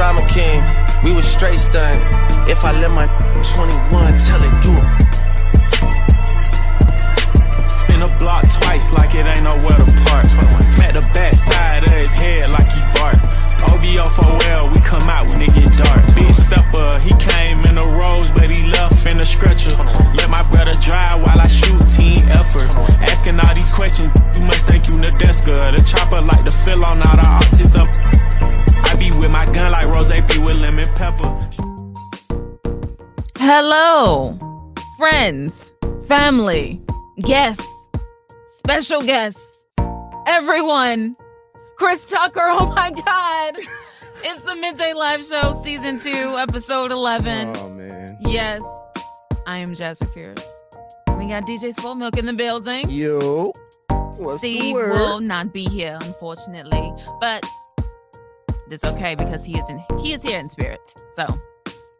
Drama 0.00 0.26
King. 0.28 0.64
We 1.04 1.12
was 1.12 1.30
straight 1.30 1.58
stunned. 1.58 2.00
If 2.48 2.64
I 2.64 2.72
let 2.72 2.90
my 2.90 3.04
21 3.44 4.09
friends, 35.30 35.72
family, 36.08 36.82
guests, 37.22 37.64
special 38.58 39.00
guests, 39.00 39.58
everyone. 40.26 41.14
Chris 41.76 42.04
Tucker, 42.04 42.42
oh 42.42 42.66
my 42.74 42.90
God. 42.90 43.54
It's 44.24 44.42
the 44.42 44.56
Midday 44.56 44.92
Live 44.92 45.24
Show, 45.24 45.52
Season 45.62 46.00
2, 46.00 46.36
Episode 46.36 46.90
11. 46.90 47.52
Oh 47.54 47.70
man. 47.70 48.18
Yes, 48.22 48.60
I 49.46 49.58
am 49.58 49.72
Jasmine 49.76 50.10
Fierce. 50.10 50.44
We 51.16 51.28
got 51.28 51.44
DJ 51.46 51.74
Spoil 51.74 51.94
Milk 51.94 52.18
in 52.18 52.26
the 52.26 52.32
building. 52.32 52.90
Yo. 52.90 53.52
What's 54.16 54.38
Steve 54.38 54.74
will 54.74 55.20
not 55.20 55.52
be 55.52 55.62
here, 55.64 55.96
unfortunately, 56.02 56.92
but 57.20 57.46
it's 58.68 58.82
okay 58.82 59.14
because 59.14 59.44
he 59.44 59.56
is 59.56 59.68
in 59.70 59.80
he 60.00 60.12
is 60.12 60.24
here 60.24 60.40
in 60.40 60.48
spirit. 60.48 60.80
So 61.14 61.40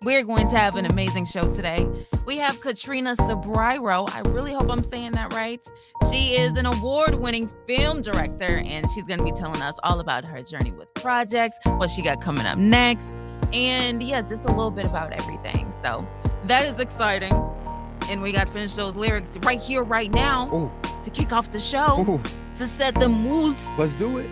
we're 0.02 0.24
going 0.24 0.48
to 0.48 0.56
have 0.56 0.76
an 0.76 0.86
amazing 0.86 1.26
show 1.26 1.50
today. 1.52 1.86
We 2.24 2.38
have 2.38 2.58
Katrina 2.62 3.14
Cebreiro. 3.16 4.08
I 4.14 4.20
really 4.30 4.54
hope 4.54 4.70
I'm 4.70 4.82
saying 4.82 5.12
that 5.12 5.34
right. 5.34 5.62
She 6.10 6.36
is 6.36 6.56
an 6.56 6.64
award-winning 6.64 7.50
film 7.66 8.00
director, 8.00 8.62
and 8.64 8.90
she's 8.92 9.06
going 9.06 9.18
to 9.18 9.24
be 9.24 9.30
telling 9.30 9.60
us 9.60 9.78
all 9.82 10.00
about 10.00 10.26
her 10.26 10.42
journey 10.42 10.72
with 10.72 10.92
projects, 10.94 11.58
what 11.64 11.90
she 11.90 12.00
got 12.00 12.22
coming 12.22 12.46
up 12.46 12.56
next, 12.56 13.18
and 13.52 14.02
yeah, 14.02 14.22
just 14.22 14.46
a 14.46 14.48
little 14.48 14.70
bit 14.70 14.86
about 14.86 15.12
everything. 15.12 15.70
So 15.82 16.06
that 16.44 16.64
is 16.64 16.80
exciting. 16.80 17.34
And 18.08 18.22
we 18.22 18.32
got 18.32 18.46
to 18.46 18.52
finish 18.54 18.72
those 18.74 18.96
lyrics 18.96 19.36
right 19.44 19.60
here, 19.60 19.82
right 19.82 20.10
now 20.10 20.48
Ooh, 20.54 20.72
to 21.02 21.10
kick 21.10 21.32
off 21.32 21.50
the 21.50 21.60
show 21.60 22.06
ooh, 22.08 22.20
to 22.54 22.66
set 22.66 22.94
the 22.94 23.08
mood, 23.08 23.58
let's 23.76 23.92
do 23.96 24.16
it. 24.16 24.30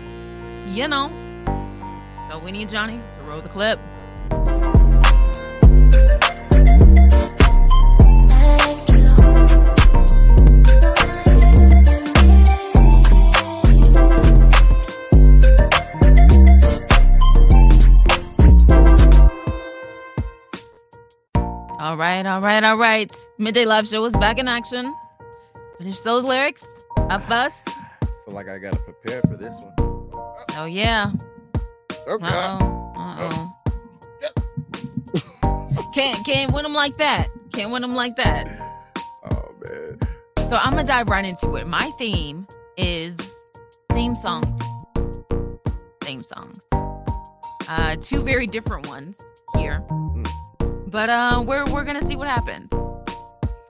you 0.73 0.87
know. 0.87 1.11
So 2.27 2.39
we 2.39 2.51
need 2.51 2.69
Johnny 2.69 2.99
to 3.13 3.21
roll 3.21 3.41
the 3.41 3.49
clip. 3.49 3.79
All 21.79 21.97
right, 21.97 22.25
all 22.25 22.39
right, 22.39 22.63
all 22.63 22.77
right. 22.77 23.11
Midday 23.39 23.65
Live 23.65 23.87
Show 23.87 24.05
is 24.05 24.13
back 24.13 24.37
in 24.37 24.47
action. 24.47 24.93
Finish 25.79 26.01
those 26.01 26.23
lyrics 26.23 26.85
up 26.97 27.23
first. 27.23 27.69
feel 28.25 28.35
like 28.35 28.47
I 28.47 28.59
gotta 28.59 28.77
prepare 28.77 29.21
for 29.21 29.37
this 29.37 29.55
one. 29.55 29.73
Oh 30.55 30.67
yeah. 30.69 31.11
Okay. 32.07 32.25
Uh 32.25 32.57
oh. 32.61 32.93
Uh 32.95 33.29
oh. 35.23 35.45
can't 35.93 36.23
can't 36.25 36.53
win 36.53 36.63
them 36.63 36.73
like 36.73 36.97
that. 36.97 37.27
Can't 37.53 37.71
win 37.71 37.81
them 37.81 37.95
like 37.95 38.15
that. 38.17 38.47
Oh 39.31 39.51
man. 39.65 39.99
So 40.49 40.55
I'm 40.55 40.71
gonna 40.71 40.83
dive 40.83 41.09
right 41.09 41.25
into 41.25 41.55
it. 41.55 41.67
My 41.67 41.91
theme 41.97 42.47
is 42.77 43.17
theme 43.91 44.15
songs. 44.15 44.57
Theme 46.01 46.23
songs. 46.23 46.65
Uh, 47.67 47.95
two 48.01 48.23
very 48.23 48.47
different 48.47 48.87
ones 48.87 49.19
here, 49.55 49.79
but 50.87 51.09
uh, 51.09 51.43
we're 51.45 51.65
we're 51.71 51.83
gonna 51.83 52.03
see 52.03 52.15
what 52.15 52.27
happens. 52.27 52.71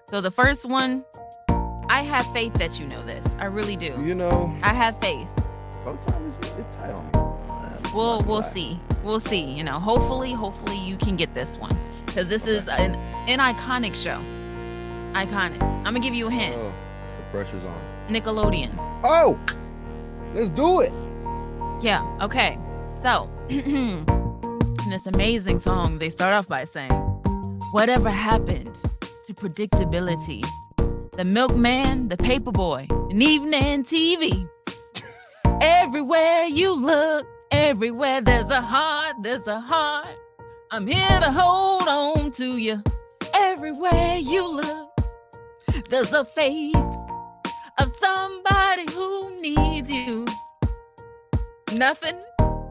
So 0.10 0.22
the 0.22 0.32
first 0.32 0.66
one, 0.66 1.04
I 1.90 2.02
have 2.04 2.26
faith 2.34 2.54
that 2.56 2.80
you 2.80 2.88
know 2.88 3.04
this. 3.06 3.36
I 3.40 3.46
really 3.46 3.76
do. 3.76 3.96
You 4.04 4.16
know, 4.16 4.54
I 4.64 4.74
have 4.74 5.00
faith. 5.02 5.28
sometimes 5.84 6.34
it's 6.58 6.76
tight 6.76 6.92
on 6.92 7.06
me. 7.08 7.29
I'm 7.98 8.08
not 8.08 8.20
We'll 8.20 8.22
we'll 8.24 8.42
lie. 8.42 8.42
see. 8.42 8.80
We'll 9.04 9.20
see. 9.20 9.42
You 9.44 9.64
know, 9.64 9.80
hopefully, 9.80 10.34
hopefully 10.34 10.78
you 10.78 10.98
can 10.98 11.16
get 11.16 11.34
this 11.34 11.58
one 11.58 11.78
because 12.06 12.30
this 12.30 12.48
is 12.48 12.68
an 12.68 12.96
an 13.28 13.40
iconic 13.40 13.96
show. 13.96 14.20
Iconic. 15.14 15.62
I'm 15.62 15.84
gonna 15.86 16.00
give 16.00 16.14
you 16.14 16.28
a 16.28 16.32
hint. 16.32 16.56
Oh, 16.58 16.72
the 17.18 17.24
pressure's 17.32 17.64
on. 17.64 17.82
Nickelodeon. 18.10 18.76
Oh, 19.04 19.40
let's 20.34 20.50
do 20.52 20.82
it. 20.82 20.94
Yeah. 21.82 22.06
Okay. 22.22 22.58
So, 23.02 23.30
in 23.50 24.06
this 24.90 25.08
amazing 25.08 25.60
song, 25.60 26.00
they 26.00 26.10
start 26.10 26.34
off 26.34 26.48
by 26.48 26.66
saying, 26.66 26.92
"Whatever 27.72 28.10
happened 28.10 28.78
to 29.26 29.34
predictability? 29.34 30.44
The 31.14 31.26
milkman, 31.26 32.08
the 32.08 32.18
paperboy, 32.18 32.90
and 33.12 33.22
evening 33.22 33.84
TV. 33.84 34.48
Everywhere 35.62 36.44
you 36.46 36.72
look, 36.74 37.28
everywhere 37.52 38.22
there's 38.22 38.50
a 38.50 38.62
heart, 38.62 39.16
there's 39.22 39.48
a 39.48 39.60
heart. 39.60 40.08
I'm 40.72 40.86
here 40.86 41.20
to 41.20 41.32
hold 41.32 41.88
on 41.88 42.32
to 42.32 42.58
you. 42.58 42.84
Everywhere 43.34 44.18
you 44.18 44.48
look, 44.48 44.92
there's 45.90 46.14
a 46.14 46.26
face 46.26 46.76
of 47.80 47.92
somebody 48.00 48.86
who 48.94 49.40
needs 49.40 49.90
you. 49.90 50.26
Nothing. 51.74 52.20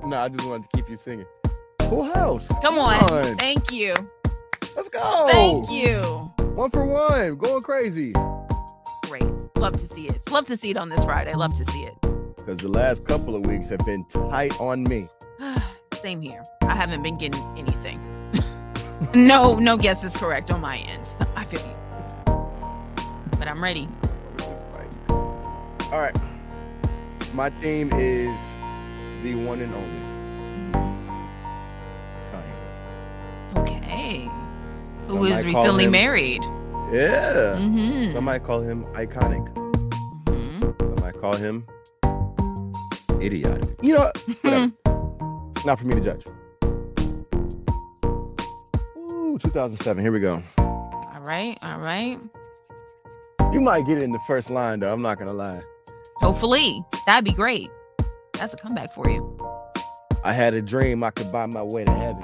No, 0.04 0.16
I 0.16 0.28
just 0.28 0.46
wanted 0.46 0.68
to 0.70 0.76
keep 0.76 0.88
you 0.88 0.96
singing. 0.96 1.26
Full 1.82 2.04
house. 2.04 2.48
Come 2.62 2.78
on. 2.78 2.96
on. 3.10 3.36
Thank 3.36 3.72
you. 3.72 3.94
Let's 4.76 4.88
go. 4.88 5.28
Thank 5.30 5.70
you. 5.70 6.00
One 6.54 6.70
for 6.70 6.84
one. 6.84 7.36
Going 7.36 7.62
crazy. 7.62 8.12
Great. 9.04 9.24
Love 9.56 9.72
to 9.74 9.86
see 9.88 10.08
it. 10.08 10.30
Love 10.30 10.46
to 10.46 10.56
see 10.56 10.70
it 10.70 10.76
on 10.76 10.88
this 10.88 11.04
Friday. 11.04 11.34
Love 11.34 11.54
to 11.54 11.64
see 11.64 11.82
it. 11.84 11.94
Because 12.48 12.62
the 12.62 12.68
last 12.68 13.04
couple 13.04 13.34
of 13.34 13.44
weeks 13.44 13.68
have 13.68 13.84
been 13.84 14.06
tight 14.06 14.58
on 14.58 14.82
me. 14.84 15.06
Same 15.92 16.22
here. 16.22 16.42
I 16.62 16.74
haven't 16.74 17.02
been 17.02 17.18
getting 17.18 17.42
anything. 17.58 18.00
no, 19.14 19.56
no 19.56 19.76
guess 19.76 20.02
is 20.02 20.16
correct 20.16 20.50
on 20.50 20.62
my 20.62 20.78
end. 20.78 21.06
So 21.06 21.26
I 21.36 21.44
feel 21.44 21.60
you. 21.60 21.76
But 23.38 23.48
I'm 23.48 23.62
ready. 23.62 23.86
All 25.10 26.00
right. 26.00 26.16
My 27.34 27.50
theme 27.50 27.92
is 27.92 28.40
the 29.22 29.34
one 29.44 29.60
and 29.60 29.74
only 29.74 30.08
Okay. 33.60 34.26
Who 35.06 35.28
Some 35.28 35.38
is 35.38 35.44
recently 35.44 35.84
him- 35.84 35.90
married? 35.90 36.42
Yeah. 36.94 37.56
Mm-hmm. 37.58 38.12
Some 38.12 38.24
might 38.24 38.42
call 38.42 38.60
him 38.60 38.86
iconic. 38.94 39.46
hmm 40.30 40.70
Some 40.80 40.96
might 41.02 41.20
call 41.20 41.36
him 41.36 41.66
idiotic. 43.22 43.68
You 43.82 43.94
know. 43.94 44.12
Hmm. 44.42 44.66
Not 45.66 45.78
for 45.78 45.86
me 45.86 45.94
to 45.94 46.00
judge. 46.00 46.24
Ooh, 48.96 49.38
2007. 49.42 50.02
Here 50.02 50.12
we 50.12 50.20
go. 50.20 50.42
All 50.58 51.20
right. 51.20 51.58
All 51.62 51.78
right. 51.78 52.18
You 53.52 53.60
might 53.60 53.86
get 53.86 53.98
it 53.98 54.04
in 54.04 54.12
the 54.12 54.20
first 54.26 54.50
line, 54.50 54.80
though. 54.80 54.92
I'm 54.92 55.02
not 55.02 55.18
gonna 55.18 55.32
lie. 55.32 55.62
Hopefully. 56.16 56.84
That'd 57.06 57.24
be 57.24 57.32
great. 57.32 57.70
That's 58.34 58.54
a 58.54 58.56
comeback 58.56 58.92
for 58.92 59.08
you. 59.08 59.36
I 60.22 60.32
had 60.32 60.54
a 60.54 60.62
dream 60.62 61.02
I 61.02 61.10
could 61.10 61.32
buy 61.32 61.46
my 61.46 61.62
way 61.62 61.84
to 61.84 61.92
heaven. 61.92 62.22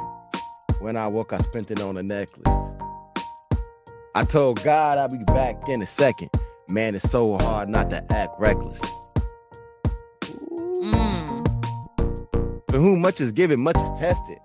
When 0.80 0.96
I 0.96 1.06
woke, 1.06 1.32
I 1.32 1.38
spent 1.38 1.70
it 1.70 1.80
on 1.80 1.96
a 1.96 2.02
necklace. 2.02 2.72
I 4.14 4.24
told 4.24 4.62
God 4.62 4.98
I'll 4.98 5.08
be 5.08 5.24
back 5.24 5.68
in 5.68 5.82
a 5.82 5.86
second. 5.86 6.30
Man, 6.68 6.94
it's 6.94 7.10
so 7.10 7.36
hard 7.38 7.68
not 7.68 7.90
to 7.90 8.04
act 8.12 8.38
reckless. 8.38 8.80
Mm. 10.84 12.66
To 12.68 12.78
whom 12.78 13.00
much 13.00 13.20
is 13.20 13.32
given, 13.32 13.60
much 13.60 13.76
is 13.76 13.98
tested. 13.98 14.38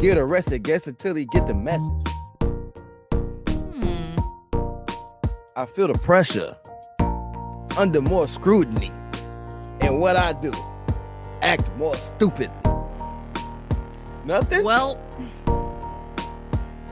Get 0.00 0.18
arrested, 0.18 0.64
guess 0.64 0.88
until 0.88 1.14
he 1.14 1.26
get 1.26 1.46
the 1.46 1.54
message. 1.54 2.08
Hmm. 3.52 4.18
I 5.54 5.66
feel 5.66 5.86
the 5.86 5.98
pressure 5.98 6.56
under 7.78 8.00
more 8.00 8.26
scrutiny. 8.26 8.90
And 9.80 10.00
what 10.00 10.16
I 10.16 10.32
do, 10.32 10.52
act 11.42 11.70
more 11.76 11.94
stupidly. 11.94 12.48
Nothing? 14.24 14.64
Well, 14.64 14.98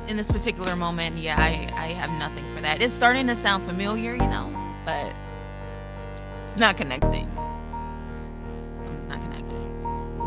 in 0.07 0.17
this 0.17 0.31
particular 0.31 0.77
moment, 0.77 1.19
yeah, 1.19 1.37
I, 1.39 1.71
I 1.75 1.87
have 1.93 2.11
nothing 2.11 2.45
for 2.55 2.61
that. 2.63 2.81
It's 2.83 2.95
starting 2.95 3.27
to 3.29 3.37
sound 3.37 3.65
familiar, 3.65 4.13
you 4.13 4.19
know, 4.19 4.53
but 4.85 5.13
it's 6.43 6.57
not 6.57 6.77
connecting. 6.77 7.29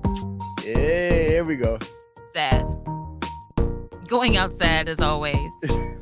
Yeah, 0.64 0.75
here 1.29 1.44
we 1.44 1.56
go. 1.56 1.79
Sad. 2.32 2.67
Going 4.08 4.37
out 4.37 4.56
sad 4.56 4.88
as 4.88 5.00
always. 5.00 5.52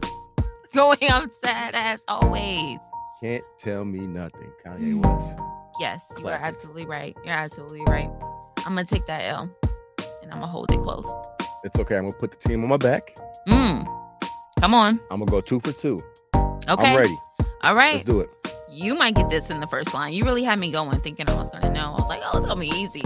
Going 0.74 1.08
out 1.08 1.34
sad 1.34 1.74
as 1.74 2.04
always. 2.08 2.78
Can't 3.20 3.44
tell 3.58 3.84
me 3.84 4.00
nothing. 4.06 4.50
Kanye 4.64 5.02
West. 5.02 5.34
Yes, 5.80 6.12
you're 6.18 6.30
absolutely 6.32 6.86
right. 6.86 7.16
You're 7.24 7.34
absolutely 7.34 7.82
right. 7.82 8.10
I'm 8.58 8.74
gonna 8.74 8.84
take 8.84 9.06
that 9.06 9.22
L 9.30 9.48
and 10.22 10.32
I'm 10.32 10.40
gonna 10.40 10.46
hold 10.46 10.70
it 10.72 10.80
close. 10.80 11.10
It's 11.64 11.78
okay. 11.78 11.96
I'm 11.96 12.04
gonna 12.08 12.18
put 12.18 12.30
the 12.30 12.36
team 12.36 12.62
on 12.62 12.68
my 12.68 12.76
back. 12.76 13.16
Mm. 13.46 13.84
Come 14.60 14.74
on. 14.74 15.00
I'm 15.10 15.20
gonna 15.20 15.30
go 15.30 15.40
two 15.40 15.60
for 15.60 15.72
two. 15.72 15.98
Okay. 16.68 16.86
I'm 16.92 16.96
ready. 16.96 17.16
All 17.64 17.74
right. 17.74 17.94
Let's 17.94 18.04
do 18.04 18.20
it. 18.20 18.30
You 18.80 18.94
might 18.94 19.16
get 19.16 19.28
this 19.28 19.50
in 19.50 19.58
the 19.58 19.66
first 19.66 19.92
line. 19.92 20.12
You 20.12 20.24
really 20.24 20.44
had 20.44 20.60
me 20.60 20.70
going 20.70 21.00
thinking 21.00 21.28
I 21.28 21.34
was 21.34 21.50
gonna 21.50 21.72
know. 21.72 21.94
I 21.96 21.98
was 21.98 22.08
like, 22.08 22.20
oh, 22.22 22.36
it's 22.36 22.46
gonna 22.46 22.60
be 22.60 22.68
easy. 22.68 23.02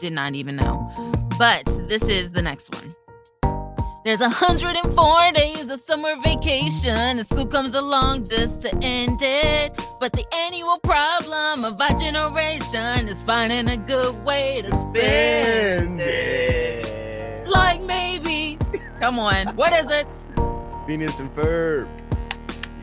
Did 0.00 0.14
not 0.14 0.34
even 0.34 0.56
know. 0.56 0.90
But 1.38 1.64
this 1.86 2.08
is 2.08 2.32
the 2.32 2.42
next 2.42 2.74
one. 2.74 2.92
There's 4.04 4.18
104 4.18 5.32
days 5.32 5.70
of 5.70 5.80
summer 5.80 6.16
vacation, 6.24 6.90
and 6.90 7.24
school 7.24 7.46
comes 7.46 7.76
along 7.76 8.28
just 8.28 8.62
to 8.62 8.76
end 8.82 9.20
it. 9.22 9.80
But 10.00 10.12
the 10.12 10.24
annual 10.34 10.80
problem 10.80 11.64
of 11.64 11.80
our 11.80 11.96
generation 11.96 13.06
is 13.06 13.22
finding 13.22 13.68
a 13.68 13.76
good 13.76 14.24
way 14.24 14.62
to 14.62 14.74
spend 14.74 16.00
it. 16.00 17.46
Like 17.46 17.80
maybe. 17.82 18.58
Come 18.98 19.20
on. 19.20 19.54
What 19.54 19.72
is 19.72 19.88
it? 19.88 20.08
Phineas 20.84 21.20
and 21.20 21.32
Ferb. 21.32 21.88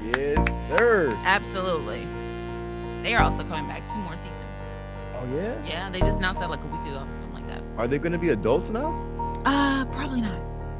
Yes, 0.05 0.67
sir. 0.67 1.13
Absolutely. 1.23 2.05
They 3.03 3.13
are 3.15 3.21
also 3.21 3.43
coming 3.43 3.67
back 3.67 3.87
two 3.87 3.97
more 3.97 4.15
seasons. 4.17 4.31
Oh 5.15 5.35
yeah. 5.35 5.65
Yeah, 5.65 5.89
they 5.89 5.99
just 5.99 6.19
announced 6.19 6.39
that 6.41 6.49
like 6.49 6.63
a 6.63 6.67
week 6.67 6.81
ago, 6.81 7.05
something 7.15 7.33
like 7.33 7.47
that. 7.47 7.63
Are 7.77 7.87
they 7.87 7.97
gonna 7.99 8.17
be 8.17 8.29
adults 8.29 8.69
now? 8.69 8.89
Uh, 9.45 9.85
probably 9.85 10.21
not. 10.21 10.39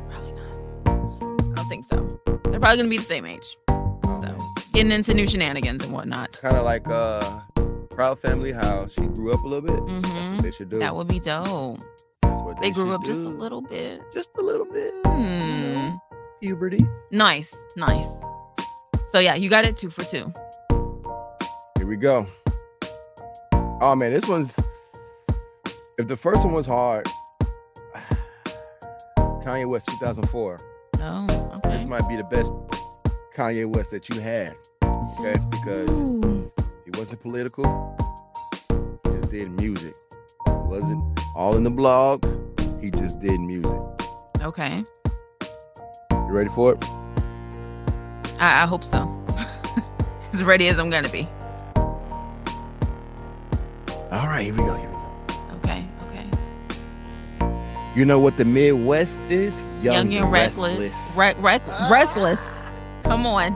Probably 0.10 0.31
not. 0.33 1.51
I 1.51 1.56
don't 1.56 1.69
think 1.69 1.83
so. 1.83 2.19
They're 2.45 2.60
probably 2.60 2.77
gonna 2.77 2.89
be 2.89 2.98
the 2.98 3.04
same 3.04 3.25
age. 3.25 3.57
So 3.68 4.54
getting 4.74 4.92
into 4.92 5.13
new 5.13 5.28
shenanigans 5.28 5.83
and 5.83 5.94
whatnot. 5.94 6.39
Kind 6.42 6.57
of 6.57 6.66
like 6.66 6.88
uh, 6.88 7.42
Proud 7.92 8.19
Family, 8.19 8.51
how 8.51 8.88
she 8.88 9.01
grew 9.01 9.33
up 9.33 9.44
a 9.44 9.48
little 9.48 9.68
bit. 9.69 10.01
That's 10.04 10.10
hmm 10.10 10.36
what 10.36 10.44
they 10.44 10.51
should 10.51 10.69
do. 10.69 10.80
That 10.80 10.95
would 10.95 11.07
be 11.07 11.19
dope. 11.19 11.80
That's 12.21 12.42
what 12.42 12.60
They 12.60 12.71
grew 12.71 12.92
up 12.94 13.04
just 13.06 13.25
a 13.25 13.30
little 13.30 13.62
bit. 13.62 14.01
Just 14.13 14.36
a 14.38 14.42
little 14.42 14.66
bit. 14.66 14.94
Hmm. 15.06 15.95
Puberty. 16.42 16.80
Nice, 17.12 17.56
nice. 17.78 18.07
So 19.16 19.20
yeah, 19.20 19.36
you 19.36 19.50
got 19.50 19.64
it 19.64 19.78
two 19.78 19.90
for 19.90 20.04
two. 20.04 20.30
Here 21.78 21.88
we 21.88 21.96
go. 21.96 22.28
Oh 23.80 23.96
man, 23.96 24.12
this 24.12 24.28
one's. 24.28 24.60
If 25.98 26.10
the 26.10 26.18
first 26.18 26.44
one 26.44 26.54
was 26.54 26.66
hard, 26.66 27.08
Kanye 29.18 29.70
West 29.70 29.88
2004. 29.88 30.60
Oh, 31.00 31.52
okay. 31.56 31.70
This 31.70 31.86
might 31.86 32.06
be 32.10 32.18
the 32.18 32.26
best 32.26 32.52
Kanye 33.34 33.66
West 33.66 33.92
that 33.92 34.10
you 34.10 34.20
had. 34.20 34.54
Okay, 34.84 35.40
because 35.50 35.92
Ooh. 35.92 36.52
he 36.84 37.00
wasn't 37.00 37.22
political. 37.22 37.96
He 39.06 39.12
just 39.12 39.30
did 39.30 39.50
music. 39.50 39.96
Wasn't 40.46 41.02
all 41.38 41.56
in 41.56 41.64
the 41.64 41.72
blogs. 41.72 42.36
He 42.84 42.92
just 42.92 43.20
did 43.20 43.40
music. 43.40 43.80
Okay. 44.42 44.84
You 46.12 46.32
ready 46.32 46.50
for 46.50 46.74
it? 46.74 47.05
I, 48.40 48.64
I 48.64 48.66
hope 48.66 48.84
so. 48.84 49.10
as 50.34 50.44
ready 50.44 50.68
as 50.68 50.80
I'm 50.80 50.90
gonna 50.90 51.10
be. 51.10 51.28
All 54.12 54.28
right, 54.28 54.44
here 54.44 54.54
we 54.54 54.60
go. 54.60 54.76
Here 54.76 54.90
we 54.90 54.96
go. 54.96 55.58
Okay, 55.58 55.86
okay. 56.04 56.28
You 57.96 58.06
know 58.06 58.20
what 58.20 58.38
the 58.38 58.46
Midwest 58.46 59.22
is? 59.24 59.64
Young, 59.82 60.14
and 60.14 60.32
reckless. 60.32 61.16
Re- 61.18 61.36
rec- 61.40 61.68
restless. 61.90 62.46
Come 63.04 63.26
on. 63.26 63.56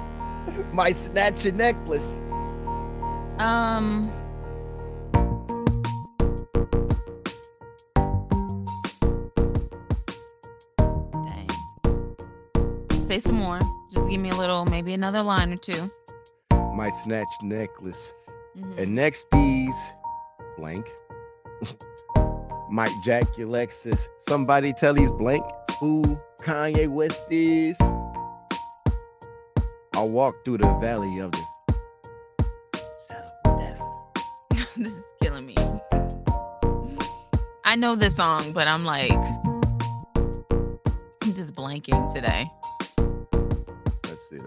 Might 0.73 0.95
snatch 0.95 1.45
your 1.45 1.53
necklace. 1.53 2.21
Um. 3.37 4.11
Dang. 11.23 11.47
Say 13.07 13.19
some 13.19 13.35
more. 13.35 13.59
Just 13.99 14.11
give 14.11 14.21
me 14.21 14.29
a 14.29 14.35
little, 14.35 14.63
maybe 14.63 14.93
another 14.93 15.21
line 15.21 15.51
or 15.51 15.57
two. 15.57 15.91
My 16.73 16.89
snatch 16.89 17.27
necklace. 17.43 18.13
Mhm. 18.57 18.77
And 18.77 18.95
next 18.95 19.29
these 19.29 19.75
blank. 20.57 20.89
Might 22.71 22.93
jack 23.03 23.25
Lexus. 23.33 24.07
Somebody 24.19 24.71
tell 24.71 24.93
these 24.93 25.11
blank 25.11 25.43
who 25.81 26.17
Kanye 26.41 26.87
West 26.87 27.25
is. 27.29 27.77
I 29.93 30.01
walk 30.01 30.45
through 30.45 30.59
the 30.59 30.71
valley 30.79 31.19
of 31.19 31.31
the 31.33 31.43
shadow 33.05 33.27
of 33.43 33.59
death. 33.59 33.81
this 34.77 34.93
is 34.95 35.03
killing 35.21 35.45
me. 35.45 35.55
I 37.65 37.75
know 37.75 37.95
this 37.95 38.15
song, 38.15 38.53
but 38.53 38.65
I'm 38.65 38.85
like, 38.85 39.11
I'm 41.21 41.33
just 41.33 41.53
blanking 41.53 42.13
today. 42.13 42.45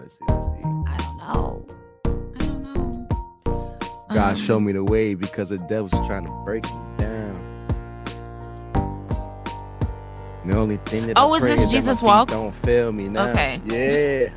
Let's 0.03 0.17
see, 0.19 0.25
let's 0.27 0.49
see. 0.49 0.55
I 0.85 0.97
don't 0.97 1.17
know. 1.17 1.65
I 2.05 2.39
don't 2.39 2.63
know. 2.73 3.77
God 4.09 4.31
Um, 4.31 4.35
show 4.35 4.59
me 4.59 4.73
the 4.73 4.83
way 4.83 5.13
because 5.15 5.47
the 5.47 5.57
devil's 5.59 5.91
trying 6.05 6.25
to 6.25 6.29
break 6.43 6.65
me 6.65 6.71
down. 6.97 7.33
The 10.45 10.57
only 10.57 10.75
thing 10.75 11.07
that 11.07 11.13
Oh, 11.17 11.31
I 11.31 11.37
is 11.37 11.43
this 11.43 11.71
Jesus 11.71 12.01
Walks? 12.01 12.33
Don't 12.33 12.53
fail 12.55 12.91
me 12.91 13.07
now. 13.07 13.29
Okay. 13.29 13.61
Yeah. 13.63 14.27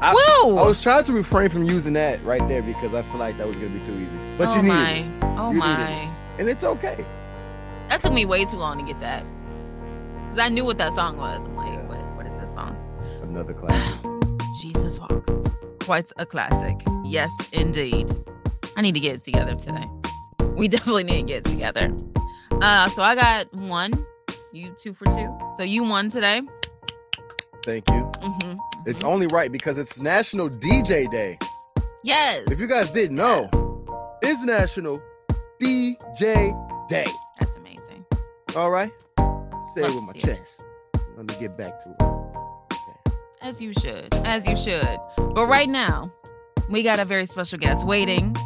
I, 0.00 0.14
Woo! 0.14 0.56
I 0.56 0.66
was 0.66 0.82
trying 0.82 1.04
to 1.04 1.12
refrain 1.12 1.50
from 1.50 1.64
using 1.64 1.92
that 1.92 2.24
right 2.24 2.46
there 2.48 2.62
because 2.62 2.94
I 2.94 3.02
feel 3.02 3.18
like 3.18 3.36
that 3.36 3.46
was 3.46 3.56
gonna 3.56 3.68
be 3.78 3.84
too 3.84 3.92
easy. 3.96 4.16
But 4.38 4.48
oh 4.48 4.54
you 4.56 4.62
need 4.62 4.68
my. 4.68 4.90
it, 4.92 5.24
Oh 5.36 5.50
You 5.50 5.58
my. 5.58 5.90
it. 5.90 6.08
and 6.40 6.48
it's 6.48 6.64
okay. 6.64 7.04
That 7.90 8.00
took 8.00 8.14
me 8.14 8.24
way 8.24 8.46
too 8.46 8.56
long 8.56 8.78
to 8.78 8.84
get 8.90 8.98
that. 9.02 9.26
Because 10.24 10.38
I 10.38 10.48
knew 10.48 10.64
what 10.64 10.78
that 10.78 10.94
song 10.94 11.18
was. 11.18 11.44
I'm 11.44 11.56
like, 11.56 11.68
Yeah. 11.74 11.82
what, 11.82 11.98
what 12.16 12.26
is 12.26 12.38
this 12.38 12.54
song? 12.54 12.74
Another 13.22 13.52
classic. 13.52 13.94
Jesus 14.60 14.98
Walks. 14.98 15.32
Quite 15.84 16.10
a 16.18 16.26
classic. 16.26 16.76
Yes, 17.04 17.30
indeed. 17.52 18.10
I 18.76 18.82
need 18.82 18.94
to 18.94 19.00
get 19.00 19.14
it 19.16 19.20
together 19.22 19.54
today. 19.54 19.84
We 20.54 20.68
definitely 20.76 21.04
need 21.04 21.22
to 21.22 21.26
get 21.26 21.36
it 21.38 21.44
together. 21.44 21.94
Uh, 22.60 22.88
so 22.88 23.02
I 23.02 23.14
got 23.14 23.52
one. 23.54 23.92
You 24.52 24.74
two 24.78 24.92
for 24.94 25.04
two. 25.06 25.36
So 25.56 25.62
you 25.62 25.84
won 25.84 26.08
today. 26.08 26.42
Thank 27.64 27.88
you. 27.90 28.00
hmm 28.20 28.58
It's 28.86 29.04
only 29.04 29.26
right 29.28 29.50
because 29.52 29.78
it's 29.78 30.00
National 30.00 30.48
DJ 30.48 31.10
Day. 31.10 31.38
Yes. 32.02 32.44
If 32.50 32.58
you 32.60 32.66
guys 32.66 32.90
didn't 32.90 33.16
know, 33.16 33.48
it's 34.22 34.42
National 34.44 35.00
DJ 35.60 35.98
Day. 36.88 37.06
That's 37.38 37.56
amazing. 37.56 38.04
All 38.56 38.70
right. 38.70 38.90
Say 39.74 39.82
Love 39.82 39.90
it 39.90 39.94
with 39.94 40.04
my 40.06 40.12
see 40.14 40.18
it. 40.18 40.36
chest. 40.36 40.64
Let 41.16 41.28
me 41.28 41.34
get 41.38 41.56
back 41.56 41.80
to 41.80 41.90
it. 41.90 42.19
As 43.42 43.58
you 43.60 43.72
should. 43.72 44.14
As 44.16 44.46
you 44.46 44.54
should. 44.54 44.98
But 45.16 45.46
right 45.46 45.68
now, 45.68 46.12
we 46.68 46.82
got 46.82 47.00
a 47.00 47.06
very 47.06 47.24
special 47.24 47.58
guest 47.58 47.86
waiting 47.86 48.36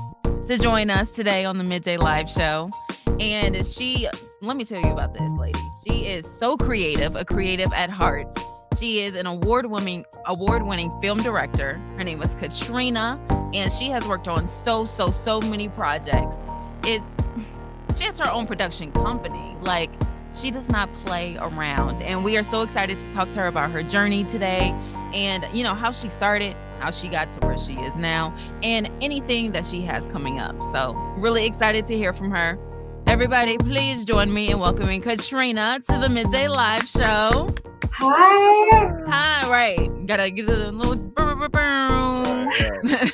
to 0.47 0.57
join 0.57 0.89
us 0.89 1.11
today 1.11 1.45
on 1.45 1.59
the 1.59 1.65
Midday 1.65 1.97
Live 1.97 2.31
Show. 2.31 2.71
And 3.19 3.67
she, 3.67 4.09
let 4.41 4.57
me 4.57 4.65
tell 4.65 4.81
you 4.81 4.93
about 4.93 5.13
this 5.13 5.33
lady. 5.33 5.59
She 5.85 6.07
is 6.07 6.27
so 6.39 6.57
creative, 6.57 7.17
a 7.17 7.25
creative 7.25 7.73
at 7.73 7.91
heart. 7.91 8.33
She 8.79 9.01
is 9.01 9.17
an 9.17 9.27
award-winning 9.27 10.05
award-winning 10.27 10.97
film 11.03 11.19
director. 11.19 11.81
Her 11.97 12.05
name 12.05 12.23
is 12.23 12.37
Katrina, 12.37 13.21
and 13.53 13.73
she 13.73 13.87
has 13.87 14.07
worked 14.07 14.29
on 14.29 14.47
so 14.47 14.85
so 14.85 15.11
so 15.11 15.41
many 15.41 15.69
projects. 15.69 16.47
It's 16.85 17.17
she 17.97 18.05
has 18.05 18.19
her 18.19 18.31
own 18.31 18.47
production 18.47 18.93
company. 18.93 19.57
Like 19.63 19.91
she 20.35 20.51
does 20.51 20.69
not 20.69 20.93
play 21.05 21.37
around, 21.41 22.03
and 22.03 22.25
we 22.25 22.37
are 22.37 22.43
so 22.43 22.63
excited 22.63 22.99
to 22.99 23.11
talk 23.11 23.31
to 23.31 23.41
her 23.41 23.47
about 23.47 23.71
her 23.71 23.83
journey 23.83 24.25
today, 24.25 24.71
and 25.13 25.47
you 25.53 25.63
know 25.63 25.75
how 25.75 25.91
she 25.91 26.09
started, 26.09 26.57
how 26.81 26.91
she 26.91 27.09
got 27.09 27.31
to 27.31 27.41
where 27.47 27.57
she 27.57 27.75
is 27.75 27.97
now, 27.97 28.35
and 28.63 28.91
anything 29.01 29.53
that 29.53 29.65
she 29.65 29.81
has 29.83 30.09
coming 30.09 30.41
up. 30.41 30.61
So 30.73 30.95
really 31.17 31.47
excited 31.47 31.87
to 31.87 31.97
hear 31.97 32.13
from 32.13 32.31
her. 32.31 32.59
Everybody, 33.07 33.59
please 33.59 34.05
join 34.05 34.33
me 34.33 34.51
in 34.51 34.59
welcoming 34.59 35.01
Katrina 35.01 35.79
to 35.91 35.99
the 35.99 36.09
Midday 36.09 36.49
Live 36.49 36.89
Show. 36.89 37.55
Hi. 37.93 39.05
Hi, 39.07 39.51
right. 39.51 40.07
Gotta 40.07 40.31
get 40.31 40.49
a 40.49 40.71
little. 40.71 41.13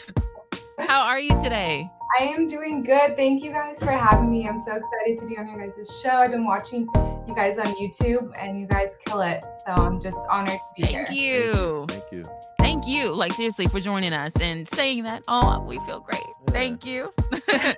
How 0.78 1.02
are 1.02 1.20
you 1.20 1.30
today? 1.42 1.90
I 2.18 2.24
am 2.24 2.46
doing 2.48 2.82
good. 2.82 3.16
Thank 3.16 3.42
you 3.42 3.52
guys 3.52 3.78
for 3.78 3.92
having 3.92 4.30
me. 4.30 4.48
I'm 4.48 4.60
so 4.60 4.74
excited 4.74 5.18
to 5.18 5.26
be 5.26 5.38
on 5.38 5.46
your 5.48 5.58
guys' 5.58 6.00
show. 6.02 6.10
I've 6.10 6.32
been 6.32 6.44
watching 6.44 6.88
you 7.28 7.34
guys 7.34 7.58
on 7.58 7.66
YouTube 7.66 8.32
and 8.40 8.58
you 8.58 8.66
guys 8.66 8.98
kill 9.04 9.20
it. 9.20 9.44
So 9.64 9.72
I'm 9.72 10.00
just 10.00 10.18
honored 10.28 10.50
to 10.50 10.58
be 10.76 10.86
here. 10.86 11.06
Thank 11.06 11.18
here. 11.18 11.44
you. 11.44 11.86
Thank 11.88 12.12
you. 12.12 12.24
Thank 12.58 12.86
you. 12.86 13.12
Like, 13.12 13.32
seriously, 13.32 13.68
for 13.68 13.80
joining 13.80 14.12
us 14.12 14.32
and 14.40 14.68
saying 14.70 15.04
that. 15.04 15.22
Oh, 15.28 15.60
we 15.60 15.78
feel 15.86 16.00
great. 16.00 16.22
Thank 16.48 16.84
you. 16.84 17.14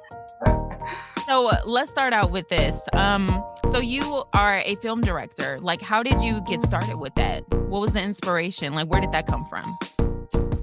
so 1.27 1.49
uh, 1.49 1.61
let's 1.67 1.91
start 1.91 2.15
out 2.15 2.31
with 2.31 2.49
this. 2.49 2.89
Um, 2.95 3.45
so 3.71 3.81
you 3.81 4.25
are 4.33 4.63
a 4.65 4.77
film 4.77 5.03
director. 5.03 5.61
Like, 5.61 5.83
how 5.83 6.03
did 6.03 6.21
you 6.23 6.41
get 6.43 6.63
started 6.63 6.97
with 6.97 7.15
that? 7.17 7.43
What 7.51 7.81
was 7.81 7.93
the 7.93 8.03
inspiration? 8.03 8.73
Like, 8.73 8.89
where 8.89 9.01
did 9.01 9.13
that 9.13 9.27
come 9.27 9.45
from? 9.45 9.77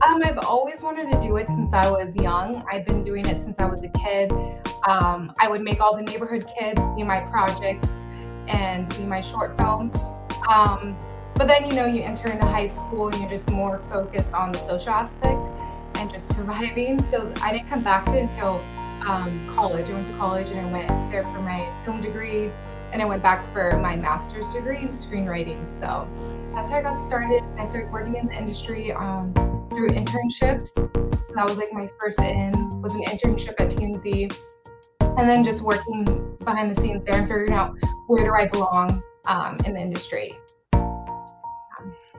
Um, 0.08 0.24
I've 0.24 0.40
always 0.40 0.82
wanted 0.82 1.12
to 1.12 1.20
do 1.20 1.36
it 1.38 1.48
since 1.50 1.74
I 1.74 1.90
was 1.90 2.16
young. 2.16 2.64
I've 2.72 2.86
been 2.86 3.04
doing 3.04 3.26
it 3.26 3.36
since 3.42 3.60
I 3.60 3.66
was 3.66 3.84
a 3.84 3.90
kid. 3.90 4.32
Um, 4.88 5.34
I 5.40 5.50
would 5.50 5.62
make 5.62 5.82
all 5.82 5.96
the 5.96 6.04
neighborhood 6.04 6.46
kids 6.58 6.82
be 6.96 7.04
my 7.04 7.20
projects 7.20 7.90
and 8.48 8.88
be 8.98 9.04
my 9.04 9.20
short 9.20 9.58
films. 9.58 9.98
Um, 10.48 10.98
but 11.36 11.48
then, 11.48 11.70
you 11.70 11.76
know, 11.76 11.86
you 11.86 12.02
enter 12.02 12.32
into 12.32 12.46
high 12.46 12.70
school 12.70 13.10
and 13.10 13.18
you're 13.20 13.30
just 13.30 13.50
more 13.52 13.80
focused 13.80 14.34
on 14.34 14.54
the 14.54 14.58
social 14.60 14.92
aspect 14.92 15.46
and 15.96 16.10
just 16.10 16.34
surviving. 16.34 17.04
So 17.04 17.32
I 17.44 17.52
didn't 17.52 17.70
come 17.70 17.84
back 17.84 18.06
to 18.06 18.18
it 18.18 18.24
until 18.24 18.62
um, 19.06 19.52
college. 19.54 19.90
I 19.90 19.94
went 19.94 20.08
to 20.08 20.14
college 20.14 20.50
and 20.50 20.62
I 20.62 20.72
went 20.72 21.12
there 21.12 21.24
for 21.24 21.42
my 21.42 21.70
film 21.84 22.02
degree 22.02 22.52
and 22.94 23.02
I 23.02 23.06
went 23.06 23.22
back 23.22 23.52
for 23.54 23.78
my 23.80 23.98
master's 23.98 24.50
degree 24.52 24.78
in 24.78 24.90
screenwriting. 24.90 25.68
So 25.68 26.08
that's 26.54 26.72
how 26.72 26.78
I 26.78 26.82
got 26.82 26.98
started. 27.02 27.44
I 27.58 27.66
started 27.66 27.92
working 27.92 28.16
in 28.16 28.28
the 28.28 28.34
industry 28.34 28.94
um, 28.94 29.34
through 29.80 29.90
internships. 29.92 30.74
So 30.76 31.34
that 31.36 31.48
was 31.48 31.58
like 31.58 31.72
my 31.72 31.90
first 32.00 32.20
in 32.20 32.52
was 32.82 32.94
an 32.96 33.04
internship 33.04 33.54
at 33.60 33.70
TMZ, 33.70 34.38
and 35.00 35.30
then 35.30 35.42
just 35.42 35.62
working 35.62 36.36
behind 36.44 36.76
the 36.76 36.82
scenes 36.82 37.02
there 37.06 37.16
and 37.16 37.28
figuring 37.28 37.54
out 37.54 37.74
where 38.08 38.26
do 38.26 38.34
I 38.34 38.48
belong 38.48 39.02
um, 39.28 39.58
in 39.66 39.74
the 39.76 39.80
industry. 39.80 40.34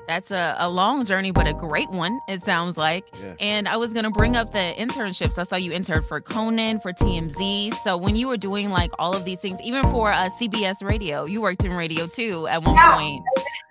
That's 0.06 0.30
a, 0.32 0.56
a 0.58 0.68
long 0.68 1.04
journey, 1.04 1.30
but 1.30 1.46
a 1.46 1.52
great 1.52 1.88
one, 1.90 2.18
it 2.28 2.42
sounds 2.42 2.76
like. 2.76 3.06
Yeah. 3.20 3.34
And 3.38 3.68
I 3.68 3.76
was 3.76 3.92
going 3.92 4.04
to 4.04 4.10
bring 4.10 4.36
up 4.36 4.52
the 4.52 4.74
internships. 4.76 5.38
I 5.38 5.44
saw 5.44 5.56
you 5.56 5.72
interned 5.72 6.06
for 6.06 6.20
Conan, 6.20 6.80
for 6.80 6.92
TMZ. 6.92 7.74
So 7.84 7.96
when 7.96 8.16
you 8.16 8.26
were 8.26 8.36
doing 8.36 8.70
like 8.70 8.90
all 8.98 9.14
of 9.14 9.24
these 9.24 9.40
things, 9.40 9.60
even 9.62 9.82
for 9.90 10.10
uh, 10.12 10.28
CBS 10.28 10.82
radio, 10.82 11.26
you 11.26 11.40
worked 11.40 11.64
in 11.64 11.72
radio 11.72 12.06
too 12.06 12.48
at 12.48 12.62
one 12.64 12.74
Yeah. 12.74 12.96
point. 12.96 13.24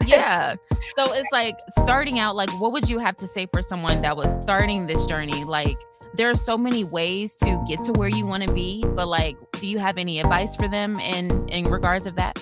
Yeah. 0.05 0.55
So 0.97 1.13
it's 1.13 1.29
like 1.33 1.57
starting 1.79 2.19
out, 2.19 2.35
like, 2.35 2.49
what 2.61 2.71
would 2.71 2.89
you 2.89 2.99
have 2.99 3.15
to 3.17 3.27
say 3.27 3.45
for 3.51 3.61
someone 3.61 4.01
that 4.01 4.15
was 4.15 4.31
starting 4.41 4.87
this 4.87 5.05
journey? 5.05 5.43
Like, 5.43 5.77
there 6.15 6.29
are 6.29 6.35
so 6.35 6.57
many 6.57 6.83
ways 6.85 7.35
to 7.37 7.63
get 7.67 7.81
to 7.81 7.91
where 7.91 8.09
you 8.09 8.25
want 8.25 8.43
to 8.43 8.51
be, 8.53 8.83
but 8.95 9.07
like, 9.07 9.35
do 9.59 9.67
you 9.67 9.77
have 9.77 9.97
any 9.97 10.19
advice 10.19 10.55
for 10.55 10.67
them 10.67 10.99
in 11.01 11.47
in 11.49 11.65
regards 11.69 12.05
of 12.05 12.15
that? 12.15 12.41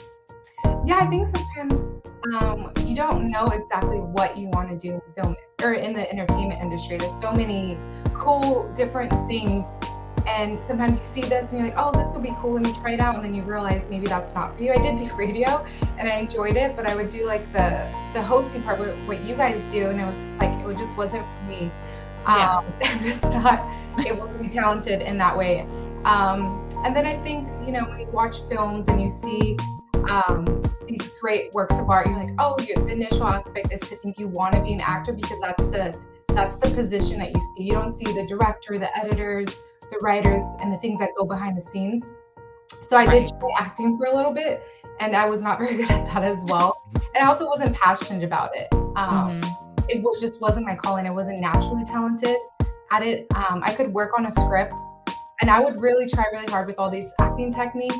Yeah, 0.85 0.99
I 1.01 1.07
think 1.07 1.27
sometimes 1.27 1.86
um, 2.35 2.71
you 2.85 2.95
don't 2.95 3.27
know 3.27 3.45
exactly 3.45 3.99
what 3.99 4.37
you 4.37 4.47
want 4.49 4.69
to 4.69 4.77
do 4.77 4.95
in 4.95 5.01
film 5.15 5.35
or 5.63 5.73
in 5.73 5.93
the 5.93 6.09
entertainment 6.11 6.61
industry. 6.61 6.97
There's 6.97 7.11
so 7.21 7.31
many 7.31 7.77
cool 8.13 8.71
different 8.73 9.11
things. 9.27 9.79
And 10.25 10.59
sometimes 10.59 10.99
you 10.99 11.05
see 11.05 11.21
this 11.21 11.51
and 11.51 11.61
you're 11.61 11.69
like, 11.69 11.77
oh, 11.77 11.91
this 11.91 12.13
will 12.13 12.21
be 12.21 12.35
cool. 12.41 12.53
Let 12.53 12.65
me 12.65 12.73
try 12.81 12.91
it 12.91 12.99
out. 12.99 13.15
And 13.15 13.23
then 13.23 13.33
you 13.33 13.43
realize 13.43 13.87
maybe 13.89 14.07
that's 14.07 14.35
not 14.35 14.57
for 14.57 14.63
you. 14.63 14.73
I 14.73 14.77
did 14.77 14.97
do 14.97 15.13
radio 15.17 15.65
and 15.97 16.09
I 16.09 16.17
enjoyed 16.17 16.57
it, 16.57 16.75
but 16.75 16.89
I 16.89 16.95
would 16.95 17.09
do 17.09 17.25
like 17.25 17.41
the 17.53 17.89
the 18.13 18.21
hosting 18.21 18.61
part, 18.63 18.79
what, 18.79 18.97
what 19.07 19.23
you 19.23 19.35
guys 19.35 19.61
do. 19.71 19.89
And 19.89 19.99
it 19.99 20.05
was 20.05 20.17
just 20.17 20.37
like, 20.37 20.51
it 20.65 20.77
just 20.77 20.97
wasn't 20.97 21.25
for 21.25 21.43
me. 21.47 21.71
Yeah. 22.27 22.57
Um, 22.57 22.65
I'm 22.83 23.03
just 23.03 23.23
not 23.23 23.65
able 24.05 24.27
to 24.27 24.39
be 24.39 24.49
talented 24.49 25.01
in 25.01 25.17
that 25.17 25.37
way. 25.37 25.65
Um, 26.05 26.67
and 26.85 26.95
then 26.95 27.05
I 27.05 27.21
think, 27.23 27.47
you 27.65 27.71
know, 27.71 27.83
when 27.85 27.99
you 27.99 28.07
watch 28.07 28.37
films 28.49 28.87
and 28.87 29.01
you 29.01 29.09
see 29.09 29.57
um, 30.09 30.63
these 30.87 31.07
great 31.19 31.51
works 31.53 31.75
of 31.75 31.89
art, 31.89 32.07
you're 32.07 32.17
like, 32.17 32.33
oh, 32.39 32.55
your, 32.65 32.77
the 32.85 32.93
initial 32.93 33.27
aspect 33.27 33.73
is 33.73 33.79
to 33.81 33.95
think 33.97 34.19
you 34.19 34.27
want 34.27 34.53
to 34.53 34.61
be 34.61 34.73
an 34.73 34.81
actor 34.81 35.11
because 35.13 35.37
that's 35.41 35.63
the 35.65 35.99
that's 36.29 36.55
the 36.57 36.69
position 36.75 37.17
that 37.17 37.33
you 37.33 37.41
see. 37.57 37.63
You 37.63 37.73
don't 37.73 37.95
see 37.97 38.05
the 38.13 38.25
director, 38.27 38.77
the 38.77 38.95
editors, 38.95 39.47
the 39.81 39.97
writers, 40.03 40.43
and 40.61 40.71
the 40.71 40.77
things 40.77 40.99
that 40.99 41.09
go 41.17 41.25
behind 41.25 41.57
the 41.57 41.61
scenes. 41.63 42.15
So 42.89 42.95
I 42.95 43.05
Right. 43.05 43.25
did 43.25 43.39
try 43.39 43.49
acting 43.57 43.97
for 43.97 44.05
a 44.05 44.15
little 44.15 44.31
bit, 44.31 44.61
and 44.99 45.15
I 45.15 45.27
was 45.27 45.41
not 45.41 45.57
very 45.59 45.75
good 45.75 45.89
at 45.89 46.05
that 46.13 46.23
as 46.23 46.37
well. 46.43 46.83
And 47.15 47.23
I 47.23 47.27
also 47.27 47.47
wasn't 47.47 47.75
passionate 47.75 48.23
about 48.23 48.55
it. 48.55 48.67
Um, 48.95 49.41
Mhm. 49.41 49.89
it 49.89 50.03
was 50.03 50.21
just 50.21 50.41
wasn't 50.41 50.65
my 50.67 50.75
calling. 50.75 51.07
I 51.07 51.11
wasn't 51.11 51.39
naturally 51.39 51.85
talented 51.85 52.35
at 52.91 53.01
it. 53.01 53.25
Um, 53.35 53.61
I 53.65 53.73
could 53.73 53.91
work 53.93 54.11
on 54.19 54.27
a 54.27 54.31
script, 54.31 54.77
and 55.41 55.49
I 55.49 55.59
would 55.59 55.79
really 55.81 56.07
try 56.07 56.25
really 56.31 56.47
hard 56.47 56.67
with 56.67 56.77
all 56.79 56.89
these 56.89 57.11
acting 57.19 57.51
techniques, 57.51 57.95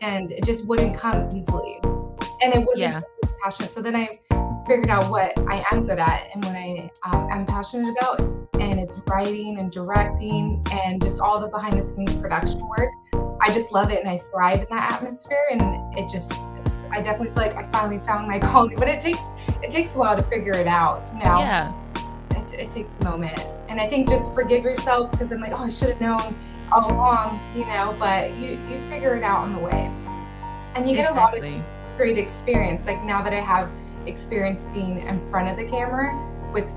and 0.00 0.32
it 0.32 0.44
just 0.44 0.66
wouldn't 0.66 0.96
come 0.96 1.28
easily. 1.34 1.80
And 2.42 2.52
it 2.54 2.60
wasn't 2.66 2.78
Yeah. 2.92 3.00
passionate. 3.42 3.70
So 3.72 3.80
then 3.80 3.96
I 3.96 4.08
figured 4.66 4.90
out 4.90 5.10
what 5.10 5.32
I 5.48 5.64
am 5.72 5.86
good 5.86 5.98
at 5.98 6.28
and 6.34 6.44
what 6.44 6.54
I 6.56 6.90
um, 7.04 7.28
am 7.30 7.46
passionate 7.46 7.94
about, 7.98 8.20
and 8.60 8.78
it's 8.78 9.00
writing 9.06 9.58
and 9.58 9.70
directing 9.70 10.62
and 10.72 11.02
just 11.02 11.20
all 11.20 11.40
the 11.40 11.48
behind 11.48 11.80
the 11.80 11.88
scenes 11.88 12.14
production 12.20 12.60
work. 12.76 12.90
I 13.40 13.52
just 13.52 13.72
love 13.72 13.90
it, 13.90 14.00
and 14.00 14.08
I 14.08 14.18
thrive 14.18 14.60
in 14.60 14.66
that 14.70 14.92
atmosphere, 14.92 15.42
and 15.50 15.62
it 15.98 16.08
just. 16.10 16.32
It's, 16.64 16.74
I 16.90 17.00
definitely 17.00 17.28
feel 17.34 17.42
like 17.42 17.56
I 17.56 17.66
finally 17.72 17.98
found 18.06 18.26
my 18.28 18.38
calling, 18.52 18.76
but 18.76 18.88
it 18.88 19.00
takes 19.00 19.18
it 19.62 19.70
takes 19.70 19.96
a 19.96 19.98
while 19.98 20.16
to 20.16 20.22
figure 20.24 20.54
it 20.56 20.66
out. 20.66 21.02
You 21.14 21.20
know, 21.24 21.38
Yeah. 21.38 21.72
it, 22.36 22.52
it 22.54 22.70
takes 22.70 22.98
a 23.00 23.04
moment. 23.04 23.38
And 23.68 23.80
I 23.80 23.88
think 23.88 24.08
just 24.08 24.32
forgive 24.34 24.62
yourself 24.62 25.10
because 25.10 25.32
I'm 25.32 25.40
like, 25.40 25.52
oh, 25.52 25.64
I 25.64 25.70
should 25.70 25.90
have 25.90 26.00
known 26.00 26.36
along, 26.72 27.40
you 27.54 27.64
know, 27.66 27.94
but 27.98 28.30
you, 28.36 28.52
you 28.68 28.80
figure 28.88 29.16
it 29.16 29.22
out 29.22 29.40
on 29.40 29.52
the 29.52 29.58
way. 29.58 29.90
And 30.74 30.88
you 30.88 30.96
get 30.96 31.10
a 31.10 31.14
lot 31.14 31.36
of 31.36 31.44
great 31.96 32.18
experience. 32.18 32.86
Like 32.86 33.02
now 33.04 33.22
that 33.22 33.32
I 33.32 33.40
have 33.40 33.70
experience 34.06 34.66
being 34.74 35.00
in 35.00 35.30
front 35.30 35.48
of 35.48 35.56
the 35.56 35.64
camera 35.70 36.12
with 36.52 36.68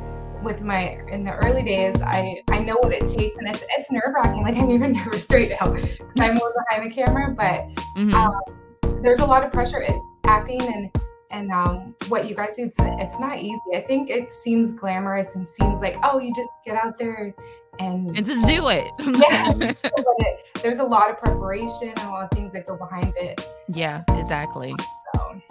with 0.43 0.61
my 0.61 0.99
in 1.09 1.23
the 1.23 1.33
early 1.37 1.63
days, 1.63 1.99
I 2.01 2.43
I 2.49 2.59
know 2.59 2.75
what 2.75 2.93
it 2.93 3.07
takes 3.07 3.35
and 3.37 3.47
it's 3.47 3.63
it's 3.77 3.91
nerve 3.91 4.13
wracking. 4.13 4.43
Like 4.43 4.55
I'm 4.57 4.69
even 4.69 4.91
nervous 5.05 5.25
right 5.31 5.49
now 5.49 5.71
'cause 5.71 5.89
I'm 6.19 6.35
more 6.35 6.53
behind 6.69 6.89
the 6.89 6.93
camera, 6.93 7.33
but 7.35 7.65
Mhm. 7.97 8.13
um, 8.13 9.01
there's 9.01 9.19
a 9.19 9.25
lot 9.25 9.43
of 9.43 9.51
pressure 9.51 9.81
in 9.81 9.99
acting 10.25 10.61
and 10.61 10.91
and 11.31 11.51
um, 11.51 11.93
what 12.07 12.29
you 12.29 12.35
guys 12.35 12.55
do. 12.55 12.63
It's, 12.63 12.77
it's 12.79 13.19
not 13.19 13.39
easy. 13.39 13.59
I 13.75 13.81
think 13.81 14.09
it 14.09 14.31
seems 14.31 14.73
glamorous 14.73 15.35
and 15.35 15.45
seems 15.47 15.81
like 15.81 15.97
oh, 16.03 16.19
you 16.19 16.33
just 16.35 16.49
get 16.65 16.75
out 16.75 16.99
there 16.99 17.33
and, 17.79 18.15
and 18.15 18.25
just 18.25 18.45
do 18.47 18.69
it. 18.69 18.87
yeah, 19.29 19.53
but 19.53 19.77
it, 20.19 20.45
there's 20.61 20.79
a 20.79 20.83
lot 20.83 21.09
of 21.09 21.17
preparation 21.17 21.89
and 21.89 21.99
a 21.99 22.09
lot 22.09 22.23
of 22.23 22.31
things 22.31 22.53
that 22.53 22.65
go 22.65 22.75
behind 22.75 23.13
it. 23.17 23.45
yeah, 23.69 24.03
exactly. 24.09 24.73
So 25.15 25.41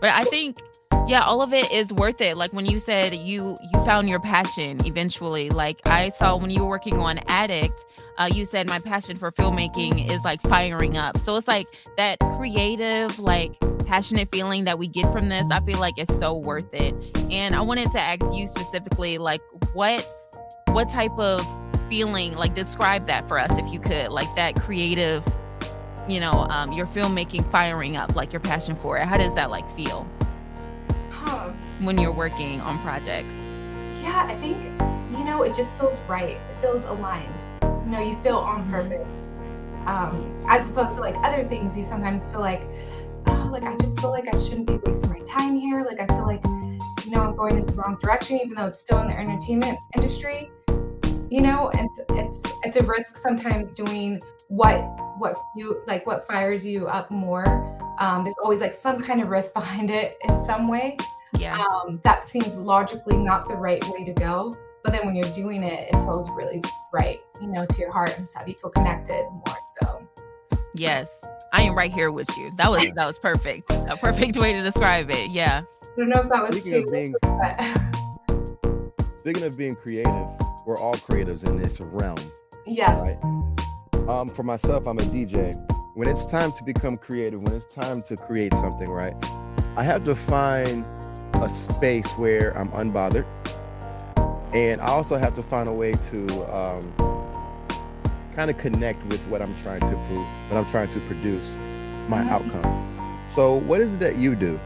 But 0.00 0.10
I 0.10 0.24
think 0.24 0.58
yeah, 1.08 1.22
all 1.22 1.40
of 1.40 1.54
it 1.54 1.70
is 1.72 1.90
worth 1.90 2.20
it. 2.20 2.36
Like 2.36 2.52
when 2.52 2.66
you 2.66 2.78
said 2.78 3.14
you 3.14 3.56
you 3.62 3.84
found 3.84 4.08
your 4.08 4.20
passion 4.20 4.84
eventually. 4.86 5.48
Like 5.48 5.80
I 5.86 6.10
saw 6.10 6.36
when 6.36 6.50
you 6.50 6.60
were 6.60 6.68
working 6.68 6.98
on 6.98 7.18
Addict, 7.28 7.84
uh, 8.18 8.28
you 8.30 8.44
said 8.44 8.68
my 8.68 8.78
passion 8.78 9.16
for 9.16 9.32
filmmaking 9.32 10.10
is 10.10 10.24
like 10.24 10.42
firing 10.42 10.98
up. 10.98 11.18
So 11.18 11.36
it's 11.36 11.48
like 11.48 11.66
that 11.96 12.18
creative, 12.36 13.18
like 13.18 13.58
passionate 13.86 14.30
feeling 14.30 14.64
that 14.64 14.78
we 14.78 14.86
get 14.86 15.10
from 15.12 15.30
this. 15.30 15.50
I 15.50 15.60
feel 15.60 15.78
like 15.80 15.94
it's 15.96 16.16
so 16.18 16.36
worth 16.36 16.72
it. 16.74 16.94
And 17.30 17.54
I 17.54 17.62
wanted 17.62 17.90
to 17.92 18.00
ask 18.00 18.22
you 18.34 18.46
specifically, 18.46 19.16
like 19.16 19.40
what 19.72 20.06
what 20.68 20.90
type 20.90 21.18
of 21.18 21.40
feeling, 21.88 22.34
like 22.34 22.54
describe 22.54 23.06
that 23.06 23.26
for 23.28 23.38
us 23.38 23.56
if 23.58 23.72
you 23.72 23.80
could, 23.80 24.08
like 24.08 24.32
that 24.36 24.54
creative 24.56 25.24
you 26.08 26.20
know, 26.20 26.46
um, 26.48 26.72
your 26.72 26.86
filmmaking 26.86 27.48
firing 27.52 27.96
up, 27.96 28.16
like 28.16 28.32
your 28.32 28.40
passion 28.40 28.74
for 28.74 28.96
it. 28.96 29.04
How 29.04 29.18
does 29.18 29.34
that 29.34 29.50
like 29.50 29.70
feel 29.76 30.08
huh. 31.10 31.52
when 31.82 31.98
you're 31.98 32.12
working 32.12 32.60
on 32.60 32.78
projects? 32.80 33.34
Yeah, 34.02 34.24
I 34.26 34.34
think, 34.36 34.56
you 35.12 35.24
know, 35.24 35.42
it 35.42 35.54
just 35.54 35.76
feels 35.78 35.98
right. 36.08 36.36
It 36.36 36.60
feels 36.62 36.86
aligned. 36.86 37.42
You 37.62 37.90
know, 37.90 38.00
you 38.00 38.16
feel 38.22 38.36
on 38.38 38.64
Mhm. 38.64 38.70
purpose. 38.70 39.06
Um, 39.86 40.40
as 40.48 40.70
opposed 40.70 40.94
to 40.94 41.00
like 41.00 41.14
other 41.22 41.44
things, 41.46 41.76
you 41.76 41.82
sometimes 41.82 42.26
feel 42.28 42.40
like, 42.40 42.62
oh, 43.26 43.48
like 43.50 43.64
I 43.64 43.76
just 43.76 44.00
feel 44.00 44.10
like 44.10 44.32
I 44.32 44.38
shouldn't 44.38 44.66
be 44.66 44.78
wasting 44.84 45.10
my 45.10 45.20
time 45.20 45.56
here. 45.56 45.84
Like 45.84 46.00
I 46.00 46.06
feel 46.06 46.26
like, 46.26 46.44
you 47.04 47.10
know, 47.10 47.22
I'm 47.22 47.36
going 47.36 47.58
in 47.58 47.66
the 47.66 47.74
wrong 47.74 47.98
direction, 48.00 48.38
even 48.38 48.54
though 48.54 48.66
it's 48.66 48.80
still 48.80 48.98
in 49.00 49.08
the 49.08 49.18
entertainment 49.18 49.78
industry. 49.94 50.50
You 51.30 51.42
know, 51.42 51.70
it's 51.74 52.00
it's 52.10 52.40
it's 52.64 52.76
a 52.76 52.82
risk 52.84 53.16
sometimes 53.16 53.74
doing 53.74 54.20
what 54.48 54.80
what 55.18 55.36
you 55.56 55.82
like 55.86 56.06
what 56.06 56.26
fires 56.26 56.64
you 56.64 56.86
up 56.88 57.10
more. 57.10 57.46
Um, 58.00 58.22
there's 58.24 58.36
always 58.42 58.60
like 58.60 58.72
some 58.72 59.02
kind 59.02 59.20
of 59.20 59.28
risk 59.28 59.54
behind 59.60 59.90
it 59.90 60.14
in 60.28 60.44
some 60.46 60.68
way 60.68 60.96
Yeah. 61.38 61.58
um, 61.58 62.00
that 62.04 62.28
seems 62.28 62.56
logically 62.56 63.16
not 63.16 63.48
the 63.48 63.56
right 63.56 63.84
way 63.88 64.04
to 64.04 64.12
go. 64.12 64.54
But 64.84 64.92
then 64.92 65.04
when 65.04 65.16
you're 65.16 65.30
doing 65.34 65.62
it, 65.64 65.88
it 65.88 65.92
feels 65.92 66.30
really 66.30 66.62
right, 66.94 67.20
you 67.42 67.48
know, 67.48 67.66
to 67.66 67.78
your 67.80 67.90
heart 67.92 68.16
and 68.16 68.26
stuff. 68.26 68.44
You 68.46 68.54
feel 68.54 68.70
connected 68.70 69.24
more. 69.30 69.56
So 69.82 70.08
Yes. 70.74 71.22
I 71.52 71.62
am 71.62 71.76
right 71.76 71.92
here 71.92 72.10
with 72.12 72.28
you. 72.38 72.50
That 72.56 72.70
was 72.70 72.90
that 72.94 73.06
was 73.06 73.18
perfect. 73.18 73.70
A 73.70 73.96
perfect 74.00 74.36
way 74.38 74.52
to 74.54 74.62
describe 74.62 75.10
it. 75.10 75.30
Yeah. 75.30 75.62
I 75.82 75.86
don't 75.98 76.08
know 76.08 76.20
if 76.20 76.28
that 76.28 76.42
was 76.42 76.58
Speaking 76.60 76.86
too. 76.86 76.86
of 76.86 76.92
being 76.92 77.14
but 77.22 79.10
speaking 79.20 79.42
of 79.42 79.58
being 79.58 79.74
creative, 79.74 80.26
we're 80.68 80.78
all 80.78 80.92
creatives 80.96 81.44
in 81.46 81.56
this 81.56 81.80
realm. 81.80 82.14
yes. 82.66 83.00
Right. 83.00 84.06
Um, 84.06 84.28
for 84.28 84.42
myself, 84.42 84.86
I'm 84.86 84.98
a 84.98 85.02
DJ. 85.02 85.54
When 85.94 86.06
it's 86.06 86.26
time 86.26 86.52
to 86.52 86.62
become 86.62 86.98
creative, 86.98 87.40
when 87.40 87.54
it's 87.54 87.64
time 87.64 88.02
to 88.02 88.16
create 88.16 88.52
something, 88.52 88.90
right, 88.90 89.14
I 89.78 89.82
have 89.82 90.04
to 90.04 90.14
find 90.14 90.84
a 91.36 91.48
space 91.48 92.06
where 92.18 92.50
I'm 92.56 92.68
unbothered, 92.72 93.24
and 94.54 94.82
I 94.82 94.88
also 94.88 95.16
have 95.16 95.34
to 95.36 95.42
find 95.42 95.70
a 95.70 95.72
way 95.72 95.92
to 95.92 96.54
um, 96.54 96.92
kind 98.34 98.50
of 98.50 98.58
connect 98.58 99.02
with 99.06 99.26
what 99.28 99.40
I'm 99.40 99.56
trying 99.56 99.80
to 99.80 99.96
prove, 100.06 100.26
what 100.50 100.58
I'm 100.58 100.66
trying 100.66 100.90
to 100.92 101.00
produce, 101.06 101.56
my 102.08 102.22
Mhm. 102.22 102.28
outcome. 102.30 103.26
So, 103.34 103.54
what 103.54 103.80
is 103.80 103.94
it 103.94 104.00
that 104.00 104.16
you 104.16 104.36
do 104.36 104.60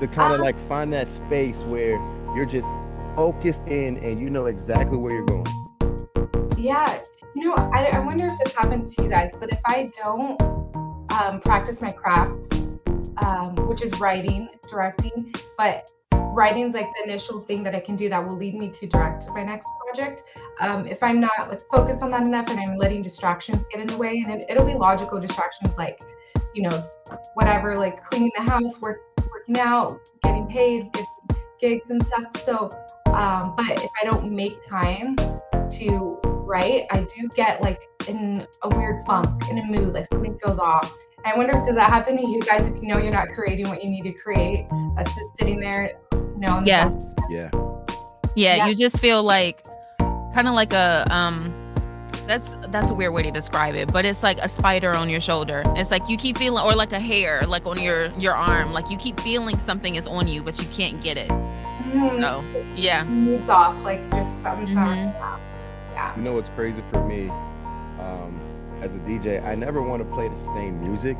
to 0.00 0.06
kind 0.08 0.32
of 0.32 0.40
Um, 0.40 0.46
like 0.46 0.58
find 0.58 0.90
that 0.94 1.10
space 1.10 1.60
where 1.64 2.00
you're 2.34 2.46
just 2.46 2.74
focused 3.16 3.66
in 3.68 3.96
and 3.98 4.20
you 4.20 4.30
know 4.30 4.46
exactly 4.46 4.96
where 4.96 5.12
you're 5.12 5.24
going? 5.24 5.46
Yeah, 6.56 7.00
you 7.34 7.46
know, 7.46 7.54
I, 7.54 7.86
I 7.86 7.98
wonder 7.98 8.26
if 8.26 8.38
this 8.44 8.54
happens 8.54 8.94
to 8.96 9.02
you 9.02 9.08
guys, 9.08 9.32
but 9.38 9.50
if 9.50 9.60
I 9.64 9.90
don't 10.02 10.40
um, 11.12 11.40
practice 11.40 11.80
my 11.80 11.92
craft, 11.92 12.54
um, 13.18 13.56
which 13.66 13.82
is 13.82 13.98
writing, 14.00 14.48
directing, 14.68 15.32
but 15.58 15.90
writing 16.34 16.66
is 16.66 16.74
like 16.74 16.86
the 16.96 17.04
initial 17.04 17.40
thing 17.40 17.62
that 17.62 17.74
I 17.74 17.80
can 17.80 17.96
do 17.96 18.08
that 18.08 18.26
will 18.26 18.36
lead 18.36 18.54
me 18.54 18.70
to 18.70 18.86
direct 18.86 19.28
my 19.34 19.42
next 19.42 19.68
project. 19.84 20.24
Um, 20.60 20.86
if 20.86 21.02
I'm 21.02 21.20
not 21.20 21.48
like 21.48 21.60
focused 21.70 22.02
on 22.02 22.10
that 22.12 22.22
enough 22.22 22.48
and 22.50 22.58
I'm 22.58 22.78
letting 22.78 23.02
distractions 23.02 23.66
get 23.66 23.80
in 23.80 23.86
the 23.86 23.96
way, 23.96 24.22
and 24.26 24.40
it, 24.40 24.46
it'll 24.48 24.66
be 24.66 24.74
logical 24.74 25.20
distractions 25.20 25.70
like, 25.76 26.00
you 26.54 26.62
know, 26.62 26.90
whatever, 27.34 27.76
like 27.76 28.04
cleaning 28.04 28.32
the 28.36 28.42
house, 28.42 28.80
work, 28.80 29.00
working 29.30 29.58
out, 29.58 30.00
getting 30.22 30.46
paid, 30.46 30.90
gigs 31.60 31.90
and 31.90 32.04
stuff. 32.04 32.36
So, 32.36 32.70
um, 33.22 33.54
but 33.56 33.70
if 33.70 33.90
I 34.02 34.04
don't 34.04 34.32
make 34.32 34.64
time 34.66 35.14
to 35.16 36.18
write, 36.24 36.86
I 36.90 37.06
do 37.16 37.28
get 37.36 37.62
like 37.62 37.80
in 38.08 38.44
a 38.62 38.76
weird 38.76 39.06
funk, 39.06 39.48
in 39.48 39.58
a 39.58 39.64
mood, 39.64 39.94
like 39.94 40.06
something 40.08 40.36
feels 40.44 40.58
off. 40.58 40.92
I 41.24 41.32
wonder 41.36 41.56
if 41.56 41.64
does 41.64 41.76
that 41.76 41.88
happen 41.88 42.16
to 42.16 42.26
you 42.26 42.40
guys 42.40 42.66
if 42.66 42.74
you 42.82 42.88
know 42.88 42.98
you're 42.98 43.12
not 43.12 43.28
creating 43.28 43.68
what 43.68 43.82
you 43.82 43.88
need 43.90 44.02
to 44.02 44.12
create? 44.12 44.66
That's 44.96 45.14
just 45.14 45.38
sitting 45.38 45.60
there, 45.60 45.92
you 46.12 46.34
know. 46.38 46.60
the 46.60 46.66
Yes. 46.66 47.14
Yeah. 47.30 47.48
Yeah, 48.34 48.56
Yeah. 48.56 48.66
you 48.66 48.74
just 48.74 48.98
feel 48.98 49.22
like 49.22 49.64
kind 50.34 50.48
of 50.48 50.54
like 50.54 50.72
a 50.72 51.06
um 51.10 51.54
that's 52.26 52.56
that's 52.70 52.90
a 52.90 52.94
weird 52.94 53.12
way 53.12 53.22
to 53.22 53.30
describe 53.30 53.76
it, 53.76 53.92
but 53.92 54.04
it's 54.04 54.24
like 54.24 54.38
a 54.38 54.48
spider 54.48 54.96
on 54.96 55.08
your 55.08 55.20
shoulder. 55.20 55.62
It's 55.76 55.92
like 55.92 56.08
you 56.08 56.16
keep 56.16 56.38
feeling 56.38 56.64
or 56.64 56.74
like 56.74 56.92
a 56.92 57.00
hair 57.00 57.42
like 57.46 57.66
on 57.66 57.80
your 57.80 58.06
your 58.18 58.34
arm, 58.34 58.72
like 58.72 58.90
you 58.90 58.96
keep 58.96 59.20
feeling 59.20 59.58
something 59.58 59.94
is 59.94 60.08
on 60.08 60.26
you 60.26 60.42
but 60.42 60.60
you 60.60 60.66
can't 60.68 61.00
get 61.00 61.16
it. 61.16 61.30
Mhm. 61.92 62.20
So, 62.20 62.64
yeah. 62.74 63.04
Moods 63.04 63.48
off, 63.48 63.76
like 63.84 64.00
just 64.12 64.42
something's 64.42 64.74
not 64.74 64.88
Mhm. 64.88 65.20
right. 65.20 65.40
Yeah. 65.94 66.16
You 66.16 66.22
know 66.22 66.32
what's 66.32 66.48
crazy 66.50 66.82
for 66.92 67.04
me? 67.04 67.28
Um, 68.00 68.40
as 68.82 68.94
a 68.94 68.98
DJ, 69.00 69.40
I 69.44 69.54
never 69.54 69.82
want 69.82 70.02
to 70.02 70.14
play 70.14 70.28
the 70.28 70.36
same 70.36 70.80
music. 70.80 71.16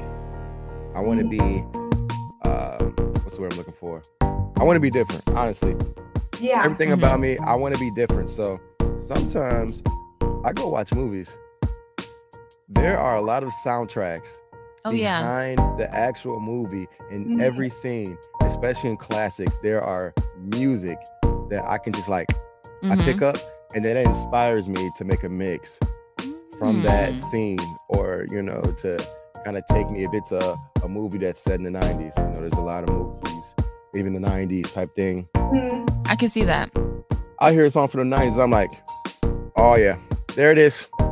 I 0.94 1.00
want 1.00 1.20
to 1.20 1.26
be, 1.28 1.40
um, 2.48 2.94
what's 3.22 3.36
the 3.36 3.42
word 3.42 3.52
I'm 3.52 3.58
looking 3.58 3.74
for? 3.74 4.02
I 4.20 4.64
want 4.64 4.76
to 4.76 4.80
be 4.80 4.90
different, 4.90 5.22
honestly. 5.30 5.76
Yeah. 6.40 6.62
Everything 6.64 6.90
Mhm. 6.90 6.94
about 6.94 7.20
me, 7.20 7.38
I 7.38 7.54
want 7.54 7.74
to 7.74 7.80
be 7.80 7.90
different. 7.90 8.30
So 8.30 8.58
sometimes 9.06 9.82
I 10.44 10.52
go 10.52 10.68
watch 10.68 10.92
movies. 10.94 11.36
There 12.68 12.98
are 12.98 13.16
a 13.16 13.20
lot 13.20 13.42
of 13.42 13.50
soundtracks 13.64 14.38
Oh 14.84 14.90
yeah. 14.90 15.20
behind 15.20 15.78
the 15.78 15.88
actual 15.94 16.40
movie 16.40 16.88
in 17.10 17.36
Mhm. 17.36 17.42
every 17.42 17.68
scene, 17.70 18.16
especially 18.40 18.90
in 18.90 18.96
classics. 18.96 19.58
There 19.58 19.82
are 19.84 20.12
music 20.42 20.98
that 21.50 21.64
I 21.66 21.78
can 21.78 21.92
just 21.92 22.08
like 22.08 22.28
I 22.84 22.96
Mhm. 22.96 23.04
pick 23.04 23.22
up, 23.22 23.36
and 23.74 23.84
then 23.84 23.96
it 23.96 24.06
inspires 24.06 24.68
me 24.68 24.90
to 24.96 25.04
make 25.04 25.22
a 25.22 25.28
mix 25.28 25.78
from 26.58 26.80
Mm. 26.80 26.82
that 26.82 27.20
scene, 27.20 27.58
or 27.88 28.26
you 28.30 28.42
know, 28.42 28.60
to 28.78 28.96
kind 29.44 29.56
of 29.56 29.64
take 29.66 29.88
me 29.90 30.04
if 30.04 30.12
it's 30.14 30.32
a, 30.32 30.56
a 30.82 30.88
movie 30.88 31.18
that's 31.18 31.40
set 31.40 31.54
in 31.54 31.62
the 31.62 31.70
90s. 31.70 32.12
You 32.16 32.24
know, 32.24 32.32
there's 32.34 32.52
a 32.54 32.60
lot 32.60 32.82
of 32.84 32.90
movies, 32.90 33.54
even 33.94 34.12
the 34.14 34.20
90s 34.20 34.72
type 34.72 34.94
thing. 34.96 35.28
Mhm. 35.34 35.88
I 36.08 36.16
can 36.16 36.28
see 36.28 36.44
that. 36.44 36.70
I 37.38 37.52
hear 37.52 37.66
a 37.66 37.70
song 37.70 37.88
from 37.88 38.08
the 38.08 38.16
90s, 38.16 38.38
I'm 38.38 38.50
like, 38.50 38.70
oh 39.56 39.74
yeah, 39.76 39.96
there 40.34 40.50
it 40.52 40.58
is. 40.58 40.88
I'll 40.98 41.08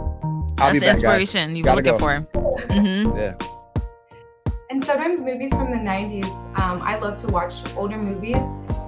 That's 0.56 0.72
be 0.74 0.78
the 0.80 0.86
back, 0.86 0.86
guys. 0.86 1.02
inspiration 1.02 1.56
you 1.56 1.62
were 1.62 1.70
Gotta 1.70 1.76
looking 1.76 1.92
go. 1.92 1.98
for. 1.98 2.20
hmm 2.74 3.16
Yeah, 3.16 3.34
And 4.70 4.84
sometimes 4.84 5.20
movies 5.20 5.50
from 5.50 5.72
the 5.72 5.78
90s, 5.78 6.26
um, 6.56 6.80
I 6.80 6.96
love 6.96 7.18
to 7.22 7.26
watch 7.26 7.54
older 7.76 7.98
movies 7.98 8.38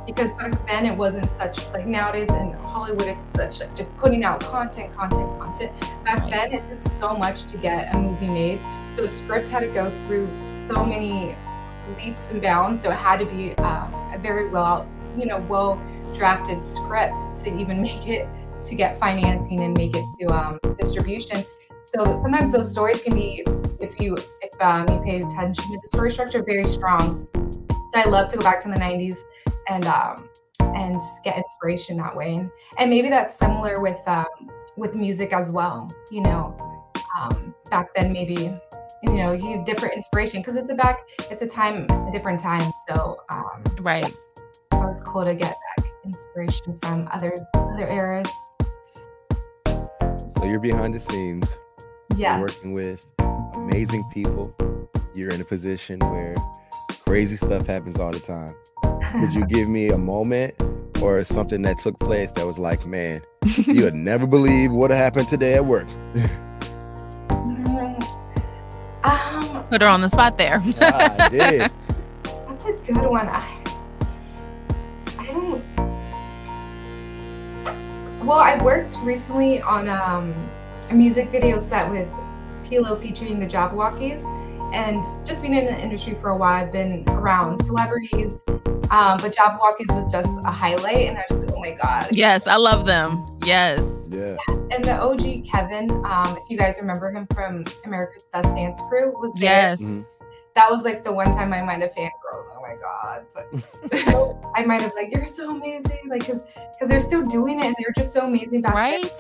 because 0.07 0.33
back 0.35 0.65
then 0.69 0.87
it 0.87 0.97
wasn't 0.97 1.29
such 1.33 1.69
like 1.73 1.89
nowadays 1.89 2.29
in 2.29 2.53
Hollywood 2.53 3.09
it's 3.09 3.27
such 3.35 3.59
like 3.59 3.75
just 3.75 3.97
putting 3.97 4.23
out 4.23 4.39
content, 4.45 4.93
content, 4.93 5.41
content. 5.41 5.73
Back 6.05 6.31
then 6.31 6.53
it 6.53 6.63
took 6.63 6.81
so 6.81 7.17
much 7.17 7.47
to 7.47 7.59
get 7.59 7.93
a 7.93 7.99
movie 7.99 8.29
made. 8.29 8.61
So 8.97 9.03
a 9.03 9.09
script 9.09 9.49
had 9.49 9.61
to 9.61 9.67
go 9.67 9.91
through 10.07 10.29
so 10.71 10.85
many 10.87 11.35
leaps 11.99 12.29
and 12.29 12.41
bounds. 12.41 12.85
So 12.85 12.91
it 12.93 12.95
had 12.95 13.19
to 13.19 13.27
be 13.27 13.55
um, 13.57 13.93
a 14.15 14.21
very 14.23 14.49
well, 14.51 14.89
you 15.19 15.27
know, 15.27 15.41
well 15.41 15.83
drafted 16.15 16.65
script 16.65 17.35
to 17.43 17.59
even 17.59 17.83
make 17.83 18.07
it 18.07 18.29
to 18.63 18.77
get 18.77 19.01
financing 19.01 19.63
and 19.63 19.77
make 19.77 19.97
it 19.97 20.05
to 20.21 20.29
um, 20.29 20.61
distribution. 20.79 21.45
So 21.95 22.15
sometimes 22.21 22.53
those 22.53 22.73
stories 22.73 23.03
can 23.03 23.15
be, 23.15 23.45
if 23.81 24.01
you 24.01 24.17
if 24.41 24.61
um, 24.61 24.89
you 24.89 25.01
pay 25.05 25.23
attention 25.23 25.65
to 25.65 25.79
the 25.83 25.87
story 25.89 26.11
structure, 26.11 26.43
very 26.43 26.65
strong. 26.65 27.29
So 27.35 28.01
I 28.01 28.05
love 28.05 28.31
to 28.31 28.39
go 28.39 28.43
back 28.43 28.61
to 28.63 28.69
the 28.69 28.77
'90s 28.77 29.17
and 29.69 29.85
um, 29.85 30.29
and 30.61 30.99
get 31.23 31.37
inspiration 31.37 31.99
that 31.99 32.17
way, 32.17 32.35
and, 32.37 32.51
and 32.79 32.89
maybe 32.89 33.11
that's 33.11 33.37
similar 33.37 33.81
with 33.81 33.99
um, 34.07 34.27
with 34.77 34.95
music 34.95 35.35
as 35.35 35.51
well. 35.51 35.91
You 36.11 36.23
know, 36.23 36.57
um, 37.21 37.55
back 37.71 37.95
then 37.95 38.11
maybe 38.11 38.59
you 39.03 39.13
know 39.13 39.33
you 39.33 39.59
had 39.59 39.67
different 39.67 39.95
inspiration 39.95 40.41
because 40.41 40.57
it's 40.57 40.71
a 40.71 40.75
back 40.75 41.07
it's 41.31 41.43
a 41.43 41.47
time 41.47 41.85
a 41.91 42.11
different 42.11 42.41
time. 42.41 42.73
So 42.89 43.19
um, 43.29 43.63
Right. 43.81 44.07
it 44.07 44.15
was 44.73 45.03
cool 45.05 45.25
to 45.25 45.35
get 45.35 45.55
back 45.77 45.87
inspiration 46.07 46.79
from 46.81 47.07
other 47.13 47.35
other 47.55 47.87
eras. 47.87 48.29
so 49.67 50.45
you're 50.45 50.59
behind 50.59 50.95
the 50.95 51.01
scenes. 51.01 51.59
Yeah. 52.17 52.37
You're 52.39 52.47
working 52.47 52.73
with 52.73 53.07
amazing 53.55 54.05
people. 54.13 54.55
You're 55.15 55.31
in 55.31 55.41
a 55.41 55.45
position 55.45 55.99
where 56.01 56.35
crazy 57.05 57.37
stuff 57.37 57.67
happens 57.67 57.99
all 57.99 58.11
the 58.11 58.21
time. 58.21 58.55
Could 59.21 59.35
you 59.35 59.47
give 59.57 59.69
me 59.69 59.89
a 59.91 59.99
moment 59.99 60.55
or 61.03 61.25
something 61.25 61.63
that 61.63 61.79
took 61.79 61.99
place 61.99 62.33
that 62.33 62.47
was 62.47 62.59
like, 62.59 62.87
man, 62.87 63.23
you 63.57 63.85
would 63.85 63.95
never 64.11 64.27
believe 64.27 64.73
what 64.73 64.91
happened 64.91 65.29
today 65.29 65.55
at 65.55 65.65
work? 65.65 65.89
Um, 69.05 69.65
Put 69.69 69.81
her 69.81 69.89
on 69.89 70.01
the 70.01 70.09
spot 70.09 70.39
there. 70.39 70.63
Ah, 70.81 71.17
I 71.19 71.29
did. 71.29 71.71
That's 72.23 72.65
a 72.67 72.73
good 72.93 73.07
one. 73.11 73.27
I 73.29 73.59
I 75.19 75.27
don't. 75.27 75.65
Well, 78.25 78.39
I 78.39 78.63
worked 78.63 78.97
recently 79.03 79.61
on 79.63 79.89
um, 79.89 80.33
a 80.93 80.95
music 80.95 81.31
video 81.31 81.59
set 81.59 81.91
with 81.91 82.07
Pilo 82.65 83.01
featuring 83.01 83.41
the 83.41 83.47
Jabbawockeez, 83.47 84.25
and 84.75 85.03
just 85.27 85.41
being 85.41 85.55
in 85.55 85.65
the 85.65 85.79
industry 85.81 86.15
for 86.21 86.29
a 86.31 86.37
while, 86.37 86.65
I've 86.65 86.71
been 86.73 87.03
around 87.09 87.65
celebrities. 87.65 88.45
Um, 88.91 89.17
but 89.23 89.35
Jabbawockeez 89.35 89.95
was 89.95 90.13
just 90.13 90.39
a 90.45 90.51
highlight, 90.51 91.09
and 91.09 91.17
I 91.17 91.25
was 91.31 91.43
just 91.45 91.55
oh 91.57 91.61
my 91.61 91.71
god. 91.71 92.09
yes, 92.13 92.47
I 92.47 92.57
love 92.57 92.85
them. 92.85 93.27
Yes. 93.47 94.07
Yeah. 94.11 94.37
And 94.71 94.85
the 94.85 95.01
OG 95.01 95.47
Kevin, 95.51 95.91
um, 96.05 96.37
if 96.37 96.51
you 96.51 96.59
guys 96.59 96.77
remember 96.79 97.11
him 97.11 97.27
from 97.35 97.65
America's 97.87 98.25
Best 98.33 98.49
Dance 98.55 98.81
Crew, 98.91 99.13
was 99.19 99.33
there. 99.35 99.51
Yes. 99.51 99.81
Mhm. 99.81 100.07
that 100.55 100.71
was 100.71 100.83
like 100.85 101.05
the 101.05 101.13
one 101.13 101.33
time 101.33 101.55
I 101.55 101.63
might 101.63 101.81
have 101.81 101.95
fangirled. 101.95 102.11
Oh 102.55 102.61
my 102.61 102.75
god! 102.77 103.25
But 103.35 104.47
I 104.55 104.65
might 104.67 104.83
have 104.83 104.93
like, 104.95 105.11
you're 105.11 105.25
so 105.25 105.51
amazing, 105.57 106.01
like 106.09 106.21
because 106.21 106.43
because 106.73 106.89
they're 106.91 107.01
still 107.01 107.25
doing 107.27 107.61
it 107.61 107.65
and 107.65 107.75
they're 107.79 107.95
just 107.97 108.13
so 108.13 108.27
amazing 108.27 108.61
back 108.61 108.75
then. 108.75 109.11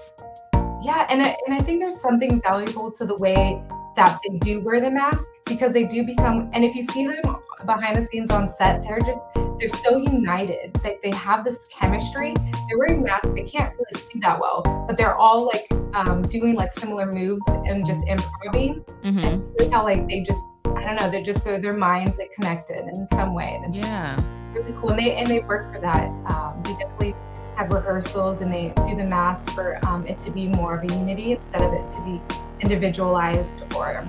Yeah, 0.83 1.07
and 1.09 1.23
I, 1.23 1.37
and 1.47 1.55
I 1.55 1.61
think 1.63 1.81
there's 1.81 2.01
something 2.01 2.41
valuable 2.43 2.91
to 2.93 3.05
the 3.05 3.17
way 3.17 3.63
that 3.97 4.19
they 4.27 4.39
do 4.39 4.61
wear 4.63 4.81
the 4.81 4.91
mask 4.91 5.23
because 5.47 5.73
they 5.73 5.85
do 5.85 6.05
become. 6.05 6.51
And 6.53 6.65
if 6.65 6.75
you 6.75 6.83
see 6.83 7.07
them 7.07 7.37
behind 7.67 7.97
the 7.97 8.07
scenes 8.07 8.31
on 8.31 8.49
set, 8.49 8.83
they're 8.83 9.01
just 9.01 9.21
they're 9.59 9.69
so 9.69 9.97
united. 9.97 10.79
Like 10.83 11.01
they 11.03 11.11
have 11.13 11.45
this 11.45 11.69
chemistry. 11.69 12.35
They're 12.35 12.79
wearing 12.79 13.03
masks. 13.03 13.29
They 13.35 13.43
can't 13.45 13.73
really 13.75 14.01
see 14.01 14.19
that 14.21 14.41
well, 14.41 14.63
but 14.89 14.97
they're 14.97 15.15
all 15.15 15.47
like 15.47 15.67
um, 15.95 16.23
doing 16.23 16.55
like 16.55 16.73
similar 16.73 17.07
moves 17.13 17.47
and 17.49 17.85
just 17.87 18.07
improvising 18.09 18.83
hmm 19.03 19.41
see 19.59 19.69
how 19.69 19.83
like 19.85 20.09
they 20.09 20.23
just 20.23 20.43
I 20.65 20.85
don't 20.85 20.97
know 20.97 21.11
they're 21.11 21.23
just 21.23 21.45
their, 21.45 21.61
their 21.61 21.77
minds 21.77 22.19
are 22.19 22.27
connected 22.35 22.79
in 22.81 23.07
some 23.09 23.35
way 23.35 23.61
and 23.63 23.75
Yeah. 23.77 24.19
really 24.55 24.73
cool 24.81 24.91
and 24.91 24.99
they 24.99 25.15
and 25.17 25.27
they 25.27 25.41
work 25.41 25.75
for 25.75 25.81
that 25.83 26.09
um, 26.33 26.63
they 26.65 26.73
definitely 26.73 27.15
have 27.57 27.71
rehearsals 27.71 28.41
and 28.41 28.53
they 28.53 28.73
do 28.85 28.97
the 28.97 29.05
mass 29.05 29.51
for 29.53 29.79
um, 29.87 30.07
it 30.07 30.19
to 30.19 30.31
be 30.31 30.49
more 30.49 30.79
of 30.79 30.91
a 30.91 30.95
unity 30.95 31.33
instead 31.33 31.63
of 31.63 31.73
it 31.73 31.91
to 31.91 32.01
be 32.03 32.21
individualized 32.61 33.63
or 33.77 34.05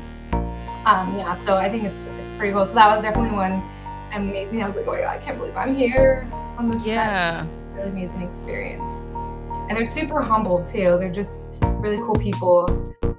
um, 0.86 1.16
yeah. 1.16 1.44
So 1.46 1.56
I 1.56 1.70
think 1.70 1.86
it's 1.86 2.08
it's 2.08 2.34
pretty 2.34 2.54
cool. 2.54 2.68
So 2.68 2.74
that 2.74 2.94
was 2.94 3.04
definitely 3.04 3.32
one 3.32 3.64
amazing. 4.14 4.62
I 4.62 4.68
was 4.68 4.76
like, 4.76 4.88
oh 4.88 4.92
my 4.92 5.00
god, 5.00 5.18
I 5.18 5.18
can't 5.18 5.38
believe 5.38 5.56
I'm 5.56 5.76
here 5.76 6.28
on 6.58 6.70
this. 6.70 6.86
Yeah. 6.86 7.46
Really 7.74 7.90
amazing 7.90 8.22
experience. 8.22 9.12
And 9.70 9.78
they're 9.78 9.86
super 9.86 10.22
humble 10.22 10.64
too. 10.66 10.98
They're 11.00 11.12
just 11.12 11.50
really 11.62 11.98
cool 11.98 12.16
people. 12.16 12.68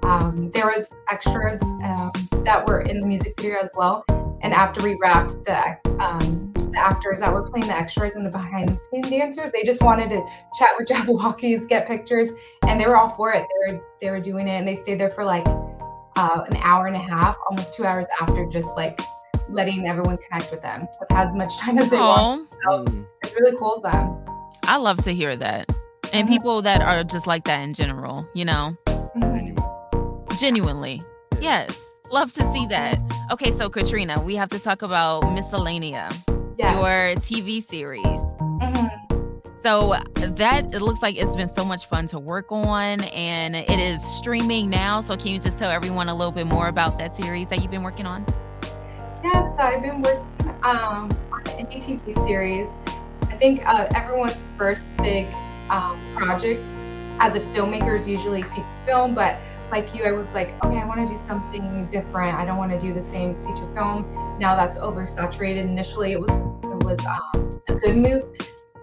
Um, 0.03 0.51
there 0.53 0.67
was 0.67 0.93
extras 1.09 1.61
um, 1.83 2.11
that 2.43 2.65
were 2.67 2.81
in 2.81 2.99
the 2.99 3.05
music 3.05 3.39
video 3.39 3.57
as 3.59 3.71
well. 3.75 4.05
And 4.41 4.53
after 4.53 4.83
we 4.83 4.95
wrapped 5.01 5.43
the 5.43 5.77
um, 5.99 6.44
the 6.75 6.81
actors 6.85 7.19
that 7.21 7.31
were 7.33 7.43
playing 7.43 7.67
the 7.67 7.75
extras 7.75 8.15
and 8.15 8.25
the 8.25 8.29
behind 8.29 8.69
the 8.69 8.79
scenes 8.91 9.09
dancers, 9.09 9.51
they 9.51 9.63
just 9.63 9.81
wanted 9.81 10.09
to 10.09 10.21
chat 10.59 10.69
with 10.77 10.87
Jabbawockeez, 10.89 11.67
get 11.67 11.87
pictures, 11.87 12.31
and 12.67 12.79
they 12.79 12.85
were 12.85 12.97
all 12.97 13.09
for 13.15 13.31
it. 13.33 13.45
They 13.65 13.73
were 13.73 13.81
they 14.01 14.09
were 14.11 14.19
doing 14.19 14.47
it, 14.47 14.51
and 14.59 14.67
they 14.67 14.75
stayed 14.75 14.99
there 14.99 15.09
for 15.09 15.23
like 15.23 15.45
uh, 16.17 16.45
an 16.49 16.55
hour 16.57 16.85
and 16.85 16.95
a 16.95 16.99
half, 16.99 17.35
almost 17.49 17.73
two 17.73 17.85
hours 17.85 18.05
after, 18.21 18.45
just 18.47 18.75
like 18.75 18.99
letting 19.49 19.87
everyone 19.87 20.17
connect 20.17 20.49
with 20.51 20.61
them 20.61 20.87
with 20.99 21.11
as 21.11 21.33
much 21.35 21.57
time 21.59 21.77
as 21.77 21.89
they 21.89 21.97
want. 21.97 22.47
So 22.63 22.85
it's 23.23 23.33
really 23.39 23.55
cool 23.57 23.73
of 23.75 23.83
them. 23.83 24.17
I 24.67 24.77
love 24.77 24.97
to 25.03 25.11
hear 25.11 25.35
that. 25.37 25.69
And 26.13 26.27
Mhm. 26.27 26.31
people 26.31 26.61
that 26.61 26.81
are 26.81 27.03
just 27.03 27.27
like 27.27 27.43
that 27.45 27.61
in 27.63 27.73
general, 27.73 28.27
you 28.33 28.45
know, 28.45 28.75
Mhm. 29.15 30.39
Genuinely. 30.39 31.01
Yes. 31.41 31.81
Love 32.11 32.31
to 32.33 32.51
see 32.53 32.65
that. 32.67 32.99
Okay, 33.31 33.51
so 33.51 33.69
Katrina, 33.69 34.21
we 34.21 34.35
have 34.35 34.49
to 34.49 34.59
talk 34.59 34.81
about 34.81 35.23
Miscellanea, 35.23 36.07
Yeah. 36.57 36.73
your 36.73 37.15
TV 37.19 37.61
series. 37.61 38.05
Mhm. 38.05 38.91
So 39.61 39.95
that 40.19 40.73
it 40.73 40.81
looks 40.81 41.01
like 41.01 41.17
it's 41.17 41.35
been 41.35 41.47
so 41.47 41.65
much 41.65 41.87
fun 41.87 42.07
to 42.07 42.19
work 42.19 42.51
on 42.51 43.01
and 43.03 43.55
it 43.55 43.79
is 43.79 44.03
streaming 44.17 44.69
now. 44.69 45.01
So 45.01 45.17
can 45.17 45.27
you 45.27 45.39
just 45.39 45.57
tell 45.57 45.71
everyone 45.71 46.09
a 46.09 46.13
little 46.13 46.31
bit 46.31 46.47
more 46.47 46.67
about 46.67 46.99
that 46.99 47.15
series 47.15 47.49
that 47.49 47.61
you've 47.61 47.71
been 47.71 47.83
working 47.83 48.05
on? 48.05 48.25
Yeah, 49.23 49.55
so 49.55 49.63
I've 49.63 49.81
been 49.81 50.01
working 50.01 50.25
um, 50.63 51.09
on 51.31 51.43
the 51.45 51.51
indie 51.51 51.83
TV 51.83 52.13
series. 52.25 52.69
I 53.23 53.37
think 53.37 53.67
uh, 53.67 53.87
everyone's 53.95 54.45
first 54.57 54.85
big 54.99 55.27
um, 55.69 55.99
project 56.15 56.73
as 57.19 57.35
a 57.35 57.39
filmmaker 57.39 57.95
is 57.95 58.07
usually 58.07 58.43
film, 58.85 59.15
but 59.15 59.37
like 59.75 59.93
you, 59.93 60.05
I 60.05 60.13
was 60.13 60.33
like, 60.33 60.51
okay, 60.63 60.77
I 60.77 60.85
want 60.85 61.05
to 61.05 61.13
do 61.13 61.17
something 61.17 61.85
different. 61.87 62.37
I 62.37 62.45
don't 62.45 62.57
want 62.57 62.71
to 62.71 62.79
do 62.79 62.93
the 62.93 63.01
same 63.01 63.35
feature 63.45 63.67
film. 63.75 64.05
Now 64.39 64.55
that's 64.55 64.77
oversaturated. 64.77 65.63
Initially, 65.63 66.13
it 66.13 66.19
was 66.19 66.31
it 66.63 66.83
was 66.85 67.05
um, 67.05 67.61
a 67.67 67.75
good 67.75 67.97
move, 67.97 68.23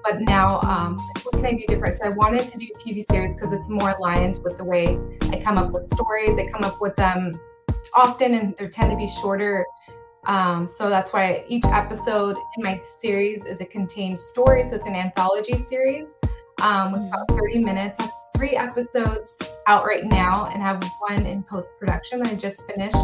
but 0.04 0.20
now 0.20 0.60
um, 0.60 0.98
what 1.22 1.32
can 1.32 1.46
I 1.46 1.52
do 1.52 1.64
different? 1.66 1.96
So 1.96 2.04
I 2.04 2.10
wanted 2.10 2.46
to 2.46 2.58
do 2.58 2.66
TV 2.78 3.02
series 3.10 3.34
because 3.34 3.54
it's 3.54 3.70
more 3.70 3.92
aligned 3.92 4.40
with 4.44 4.58
the 4.58 4.64
way 4.64 4.98
I 5.30 5.40
come 5.40 5.56
up 5.56 5.72
with 5.72 5.84
stories. 5.84 6.38
I 6.38 6.46
come 6.48 6.62
up 6.62 6.78
with 6.78 6.94
them 6.96 7.32
often, 7.94 8.34
and 8.34 8.54
they 8.54 8.68
tend 8.68 8.90
to 8.90 8.96
be 8.98 9.08
shorter 9.08 9.64
um, 10.24 10.68
so 10.68 10.88
that's 10.88 11.12
why 11.12 11.44
each 11.48 11.64
episode 11.64 12.36
in 12.56 12.62
my 12.62 12.78
series 12.80 13.44
is 13.44 13.60
a 13.60 13.64
contained 13.64 14.18
story. 14.18 14.62
So 14.62 14.76
it's 14.76 14.86
an 14.86 14.94
anthology 14.94 15.56
series 15.56 16.16
um, 16.62 16.92
with 16.92 17.02
about 17.08 17.28
30 17.30 17.58
minutes. 17.58 17.98
Three 18.42 18.56
episodes 18.56 19.38
out 19.68 19.84
right 19.84 20.04
now 20.04 20.46
and 20.46 20.60
have 20.60 20.82
one 20.98 21.26
in 21.26 21.44
post 21.44 21.74
production 21.78 22.18
that 22.18 22.32
I 22.32 22.34
just 22.34 22.66
finished. 22.66 22.96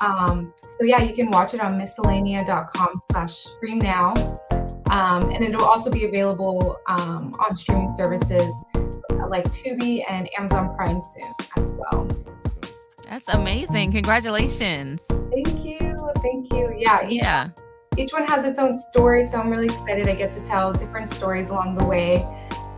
Um, 0.00 0.54
so 0.62 0.84
yeah, 0.84 1.02
you 1.02 1.12
can 1.12 1.28
watch 1.28 1.54
it 1.54 1.60
on 1.60 1.72
miscellanea.com 1.72 3.00
slash 3.10 3.34
stream 3.34 3.80
now. 3.80 4.14
Um, 4.88 5.28
and 5.30 5.42
it'll 5.42 5.64
also 5.64 5.90
be 5.90 6.04
available 6.04 6.78
um, 6.86 7.34
on 7.40 7.56
streaming 7.56 7.90
services 7.90 8.48
like 9.28 9.46
Tubi 9.46 10.04
and 10.08 10.28
Amazon 10.38 10.72
Prime 10.76 11.00
soon 11.00 11.34
as 11.56 11.72
well. 11.72 12.06
That's 13.08 13.26
amazing. 13.26 13.90
Congratulations. 13.90 15.04
Thank 15.32 15.64
you. 15.64 16.12
Thank 16.22 16.52
you. 16.52 16.76
Yeah. 16.78 17.08
each 17.08 17.22
Yeah. 17.24 17.48
each 17.96 18.12
one 18.12 18.24
has 18.28 18.44
its 18.44 18.60
own 18.60 18.76
story, 18.76 19.24
so 19.24 19.40
I'm 19.40 19.50
really 19.50 19.64
excited. 19.64 20.08
I 20.08 20.14
get 20.14 20.30
to 20.30 20.40
tell 20.44 20.72
different 20.72 21.08
stories 21.08 21.50
along 21.50 21.74
the 21.74 21.84
way. 21.84 22.24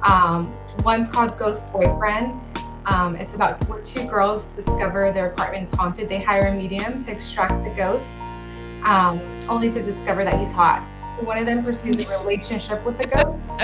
Um, 0.04 0.52
one's 0.82 1.08
called 1.08 1.38
Ghost 1.38 1.72
Boyfriend. 1.72 2.40
Um, 2.86 3.14
it's 3.14 3.34
about 3.34 3.66
where 3.68 3.80
two 3.82 4.06
girls 4.08 4.44
discover 4.44 5.12
their 5.12 5.28
apartment's 5.28 5.72
haunted. 5.72 6.08
They 6.08 6.20
hire 6.20 6.48
a 6.48 6.54
medium 6.54 7.02
to 7.04 7.12
extract 7.12 7.64
the 7.64 7.70
ghost, 7.70 8.20
um, 8.82 9.20
only 9.48 9.70
to 9.70 9.82
discover 9.82 10.24
that 10.24 10.40
he's 10.40 10.52
hot. 10.52 10.86
So 11.18 11.24
one 11.24 11.38
of 11.38 11.46
them 11.46 11.62
pursues 11.62 12.02
a 12.02 12.08
relationship 12.08 12.84
with 12.84 12.98
the 12.98 13.06
ghost. 13.06 13.48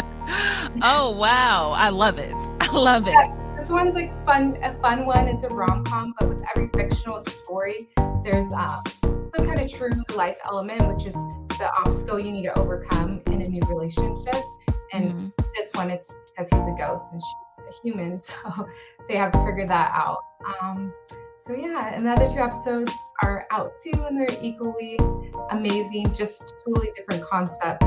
oh 0.82 1.10
wow. 1.10 1.72
I 1.76 1.88
love 1.88 2.18
it. 2.18 2.36
I 2.60 2.72
love 2.72 3.08
it. 3.08 3.58
This 3.58 3.70
one's 3.70 3.96
like 3.96 4.12
fun, 4.24 4.56
a 4.62 4.78
fun 4.80 5.04
one. 5.04 5.26
It's 5.26 5.42
a 5.42 5.48
rom 5.48 5.82
com, 5.84 6.14
but 6.20 6.28
with 6.28 6.44
every 6.54 6.68
fictional 6.68 7.20
story, 7.20 7.88
there's 8.22 8.52
um, 8.52 8.82
some 9.02 9.46
kind 9.46 9.60
of 9.60 9.68
true 9.68 9.90
life 10.14 10.36
element, 10.44 10.86
which 10.94 11.06
is 11.06 11.14
the 11.14 11.68
obstacle 11.84 12.20
you 12.20 12.30
need 12.30 12.44
to 12.44 12.56
overcome 12.56 13.20
in 13.26 13.42
a 13.42 13.48
new 13.48 13.60
relationship. 13.68 14.36
And 14.92 15.04
Mhm. 15.04 15.32
this 15.54 15.72
one, 15.74 15.90
it's 15.90 16.16
because 16.30 16.48
he's 16.50 16.58
a 16.60 16.74
ghost 16.78 17.12
and 17.12 17.22
she's 17.22 17.64
a 17.68 17.72
human, 17.82 18.18
so 18.18 18.34
they 19.08 19.16
have 19.16 19.32
to 19.32 19.38
figure 19.44 19.66
that 19.66 19.90
out. 19.94 20.18
Um, 20.62 20.92
so 21.40 21.52
yeah, 21.54 21.92
and 21.94 22.06
the 22.06 22.10
other 22.12 22.28
two 22.28 22.38
episodes 22.40 22.92
are 23.22 23.46
out 23.50 23.72
too, 23.82 23.92
and 24.04 24.16
they're 24.18 24.36
equally 24.42 24.98
amazing. 25.50 26.12
Just 26.12 26.54
totally 26.64 26.90
different 26.96 27.22
concepts. 27.24 27.86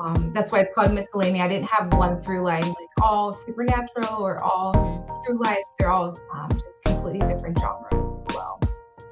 Um, 0.00 0.32
that's 0.34 0.50
why 0.50 0.60
it's 0.60 0.74
called 0.74 0.92
miscellany. 0.92 1.40
I 1.40 1.48
didn't 1.48 1.68
have 1.68 1.92
one 1.94 2.20
through 2.22 2.42
line, 2.42 2.62
like 2.62 2.88
all 3.02 3.32
supernatural 3.32 4.16
or 4.20 4.42
all 4.42 4.74
Mhm. 4.74 5.24
true 5.24 5.38
life. 5.42 5.62
They're 5.78 5.90
all 5.90 6.14
um, 6.34 6.50
just 6.50 6.82
completely 6.84 7.26
different 7.26 7.58
genres. 7.60 8.05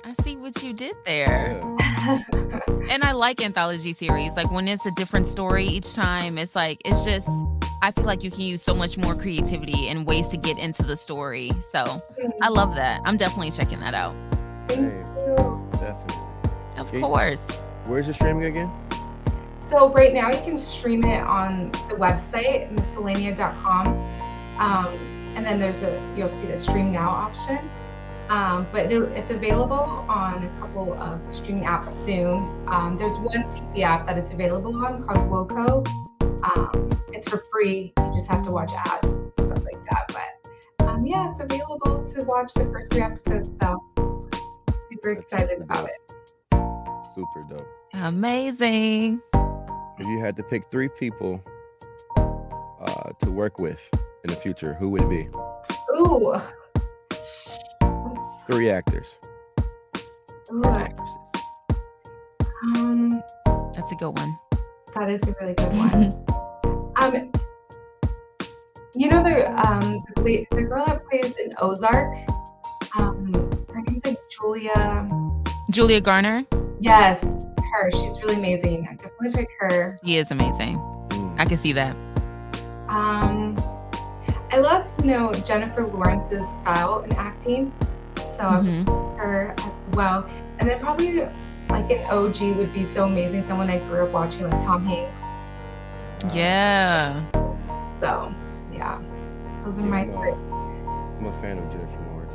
I 0.06 0.12
see 0.22 0.36
what 0.36 0.62
you 0.62 0.72
did 0.74 0.94
there. 1.06 1.58
Yeah. 1.78 2.20
And 2.90 3.02
I 3.02 3.12
like 3.12 3.42
anthology 3.42 3.92
series. 3.94 4.36
Like 4.36 4.50
when 4.50 4.68
it's 4.68 4.84
a 4.84 4.90
different 4.92 5.26
story 5.26 5.64
each 5.64 5.94
time, 5.94 6.36
it's 6.36 6.54
like 6.54 6.78
it's 6.84 7.04
just 7.04 7.28
I 7.82 7.90
feel 7.90 8.04
like 8.04 8.22
you 8.22 8.30
can 8.30 8.42
use 8.42 8.62
so 8.62 8.74
much 8.74 8.98
more 8.98 9.14
creativity 9.14 9.88
and 9.88 10.06
ways 10.06 10.28
to 10.30 10.36
get 10.36 10.58
into 10.58 10.82
the 10.82 10.96
story. 10.96 11.50
So 11.70 12.02
I 12.42 12.48
love 12.48 12.74
that. 12.76 13.00
I'm 13.04 13.16
definitely 13.16 13.50
checking 13.50 13.80
that 13.80 13.94
out. 13.94 14.14
Thank 14.68 14.80
you. 14.82 15.68
Definitely. 15.72 16.16
Of 16.76 16.88
Okay. 16.88 17.00
course. 17.00 17.56
Where's 17.86 18.06
your 18.06 18.14
streaming 18.14 18.44
again? 18.44 18.70
So 19.58 19.90
right 19.90 20.12
now 20.12 20.30
you 20.30 20.40
can 20.42 20.58
stream 20.58 21.04
it 21.04 21.20
on 21.22 21.70
the 21.88 21.94
website 21.94 22.70
miscellanea.com, 22.74 23.88
um, 24.58 24.94
and 25.36 25.44
then 25.46 25.58
there's 25.58 25.82
a 25.82 26.02
you'll 26.14 26.28
see 26.28 26.46
the 26.46 26.56
stream 26.56 26.92
now 26.92 27.08
option. 27.08 27.58
Um, 28.28 28.66
but 28.72 28.90
it, 28.90 29.02
it's 29.12 29.30
available 29.30 30.04
on 30.08 30.42
a 30.42 30.48
couple 30.58 30.94
of 30.94 31.26
streaming 31.26 31.64
apps 31.64 31.86
soon. 31.86 32.66
Um, 32.68 32.96
there's 32.98 33.16
one 33.18 33.44
TV 33.44 33.82
app 33.82 34.06
that 34.06 34.16
it's 34.16 34.32
available 34.32 34.74
on 34.84 35.02
called 35.02 35.28
Woco. 35.28 35.86
Um, 36.42 36.90
it's 37.12 37.28
for 37.28 37.42
free. 37.52 37.92
You 37.98 38.12
just 38.14 38.28
have 38.30 38.42
to 38.42 38.50
watch 38.50 38.72
ads 38.74 39.08
and 39.08 39.32
stuff 39.36 39.62
like 39.64 39.84
that. 39.90 40.34
But 40.78 40.88
um, 40.88 41.06
yeah, 41.06 41.30
it's 41.30 41.40
available 41.40 42.04
to 42.12 42.22
watch 42.24 42.54
the 42.54 42.64
first 42.66 42.92
three 42.92 43.02
episodes. 43.02 43.50
So 43.60 43.82
super 44.90 45.10
excited 45.10 45.58
super 45.58 45.64
about 45.64 45.88
it. 45.88 46.14
Super 47.14 47.46
dope. 47.48 47.66
Amazing. 47.92 49.20
If 49.98 50.06
you 50.06 50.18
had 50.18 50.34
to 50.36 50.42
pick 50.42 50.70
three 50.70 50.88
people 50.88 51.42
uh, 52.16 53.10
to 53.20 53.30
work 53.30 53.58
with 53.58 53.88
in 53.92 54.30
the 54.30 54.36
future, 54.36 54.74
who 54.80 54.88
would 54.88 55.02
it 55.02 55.10
be? 55.10 55.28
Ooh. 55.94 56.34
Let's- 58.48 58.56
Three 58.56 58.70
actors. 58.70 59.18
ooh, 60.52 60.64
actresses. 60.64 61.16
Um, 62.76 63.22
That's 63.74 63.92
a 63.92 63.96
good 63.96 64.16
one. 64.18 64.36
that 64.94 65.10
is 65.10 65.22
a 65.26 65.34
really 65.40 65.54
good 65.54 65.72
one. 65.76 66.92
um, 66.96 67.32
you 68.96 69.08
know 69.08 69.22
the 69.24 69.50
um 69.60 70.04
the, 70.22 70.46
the 70.52 70.62
girl 70.62 70.84
that 70.86 71.04
plays 71.08 71.36
in 71.36 71.52
Ozark. 71.60 72.14
Um, 72.96 73.32
her 73.72 73.80
name's 73.82 74.04
like 74.06 74.16
Julia. 74.30 75.08
Julia 75.70 76.00
Garner. 76.00 76.44
Yes, 76.80 77.22
her. 77.72 77.90
She's 77.90 78.22
really 78.22 78.36
amazing. 78.36 78.86
I 78.88 78.94
definitely 78.94 79.30
pick 79.32 79.48
her. 79.58 79.98
He 80.04 80.16
is 80.18 80.30
amazing. 80.30 80.76
Mm. 81.08 81.40
I 81.40 81.44
can 81.44 81.56
see 81.56 81.72
that. 81.72 81.96
Um, 82.88 83.56
I 84.52 84.58
love 84.58 84.86
you 85.00 85.06
know 85.10 85.32
Jennifer 85.44 85.84
Lawrence's 85.86 86.46
style 86.58 87.00
in 87.00 87.12
acting, 87.14 87.72
so 88.36 88.42
I 88.42 88.60
would 88.60 88.66
Mhm. 88.70 88.84
pick 88.86 89.22
her 89.22 89.54
as 89.58 89.80
well. 89.92 90.26
And 90.58 90.68
then 90.68 90.80
probably 90.80 91.20
like 91.70 91.90
an 91.90 92.04
OG 92.10 92.52
would 92.56 92.72
be 92.72 92.84
so 92.84 93.04
amazing. 93.04 93.44
Someone 93.44 93.70
I 93.70 93.78
grew 93.78 94.04
up 94.04 94.12
watching, 94.12 94.48
like 94.50 94.60
Tom 94.62 94.84
Hanks. 94.84 95.22
Yeah. 96.34 97.20
So 98.00 98.32
yeah, 98.72 98.98
those 99.64 99.78
are 99.78 99.82
my 99.82 100.00
I'm, 100.00 100.10
uh, 100.16 100.20
three. 100.20 100.32
I'm 100.32 101.26
a 101.26 101.32
fan 101.40 101.58
of 101.58 101.70
Jennifer 101.70 102.00
Lawrence. 102.10 102.34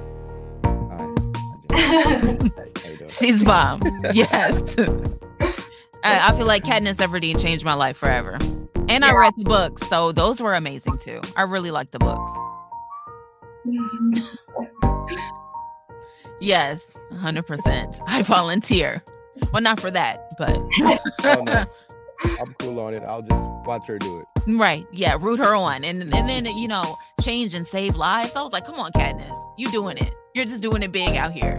Hi. 1.72 1.76
Hi, 1.76 2.28
Jennifer. 2.28 2.62
Hey, 2.62 2.72
how 2.84 2.90
you 2.90 2.98
doing? 2.98 3.10
She's 3.10 3.44
bomb. 3.44 3.82
yes. 4.14 4.76
I, 6.04 6.30
I 6.30 6.38
feel 6.38 6.46
like 6.46 6.64
Katniss 6.64 7.02
Everdeen 7.06 7.40
changed 7.42 7.66
my 7.66 7.74
life 7.74 7.98
forever. 7.98 8.38
And 8.88 9.04
I 9.06 9.14
read 9.14 9.34
the 9.38 9.44
books, 9.44 9.88
so 9.88 10.12
those 10.12 10.42
were 10.42 10.54
amazing 10.54 10.98
too. 10.98 11.20
I 11.38 11.42
really 11.44 11.72
like 11.72 11.92
the 11.92 12.00
books. 12.00 12.32
Yes, 16.42 17.00
100%. 17.14 18.02
I 18.08 18.22
volunteer. 18.22 19.04
Well, 19.54 19.62
not 19.62 19.80
for 19.80 19.92
that, 19.92 20.32
but 20.38 20.58
Oh, 21.24 21.44
no. 21.44 21.66
I'm 22.42 22.54
cool 22.60 22.80
on 22.82 22.94
it. 22.94 23.02
I'll 23.04 23.22
just 23.22 23.46
watch 23.66 23.88
her 23.88 23.98
do 23.98 24.20
it. 24.20 24.58
right. 24.58 24.86
Yeah, 24.92 25.18
root 25.20 25.40
her 25.40 25.56
on. 25.56 25.86
And 25.86 26.14
and 26.14 26.28
then, 26.28 26.46
you 26.46 26.68
know, 26.68 26.98
change 27.22 27.54
and 27.54 27.66
save 27.66 27.96
lives. 27.96 28.36
I 28.36 28.42
was 28.42 28.52
like, 28.52 28.66
come 28.66 28.76
on, 28.76 28.92
Katniss. 28.92 29.38
You 29.58 29.68
doing 29.72 29.98
it. 29.98 30.14
You're 30.36 30.44
just 30.46 30.62
doing 30.62 30.84
it 30.84 30.92
big 30.92 31.16
out 31.16 31.32
here. 31.32 31.58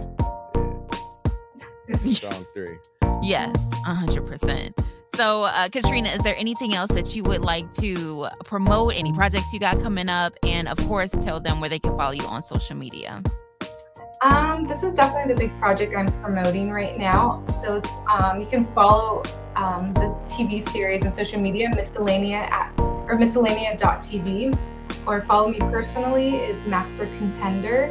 Yeah. 1.87 2.13
Strong 2.13 2.45
three. 2.53 2.77
Yes, 3.23 3.69
100%. 3.85 4.73
So, 5.15 5.43
uh, 5.43 5.67
Katrina, 5.69 6.09
is 6.09 6.23
there 6.23 6.35
anything 6.37 6.73
else 6.73 6.89
that 6.91 7.15
you 7.15 7.21
would 7.23 7.41
like 7.41 7.71
to 7.73 8.27
promote? 8.45 8.95
Any 8.95 9.13
projects 9.13 9.53
you 9.53 9.59
got 9.59 9.79
coming 9.79 10.09
up? 10.09 10.33
And 10.41 10.67
of 10.67 10.79
course, 10.87 11.11
tell 11.11 11.39
them 11.39 11.61
where 11.61 11.69
they 11.69 11.77
can 11.77 11.95
follow 11.95 12.13
you 12.13 12.25
on 12.25 12.41
social 12.41 12.75
media. 12.75 13.21
Um, 14.21 14.67
this 14.67 14.83
is 14.83 14.93
definitely 14.93 15.33
the 15.33 15.39
big 15.39 15.59
project 15.59 15.95
I'm 15.97 16.07
promoting 16.21 16.69
right 16.69 16.95
now. 16.95 17.43
So 17.61 17.75
it's 17.77 17.89
um, 18.07 18.39
you 18.39 18.45
can 18.45 18.71
follow 18.73 19.23
um, 19.55 19.93
the 19.95 20.15
TV 20.27 20.61
series 20.69 21.01
and 21.01 21.11
social 21.13 21.41
media 21.41 21.69
miscellanea 21.71 22.43
at 22.51 22.71
or 22.79 23.17
miscellanea.tv, 23.17 24.57
or 25.07 25.21
follow 25.25 25.49
me 25.49 25.57
personally 25.59 26.35
is 26.35 26.67
Master 26.67 27.07
Contender, 27.17 27.89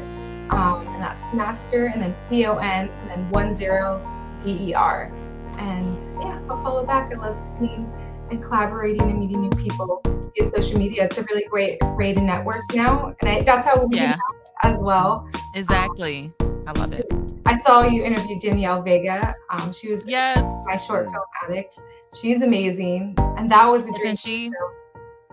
um, 0.51 0.87
and 0.87 1.03
that's 1.03 1.25
Master 1.35 1.87
and 1.87 2.01
then 2.01 2.15
C 2.27 2.47
O 2.47 2.57
N 2.59 2.89
and 2.89 3.11
then 3.11 3.29
one 3.31 3.53
zero 3.53 4.01
D 4.45 4.53
E 4.71 4.75
R. 4.75 5.13
And 5.59 5.99
yeah, 6.23 6.41
I'll 6.49 6.63
follow 6.63 6.87
back. 6.87 7.13
I 7.13 7.17
love 7.17 7.37
seeing 7.59 7.93
and 8.31 8.41
collaborating 8.41 9.03
and 9.03 9.19
meeting 9.19 9.41
new 9.41 9.51
people 9.51 10.01
via 10.05 10.49
social 10.49 10.79
media. 10.79 11.07
It's 11.07 11.19
a 11.19 11.25
really 11.25 11.45
great 11.51 11.79
way 11.97 12.15
to 12.15 12.21
network 12.21 12.63
now, 12.73 13.17
and 13.21 13.29
I, 13.29 13.43
that's 13.43 13.67
how 13.67 13.85
we 13.85 13.97
Yeah. 13.97 14.11
met 14.11 14.19
as 14.63 14.79
well. 14.81 15.29
Exactly. 15.55 16.33
I 16.67 16.73
love 16.79 16.93
it. 16.93 17.07
I 17.47 17.59
saw 17.59 17.83
you 17.85 18.03
interview 18.05 18.39
Danielle 18.39 18.83
Vega. 18.83 19.35
Um, 19.51 19.73
she 19.73 19.89
was 19.89 20.07
Yes. 20.07 20.45
my 20.67 20.77
short 20.77 21.07
film 21.07 21.25
addict. 21.43 21.81
She's 22.21 22.43
amazing, 22.43 23.15
and 23.37 23.51
that 23.51 23.67
was 23.67 23.85
a 23.85 23.91
dream. 23.91 24.01
Isn't 24.01 24.19
she? 24.19 24.51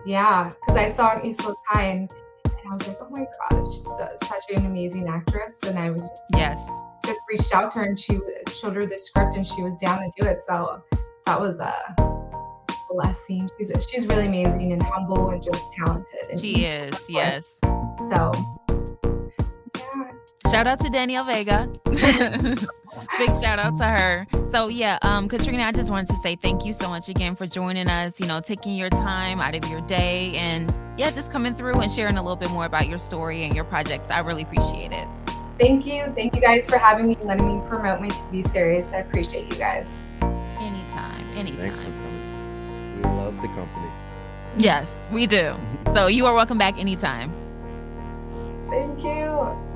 Yeah, 0.06 0.44
because 0.48 0.76
I 0.76 0.88
saw 0.88 1.16
it 1.16 1.22
in 1.24 1.30
East 1.30 1.42
High, 1.66 1.82
and, 1.84 2.10
I 2.70 2.74
was 2.74 2.86
like, 2.86 2.98
oh 3.00 3.08
my 3.10 3.26
god, 3.50 3.72
she's 3.72 3.82
so, 3.84 4.08
such 4.24 4.44
an 4.54 4.66
amazing 4.66 5.08
actress. 5.08 5.60
And 5.62 5.78
I 5.78 5.90
was 5.90 6.02
just 6.02 6.22
Yes. 6.36 6.68
just 7.04 7.18
reached 7.30 7.54
out 7.54 7.70
to 7.72 7.78
her, 7.80 7.84
and 7.86 7.98
she 7.98 8.18
showed 8.60 8.74
her 8.76 8.84
the 8.86 8.98
script, 8.98 9.36
and 9.36 9.46
she 9.46 9.62
was 9.62 9.76
down 9.78 10.00
to 10.00 10.10
do 10.20 10.26
it. 10.26 10.42
So 10.46 10.82
that 11.26 11.40
was 11.40 11.60
a 11.60 11.74
blessing. 12.90 13.48
She's 13.58 13.72
she's 13.90 14.06
really 14.06 14.26
amazing 14.26 14.72
and 14.72 14.82
humble 14.82 15.30
and 15.30 15.42
just 15.42 15.62
talented. 15.72 16.26
And 16.30 16.38
She 16.40 16.64
is. 16.66 16.94
Yes. 17.08 17.58
So 18.10 18.32
Shout 20.50 20.66
out 20.66 20.80
to 20.80 20.88
Danielle 20.88 21.24
Vega. 21.24 21.68
Big 21.84 23.34
shout 23.34 23.58
out 23.58 23.76
to 23.76 23.84
her. 23.84 24.26
So 24.46 24.68
yeah, 24.68 24.98
um, 25.02 25.28
Katrina, 25.28 25.64
I 25.64 25.72
just 25.72 25.90
wanted 25.90 26.06
to 26.08 26.16
say 26.16 26.36
thank 26.36 26.64
you 26.64 26.72
so 26.72 26.88
much 26.88 27.10
again 27.10 27.36
for 27.36 27.46
joining 27.46 27.86
us. 27.86 28.18
You 28.18 28.26
know, 28.26 28.40
taking 28.40 28.74
your 28.74 28.88
time 28.88 29.42
out 29.42 29.54
of 29.54 29.70
your 29.70 29.82
day 29.82 30.32
and 30.36 30.74
yeah, 30.96 31.10
just 31.10 31.30
coming 31.30 31.54
through 31.54 31.74
and 31.80 31.92
sharing 31.92 32.16
a 32.16 32.22
little 32.22 32.36
bit 32.36 32.50
more 32.50 32.64
about 32.64 32.88
your 32.88 32.98
story 32.98 33.44
and 33.44 33.54
your 33.54 33.64
projects. 33.64 34.10
I 34.10 34.20
really 34.20 34.42
appreciate 34.42 34.90
it. 34.90 35.06
thank 35.58 35.84
you, 35.84 36.10
thank 36.14 36.34
you 36.34 36.40
guys 36.40 36.66
for 36.66 36.78
having 36.78 37.06
me 37.08 37.14
and 37.16 37.24
letting 37.24 37.46
me 37.46 37.60
promote 37.68 38.00
my 38.00 38.08
TV 38.08 38.48
series. 38.48 38.90
I 38.90 38.98
appreciate 38.98 39.52
you 39.52 39.58
guys. 39.58 39.90
Anytime, 40.22 41.28
anytime. 41.36 41.58
Thanks 41.58 41.76
for 41.76 41.82
coming. 41.82 42.96
We 42.96 43.02
love 43.02 43.36
the 43.42 43.48
company. 43.48 43.90
Yes, 44.56 45.06
we 45.12 45.26
do. 45.26 45.54
So 45.92 46.06
you 46.06 46.24
are 46.24 46.32
welcome 46.32 46.56
back 46.56 46.78
anytime. 46.78 47.34
Thank 48.70 49.04
you. 49.04 49.67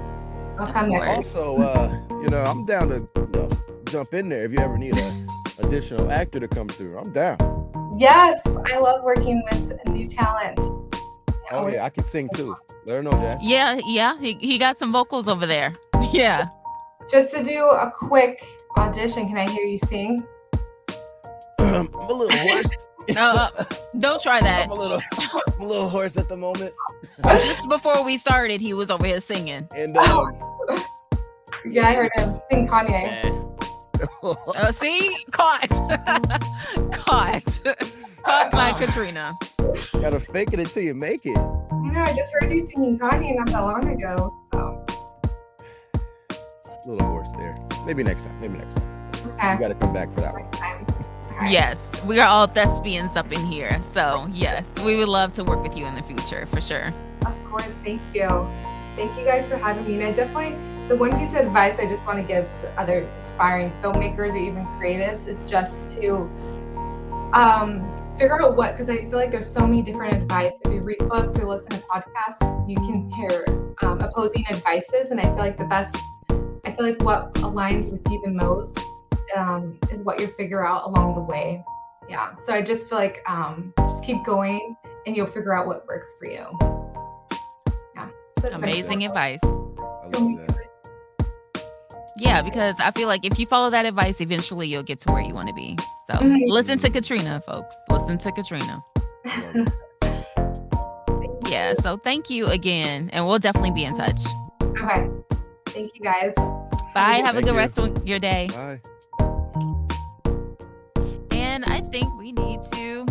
I'll 0.62 0.72
come 0.72 0.90
next. 0.90 1.06
course. 1.06 1.34
Also, 1.34 1.56
uh, 1.60 2.00
you 2.22 2.28
know, 2.28 2.40
I'm 2.44 2.64
down 2.64 2.88
to 2.90 3.08
you 3.16 3.28
know, 3.32 3.50
jump 3.86 4.14
in 4.14 4.28
there 4.28 4.44
if 4.44 4.52
you 4.52 4.60
ever 4.60 4.78
need 4.78 4.96
an 4.96 5.26
additional 5.58 6.12
actor 6.12 6.38
to 6.38 6.46
come 6.46 6.68
through. 6.68 6.98
I'm 6.98 7.12
down. 7.12 7.96
Yes, 7.98 8.40
I 8.46 8.78
love 8.78 9.02
working 9.02 9.42
with 9.50 9.88
new 9.88 10.06
talent. 10.06 10.60
Oh 11.50 11.66
yeah, 11.66 11.84
I 11.84 11.90
can 11.90 12.04
sing 12.04 12.28
too. 12.36 12.56
Let 12.86 12.94
her 12.94 13.02
know, 13.02 13.10
Jack. 13.10 13.38
Yeah, 13.42 13.80
yeah. 13.86 14.16
He, 14.20 14.34
he 14.34 14.56
got 14.56 14.78
some 14.78 14.92
vocals 14.92 15.28
over 15.28 15.46
there. 15.46 15.74
Yeah. 16.12 16.48
Just 17.10 17.34
to 17.34 17.42
do 17.42 17.64
a 17.64 17.90
quick 17.90 18.46
audition, 18.76 19.26
can 19.28 19.38
I 19.38 19.48
hear 19.48 19.64
you 19.64 19.78
sing? 19.78 20.22
I'm 21.58 21.92
a 21.94 22.12
little 22.12 22.30
hoarse. 22.30 22.70
Uh, 23.16 23.48
don't 23.98 24.22
try 24.22 24.40
that. 24.40 24.64
I'm 24.64 24.70
a 24.70 24.74
little, 24.74 25.00
I'm 25.18 25.60
a 25.60 25.66
little 25.66 25.88
hoarse 25.88 26.16
at 26.16 26.28
the 26.28 26.36
moment. 26.36 26.72
Just 27.24 27.68
before 27.68 28.04
we 28.04 28.16
started, 28.16 28.60
he 28.60 28.74
was 28.74 28.90
over 28.90 29.06
here 29.06 29.20
singing. 29.20 29.68
And 29.76 29.96
um, 29.96 30.32
Yeah, 31.64 31.88
I 31.88 31.94
heard 31.94 32.10
him 32.16 32.40
sing 32.50 32.68
Kanye. 32.68 32.88
man. 32.88 33.48
Uh, 34.24 34.72
see, 34.72 35.16
caught, 35.30 35.68
caught, 36.92 37.60
caught 38.24 38.50
by 38.50 38.72
Katrina. 38.76 39.32
gotta 39.92 40.18
fake 40.18 40.52
it 40.52 40.58
until 40.58 40.82
you 40.82 40.92
make 40.92 41.20
it. 41.24 41.36
I 41.36 41.90
know, 41.90 42.00
I 42.00 42.12
just 42.12 42.34
heard 42.34 42.50
you 42.50 42.58
singing 42.60 42.98
Kanye 42.98 43.36
not 43.36 43.46
that 43.48 43.60
long 43.60 43.86
ago. 43.86 44.34
So, 44.52 44.84
A 46.84 46.90
little 46.90 47.06
hoarse 47.06 47.30
there. 47.38 47.54
Maybe 47.86 48.02
next 48.02 48.24
time. 48.24 48.40
Maybe 48.40 48.58
next 48.58 48.74
time. 48.74 49.54
You 49.54 49.60
gotta 49.60 49.76
come 49.76 49.92
back 49.92 50.12
for 50.12 50.20
that 50.20 50.34
one. 50.34 50.48
Next 51.42 51.54
time. 51.54 51.62
All 51.62 51.68
right. 51.68 51.70
Yes, 51.70 52.04
we 52.04 52.20
are 52.20 52.28
all 52.28 52.46
thespians 52.46 53.16
up 53.16 53.32
in 53.32 53.44
here. 53.46 53.80
So 53.82 54.28
yes, 54.32 54.72
we 54.84 54.96
would 54.96 55.08
love 55.08 55.34
to 55.34 55.44
work 55.44 55.62
with 55.62 55.76
you 55.76 55.86
in 55.86 55.94
the 55.94 56.02
future 56.02 56.46
for 56.46 56.60
sure. 56.60 56.92
Of 57.26 57.34
course, 57.50 57.66
thank 57.84 58.00
you. 58.14 58.28
Thank 58.96 59.16
you 59.18 59.24
guys 59.24 59.48
for 59.48 59.56
having 59.56 59.86
me. 59.86 59.94
And 59.94 60.04
I 60.04 60.12
definitely, 60.12 60.56
the 60.88 60.96
one 60.96 61.18
piece 61.18 61.32
of 61.32 61.46
advice 61.46 61.78
I 61.78 61.88
just 61.88 62.04
want 62.06 62.18
to 62.18 62.24
give 62.24 62.50
to 62.50 62.70
other 62.78 63.02
aspiring 63.16 63.72
filmmakers 63.82 64.32
or 64.32 64.36
even 64.36 64.66
creatives 64.78 65.26
is 65.26 65.50
just 65.50 66.00
to 66.00 66.30
um, 67.32 67.90
figure 68.18 68.40
out 68.42 68.56
what, 68.56 68.72
because 68.72 68.90
I 68.90 68.98
feel 68.98 69.18
like 69.18 69.30
there's 69.30 69.50
so 69.50 69.66
many 69.66 69.82
different 69.82 70.14
advice. 70.14 70.52
If 70.64 70.72
you 70.72 70.80
read 70.82 70.98
books 71.08 71.38
or 71.38 71.46
listen 71.46 71.70
to 71.70 71.78
podcasts, 71.78 72.68
you 72.68 72.76
can 72.76 73.08
hear 73.08 73.74
um, 73.82 74.00
opposing 74.00 74.46
advices. 74.48 75.10
And 75.10 75.18
I 75.18 75.24
feel 75.24 75.36
like 75.36 75.58
the 75.58 75.64
best, 75.64 75.96
I 76.64 76.72
feel 76.72 76.86
like 76.86 77.02
what 77.02 77.32
aligns 77.34 77.90
with 77.90 78.02
you 78.10 78.20
the 78.22 78.30
most 78.30 78.78
um, 79.36 79.78
is 79.90 80.02
what 80.02 80.20
you 80.20 80.26
figure 80.28 80.64
out 80.64 80.84
along 80.86 81.14
the 81.14 81.20
way. 81.20 81.64
Yeah. 82.08 82.34
So 82.36 82.52
I 82.52 82.62
just 82.62 82.88
feel 82.88 82.98
like 82.98 83.22
um, 83.28 83.72
just 83.78 84.04
keep 84.04 84.24
going 84.24 84.76
and 85.06 85.16
you'll 85.16 85.26
figure 85.26 85.56
out 85.56 85.66
what 85.66 85.86
works 85.86 86.14
for 86.18 86.26
you. 86.30 86.44
Yeah. 87.94 88.08
That's 88.36 88.54
Amazing 88.54 89.04
advice. 89.04 89.40
I 89.42 89.48
love 90.14 90.46
that. 90.46 90.68
Yeah, 92.18 92.42
because 92.42 92.78
I 92.78 92.90
feel 92.90 93.08
like 93.08 93.24
if 93.24 93.38
you 93.38 93.46
follow 93.46 93.70
that 93.70 93.86
advice, 93.86 94.20
eventually 94.20 94.68
you'll 94.68 94.82
get 94.82 94.98
to 95.00 95.12
where 95.12 95.22
you 95.22 95.34
want 95.34 95.48
to 95.48 95.54
be. 95.54 95.76
So 96.06 96.14
Mhm. 96.14 96.42
listen 96.46 96.78
to 96.78 96.90
Katrina, 96.90 97.42
folks. 97.46 97.74
Listen 97.88 98.18
to 98.18 98.32
Katrina. 98.32 98.82
Yeah. 101.48 101.74
So 101.74 101.98
thank 101.98 102.30
you 102.30 102.46
again, 102.46 103.10
and 103.12 103.26
we'll 103.26 103.38
definitely 103.38 103.72
be 103.72 103.84
in 103.84 103.94
touch. 103.94 104.20
Okay. 104.62 105.06
Thank 105.66 105.94
you 105.94 106.00
guys. 106.02 106.32
Bye. 106.94 107.20
Have 107.24 107.36
a 107.36 107.42
good 107.42 107.50
you. 107.50 107.56
rest 107.56 107.78
of 107.78 108.06
your 108.06 108.18
day. 108.18 108.48
Bye. 108.52 108.80
And 111.92 112.04
I 112.04 112.06
think 112.06 112.18
we 112.18 112.32
need 112.32 112.62
to 112.72 113.06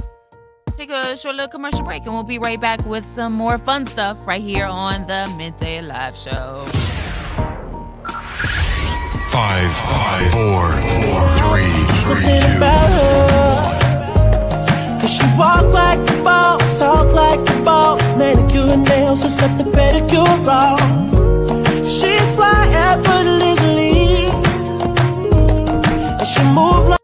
take 0.78 0.90
a 0.90 1.16
short 1.18 1.36
little 1.36 1.50
commercial 1.50 1.84
break, 1.84 2.04
and 2.06 2.14
we'll 2.14 2.24
be 2.24 2.40
right 2.40 2.60
back 2.60 2.84
with 2.86 3.06
some 3.06 3.34
more 3.34 3.58
fun 3.58 3.86
stuff 3.86 4.26
right 4.26 4.42
here 4.42 4.66
on 4.66 5.06
the 5.08 5.32
Midday 5.38 5.82
Live 5.82 6.18
Show. 6.18 6.66
Five, 9.30 9.72
five, 9.72 10.32
four, 10.32 10.72
four, 10.72 11.22
three, 11.38 11.74
three, 12.02 12.24
Something 12.24 12.52
two. 12.52 12.58
about 12.58 12.90
her. 12.98 13.80
Cause 15.02 15.12
she 15.14 15.24
walk 15.38 15.66
like 15.74 16.00
a 16.10 16.24
boss, 16.24 16.80
talk 16.80 17.14
like 17.14 17.50
a 17.50 17.64
boss. 17.64 18.02
Manicure 18.18 18.74
and 18.74 18.84
nails, 18.84 19.22
so 19.22 19.28
set 19.28 19.58
the 19.58 19.64
pedicure 19.72 20.48
off. 20.48 20.80
She's 21.88 22.36
fly 22.36 22.68
effortlessly. 22.90 24.26
And 26.20 26.28
she 26.28 26.44
move 26.44 26.88
like 26.88 27.01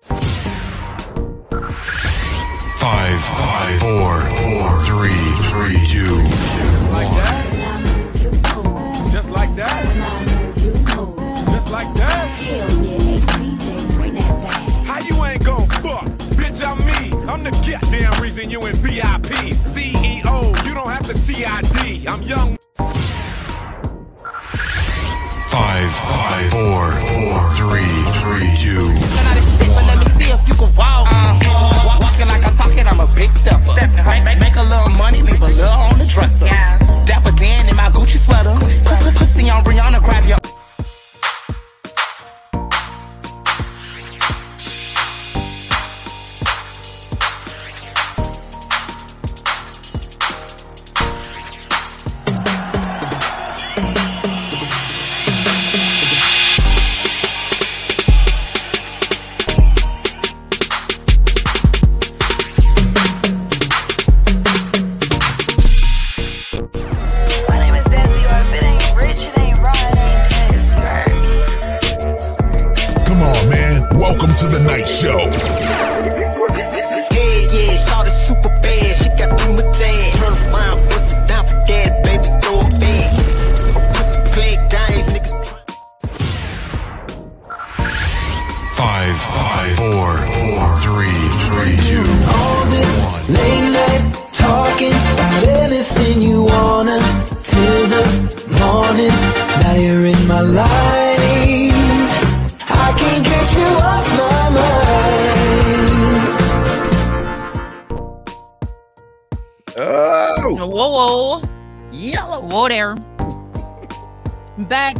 Five, 3.47 3.79
four, 3.79 4.19
four, 4.43 4.83
three, 4.83 5.23
three, 5.47 5.79
two, 5.87 6.17
Like 6.91 7.07
that? 7.15 7.43
Just 9.13 9.29
like 9.29 9.55
that? 9.55 9.85
Just 11.51 11.71
like 11.71 11.93
that? 11.93 12.27
How 14.85 14.99
you 14.99 15.23
ain't 15.23 15.45
gon' 15.45 15.69
fuck? 15.69 16.07
Bitch, 16.35 16.61
I'm 16.61 16.77
me. 16.85 17.31
I'm 17.31 17.45
the 17.45 17.51
goddamn 17.51 18.21
reason 18.21 18.51
you 18.51 18.59
in 18.65 18.75
VIP. 18.75 19.55
CEO, 19.55 20.65
you 20.65 20.73
don't 20.73 20.89
have 20.89 21.07
to 21.07 21.17
CID. 21.17 22.05
I'm 22.05 22.21
young. 22.23 22.57
Five, 25.49 25.89
five, 25.93 26.49
four, 26.51 26.91
four, 26.91 27.39
three, 27.55 27.93
three, 28.19 28.49
two, 28.57 28.79
None 28.79 29.37
of 29.37 29.43
this 29.43 29.57
shit, 29.57 29.67
but 29.69 29.85
let 29.87 29.97
me 29.99 30.23
see 30.23 30.31
if 30.31 30.47
you 30.47 30.53
can 30.55 30.75
walk. 30.75 31.07
Uh, 31.09 31.39
walk- 31.47 31.99
walking 32.01 32.27
like 32.27 32.45
I'm 32.45 32.55
talking, 32.57 32.87
I'm 32.87 32.99
a 32.99 33.07
big 33.13 33.29
stepper. 33.31 33.73
Make, 33.75 34.23
make- 34.25 34.39
make 34.39 34.55
a 34.55 34.63
little 34.63 34.89
money, 34.97 35.21
leave 35.21 35.41
a 35.41 35.45
little 35.45 35.69
on 35.69 35.99
the 35.99 36.05
dresser. 36.05 36.45
Dapper 37.05 37.31
Dan 37.31 37.69
in 37.69 37.75
my 37.75 37.85
Gucci 37.85 38.17
sweater. 38.23 38.53
Pussy 39.15 39.49
on 39.49 39.63
Rihanna, 39.63 39.99
grab 40.03 40.25
your. 40.25 40.46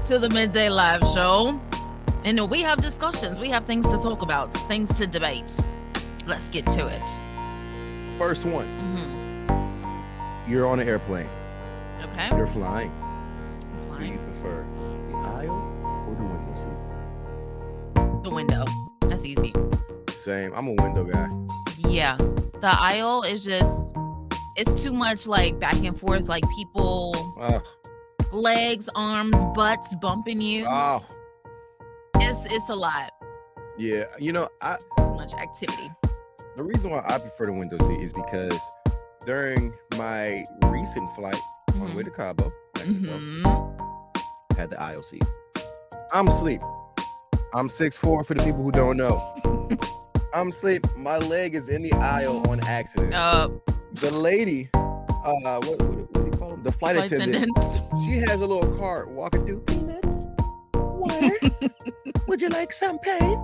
To 0.07 0.19
the 0.19 0.29
midday 0.29 0.69
live 0.69 1.01
show. 1.13 1.59
And 2.23 2.49
we 2.49 2.61
have 2.61 2.81
discussions. 2.81 3.39
We 3.39 3.49
have 3.49 3.65
things 3.65 3.87
to 3.89 3.97
talk 3.97 4.21
about, 4.21 4.53
things 4.53 4.91
to 4.99 5.07
debate. 5.07 5.59
Let's 6.25 6.49
get 6.49 6.65
to 6.67 6.87
it. 6.87 8.17
First 8.17 8.45
one. 8.45 8.65
hmm 8.67 10.51
You're 10.51 10.65
on 10.67 10.79
an 10.79 10.87
airplane. 10.87 11.29
Okay. 12.03 12.29
You're 12.35 12.45
flying. 12.45 12.91
Do 13.61 13.87
Flying. 13.87 14.13
you 14.13 14.19
prefer 14.19 14.65
the 15.09 15.15
aisle 15.17 16.05
or 16.07 16.15
the 16.15 16.23
window 16.23 16.55
seat? 16.55 18.23
The 18.23 18.29
window. 18.35 18.65
That's 19.01 19.25
easy. 19.25 19.53
Same. 20.09 20.53
I'm 20.53 20.67
a 20.67 20.73
window 20.81 21.03
guy. 21.05 21.29
Yeah. 21.89 22.17
The 22.17 22.67
aisle 22.79 23.23
is 23.23 23.43
just, 23.45 23.93
it's 24.55 24.73
too 24.81 24.91
much 24.93 25.27
like 25.27 25.59
back 25.59 25.75
and 25.83 25.97
forth, 25.97 26.27
like 26.27 26.43
people, 26.55 27.13
Oh, 27.39 27.61
legs, 28.31 28.89
arms, 28.95 29.37
butts 29.55 29.95
bumping 29.95 30.41
you. 30.41 30.65
oh, 30.67 31.03
It's, 32.15 32.45
it's 32.53 32.69
a 32.69 32.75
lot. 32.75 33.11
yeah. 33.77 34.05
You 34.19 34.31
know, 34.33 34.47
I 34.61 34.77
too 34.97 35.09
much 35.15 35.33
activity. 35.33 35.89
the 36.55 36.63
reason 36.63 36.91
why 36.91 37.03
I 37.07 37.17
prefer 37.19 37.45
the 37.45 37.53
window 37.53 37.77
seat 37.79 37.99
is 38.01 38.11
because 38.11 38.57
during 39.25 39.73
my 39.97 40.43
recent 40.65 41.09
flight 41.15 41.37
on 41.75 41.89
the 41.91 41.95
way 41.95 42.03
to 42.03 42.11
Cabo, 42.11 42.51
Mexico, 42.75 43.17
hmm 43.19 43.73
had 44.57 44.71
the 44.71 44.81
aisle 44.81 45.03
seat. 45.03 45.23
I'm 46.11 46.27
asleep. 46.27 46.61
I'm 47.53 47.67
6'4 47.67 48.25
for 48.25 48.33
the 48.33 48.43
people 48.43 48.63
who 48.63 48.71
don't 48.71 48.97
know. 48.97 49.19
I'm 50.33 50.49
asleep. 50.49 50.83
My 50.95 51.17
leg 51.19 51.53
is 51.53 51.69
in 51.69 51.83
the 51.83 51.93
aisle 51.93 52.43
on 52.49 52.59
accident. 52.61 53.13
Uh, 53.13 53.49
The 53.93 54.09
lady, 54.11 54.69
uh, 54.73 54.81
what, 55.61 55.79
what, 55.81 56.16
what 56.57 56.63
do 56.63 56.63
you 56.63 56.63
call 56.63 56.63
them? 56.63 56.63
The 56.63 56.71
flight, 56.71 56.95
flight 56.95 57.11
attendant. 57.11 57.57
attendants. 57.57 57.79
She 58.05 58.13
has 58.19 58.41
a 58.41 58.45
little 58.45 58.77
cart 58.77 59.09
walking 59.09 59.45
through. 59.45 59.59
Peanuts, 59.61 60.27
water. 60.73 61.31
Would 62.27 62.41
you 62.41 62.49
like 62.49 62.71
champagne? 62.71 63.39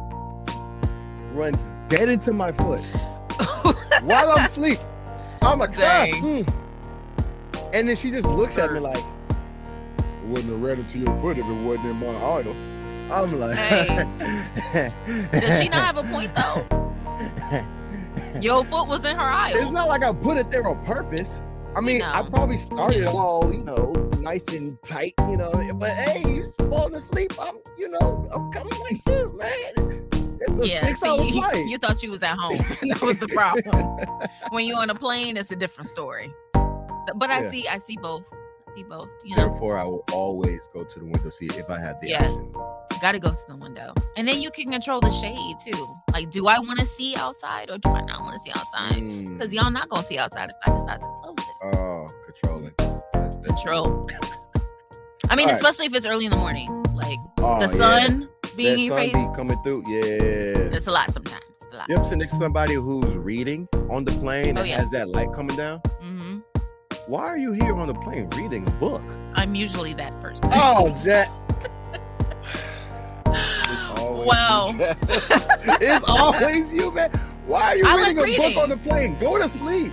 Runs 1.34 1.72
dead 1.88 2.10
into 2.10 2.32
my 2.34 2.52
foot 2.52 2.82
while 4.04 4.32
I'm 4.32 4.46
asleep. 4.46 4.80
I'm 5.42 5.60
like, 5.60 5.78
ah, 5.80 6.06
mm. 6.08 6.54
and 7.74 7.90
then 7.90 7.96
she 7.96 8.12
just 8.12 8.26
looks 8.26 8.58
at 8.58 8.72
me 8.72 8.80
like, 8.80 8.98
"It 8.98 10.28
wouldn't 10.28 10.50
have 10.50 10.62
ran 10.62 10.80
into 10.80 11.00
your 11.00 11.14
foot 11.20 11.38
if 11.38 11.46
it 11.46 11.64
wasn't 11.64 11.88
in 11.88 11.96
my 11.98 12.08
aisle." 12.08 12.56
I'm 13.12 13.40
like, 13.40 13.58
Does 15.32 15.62
she 15.62 15.70
not 15.70 15.84
have 15.84 15.98
a 15.98 16.04
point 16.04 16.34
though? 16.34 16.66
Your 18.40 18.64
foot 18.64 18.88
was 18.88 19.06
in 19.06 19.16
her 19.16 19.22
aisle. 19.22 19.58
It's 19.58 19.72
not 19.72 19.88
like 19.88 20.04
I 20.04 20.14
put 20.14 20.38
it 20.38 20.50
there 20.50 20.66
on 20.68 20.84
purpose. 20.86 21.42
I 21.76 21.82
mean, 21.82 22.02
I 22.02 22.22
probably 22.22 22.58
started 22.58 23.08
all, 23.08 23.52
you 23.52 23.64
know, 23.64 23.92
nice 24.20 24.48
and 24.54 24.82
tight, 24.84 25.14
you 25.28 25.38
know. 25.38 25.52
But 25.76 25.92
hey, 25.92 26.22
you 26.32 26.46
falling 26.70 26.94
asleep. 26.96 27.34
I'm, 27.40 27.56
you 27.78 27.90
know, 27.90 28.30
I'm 28.34 28.52
coming 28.52 28.80
like 28.82 29.04
this, 29.06 29.28
man. 29.36 30.08
It's 30.42 30.58
a 30.58 30.68
yeah, 30.68 30.86
six-hour 30.86 31.26
see, 31.26 31.32
you, 31.32 31.42
flight. 31.42 31.66
you 31.68 31.78
thought 31.78 32.04
you 32.04 32.12
was 32.12 32.22
at 32.22 32.38
home. 32.38 32.58
that 32.82 33.02
was 33.02 33.18
the 33.20 33.28
problem. 33.30 33.98
when 34.52 34.66
you're 34.66 34.78
on 34.78 34.90
a 34.92 34.96
plane, 34.96 35.36
it's 35.36 35.52
a 35.52 35.56
different 35.56 35.88
story. 35.88 36.32
So, 36.54 37.14
but 37.16 37.30
I 37.32 37.42
Yeah. 37.42 37.50
see, 37.50 37.68
I 37.68 37.78
see 37.80 37.98
both. 37.98 38.32
See 38.76 38.84
both. 38.84 39.08
You 39.24 39.36
know, 39.36 39.50
Therefore, 39.50 39.78
I 39.78 39.84
will 39.84 40.04
always 40.14 40.68
go 40.76 40.84
to 40.84 41.00
the 41.00 41.06
window 41.06 41.30
seat 41.30 41.58
if 41.58 41.70
I 41.70 41.80
have 41.80 42.00
the 42.02 42.10
yes, 42.10 42.32
option. 42.56 43.00
got 43.02 43.12
to 43.14 43.20
go 43.20 43.30
to 43.30 43.46
the 43.48 43.56
window, 43.58 43.94
and 44.18 44.28
then 44.28 44.42
you 44.42 44.50
can 44.52 44.70
control 44.72 45.00
the 45.00 45.10
shade 45.12 45.56
too. 45.64 45.96
Like, 46.12 46.30
do 46.32 46.48
I 46.48 46.60
want 46.60 46.80
to 46.80 46.86
see 46.86 47.16
outside 47.18 47.70
or 47.70 47.78
do 47.78 47.90
I 47.90 48.02
not 48.02 48.22
want 48.22 48.34
to 48.34 48.40
see 48.40 48.52
outside? 48.52 48.94
Mm, 49.02 49.34
Because 49.38 49.54
y'all 49.54 49.70
not 49.72 49.90
gonna 49.90 50.04
see 50.04 50.18
outside 50.18 50.50
if 50.50 50.56
I 50.66 50.74
decide 50.76 51.02
to 51.02 51.08
close 51.22 51.36
it. 51.38 51.78
oh, 51.78 52.08
controlling. 52.26 52.74
That's, 53.14 53.38
Control. 53.46 54.10
I 55.30 55.36
mean, 55.36 55.48
All 55.48 55.54
right. 55.54 55.62
especially 55.62 55.86
if 55.88 55.96
it's 55.96 56.06
early 56.06 56.26
in 56.26 56.32
the 56.32 56.38
morning, 56.38 56.68
like 56.94 57.18
Oh, 57.40 57.56
the 57.56 57.62
yeah. 57.62 57.68
sun 57.68 58.30
being 58.56 58.90
That 58.90 58.96
sun 58.96 58.98
face. 58.98 59.14
be 59.14 59.36
coming 59.36 59.62
through. 59.64 59.84
Yeah. 59.88 60.76
It's 60.76 60.88
a 60.88 60.92
lot 60.92 61.12
sometimes. 61.12 61.42
It's 61.50 61.72
a 61.72 61.78
lot. 61.78 61.90
You 61.90 61.96
ever 61.96 62.06
sit 62.06 62.18
next 62.18 62.32
to 62.34 62.38
somebody 62.38 62.76
who's 62.76 63.16
reading 63.18 63.68
on 63.90 64.04
the 64.06 64.12
plane 64.14 64.58
Oh, 64.58 64.62
and 64.62 64.70
yeah. 64.70 64.78
has 64.80 64.92
that 64.92 65.10
light 65.10 65.32
coming 65.34 65.56
down? 65.56 65.82
Why 67.08 67.24
are 67.28 67.38
you 67.38 67.52
here 67.52 67.76
on 67.76 67.88
the 67.88 67.94
plane 67.94 68.30
reading 68.38 68.66
a 68.68 68.72
book? 68.72 69.04
I'm 69.36 69.56
usually 69.56 69.94
that 69.96 70.20
person. 70.22 70.46
Oh, 70.54 70.90
that. 71.06 71.30
It's 73.26 73.84
always 74.00 74.28
Wow. 74.28 74.68
you, 74.70 74.78
it's 75.82 76.06
always 76.08 76.72
you, 76.72 76.92
man. 76.94 77.10
Why 77.48 77.62
are 77.70 77.76
you 77.76 77.86
I 77.88 77.96
reading 77.96 78.18
like 78.18 78.18
a 78.18 78.30
reading. 78.30 78.54
book 78.54 78.64
on 78.64 78.70
the 78.70 78.78
plane? 78.78 79.18
Go 79.18 79.38
to 79.40 79.50
sleep. 79.50 79.92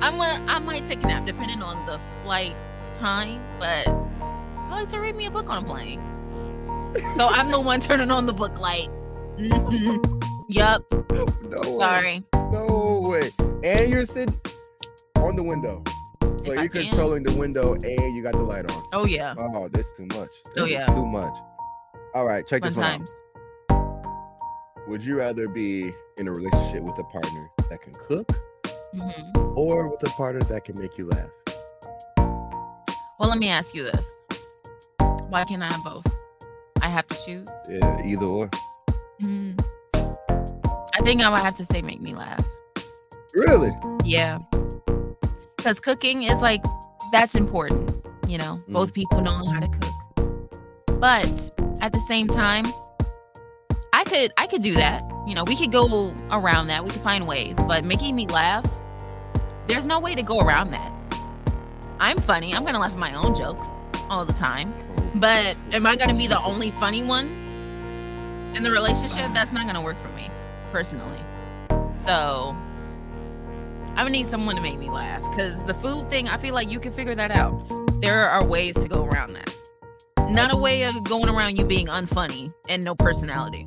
I'm 0.00 0.16
gonna, 0.16 0.42
I 0.48 0.58
might 0.60 0.86
take 0.86 1.02
a 1.04 1.06
nap 1.06 1.26
depending 1.26 1.62
on 1.62 1.84
the 1.86 2.00
flight 2.22 2.56
time, 2.94 3.44
but 3.60 3.86
I 3.88 4.68
like 4.80 4.88
to 4.88 4.98
read 5.00 5.16
me 5.16 5.26
a 5.26 5.30
book 5.30 5.50
on 5.50 5.64
a 5.64 5.66
plane. 5.66 6.00
So 7.16 7.28
I'm 7.30 7.50
the 7.50 7.60
one 7.60 7.80
turning 7.80 8.10
on 8.10 8.24
the 8.24 8.32
book 8.32 8.58
light. 8.58 8.88
hmm 9.38 9.96
Yup. 10.48 10.82
No 11.12 11.60
way. 11.60 11.78
Sorry. 11.78 12.24
No 12.50 13.00
way. 13.10 13.30
And 13.62 13.90
you're 13.90 14.06
sitting 14.06 14.38
on 15.16 15.36
the 15.36 15.42
window. 15.42 15.82
So 16.44 16.52
If 16.52 16.60
you're 16.60 16.68
controlling 16.68 17.22
the 17.22 17.32
window 17.36 17.72
and 17.72 18.14
you 18.14 18.22
got 18.22 18.32
the 18.32 18.42
light 18.42 18.70
on. 18.70 18.82
Oh 18.92 19.06
yeah. 19.06 19.34
Oh, 19.38 19.68
that's 19.68 19.92
too 19.92 20.06
much. 20.06 20.28
Oh, 20.58 20.64
This 20.64 20.64
is 20.66 20.70
yeah. 20.72 20.86
too 20.86 21.06
much. 21.06 21.34
All 22.14 22.26
right, 22.26 22.46
check 22.46 22.62
Fun 22.62 22.70
this 22.70 22.78
one 22.78 23.02
out. 23.70 24.88
Would 24.88 25.02
you 25.02 25.16
rather 25.18 25.48
be 25.48 25.90
in 26.18 26.28
a 26.28 26.32
relationship 26.32 26.82
with 26.82 26.98
a 26.98 27.04
partner 27.04 27.50
that 27.70 27.80
can 27.80 27.94
cook 27.94 28.30
hmm 28.94 29.40
or 29.56 29.88
with 29.88 30.02
a 30.02 30.10
partner 30.10 30.42
that 30.42 30.64
can 30.64 30.78
make 30.78 30.98
you 30.98 31.08
laugh? 31.08 31.30
Well, 33.18 33.30
let 33.30 33.38
me 33.38 33.48
ask 33.48 33.74
you 33.74 33.82
this: 33.84 34.06
Why 35.28 35.44
can't 35.44 35.62
I 35.62 35.72
have 35.72 35.82
both? 35.82 36.06
I 36.82 36.88
have 36.88 37.06
to 37.06 37.16
choose. 37.24 37.48
Yeah, 37.70 38.04
either 38.04 38.26
or. 38.26 38.50
Mm. 39.22 39.58
I 40.94 41.00
think 41.02 41.22
I 41.22 41.30
would 41.30 41.38
have 41.38 41.54
to 41.56 41.64
say 41.64 41.80
make 41.80 42.02
me 42.02 42.14
laugh. 42.14 42.44
Really? 43.34 43.72
Yeah. 44.04 44.38
Because 45.64 45.80
cooking 45.80 46.24
is 46.24 46.42
like, 46.42 46.62
that's 47.10 47.34
important. 47.34 47.96
You 48.28 48.36
know, 48.36 48.60
Mm. 48.68 48.74
both 48.74 48.92
people 48.92 49.22
know 49.22 49.38
how 49.50 49.60
to 49.60 49.68
cook. 49.68 51.00
But 51.00 51.58
at 51.80 51.90
the 51.90 52.00
same 52.00 52.28
time, 52.28 52.66
I 53.94 54.04
could 54.04 54.30
I 54.36 54.46
could 54.46 54.60
do 54.60 54.74
that. 54.74 55.02
You 55.26 55.34
know, 55.34 55.42
we 55.44 55.56
could 55.56 55.72
go 55.72 56.12
around 56.30 56.66
that. 56.66 56.84
We 56.84 56.90
could 56.90 57.00
find 57.00 57.26
ways. 57.26 57.56
But 57.66 57.82
making 57.82 58.14
me 58.14 58.26
laugh, 58.26 58.66
there's 59.66 59.86
no 59.86 59.98
way 60.00 60.14
to 60.14 60.22
go 60.22 60.38
around 60.40 60.70
that. 60.72 60.92
I'm 61.98 62.18
funny. 62.18 62.54
I'm 62.54 62.66
gonna 62.66 62.78
laugh 62.78 62.92
at 62.92 62.98
my 62.98 63.14
own 63.14 63.34
jokes 63.34 63.66
all 64.10 64.26
the 64.26 64.34
time. 64.34 64.70
But 65.14 65.56
am 65.72 65.86
I 65.86 65.96
gonna 65.96 66.12
be 66.12 66.26
the 66.26 66.42
only 66.42 66.72
funny 66.72 67.02
one 67.02 67.28
in 68.54 68.62
the 68.62 68.70
relationship? 68.70 69.32
That's 69.32 69.54
not 69.54 69.64
gonna 69.64 69.80
work 69.82 69.96
for 70.02 70.10
me 70.10 70.28
personally. 70.72 71.24
So 71.90 72.54
I 73.96 74.02
would 74.02 74.12
need 74.12 74.26
someone 74.26 74.56
to 74.56 74.62
make 74.62 74.78
me 74.78 74.90
laugh 74.90 75.22
because 75.30 75.64
the 75.64 75.74
food 75.74 76.08
thing, 76.10 76.28
I 76.28 76.36
feel 76.36 76.54
like 76.54 76.68
you 76.70 76.80
can 76.80 76.92
figure 76.92 77.14
that 77.14 77.30
out. 77.30 77.62
There 78.00 78.28
are 78.28 78.44
ways 78.44 78.74
to 78.74 78.88
go 78.88 79.04
around 79.04 79.34
that. 79.34 79.54
Not 80.30 80.52
a 80.52 80.56
way 80.56 80.82
of 80.84 81.04
going 81.04 81.28
around 81.28 81.56
you 81.58 81.64
being 81.64 81.86
unfunny 81.86 82.52
and 82.68 82.82
no 82.82 82.94
personality. 82.94 83.66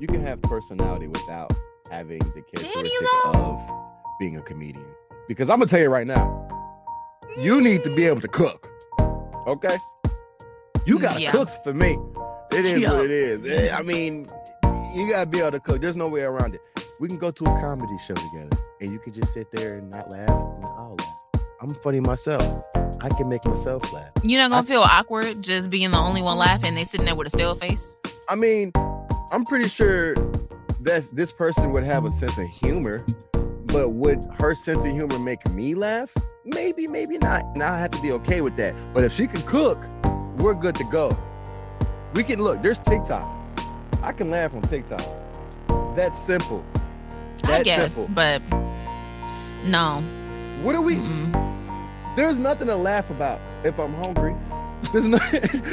You 0.00 0.06
can 0.06 0.20
have 0.24 0.40
personality 0.42 1.06
without 1.06 1.52
having 1.90 2.18
the 2.18 2.42
characteristics 2.42 3.10
though. 3.24 3.30
of 3.32 3.60
being 4.18 4.36
a 4.36 4.42
comedian. 4.42 4.86
Because 5.28 5.50
I'm 5.50 5.58
gonna 5.58 5.68
tell 5.68 5.80
you 5.80 5.88
right 5.90 6.06
now, 6.06 6.48
you 7.38 7.60
need 7.60 7.84
to 7.84 7.94
be 7.94 8.04
able 8.06 8.20
to 8.22 8.28
cook. 8.28 8.68
Okay? 9.46 9.76
You 10.86 10.98
gotta 10.98 11.20
Yeah. 11.20 11.32
cook 11.32 11.48
for 11.62 11.74
me. 11.74 11.96
It 12.52 12.64
is 12.64 12.80
Yeah. 12.80 12.92
what 12.92 13.04
it 13.04 13.10
is. 13.10 13.44
Eh, 13.44 13.76
I 13.76 13.82
mean, 13.82 14.28
you 14.94 15.10
gotta 15.10 15.26
be 15.26 15.40
able 15.40 15.50
to 15.52 15.60
cook. 15.60 15.80
There's 15.80 15.96
no 15.96 16.08
way 16.08 16.22
around 16.22 16.54
it. 16.54 16.60
We 16.98 17.08
can 17.08 17.18
go 17.18 17.30
to 17.30 17.44
a 17.44 17.60
comedy 17.60 17.96
show 18.06 18.14
together 18.14 18.56
and 18.80 18.90
you 18.90 18.98
can 18.98 19.12
just 19.12 19.32
sit 19.34 19.50
there 19.52 19.74
and 19.78 19.90
not 19.90 20.10
laugh 20.10 20.28
and 20.28 20.64
I'll 20.64 20.96
laugh. 20.98 21.42
I'm 21.60 21.74
funny 21.74 22.00
myself. 22.00 22.42
I 23.00 23.08
can 23.10 23.28
make 23.28 23.44
myself 23.44 23.92
laugh. 23.92 24.10
You're 24.22 24.40
not 24.40 24.50
gonna 24.50 24.62
I- 24.62 24.70
feel 24.70 24.80
awkward 24.82 25.42
just 25.42 25.68
being 25.70 25.90
the 25.90 25.98
only 25.98 26.22
one 26.22 26.38
laughing. 26.38 26.74
They 26.74 26.84
sitting 26.84 27.06
there 27.06 27.14
with 27.14 27.26
a 27.26 27.30
stale 27.30 27.54
face. 27.54 27.96
I 28.28 28.34
mean, 28.34 28.72
I'm 29.30 29.44
pretty 29.44 29.68
sure 29.68 30.14
that 30.80 31.08
this 31.12 31.30
person 31.32 31.72
would 31.72 31.84
have 31.84 32.04
a 32.04 32.10
sense 32.10 32.38
of 32.38 32.46
humor, 32.46 33.04
but 33.66 33.90
would 33.90 34.24
her 34.38 34.54
sense 34.54 34.84
of 34.84 34.90
humor 34.92 35.18
make 35.18 35.46
me 35.50 35.74
laugh? 35.74 36.14
Maybe, 36.44 36.86
maybe 36.86 37.18
not. 37.18 37.42
And 37.54 37.62
I 37.62 37.78
have 37.78 37.90
to 37.92 38.00
be 38.00 38.12
okay 38.12 38.40
with 38.40 38.56
that. 38.56 38.74
But 38.94 39.04
if 39.04 39.12
she 39.12 39.26
can 39.26 39.42
cook, 39.42 39.78
we're 40.38 40.54
good 40.54 40.74
to 40.76 40.84
go. 40.84 41.16
We 42.14 42.22
can 42.22 42.40
look, 42.42 42.62
there's 42.62 42.78
TikTok. 42.80 43.26
I 44.02 44.12
can 44.12 44.30
laugh 44.30 44.54
on 44.54 44.62
TikTok. 44.62 45.02
That's 45.96 46.18
simple. 46.18 46.64
I 47.50 47.62
guess, 47.62 47.94
simple. 47.94 48.14
but 48.14 48.42
no. 49.64 50.02
What 50.62 50.74
are 50.74 50.80
we? 50.80 50.96
Mm-mm. 50.96 52.16
There's 52.16 52.38
nothing 52.38 52.68
to 52.68 52.76
laugh 52.76 53.10
about 53.10 53.40
if 53.64 53.78
I'm 53.78 53.94
hungry. 53.94 54.34
There's 54.92 55.06
no, 55.06 55.18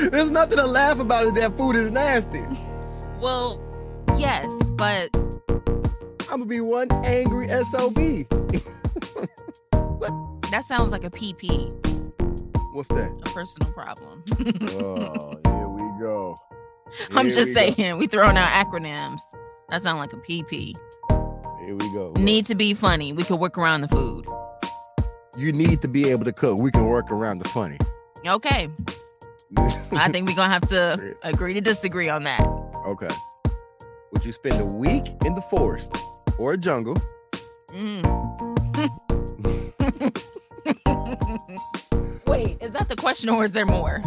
there's 0.10 0.32
nothing 0.32 0.58
to 0.58 0.66
laugh 0.66 1.00
about 1.00 1.28
if 1.28 1.34
that 1.36 1.56
food 1.56 1.76
is 1.76 1.92
nasty. 1.92 2.44
Well, 3.20 3.60
yes, 4.18 4.46
but 4.72 5.10
I'm 5.14 6.40
gonna 6.40 6.46
be 6.46 6.60
one 6.62 6.92
angry 7.06 7.48
SOB. 7.48 7.96
that 10.52 10.64
sounds 10.66 10.92
like 10.92 11.04
a 11.04 11.10
PP, 11.10 11.72
What's 12.74 12.90
that? 12.90 13.12
a 13.26 13.30
personal 13.30 13.72
problem. 13.72 14.24
oh, 14.80 15.40
here 15.46 15.68
we 15.68 15.82
go. 16.02 16.40
I'm 17.12 17.28
just 17.28 17.56
we 17.56 17.68
go. 17.70 17.74
saying, 17.76 17.98
we 17.98 18.08
throwing 18.08 18.38
out 18.38 18.50
acronyms. 18.50 19.22
That 19.70 19.82
sounds 19.82 20.00
like 20.00 20.14
a 20.14 20.18
PP. 20.18 20.76
Here 21.66 21.76
we 21.76 21.94
go. 21.94 22.14
Need 22.18 22.46
to 22.46 22.56
be 22.56 22.74
funny. 22.74 23.14
We 23.14 23.24
can 23.24 23.38
work 23.38 23.58
around 23.58 23.82
the 23.82 23.88
food. 23.88 24.26
You 25.38 25.52
need 25.52 25.82
to 25.82 25.88
be 25.88 26.10
able 26.10 26.26
to 26.26 26.34
cook. 26.34 26.60
We 26.60 26.72
can 26.72 26.86
work 26.86 27.12
around 27.12 27.40
the 27.40 27.50
funny. 27.50 27.78
Okay. 28.26 28.70
I 29.94 30.10
think 30.12 30.28
we're 30.28 30.36
gonna 30.36 30.54
have 30.54 30.66
to 30.68 31.16
agree 31.24 31.54
to 31.54 31.62
disagree 31.62 32.10
on 32.10 32.24
that. 32.24 32.42
okay. 32.86 33.08
Would 34.12 34.26
you 34.26 34.32
spend 34.32 34.60
a 34.62 34.66
week 34.66 35.06
in 35.26 35.34
the 35.36 35.42
forest 35.42 35.96
or 36.38 36.54
a 36.54 36.58
jungle 36.58 36.96
Mm. 37.70 38.04
Wait, 42.28 42.58
is 42.62 42.74
that 42.74 42.88
the 42.88 42.96
question 42.96 43.30
or 43.30 43.44
is 43.44 43.54
there 43.54 43.66
more? 43.66 44.02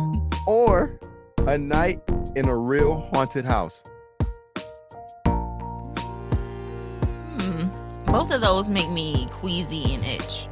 or 0.47 1.01
a 1.49 1.59
night 1.59 2.01
in 2.37 2.49
a 2.49 2.57
real 2.57 3.09
haunted 3.13 3.45
house? 3.45 3.83
Both 8.07 8.33
of 8.33 8.41
those 8.41 8.71
make 8.71 8.89
me 8.91 9.29
queasy 9.31 9.95
and 9.95 10.05
itch. 10.05 10.49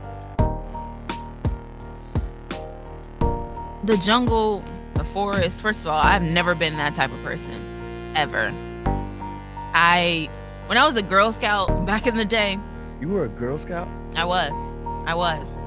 The 3.85 3.97
jungle, 3.99 4.63
the 4.95 5.05
forest, 5.05 5.61
first 5.61 5.83
of 5.85 5.91
all, 5.91 6.01
I've 6.01 6.23
never 6.23 6.55
been 6.55 6.77
that 6.79 6.95
type 6.95 7.13
of 7.13 7.23
person. 7.23 8.13
Ever. 8.17 8.53
I 9.75 10.29
when 10.67 10.79
I 10.79 10.87
was 10.87 10.97
a 10.97 11.03
Girl 11.03 11.33
Scout 11.33 11.85
back 11.87 12.07
in 12.07 12.17
the 12.17 12.25
day, 12.25 12.59
You 13.01 13.09
were 13.09 13.25
a 13.25 13.29
Girl 13.29 13.59
Scout? 13.59 13.89
I 14.15 14.25
was. 14.25 14.75
I 15.07 15.15
was. 15.15 15.59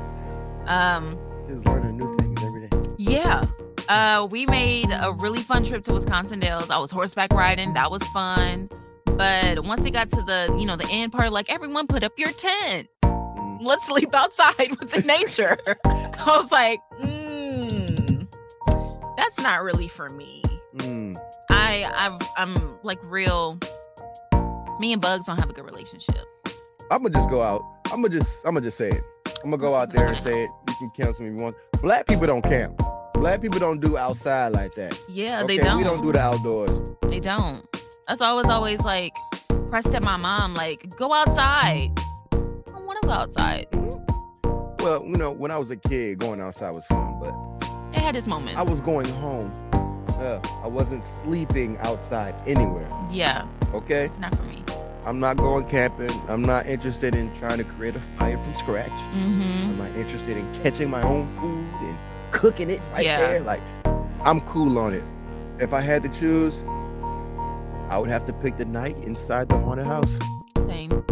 Um 0.65 1.17
Just 1.47 1.65
learning 1.65 1.97
new 1.97 2.15
things 2.17 2.43
every 2.43 2.67
day. 2.67 2.77
Yeah. 2.97 3.45
Uh, 3.89 4.27
we 4.29 4.45
made 4.47 4.89
a 4.91 5.13
really 5.13 5.39
fun 5.39 5.63
trip 5.63 5.81
to 5.83 5.93
Wisconsin 5.93 6.41
Dells. 6.41 6.69
I 6.69 6.77
was 6.77 6.91
horseback 6.91 7.31
riding. 7.31 7.73
That 7.73 7.89
was 7.89 8.03
fun. 8.09 8.69
But 9.17 9.65
once 9.65 9.83
it 9.83 9.91
got 9.91 10.09
to 10.09 10.21
the, 10.21 10.55
you 10.59 10.67
know, 10.67 10.75
the 10.75 10.87
end 10.91 11.11
part, 11.11 11.31
like 11.31 11.51
everyone 11.51 11.87
put 11.87 12.03
up 12.03 12.13
your 12.19 12.31
tent. 12.31 12.87
Mm. 13.03 13.63
Let's 13.63 13.87
sleep 13.87 14.13
outside 14.13 14.69
with 14.79 14.91
the 14.91 15.01
nature. 15.01 15.57
I 15.85 16.37
was 16.37 16.51
like, 16.51 16.79
mm, 17.01 18.27
that's 19.17 19.39
not 19.41 19.63
really 19.63 19.87
for 19.87 20.09
me. 20.09 20.43
Mm. 20.77 21.17
I, 21.49 21.83
I've, 21.95 22.21
I'm 22.37 22.77
like 22.83 22.99
real. 23.03 23.57
Me 24.79 24.93
and 24.93 25.01
Bugs 25.01 25.25
don't 25.25 25.39
have 25.39 25.49
a 25.49 25.53
good 25.53 25.65
relationship. 25.65 26.23
I'm 26.91 27.01
gonna 27.01 27.09
just 27.09 27.29
go 27.29 27.41
out. 27.41 27.63
I'm 27.85 28.03
gonna 28.03 28.09
just. 28.09 28.45
I'm 28.45 28.53
gonna 28.53 28.65
just 28.65 28.77
say 28.77 28.89
it. 28.89 29.03
I'm 29.43 29.49
gonna 29.49 29.57
go 29.57 29.73
out 29.73 29.91
there 29.91 30.07
and 30.07 30.17
say 30.19 30.43
it. 30.43 30.49
You 30.69 30.75
can 30.77 30.91
cancel 30.91 31.23
me 31.23 31.31
if 31.31 31.37
you 31.37 31.43
want. 31.43 31.55
Black 31.81 32.05
people 32.05 32.27
don't 32.27 32.43
camp. 32.43 32.79
Black 33.15 33.41
people 33.41 33.59
don't 33.59 33.81
do 33.81 33.97
outside 33.97 34.49
like 34.49 34.75
that. 34.75 34.97
Yeah, 35.09 35.41
okay, 35.41 35.57
they 35.57 35.63
don't. 35.63 35.79
We 35.79 35.83
don't 35.83 36.03
do 36.03 36.11
the 36.11 36.19
outdoors. 36.19 36.91
They 37.09 37.19
don't. 37.19 37.65
That's 38.07 38.21
why 38.21 38.27
I 38.29 38.33
was 38.33 38.45
always 38.45 38.81
like 38.81 39.13
pressed 39.69 39.93
at 39.93 40.01
my 40.01 40.15
mom, 40.17 40.53
like, 40.53 40.95
go 40.97 41.13
outside. 41.13 41.91
I 42.31 42.35
don't 42.67 42.85
want 42.85 43.01
to 43.01 43.07
go 43.07 43.11
outside. 43.13 43.67
Well, 44.79 45.03
you 45.05 45.17
know, 45.17 45.31
when 45.31 45.51
I 45.51 45.57
was 45.57 45.71
a 45.71 45.75
kid, 45.75 46.19
going 46.19 46.39
outside 46.39 46.73
was 46.73 46.85
fun, 46.85 47.19
but 47.19 47.33
It 47.93 47.99
had 48.01 48.15
its 48.15 48.25
moments. 48.27 48.57
I 48.57 48.63
was 48.63 48.79
going 48.79 49.07
home. 49.09 49.51
Uh, 50.19 50.39
I 50.63 50.67
wasn't 50.67 51.03
sleeping 51.03 51.77
outside 51.79 52.41
anywhere. 52.47 52.89
yeah, 53.11 53.45
Okay, 53.73 54.05
it's 54.05 54.19
not 54.19 54.33
for 54.35 54.43
me. 54.43 54.63
I'm 55.05 55.19
not 55.19 55.37
going 55.37 55.65
camping. 55.67 56.09
I'm 56.27 56.41
not 56.41 56.65
interested 56.65 57.13
in 57.15 57.33
trying 57.35 57.57
to 57.59 57.63
create 57.63 57.95
a 57.95 58.01
fire 58.17 58.37
from 58.37 58.55
scratch. 58.55 58.89
Mm-hmm. 58.89 59.41
I'm 59.71 59.77
not 59.77 59.95
interested 59.95 60.37
in 60.37 60.51
catching 60.55 60.89
my 60.89 61.01
own 61.03 61.27
food 61.37 61.67
and 61.87 61.97
cooking 62.31 62.69
it 62.69 62.81
right 62.93 63.05
Yeah. 63.05 63.19
there. 63.19 63.39
Like, 63.41 63.61
I'm 64.21 64.41
cool 64.41 64.79
on 64.79 64.93
it. 64.93 65.03
If 65.59 65.71
I 65.73 65.81
had 65.81 66.03
to 66.03 66.09
choose, 66.09 66.63
I 67.89 67.97
would 67.97 68.09
have 68.09 68.25
to 68.25 68.33
pick 68.33 68.57
the 68.57 68.65
night 68.65 68.97
inside 68.99 69.49
the 69.49 69.57
haunted 69.57 69.87
house. 69.87 70.17
Same. 70.65 71.03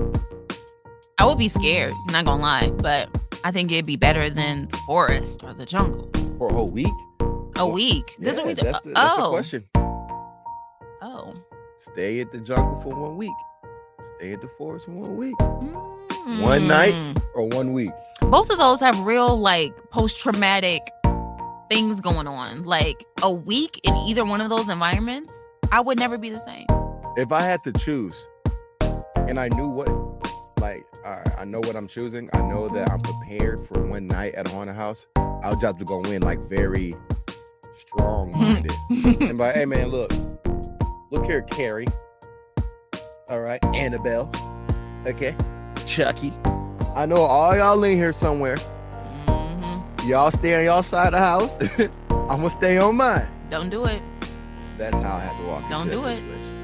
I 1.18 1.26
would 1.26 1.38
be 1.38 1.48
scared, 1.48 1.94
not 2.12 2.26
gonna 2.26 2.42
lie, 2.42 2.70
but 2.70 3.10
I 3.44 3.52
think 3.52 3.72
it'd 3.72 3.86
be 3.86 3.96
better 3.96 4.30
than 4.30 4.68
the 4.68 4.78
forest 4.86 5.42
or 5.46 5.54
the 5.54 5.66
jungle. 5.66 6.10
For 6.38 6.48
a 6.50 6.54
whole 6.54 6.68
week? 6.68 6.94
A 7.58 7.68
week. 7.68 8.16
This 8.20 8.34
is 8.34 8.38
what 8.40 8.48
we 8.48 8.52
Yeah, 8.52 8.56
do. 8.56 8.62
that's, 8.64 8.80
the, 8.82 8.92
that's 8.94 9.16
the 9.16 9.24
oh, 9.24 9.30
question. 9.32 9.64
oh. 11.02 11.34
Stay 11.78 12.20
at 12.20 12.32
the 12.32 12.40
jungle 12.40 12.80
for 12.82 12.94
one 12.94 13.16
week. 13.18 13.34
Stay 14.18 14.34
at 14.34 14.42
the 14.42 14.48
forest 14.58 14.86
for 14.86 14.92
one 14.92 15.16
week. 15.16 15.40
One 15.40 16.68
night? 16.68 16.94
Mm. 16.94 17.22
Or 17.36 17.48
one 17.50 17.72
week. 17.74 17.92
Both 18.22 18.50
of 18.50 18.58
those 18.58 18.80
have 18.80 19.00
real 19.06 19.38
like 19.40 19.74
post-traumatic 19.92 20.82
things 21.70 22.02
going 22.02 22.28
on. 22.28 22.64
Like 22.64 23.06
a 23.22 23.32
week 23.32 23.80
in 23.84 23.96
either 23.96 24.26
one 24.26 24.42
of 24.42 24.50
those 24.50 24.68
environments, 24.70 25.46
I 25.72 25.82
would 25.82 26.00
never 26.00 26.18
be 26.18 26.30
the 26.30 26.40
same. 26.40 26.66
If 27.18 27.32
I 27.32 27.42
had 27.42 27.64
to 27.64 27.74
choose 27.74 28.28
and 29.28 29.40
I 29.40 29.48
knew 29.50 29.70
what, 29.70 29.88
like, 30.60 30.86
all 31.04 31.12
right, 31.12 31.32
I 31.38 31.46
know 31.46 31.60
what 31.60 31.76
I'm 31.76 31.88
choosing. 31.88 32.30
I 32.34 32.42
know 32.42 32.68
that 32.70 32.90
I'm 32.92 33.00
prepared 33.02 33.60
for 33.66 33.82
one 33.84 34.08
night 34.08 34.36
at 34.36 34.48
a 34.48 34.52
haunted 34.52 34.76
house. 34.76 35.06
I'll 35.16 35.54
just 35.54 35.64
have 35.66 35.78
to 35.80 35.86
go 35.86 36.02
in 36.02 36.22
like 36.22 36.40
very 36.40 36.96
strong 37.78 38.32
minded. 38.32 38.72
and 39.22 39.38
by, 39.38 39.54
hey 39.54 39.66
man, 39.66 39.88
look, 39.90 40.12
look 41.12 41.26
here, 41.26 41.42
Carrie. 41.44 41.88
All 43.30 43.42
right, 43.42 43.64
Annabelle. 43.74 44.32
Okay, 45.08 45.36
Chucky. 45.86 46.34
I 46.96 47.06
know 47.06 47.18
all 47.18 47.56
y'all 47.56 47.84
in 47.84 47.98
here 47.98 48.14
somewhere. 48.14 48.58
Mhm. 49.28 50.08
Y'all 50.08 50.32
stay 50.32 50.58
on 50.58 50.66
y'all 50.66 50.84
side 50.84 51.08
of 51.08 51.12
the 51.14 51.18
house. 51.20 51.58
I'm 52.10 52.28
gonna 52.38 52.50
stay 52.50 52.78
on 52.78 52.96
mine. 52.98 53.28
Don't 53.50 53.70
do 53.70 53.86
it. 53.86 54.02
That's 54.78 54.98
how 54.98 55.16
I 55.16 55.20
had 55.22 55.38
to 55.40 55.46
walk 55.48 55.70
Don't 55.70 55.84
into 55.84 55.96
do 55.96 56.02
that 56.04 56.14
it. 56.14 56.20
situation. 56.20 56.56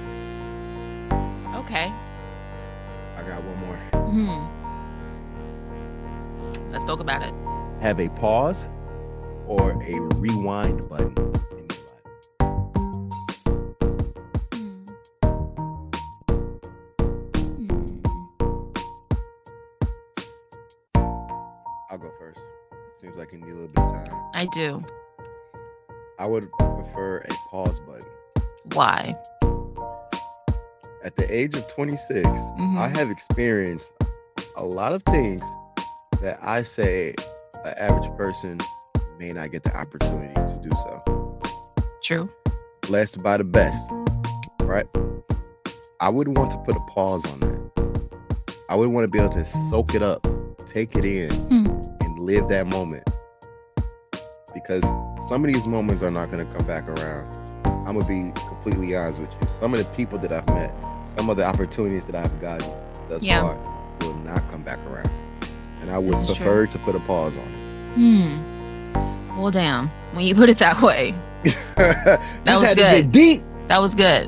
Okay. 1.55 1.91
I 3.15 3.23
got 3.23 3.41
one 3.43 3.57
more. 3.65 3.77
Hmm. 4.11 4.47
Let's 6.71 6.83
talk 6.85 6.99
about 6.99 7.21
it. 7.21 7.33
Have 7.81 7.99
a 7.99 8.09
pause 8.09 8.67
or 9.45 9.71
a 9.83 9.99
rewind 10.17 10.87
button 10.89 11.13
in 11.17 11.67
your 11.69 11.69
life. 11.69 12.71
I'll 21.89 21.97
go 21.97 22.11
first. 22.19 22.39
Seems 22.99 23.17
like 23.17 23.31
you 23.33 23.39
need 23.39 23.49
a 23.49 23.53
little 23.53 23.67
bit 23.67 23.83
of 23.83 23.91
time. 23.91 24.29
I 24.33 24.45
do. 24.53 24.83
I 26.21 26.27
would 26.27 26.51
prefer 26.51 27.17
a 27.27 27.33
pause 27.49 27.79
button. 27.79 28.07
Why? 28.75 29.15
At 31.03 31.15
the 31.15 31.25
age 31.27 31.55
of 31.57 31.67
26, 31.73 32.27
Mhm. 32.27 32.77
I 32.77 32.89
have 32.99 33.09
experienced 33.09 33.91
a 34.55 34.63
lot 34.63 34.91
of 34.93 35.01
things 35.05 35.43
that 36.21 36.37
I 36.43 36.61
say 36.61 37.15
an 37.65 37.73
average 37.75 38.15
person 38.17 38.59
may 39.17 39.29
not 39.31 39.49
get 39.51 39.63
the 39.63 39.75
opportunity 39.75 40.35
to 40.35 40.59
do 40.61 40.69
so. 40.75 41.39
True. 42.03 42.29
Blessed 42.87 43.23
by 43.23 43.37
the 43.37 43.43
best, 43.43 43.89
right? 44.61 44.85
I 46.01 46.09
would 46.09 46.37
want 46.37 46.51
to 46.51 46.57
put 46.59 46.75
a 46.75 46.81
pause 46.81 47.25
on 47.33 47.39
that. 47.39 48.29
I 48.69 48.75
would 48.75 48.89
want 48.89 49.05
to 49.05 49.11
be 49.11 49.17
able 49.17 49.33
to 49.33 49.43
soak 49.45 49.95
it 49.95 50.03
up, 50.03 50.27
take 50.67 50.95
it 50.95 51.03
in, 51.03 51.31
Hmm. 51.49 51.65
and 52.01 52.19
live 52.19 52.47
that 52.49 52.67
moment. 52.67 53.09
Because 54.53 54.83
some 55.27 55.45
of 55.45 55.53
these 55.53 55.65
moments 55.67 56.01
are 56.03 56.11
not 56.11 56.29
going 56.31 56.45
to 56.45 56.53
come 56.55 56.65
back 56.65 56.87
around. 56.87 57.37
I'm 57.87 57.93
going 57.99 58.05
to 58.05 58.33
be 58.33 58.39
completely 58.47 58.95
honest 58.95 59.19
with 59.19 59.31
you. 59.41 59.47
Some 59.59 59.73
of 59.73 59.79
the 59.79 59.85
people 59.95 60.17
that 60.19 60.31
I've 60.33 60.45
met, 60.47 60.73
some 61.05 61.29
of 61.29 61.37
the 61.37 61.45
opportunities 61.45 62.05
that 62.05 62.15
I've 62.15 62.41
gotten 62.41 62.69
thus 63.09 63.23
Yeah. 63.23 63.41
far 63.41 63.57
will 64.01 64.17
not 64.19 64.49
come 64.51 64.63
back 64.63 64.79
around. 64.87 65.09
And 65.81 65.89
I 65.91 65.97
would 65.97 66.13
This 66.13 66.21
is 66.21 66.27
true. 66.27 66.35
prefer 66.35 66.67
to 66.67 66.79
put 66.79 66.95
a 66.95 66.99
pause 67.01 67.37
on 67.37 67.43
it. 67.43 67.95
Hmm. 67.95 69.37
Well, 69.39 69.51
damn. 69.51 69.89
When 70.13 70.25
you 70.25 70.35
put 70.35 70.49
it 70.49 70.57
that 70.59 70.81
way, 70.81 71.15
Just 71.43 71.77
was 71.77 72.61
had 72.63 72.77
to 72.77 72.83
good. 72.83 73.03
get 73.03 73.11
deep. 73.11 73.43
that 73.67 73.79
was 73.79 73.95
good. 73.95 74.27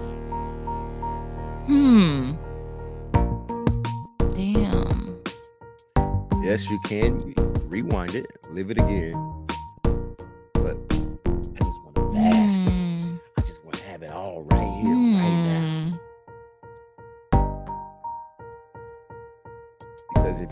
Hmm. 1.68 2.34
Damn. 4.32 5.18
Yes, 6.44 6.70
you 6.70 6.80
can 6.86 7.34
rewind 7.70 8.16
it, 8.16 8.26
live 8.52 8.72
it 8.72 8.78
again. 8.78 9.43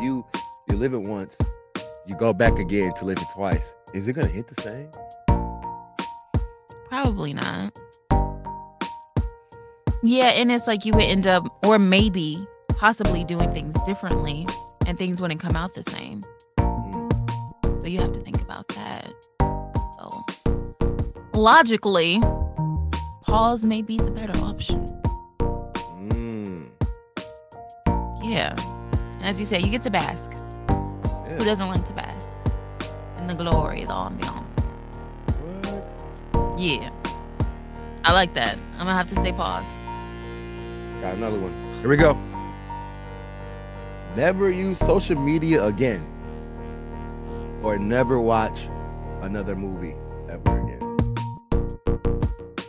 You 0.02 0.26
you 0.70 0.76
live 0.78 0.94
it 0.94 1.02
once, 1.02 1.38
you 2.06 2.16
go 2.16 2.34
back 2.34 2.60
again 2.60 2.94
to 2.96 3.06
live 3.06 3.18
it 3.18 3.28
twice. 3.34 3.74
Is 3.94 4.08
it 4.08 4.14
gonna 4.14 4.28
hit 4.28 4.48
the 4.48 4.62
same? 4.62 4.90
Probably 6.90 7.34
not. 7.34 7.78
Yeah, 10.04 10.30
and 10.30 10.52
it's 10.52 10.68
like 10.68 10.84
you 10.84 10.94
would 10.94 11.04
end 11.04 11.28
up, 11.28 11.46
or 11.66 11.78
maybe 11.78 12.46
possibly 12.70 13.24
doing 13.24 13.52
things 13.52 13.76
differently, 13.86 14.48
and 14.88 14.98
things 14.98 15.22
wouldn't 15.22 15.40
come 15.40 15.56
out 15.56 15.76
the 15.76 15.84
same. 15.84 16.24
Mm. 16.58 17.80
So 17.80 17.88
you 17.88 18.00
have 18.00 18.12
to 18.14 18.20
think 18.20 18.42
about 18.42 18.68
that. 18.70 19.14
So 19.98 20.26
logically, 21.34 22.20
pause 23.22 23.64
may 23.64 23.82
be 23.84 23.98
the 23.98 24.12
better 24.12 24.38
option. 24.40 24.86
Mm. 26.10 26.70
Yeah. 28.24 28.56
As 29.32 29.40
you 29.40 29.46
say, 29.46 29.60
you 29.62 29.70
get 29.70 29.82
to 29.84 29.90
bask. 29.90 30.34
Who 31.30 31.38
doesn't 31.46 31.70
like 31.70 31.86
to 31.86 31.94
bask? 31.94 32.38
In 33.18 33.28
the 33.28 33.34
glory, 33.34 33.86
the 33.86 33.94
ambiance. 33.94 34.60
What? 35.64 36.60
Yeah. 36.60 36.90
I 38.04 38.12
like 38.12 38.34
that. 38.34 38.58
I'm 38.74 38.80
gonna 38.80 38.94
have 38.94 39.08
to 39.08 39.16
say 39.16 39.32
pause. 39.32 39.72
Got 41.00 41.16
another 41.16 41.40
one. 41.40 41.54
Here 41.80 41.88
we 41.88 41.96
go. 41.96 42.18
Never 44.18 44.52
use 44.52 44.80
social 44.80 45.18
media 45.18 45.64
again. 45.64 46.06
Or 47.64 47.78
never 47.78 48.20
watch 48.20 48.68
another 49.22 49.56
movie 49.56 49.96
ever 50.30 50.60
again. 50.60 50.80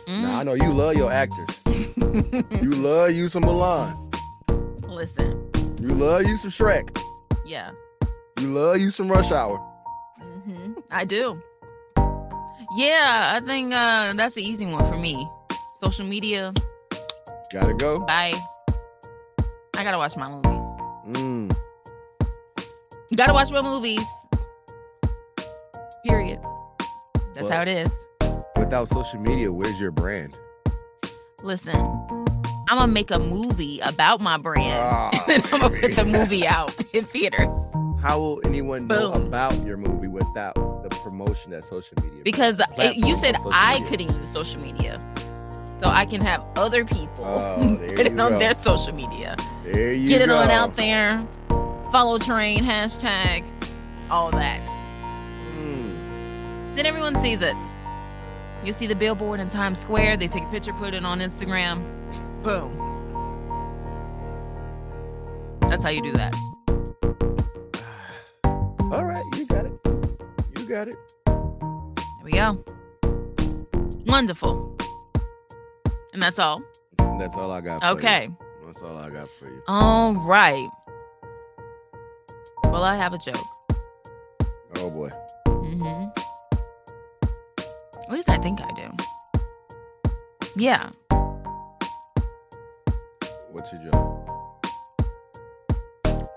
Now 0.07 0.39
I 0.39 0.43
Mm. 0.43 0.45
know 0.45 0.53
you 0.53 0.71
love 0.71 0.95
your 0.95 1.11
actors. 1.11 1.59
You 2.63 2.69
love 2.71 3.11
you 3.11 3.27
some 3.27 3.43
Milan. 3.43 3.97
Listen. 4.87 5.52
You 5.83 5.89
love 5.89 6.23
you 6.23 6.37
some 6.37 6.49
Shrek. 6.49 6.97
Yeah. 7.45 7.69
You 8.39 8.47
love 8.53 8.77
you 8.77 8.89
some 8.89 9.11
Rush 9.11 9.33
Hour. 9.33 9.57
hmm 10.17 10.75
I 10.89 11.03
do. 11.03 11.41
Yeah, 12.77 13.33
I 13.35 13.41
think 13.45 13.73
uh, 13.73 14.13
that's 14.13 14.37
an 14.37 14.43
easy 14.43 14.65
one 14.65 14.85
for 14.89 14.97
me. 14.97 15.27
Social 15.75 16.05
media, 16.05 16.53
Gotta 17.51 17.73
go. 17.73 17.99
bye. 17.99 18.33
I 19.75 19.83
gotta 19.83 19.97
watch 19.97 20.15
my 20.15 20.31
movies. 20.31 20.63
Mm. 21.11 21.53
Gotta 23.17 23.33
watch 23.33 23.51
my 23.51 23.61
movies. 23.61 24.05
Period. 26.05 26.39
That's 27.35 27.49
how 27.49 27.61
it 27.61 27.67
is. 27.67 27.91
Without 28.57 28.87
social 28.87 29.19
media, 29.19 29.51
where's 29.51 29.81
your 29.81 29.91
brand? 29.91 30.39
Listen, 31.43 31.75
I'm 32.69 32.77
gonna 32.77 32.91
make 32.91 33.11
a 33.11 33.19
movie 33.19 33.79
about 33.81 34.21
my 34.21 34.37
brand. 34.37 34.79
Ah, 34.81 35.25
and 35.29 35.43
then 35.43 35.53
I'm 35.53 35.59
gonna 35.61 35.79
put 35.79 35.95
the 35.95 36.05
movie 36.05 36.47
out 36.47 36.73
in 36.93 37.03
theaters. 37.05 37.57
How 38.01 38.19
will 38.19 38.41
anyone 38.45 38.87
know 38.87 39.13
about 39.13 39.57
your 39.65 39.77
movie 39.77 40.07
without 40.07 40.55
the 40.55 40.89
promotion 41.03 41.51
that 41.51 41.63
social 41.65 41.97
media? 42.01 42.21
Because 42.23 42.61
it, 42.77 42.95
you 42.97 43.15
said 43.17 43.35
I 43.51 43.73
media? 43.73 43.89
couldn't 43.89 44.19
use 44.21 44.31
social 44.31 44.61
media. 44.61 45.01
So 45.79 45.89
I 45.89 46.05
can 46.05 46.21
have 46.21 46.43
other 46.55 46.85
people 46.85 47.25
Oh, 47.25 47.77
put 47.95 47.99
it 48.07 48.17
on 48.19 48.33
go. 48.33 48.39
their 48.39 48.53
social 48.53 48.93
media. 48.93 49.35
There 49.65 49.91
you 49.93 50.07
Get 50.07 50.21
it 50.21 50.27
go. 50.27 50.37
on 50.37 50.49
out 50.49 50.75
there. 50.77 51.25
Follow 51.91 52.17
train, 52.17 52.63
hashtag, 52.63 53.43
all 54.09 54.31
that. 54.31 54.65
Mm. 55.57 56.75
Then 56.77 56.85
everyone 56.85 57.15
sees 57.17 57.41
it. 57.41 57.55
You 58.63 58.71
see 58.71 58.87
the 58.87 58.95
billboard 58.95 59.39
in 59.41 59.49
Times 59.49 59.79
Square, 59.79 60.17
they 60.17 60.27
take 60.27 60.43
a 60.43 60.47
picture, 60.49 60.71
put 60.73 60.93
it 60.93 61.03
on 61.03 61.19
Instagram. 61.19 61.83
Boom. 62.43 62.79
That's 65.61 65.83
how 65.83 65.89
you 65.89 66.01
do 66.01 66.11
that. 66.13 66.33
All 68.45 69.05
right, 69.05 69.23
you 69.37 69.45
got 69.47 69.65
it. 69.65 69.73
You 70.57 70.65
got 70.67 70.87
it. 70.87 70.95
There 71.25 72.25
we 72.25 72.31
go. 72.31 72.63
Wonderful. 74.05 74.77
And 76.13 76.21
that's 76.21 76.37
all. 76.37 76.61
That's 77.17 77.35
all 77.35 77.51
I 77.51 77.61
got. 77.61 77.81
For 77.81 77.87
Okay. 77.87 78.25
You. 78.25 78.37
That's 78.65 78.81
all 78.81 78.95
I 78.97 79.09
got 79.09 79.27
for 79.39 79.47
you. 79.47 79.61
All 79.67 80.13
right. 80.13 80.69
Well, 82.65 82.83
I 82.83 82.95
have 82.95 83.13
a 83.13 83.17
joke. 83.17 83.35
Oh 84.77 84.89
boy. 84.91 85.09
hmm 85.47 86.05
At 88.03 88.11
least 88.11 88.29
I 88.29 88.37
think 88.37 88.61
I 88.61 88.71
do. 88.73 88.91
Yeah. 90.55 90.89
What's 93.53 93.71
your 93.71 93.91
joke? 93.91 94.29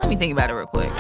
Let 0.01 0.11
me 0.11 0.17
think 0.17 0.33
about 0.33 0.51
it 0.51 0.53
real 0.53 0.67
quick. 0.67 0.93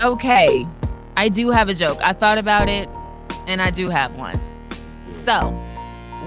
Okay. 0.00 0.66
I 1.16 1.28
do 1.28 1.50
have 1.50 1.68
a 1.68 1.74
joke. 1.74 1.98
I 2.04 2.12
thought 2.12 2.38
about 2.38 2.68
it 2.68 2.88
and 3.48 3.60
I 3.60 3.70
do 3.70 3.88
have 3.88 4.14
one. 4.14 4.40
So, 5.04 5.52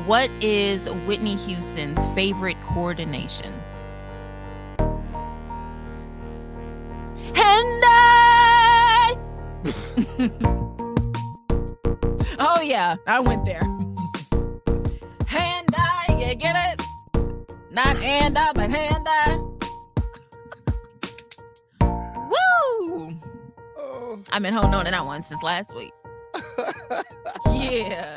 what 0.05 0.29
is 0.41 0.89
Whitney 1.05 1.35
Houston's 1.35 2.07
favorite 2.09 2.57
coordination? 2.63 3.53
And 7.35 7.83
I. 7.85 9.15
oh, 12.39 12.61
yeah. 12.61 12.95
I 13.07 13.19
went 13.19 13.45
there. 13.45 13.61
Hand. 15.27 15.67
You 16.31 16.35
get 16.35 16.55
it? 16.55 16.85
Not 17.71 17.97
and 17.97 18.37
I, 18.37 18.53
but 18.53 18.69
hand. 18.69 19.07
Woo! 22.29 23.17
Oh. 23.77 24.19
I've 24.31 24.41
been 24.41 24.53
holding 24.53 24.73
on 24.73 24.85
to 24.85 24.91
that 24.91 25.05
one 25.05 25.21
since 25.21 25.41
last 25.41 25.75
week. 25.75 25.93
Yeah. 27.47 28.13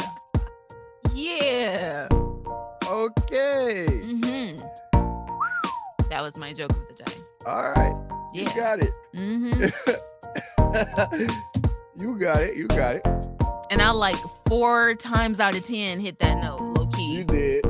Yeah. 1.15 2.09
okay. 2.89 3.87
hmm 3.87 4.57
That 6.09 6.21
was 6.23 6.37
my 6.37 6.53
joke 6.53 6.71
of 6.73 6.89
the 6.89 6.95
day. 7.05 7.13
All 7.47 7.71
right. 7.73 7.95
You 8.35 8.43
Yeah. 8.43 8.57
got 8.57 8.81
it. 8.81 8.91
hmm 9.15 9.53
you 12.03 12.19
got 12.19 12.43
it. 12.43 12.57
You 12.57 12.67
got 12.69 12.97
it. 12.97 13.07
And 13.71 13.81
I 13.81 13.91
like 13.91 14.17
four 14.49 14.95
times 14.97 15.41
out 15.41 15.57
of 15.57 15.65
ten 15.65 16.01
hit 16.01 16.19
that 16.19 16.43
note, 16.43 16.61
low 16.61 16.87
key. 16.89 17.19
You 17.19 17.25
did. 17.25 17.65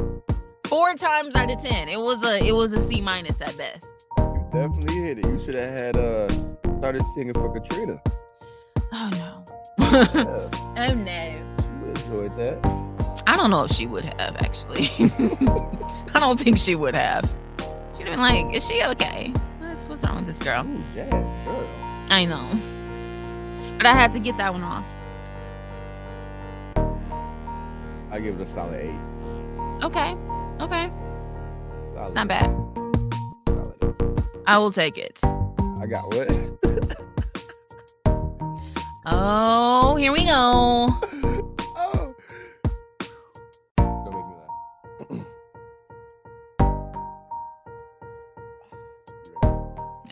Four 0.67 0.95
times 0.95 1.35
out 1.35 1.51
of 1.51 1.63
ten. 1.63 1.89
It 1.89 2.01
was 2.01 2.25
a 2.25 2.43
it 2.45 2.53
was 2.53 2.73
a 2.73 2.81
C 2.81 3.01
minus 3.01 3.41
at 3.43 3.57
best. 3.59 3.87
You 4.19 4.47
definitely 4.53 4.95
hit 5.03 5.19
it. 5.19 5.27
You 5.27 5.39
should 5.39 5.55
have 5.55 5.73
had 5.73 5.97
uh 5.97 6.29
started 6.79 7.03
singing 7.15 7.35
for 7.35 7.53
Katrina. 7.53 8.01
Oh 8.93 9.11
no. 9.13 9.45
Yeah, 9.79 10.49
oh 10.89 10.95
no. 10.95 11.13
You 11.13 11.87
would 11.87 11.99
enjoyed 11.99 12.33
that. 12.35 12.59
I 13.27 13.37
don't 13.37 13.51
know 13.51 13.65
if 13.65 13.73
she 13.73 13.87
would 13.87 14.05
have 14.05 14.37
actually. 14.37 14.89
I 16.15 16.21
don't 16.21 16.39
think 16.39 16.59
she 16.59 16.75
would 16.75 16.95
have. 16.95 17.33
She'd 17.97 18.05
been 18.07 18.19
like, 18.19 18.55
"Is 18.55 18.67
she 18.67 18.83
okay? 18.85 19.33
What's 19.61 19.89
what's 19.89 20.03
wrong 20.05 20.17
with 20.17 20.27
this 20.27 20.39
girl?" 20.39 20.67
Ooh, 20.67 20.77
jazz 20.93 21.11
girl. 21.11 21.69
I 22.11 22.25
know, 22.25 22.49
but 23.79 23.87
I 23.87 23.93
had 23.93 24.13
to 24.13 24.19
get 24.19 24.37
that 24.39 24.53
one 24.53 24.63
off. 24.63 24.85
I 28.11 28.21
give 28.21 28.41
it 28.41 28.43
a 28.43 28.47
solid 28.47 28.81
eight. 28.81 29.85
Okay, 29.85 30.17
okay, 30.61 30.91
Solid, 31.95 32.05
it's 32.05 32.15
not 32.15 32.29
bad. 32.29 32.51
Solid. 33.47 34.43
I 34.47 34.59
will 34.59 34.71
take 34.73 34.99
it. 34.99 35.21
I 35.25 35.87
got 35.87 36.15
what? 36.15 36.29
Oh, 39.07 39.97
here 39.97 40.13
we 40.13 40.25
go. 40.25 40.89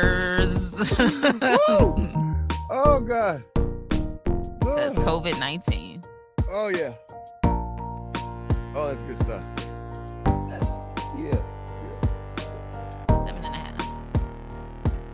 oh 2.70 3.00
God. 3.00 3.44
That's. 4.64 4.96
COVID 4.98 5.38
19. 5.38 6.02
Oh 6.48 6.68
yeah. 6.68 6.94
Oh, 8.74 8.86
that's 8.86 9.02
good 9.02 9.18
stuff. 9.18 9.42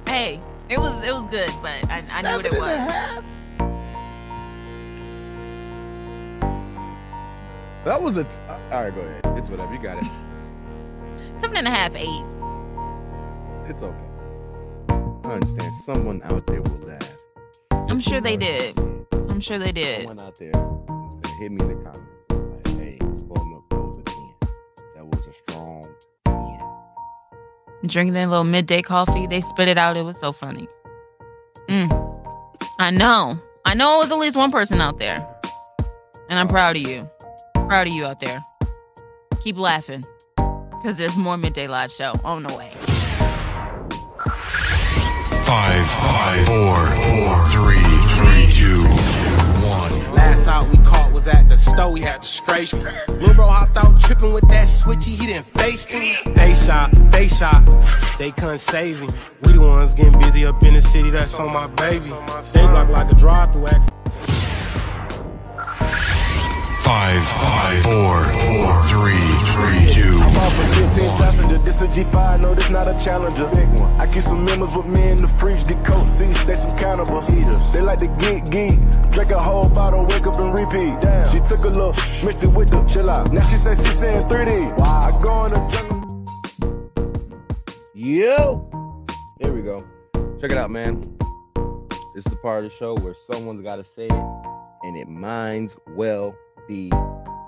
Hey, 0.09 0.41
it 0.71 0.79
was 0.79 1.03
it 1.03 1.13
was 1.13 1.27
good, 1.27 1.51
but 1.61 1.71
I, 1.91 2.03
I 2.13 2.23
knew 2.23 2.37
what 2.39 2.47
it 2.47 2.53
Seven 2.53 2.63
and 2.63 2.91
a 2.91 3.21
was. 3.21 3.29
That 7.85 8.01
was 8.03 8.17
a. 8.17 8.25
T- 8.25 8.39
uh, 8.49 8.59
all 8.73 8.85
right, 8.85 8.95
go 8.95 9.03
ahead. 9.03 9.39
It's 9.39 9.51
whatever. 9.51 9.71
You 9.75 9.81
got 9.81 10.03
it. 10.03 10.11
Seven 11.35 11.59
and 11.59 11.67
a 11.67 11.71
half, 11.71 11.95
eight. 11.95 12.25
It's 13.69 13.83
okay. 13.83 14.07
I 14.89 15.33
understand. 15.35 15.75
Someone 15.85 16.23
out 16.25 16.47
there 16.47 16.63
will 16.63 16.81
laugh. 16.87 17.17
I'm 17.71 18.01
sure 18.01 18.23
they 18.23 18.39
did. 18.39 18.79
I'm 19.13 19.41
sure 19.41 19.59
they 19.59 19.73
did. 19.73 19.99
Someone 20.07 20.21
out 20.21 20.37
there 20.37 20.49
is 20.49 20.55
gonna 20.55 21.39
hit 21.39 21.53
me 21.53 21.61
in 21.61 21.69
the 21.69 21.75
comments. 21.85 22.31
Like, 22.31 22.79
hey, 22.79 22.99
spoiled 23.15 23.47
milk 23.47 23.69
that 23.69 23.77
was 23.77 23.99
a 23.99 24.03
ten. 24.03 24.35
That 24.97 25.07
was 25.07 25.27
a 25.27 25.33
strong. 25.33 25.85
Drinking 27.89 28.12
their 28.12 28.26
little 28.26 28.45
midday 28.45 28.82
coffee, 28.82 29.26
they 29.26 29.41
spit 29.41 29.66
it 29.66 29.78
out. 29.78 29.97
It 29.97 30.03
was 30.03 30.20
so 30.20 30.30
funny. 30.30 30.68
Mm. 31.70 31.89
I 32.78 32.91
know. 32.91 33.41
I 33.64 33.72
know 33.72 33.95
it 33.95 33.99
was 33.99 34.12
at 34.12 34.18
least 34.18 34.36
one 34.36 34.53
person 34.53 34.80
out 34.82 34.99
there. 34.99 35.26
And 36.28 36.39
I'm 36.39 36.49
proud 36.49 36.76
of 36.76 36.86
you. 36.86 37.09
Proud 37.55 37.86
of 37.86 37.95
you 37.95 38.05
out 38.05 38.20
there. 38.20 38.45
Keep 39.41 39.57
laughing. 39.57 40.05
Because 40.36 40.99
there's 40.99 41.16
more 41.16 41.39
Midday 41.39 41.66
Live 41.66 41.91
Show 41.91 42.12
on 42.24 42.43
the 42.43 42.55
way. 42.55 42.68
Five, 45.47 45.86
five, 45.89 46.47
four, 46.47 46.76
four, 46.76 47.49
three, 47.49 47.88
out 50.49 50.69
we 50.69 50.79
caught 50.79 51.13
was 51.13 51.29
at 51.29 51.49
the 51.49 51.57
store, 51.57 51.93
we 51.93 52.01
had 52.01 52.23
to 52.23 52.27
straight. 52.27 52.73
Lil 52.73 53.35
bro 53.35 53.47
hopped 53.47 53.77
out 53.77 54.01
tripping 54.01 54.33
with 54.33 54.49
that 54.49 54.67
switchy, 54.67 55.15
he 55.17 55.27
didn't 55.27 55.47
face 55.59 55.89
me. 55.93 56.17
They 56.35 56.55
shot, 56.55 56.91
they 57.11 57.29
shot, 57.29 57.65
they 58.19 58.31
couldn't 58.31 58.59
save 58.59 59.01
him. 59.01 59.13
We 59.43 59.53
the 59.53 59.61
ones 59.61 59.95
getting 59.95 60.19
busy 60.19 60.45
up 60.47 60.63
in 60.63 60.75
the 60.75 60.83
city, 60.83 61.11
that's 61.11 61.35
on 61.35 61.53
my 61.53 61.67
baby. 61.67 62.11
They 62.53 62.67
block 62.67 62.89
like 62.89 63.11
a 63.11 63.15
drive 63.15 63.53
through 63.53 63.67
Five, 66.89 67.22
five, 67.22 67.82
four, 67.82 68.16
four, 68.49 68.72
three, 68.89 69.28
three, 69.53 69.93
two, 69.93 70.09
I'm 70.09 70.36
off 70.39 70.59
a 70.59 70.89
15 70.89 71.07
one. 71.07 71.18
passenger, 71.18 71.59
this 71.59 71.82
a 71.82 71.86
G5, 71.86 72.41
no, 72.41 72.55
this 72.55 72.70
not 72.70 72.89
a 72.89 72.99
challenger. 73.05 73.47
Big 73.49 73.68
one. 73.78 74.01
I 74.01 74.07
keep 74.07 74.22
some 74.22 74.43
members 74.43 74.74
with 74.74 74.86
me 74.86 75.11
in 75.11 75.18
the 75.18 75.28
fridge, 75.28 75.64
the 75.64 75.74
coat 75.84 76.07
seats, 76.07 76.43
they 76.45 76.55
some 76.55 76.78
cannibals. 76.78 77.28
Eaters. 77.30 77.74
They 77.74 77.82
like 77.82 77.99
to 77.99 78.07
geek, 78.07 78.45
geek. 78.47 79.12
Drink 79.12 79.30
a 79.32 79.39
whole 79.39 79.68
bottle, 79.68 80.07
wake 80.07 80.26
up 80.26 80.41
and 80.41 80.59
repeat. 80.59 80.99
Damn. 81.03 81.28
She 81.28 81.41
took 81.41 81.61
a 81.66 81.76
look, 81.76 81.95
mixed 82.24 82.43
it 82.43 82.57
with 82.57 82.70
the 82.70 82.82
chill 82.84 83.11
out. 83.11 83.30
Now 83.34 83.43
she 83.43 83.59
say 83.59 83.74
she 83.74 83.93
saying 83.93 84.20
3D. 84.22 84.80
I 84.80 85.11
go 85.22 85.45
in 85.45 85.51
the 85.51 85.61
jungle. 85.68 85.99
Yo. 87.93 88.64
Here 89.43 89.53
we 89.53 89.61
go. 89.61 89.86
Check 90.41 90.53
it 90.53 90.57
out, 90.57 90.70
man. 90.70 91.03
This 92.14 92.24
is 92.24 92.32
the 92.32 92.39
part 92.41 92.64
of 92.64 92.70
the 92.70 92.76
show 92.78 92.95
where 92.95 93.14
someone's 93.30 93.61
got 93.61 93.76
to 93.76 93.84
say 93.84 94.07
it, 94.07 94.12
and 94.84 94.97
it 94.97 95.07
minds 95.07 95.76
well 95.89 96.34
be 96.69 96.91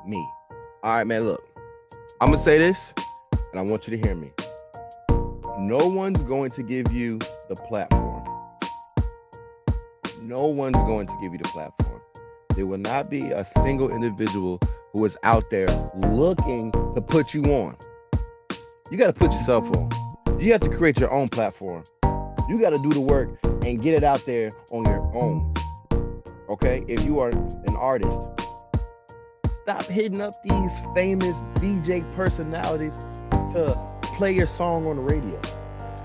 me. 0.07 0.29
All 0.83 0.95
right, 0.95 1.07
man. 1.07 1.23
Look, 1.25 1.47
I'm 2.21 2.31
gonna 2.31 2.39
say 2.39 2.59
this, 2.59 2.93
and 3.33 3.61
I 3.61 3.63
want 3.63 3.87
you 3.87 3.97
to 3.97 4.03
hear 4.03 4.17
me. 4.17 4.33
No 5.59 5.77
one's 5.77 6.23
going 6.23 6.51
to 6.53 6.63
give 6.63 6.91
you 6.91 7.19
the 7.49 7.55
platform. 7.55 8.27
No 10.23 10.47
one's 10.47 10.77
going 10.77 11.07
to 11.07 11.17
give 11.21 11.33
you 11.33 11.39
the 11.39 11.49
platform. 11.51 12.01
There 12.57 12.67
will 12.67 12.79
not 12.79 13.11
be 13.11 13.31
a 13.31 13.45
single 13.45 13.91
individual 13.91 14.59
who 14.93 15.05
is 15.05 15.19
out 15.23 15.51
there 15.51 15.69
looking 15.95 16.73
to 16.73 17.03
put 17.03 17.35
you 17.35 17.45
on. 17.45 17.77
You 18.91 18.97
got 18.97 19.09
to 19.09 19.13
put 19.13 19.33
yourself 19.33 19.71
on. 19.77 19.91
You 20.41 20.51
have 20.53 20.63
to 20.63 20.71
create 20.71 20.99
your 20.99 21.11
own 21.13 21.29
platform. 21.29 21.85
You 22.49 22.59
got 22.59 22.71
to 22.71 22.79
do 22.83 22.91
the 22.91 23.01
work 23.01 23.39
and 23.45 23.83
get 23.83 23.95
it 23.95 24.03
out 24.03 24.25
there 24.25 24.51
on 24.73 24.85
your 24.85 25.15
own. 25.15 25.53
Okay? 26.49 26.85
If 26.89 27.05
you 27.05 27.21
are 27.21 27.29
an 27.29 27.77
artist, 27.77 28.21
stop 29.63 29.85
hitting 29.85 30.21
up 30.21 30.43
these 30.43 30.81
famous 30.95 31.43
DJ 31.57 32.05
personalities 32.15 32.97
to 33.53 33.79
play 34.03 34.33
your 34.33 34.47
song 34.47 34.87
on 34.87 34.97
the 34.97 35.03
radio. 35.03 35.39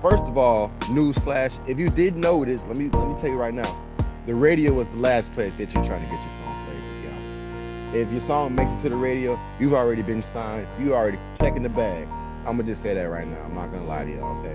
First 0.02 0.24
of 0.24 0.36
all, 0.36 0.70
newsflash, 0.82 1.58
if 1.68 1.78
you 1.78 1.88
did 1.88 2.16
notice, 2.16 2.66
let 2.66 2.76
me 2.76 2.90
let 2.90 3.08
me 3.08 3.14
tell 3.18 3.30
you 3.30 3.36
right 3.36 3.54
now, 3.54 3.86
the 4.26 4.34
radio 4.34 4.72
was 4.72 4.88
the 4.88 4.98
last 4.98 5.32
place 5.32 5.56
that 5.56 5.72
you're 5.72 5.84
trying 5.84 6.02
to 6.02 6.14
get 6.14 6.22
your 6.22 6.32
song 6.32 6.66
played. 6.66 7.92
Be. 7.92 7.98
If 7.98 8.12
your 8.12 8.20
song 8.20 8.54
makes 8.54 8.72
it 8.72 8.80
to 8.80 8.88
the 8.90 8.96
radio, 8.96 9.40
you've 9.58 9.74
already 9.74 10.02
been 10.02 10.22
signed. 10.22 10.66
You 10.78 10.94
already 10.94 11.18
checking 11.40 11.62
the 11.62 11.70
bag. 11.70 12.06
I'm 12.46 12.56
gonna 12.56 12.64
just 12.64 12.82
say 12.82 12.94
that 12.94 13.04
right 13.04 13.26
now. 13.26 13.40
I'm 13.42 13.54
not 13.54 13.72
gonna 13.72 13.86
lie 13.86 14.04
to 14.04 14.10
you, 14.10 14.20
okay? 14.20 14.54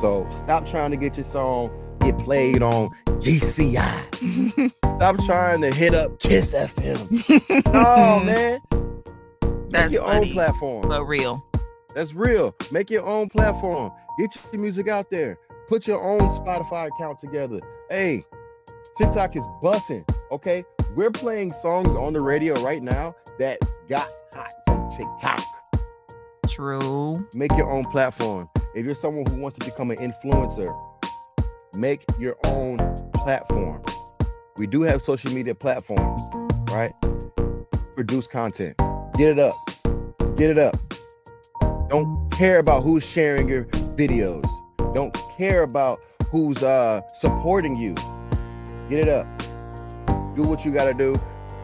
So 0.00 0.26
stop 0.30 0.66
trying 0.66 0.90
to 0.90 0.96
get 0.96 1.16
your 1.16 1.24
song 1.24 1.70
get 2.02 2.18
played 2.18 2.62
on 2.62 2.90
GCI. 3.06 4.72
stop 4.96 5.16
trying 5.24 5.60
to 5.62 5.70
hit 5.72 5.94
up 5.94 6.18
Kiss 6.18 6.54
FM. 6.54 7.64
no, 7.72 8.24
man. 8.24 8.60
Make 9.64 9.70
That's 9.72 9.92
your 9.92 10.04
funny, 10.04 10.28
own 10.28 10.32
platform. 10.32 10.88
But 10.88 11.04
real. 11.04 11.44
That's 11.94 12.14
real. 12.14 12.54
Make 12.70 12.90
your 12.90 13.04
own 13.04 13.28
platform. 13.28 13.92
Get 14.18 14.36
your 14.52 14.60
music 14.60 14.88
out 14.88 15.10
there. 15.10 15.38
Put 15.68 15.86
your 15.86 16.02
own 16.02 16.20
Spotify 16.32 16.88
account 16.88 17.18
together. 17.18 17.60
Hey, 17.88 18.24
TikTok 18.98 19.36
is 19.36 19.44
bussing. 19.62 20.08
Okay, 20.30 20.64
we're 20.94 21.10
playing 21.10 21.52
songs 21.52 21.88
on 21.88 22.12
the 22.12 22.20
radio 22.20 22.54
right 22.62 22.82
now 22.82 23.14
that 23.38 23.58
got 23.88 24.06
hot 24.32 24.52
from 24.66 24.90
TikTok. 24.90 25.42
True. 26.48 27.26
Make 27.34 27.52
your 27.56 27.70
own 27.70 27.84
platform. 27.86 28.48
If 28.74 28.84
you're 28.84 28.94
someone 28.94 29.26
who 29.26 29.36
wants 29.40 29.58
to 29.58 29.64
become 29.64 29.90
an 29.90 29.98
influencer, 29.98 30.74
make 31.74 32.04
your 32.18 32.36
own 32.44 32.78
platform. 33.14 33.82
We 34.56 34.66
do 34.66 34.82
have 34.82 35.02
social 35.02 35.32
media 35.32 35.54
platforms, 35.54 36.22
right? 36.70 36.92
Produce 37.94 38.26
content. 38.26 38.76
Get 39.16 39.30
it 39.30 39.38
up. 39.38 39.54
Get 40.36 40.50
it 40.50 40.58
up. 40.58 40.76
Don't 41.88 42.30
care 42.30 42.58
about 42.58 42.82
who's 42.82 43.04
sharing 43.04 43.48
your 43.48 43.64
videos. 43.96 44.44
Don't 44.94 45.16
care 45.36 45.62
about 45.62 46.00
who's 46.30 46.62
uh 46.62 47.00
supporting 47.14 47.76
you. 47.76 47.94
Get 48.88 49.00
it 49.00 49.08
up. 49.08 49.26
Do 50.36 50.42
what 50.42 50.64
you 50.64 50.72
got 50.72 50.86
to 50.86 50.94
do 50.94 51.20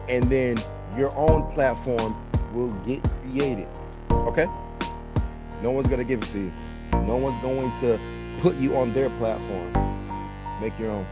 and 0.07 0.29
then 0.29 0.57
your 0.97 1.15
own 1.15 1.51
platform 1.53 2.15
will 2.53 2.71
get 2.85 3.03
created. 3.21 3.67
Okay? 4.11 4.47
No 5.61 5.71
one's 5.71 5.87
going 5.87 5.99
to 5.99 6.05
give 6.05 6.19
it 6.23 6.31
to 6.31 6.39
you. 6.39 6.51
No 7.05 7.17
one's 7.17 7.41
going 7.41 7.71
to 7.81 7.99
put 8.41 8.55
you 8.57 8.75
on 8.75 8.93
their 8.93 9.09
platform. 9.11 9.88
Make 10.61 10.77
your 10.77 10.91
own. 10.91 11.07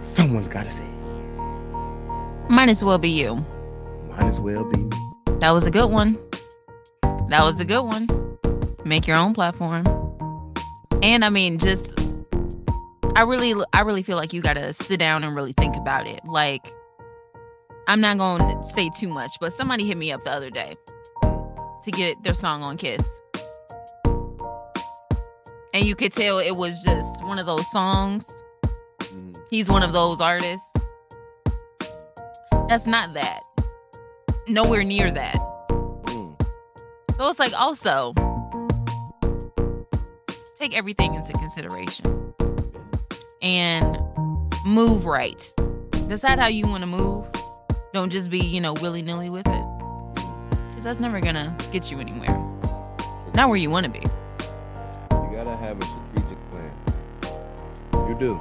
Someone's 0.00 0.48
got 0.48 0.64
to 0.64 0.70
say 0.70 0.84
it. 0.84 2.50
Might 2.50 2.68
as 2.68 2.82
well 2.82 2.98
be 2.98 3.10
you. 3.10 3.44
Might 4.08 4.24
as 4.26 4.40
well 4.40 4.64
be 4.64 4.78
me. 4.78 4.96
That 5.40 5.50
was 5.50 5.66
a 5.66 5.70
good 5.70 5.90
one. 5.90 6.18
That 7.28 7.42
was 7.44 7.60
a 7.60 7.64
good 7.64 7.82
one. 7.82 8.08
Make 8.84 9.06
your 9.06 9.16
own 9.16 9.34
platform. 9.34 9.84
And 11.02 11.24
I 11.24 11.30
mean, 11.30 11.58
just 11.58 12.00
I 13.14 13.22
really 13.22 13.54
I 13.72 13.82
really 13.82 14.02
feel 14.02 14.16
like 14.16 14.32
you 14.32 14.40
gotta 14.40 14.72
sit 14.72 14.98
down 14.98 15.24
and 15.24 15.34
really 15.34 15.52
think 15.52 15.76
about 15.76 16.06
it. 16.06 16.20
Like, 16.24 16.72
I'm 17.86 18.00
not 18.00 18.18
gonna 18.18 18.62
say 18.62 18.90
too 18.98 19.08
much, 19.08 19.32
but 19.40 19.52
somebody 19.52 19.86
hit 19.86 19.96
me 19.96 20.10
up 20.10 20.24
the 20.24 20.32
other 20.32 20.50
day 20.50 20.76
to 21.82 21.90
get 21.90 22.22
their 22.24 22.34
song 22.34 22.62
on 22.62 22.76
Kiss. 22.76 23.20
And 25.74 25.84
you 25.84 25.94
could 25.94 26.12
tell 26.12 26.38
it 26.38 26.56
was 26.56 26.82
just 26.82 27.22
one 27.24 27.38
of 27.38 27.46
those 27.46 27.70
songs. 27.70 28.36
Mm. 28.98 29.36
He's 29.50 29.68
one 29.68 29.82
of 29.82 29.92
those 29.92 30.20
artists. 30.20 30.72
That's 32.68 32.86
not 32.86 33.14
that. 33.14 33.40
Nowhere 34.46 34.84
near 34.84 35.10
that. 35.10 35.36
Mm. 36.06 36.40
So 37.16 37.28
it's 37.28 37.38
like 37.38 37.52
also 37.58 38.14
take 40.58 40.76
everything 40.76 41.14
into 41.14 41.32
consideration 41.34 42.34
and 43.42 43.98
move 44.64 45.04
right. 45.04 45.52
Decide 46.08 46.38
how 46.38 46.48
you 46.48 46.66
want 46.66 46.80
to 46.80 46.86
move. 46.86 47.26
Don't 47.92 48.10
just 48.10 48.30
be, 48.30 48.38
you 48.38 48.60
know, 48.60 48.72
willy 48.74 49.02
nilly 49.02 49.30
with 49.30 49.46
it. 49.46 49.64
Because 50.70 50.84
that's 50.84 51.00
never 51.00 51.20
going 51.20 51.34
to 51.34 51.54
get 51.72 51.90
you 51.90 51.98
anywhere. 51.98 52.36
Not 53.34 53.48
where 53.48 53.56
you 53.56 53.70
want 53.70 53.84
to 53.84 53.92
be. 53.92 54.02
Have 55.60 55.78
a 55.78 55.84
strategic 55.84 56.38
plan. 56.50 58.08
You 58.08 58.16
do. 58.18 58.40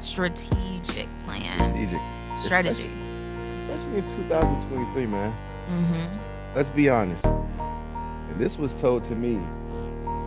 Strategic 0.00 1.08
plan. 1.24 1.68
Strategic. 1.68 2.00
Strategy. 2.42 2.90
Especially 3.70 3.98
in 3.98 4.08
2023, 4.08 5.06
man. 5.06 5.32
Mm-hmm. 5.68 6.56
Let's 6.56 6.70
be 6.70 6.88
honest. 6.88 7.24
And 7.24 8.40
this 8.40 8.58
was 8.58 8.74
told 8.74 9.04
to 9.04 9.14
me 9.14 9.34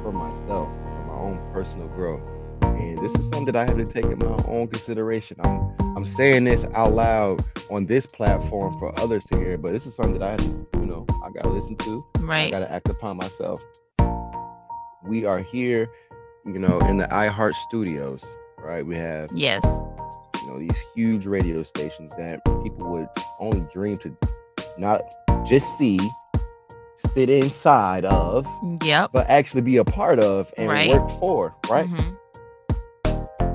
for 0.02 0.12
myself, 0.12 0.70
for 0.70 1.06
my 1.08 1.14
own 1.14 1.52
personal 1.52 1.88
growth. 1.90 2.22
And 2.62 2.98
this 3.00 3.14
is 3.16 3.28
something 3.30 3.46
that 3.46 3.56
I 3.56 3.66
had 3.66 3.78
to 3.78 3.86
take 3.86 4.06
in 4.06 4.18
my 4.18 4.44
own 4.48 4.68
consideration. 4.68 5.38
I'm 5.44 5.76
I'm 5.98 6.06
saying 6.06 6.44
this 6.44 6.66
out 6.76 6.94
loud 6.94 7.44
on 7.72 7.86
this 7.86 8.06
platform 8.06 8.78
for 8.78 8.98
others 9.00 9.26
to 9.26 9.38
hear, 9.38 9.58
but 9.58 9.72
this 9.72 9.86
is 9.86 9.96
something 9.96 10.20
that 10.20 10.24
I 10.24 10.32
had 10.32 10.40
to, 10.40 10.68
you 10.80 10.86
know, 10.86 11.06
I 11.24 11.30
gotta 11.32 11.50
listen 11.50 11.78
to. 11.78 12.06
Right. 12.20 12.48
I 12.48 12.50
gotta 12.50 12.72
act 12.72 12.90
upon 12.90 13.18
myself. 13.18 13.62
We 15.04 15.24
are 15.26 15.40
here, 15.40 15.88
you 16.46 16.60
know, 16.60 16.80
in 16.82 16.98
the 16.98 17.06
iHeart 17.08 17.54
studios, 17.56 18.24
right? 18.60 18.86
We 18.86 18.96
have 18.96 19.30
Yes. 19.34 19.64
you 20.44 20.52
know 20.52 20.60
these 20.60 20.78
huge 20.94 21.26
radio 21.26 21.64
stations 21.64 22.12
that 22.18 22.40
people 22.64 22.88
would 22.92 23.08
only 23.40 23.66
dream 23.74 23.98
to 24.00 24.16
not 24.78 25.02
just 25.48 25.76
see 25.78 26.00
sit 26.98 27.30
inside 27.30 28.06
of 28.06 28.48
Yep. 28.84 29.10
but 29.12 29.28
actually 29.30 29.62
be 29.62 29.78
a 29.78 29.84
part 29.86 30.20
of 30.20 30.54
and 30.58 30.70
Right. 30.70 30.90
work 30.90 31.10
for 31.20 31.54
right 31.70 31.88
Mhm. 31.90 32.16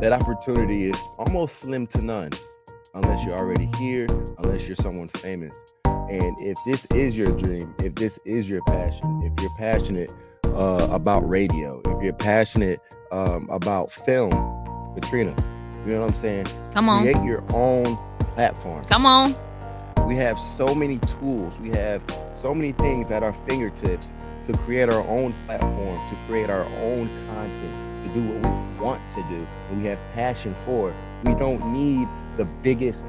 that 0.01 0.13
opportunity 0.13 0.85
is 0.91 0.97
almost 1.19 1.57
slim 1.61 1.87
to 1.89 2.03
none 2.03 2.31
unless 2.95 3.25
you're 3.25 3.37
already 3.39 3.67
here 3.79 4.07
unless 4.39 4.67
you're 4.69 4.77
someone 4.77 5.09
famous 5.09 5.55
and 5.85 6.35
if 6.41 6.59
this 6.67 6.87
is 6.95 7.17
your 7.17 7.31
dream 7.39 7.73
if 7.83 7.95
this 7.95 8.19
is 8.25 8.49
your 8.51 8.63
passion 8.65 9.23
if 9.25 9.33
you're 9.43 9.55
passionate 9.59 10.13
uh, 10.55 10.89
about 10.91 11.29
radio 11.29 11.81
if 11.87 12.03
you're 12.05 12.13
passionate 12.13 12.81
um, 13.13 13.49
about 13.51 13.91
film 13.91 14.31
katrina 14.95 15.35
you 15.87 15.93
know 15.93 16.01
what 16.01 16.11
i'm 16.11 16.15
saying 16.15 16.47
Come 16.73 16.89
on. 16.89 17.03
create 17.03 17.23
your 17.25 17.43
own 17.53 17.97
platform 18.35 18.85
Come 18.85 19.07
on. 19.07 19.35
we 20.07 20.17
have 20.17 20.39
so 20.39 20.75
many 20.75 20.99
tools 21.21 21.59
we 21.61 21.71
have 21.71 22.03
so 22.35 22.55
many 22.55 22.73
things 22.73 23.11
at 23.11 23.23
our 23.23 23.33
fingertips 23.33 24.13
to 24.45 24.57
create 24.59 24.91
our 24.93 25.07
own 25.09 25.33
platform 25.45 25.99
to 26.11 26.17
create 26.27 26.49
our 26.51 26.65
own 26.65 27.09
content 27.29 28.15
to 28.15 28.15
do 28.21 28.27
what 28.29 28.37
we 28.37 28.83
want 28.83 29.11
to 29.13 29.23
do 29.29 29.47
and 29.69 29.81
we 29.83 29.87
have 29.87 29.99
passion 30.15 30.55
for 30.65 30.95
we 31.25 31.35
don't 31.35 31.65
need 31.73 32.09
the 32.39 32.45
biggest 32.63 33.07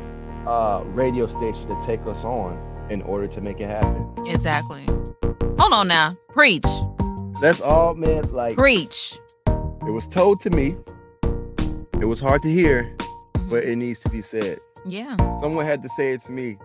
uh, 0.48 0.84
radio 0.88 1.28
station 1.28 1.68
to 1.68 1.80
take 1.86 2.06
us 2.08 2.24
on 2.26 2.60
in 2.90 3.02
order 3.04 3.28
to 3.28 3.40
make 3.42 3.60
it 3.62 3.68
happen 3.70 4.06
Exactly. 4.28 4.84
Hold 5.60 5.74
on 5.74 5.88
now. 5.88 6.12
Preach. 6.30 6.66
That's 7.42 7.60
all 7.62 7.96
man 7.96 8.32
like 8.32 8.56
Preach. 8.58 9.18
it 9.48 9.92
was 9.92 10.08
told 10.08 10.40
to 10.42 10.50
me 10.50 10.78
it 12.00 12.06
was 12.06 12.20
hard 12.20 12.42
to 12.44 12.50
hear 12.52 12.96
but 13.50 13.64
it 13.64 13.76
needs 13.76 14.00
to 14.02 14.10
be 14.10 14.22
said 14.22 14.60
Yeah. 14.86 15.16
someone 15.40 15.66
had 15.66 15.82
to 15.82 15.90
say 15.90 16.14
it 16.14 16.22
to 16.22 16.32
me 16.32 16.58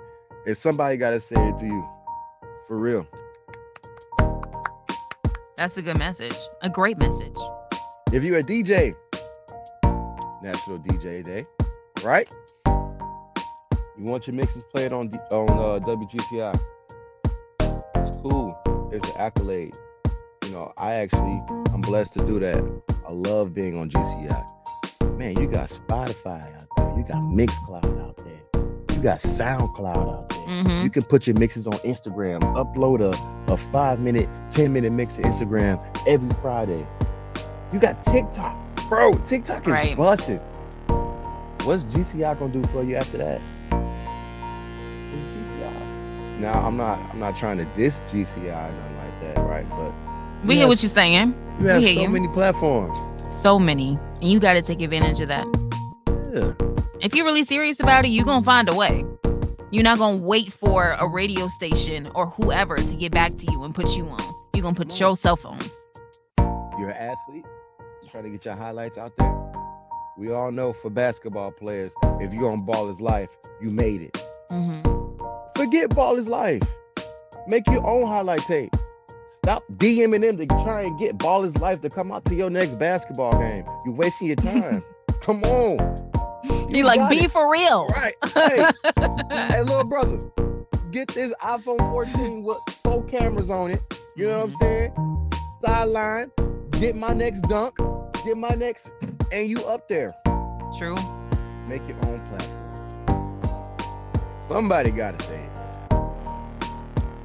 and 0.46 0.56
somebody 0.56 0.96
got 0.96 1.10
to 1.10 1.20
say 1.20 1.36
it 1.48 1.56
to 1.58 1.66
you 1.66 1.88
for 2.68 2.78
real 2.78 3.06
That's 5.56 5.78
a 5.78 5.82
good 5.82 5.96
message. 5.98 6.36
A 6.60 6.68
great 6.68 6.98
message. 6.98 7.34
If 8.12 8.22
you're 8.24 8.40
a 8.40 8.42
DJ, 8.42 8.94
National 10.42 10.78
DJ 10.78 11.24
Day, 11.24 11.46
right? 12.04 12.28
You 12.66 14.04
want 14.04 14.26
your 14.26 14.34
mixes 14.36 14.62
played 14.74 14.92
on 14.92 15.08
on 15.32 15.48
uh, 15.48 15.78
WGCI. 15.86 16.60
It's 18.06 18.16
cool. 18.18 18.54
It's 18.92 19.08
an 19.08 19.16
accolade. 19.18 19.74
Know, 20.56 20.72
I 20.78 20.92
actually 20.94 21.42
I'm 21.74 21.82
blessed 21.82 22.14
to 22.14 22.20
do 22.20 22.38
that. 22.40 22.56
I 23.06 23.12
love 23.12 23.52
being 23.52 23.78
on 23.78 23.90
GCI. 23.90 25.18
Man, 25.18 25.38
you 25.38 25.46
got 25.46 25.68
Spotify 25.68 26.40
out 26.54 26.66
there. 26.78 26.96
You 26.96 27.04
got 27.04 27.18
Mixcloud 27.24 28.00
out 28.02 28.16
there. 28.16 28.40
You 28.96 29.02
got 29.02 29.18
SoundCloud 29.18 29.96
out 30.14 30.28
there. 30.30 30.38
Mhm. 30.38 30.82
You 30.82 30.88
can 30.88 31.02
put 31.02 31.26
your 31.26 31.36
mixes 31.38 31.66
on 31.66 31.74
Instagram. 31.80 32.40
Upload 32.54 33.02
a, 33.02 33.52
a 33.52 33.56
five 33.58 34.00
minute, 34.00 34.30
10 34.48 34.72
minute 34.72 34.94
mix 34.94 35.16
to 35.16 35.22
Instagram 35.24 35.78
every 36.08 36.30
Friday. 36.40 36.86
You 37.70 37.78
got 37.78 38.02
TikTok. 38.02 38.56
Bro, 38.88 39.12
TikTok 39.26 39.66
is 39.66 39.72
Right. 39.74 39.94
busting. 39.94 40.38
What's 41.64 41.84
GCI 41.84 42.32
gonna 42.38 42.50
do 42.50 42.62
for 42.68 42.82
you 42.82 42.96
after 42.96 43.18
that? 43.18 43.42
It's 45.12 45.26
GCI. 45.26 46.40
Now 46.40 46.54
I'm 46.66 46.78
not 46.78 46.98
I'm 47.12 47.20
not 47.20 47.36
trying 47.36 47.58
to 47.58 47.66
diss 47.76 48.02
GCI 48.10 48.68
or 48.70 48.72
nothing 48.72 48.96
like 48.96 49.20
that, 49.34 49.42
right? 49.42 49.68
But 49.68 49.92
We 50.46 50.54
hear 50.54 50.62
have- 50.62 50.68
what 50.68 50.82
you're 50.82 50.88
saying. 50.90 51.34
you 51.60 51.66
have 51.68 51.82
we 51.82 51.94
so 51.94 52.02
you. 52.02 52.08
many 52.08 52.28
platforms. 52.28 52.98
So 53.28 53.58
many. 53.58 53.98
And 54.20 54.30
you 54.30 54.38
got 54.40 54.54
to 54.54 54.62
take 54.62 54.80
advantage 54.80 55.20
of 55.20 55.28
that. 55.28 55.46
Yeah. 56.32 56.52
If 57.00 57.14
you're 57.14 57.26
really 57.26 57.42
serious 57.44 57.80
about 57.80 58.04
it, 58.04 58.08
you're 58.08 58.24
going 58.24 58.42
to 58.42 58.44
find 58.44 58.68
a 58.68 58.74
way. 58.74 59.04
You're 59.70 59.82
not 59.82 59.98
going 59.98 60.18
to 60.20 60.24
wait 60.24 60.52
for 60.52 60.96
a 60.98 61.06
radio 61.08 61.48
station 61.48 62.08
or 62.14 62.26
whoever 62.26 62.76
to 62.76 62.96
get 62.96 63.12
back 63.12 63.34
to 63.34 63.50
you 63.50 63.64
and 63.64 63.74
put 63.74 63.96
you 63.96 64.06
on. 64.08 64.34
You're 64.54 64.62
going 64.62 64.74
to 64.74 64.84
put 64.84 64.98
yourself 64.98 65.44
on. 65.44 65.58
You're 66.78 66.90
an 66.90 66.96
athlete. 66.96 67.44
Try 68.10 68.22
to 68.22 68.30
get 68.30 68.44
your 68.44 68.54
highlights 68.54 68.96
out 68.96 69.12
there. 69.18 69.34
We 70.16 70.30
all 70.32 70.50
know 70.50 70.72
for 70.72 70.88
basketball 70.88 71.50
players, 71.50 71.90
if 72.20 72.32
you're 72.32 72.50
on 72.50 72.62
Ball 72.62 72.88
is 72.88 73.00
Life, 73.00 73.36
you 73.60 73.68
made 73.70 74.00
it. 74.02 74.24
Mm-hmm. 74.50 75.60
Forget 75.60 75.90
Ball 75.90 76.16
is 76.16 76.28
Life. 76.28 76.62
Make 77.48 77.66
your 77.66 77.84
own 77.86 78.06
highlight 78.06 78.40
tape. 78.40 78.74
Stop 79.46 79.62
DMing 79.74 80.22
them 80.22 80.36
to 80.38 80.46
try 80.64 80.82
and 80.82 80.98
get 80.98 81.18
Ball 81.18 81.44
is 81.44 81.56
Life 81.58 81.80
to 81.82 81.88
come 81.88 82.10
out 82.10 82.24
to 82.24 82.34
your 82.34 82.50
next 82.50 82.80
basketball 82.80 83.38
game. 83.38 83.64
You 83.84 83.92
wasting 83.92 84.26
your 84.26 84.34
time. 84.34 84.82
come 85.20 85.44
on. 85.44 85.78
You 86.68 86.82
like, 86.82 86.98
got 86.98 87.10
be 87.10 87.18
it. 87.18 87.30
for 87.30 87.48
real. 87.48 87.86
Right. 87.86 88.16
Hey, 88.34 88.68
hey, 89.30 89.62
little 89.62 89.84
brother, 89.84 90.18
get 90.90 91.06
this 91.14 91.32
iPhone 91.40 91.78
14 91.78 92.42
with 92.42 92.58
four 92.82 93.04
cameras 93.04 93.48
on 93.48 93.70
it. 93.70 93.80
You 94.16 94.26
know 94.26 94.40
what 94.40 94.48
I'm 94.48 94.54
mm-hmm. 94.54 94.64
saying? 94.64 95.32
Sideline, 95.64 96.32
get 96.80 96.96
my 96.96 97.12
next 97.12 97.42
dunk, 97.42 97.76
get 98.24 98.36
my 98.36 98.56
next, 98.56 98.90
and 99.30 99.48
you 99.48 99.64
up 99.66 99.88
there. 99.88 100.10
True. 100.76 100.96
Make 101.68 101.86
your 101.86 102.04
own 102.04 102.20
platform. 102.26 103.40
Somebody 104.48 104.90
gotta 104.90 105.22
say 105.22 105.40
it. 105.40 105.50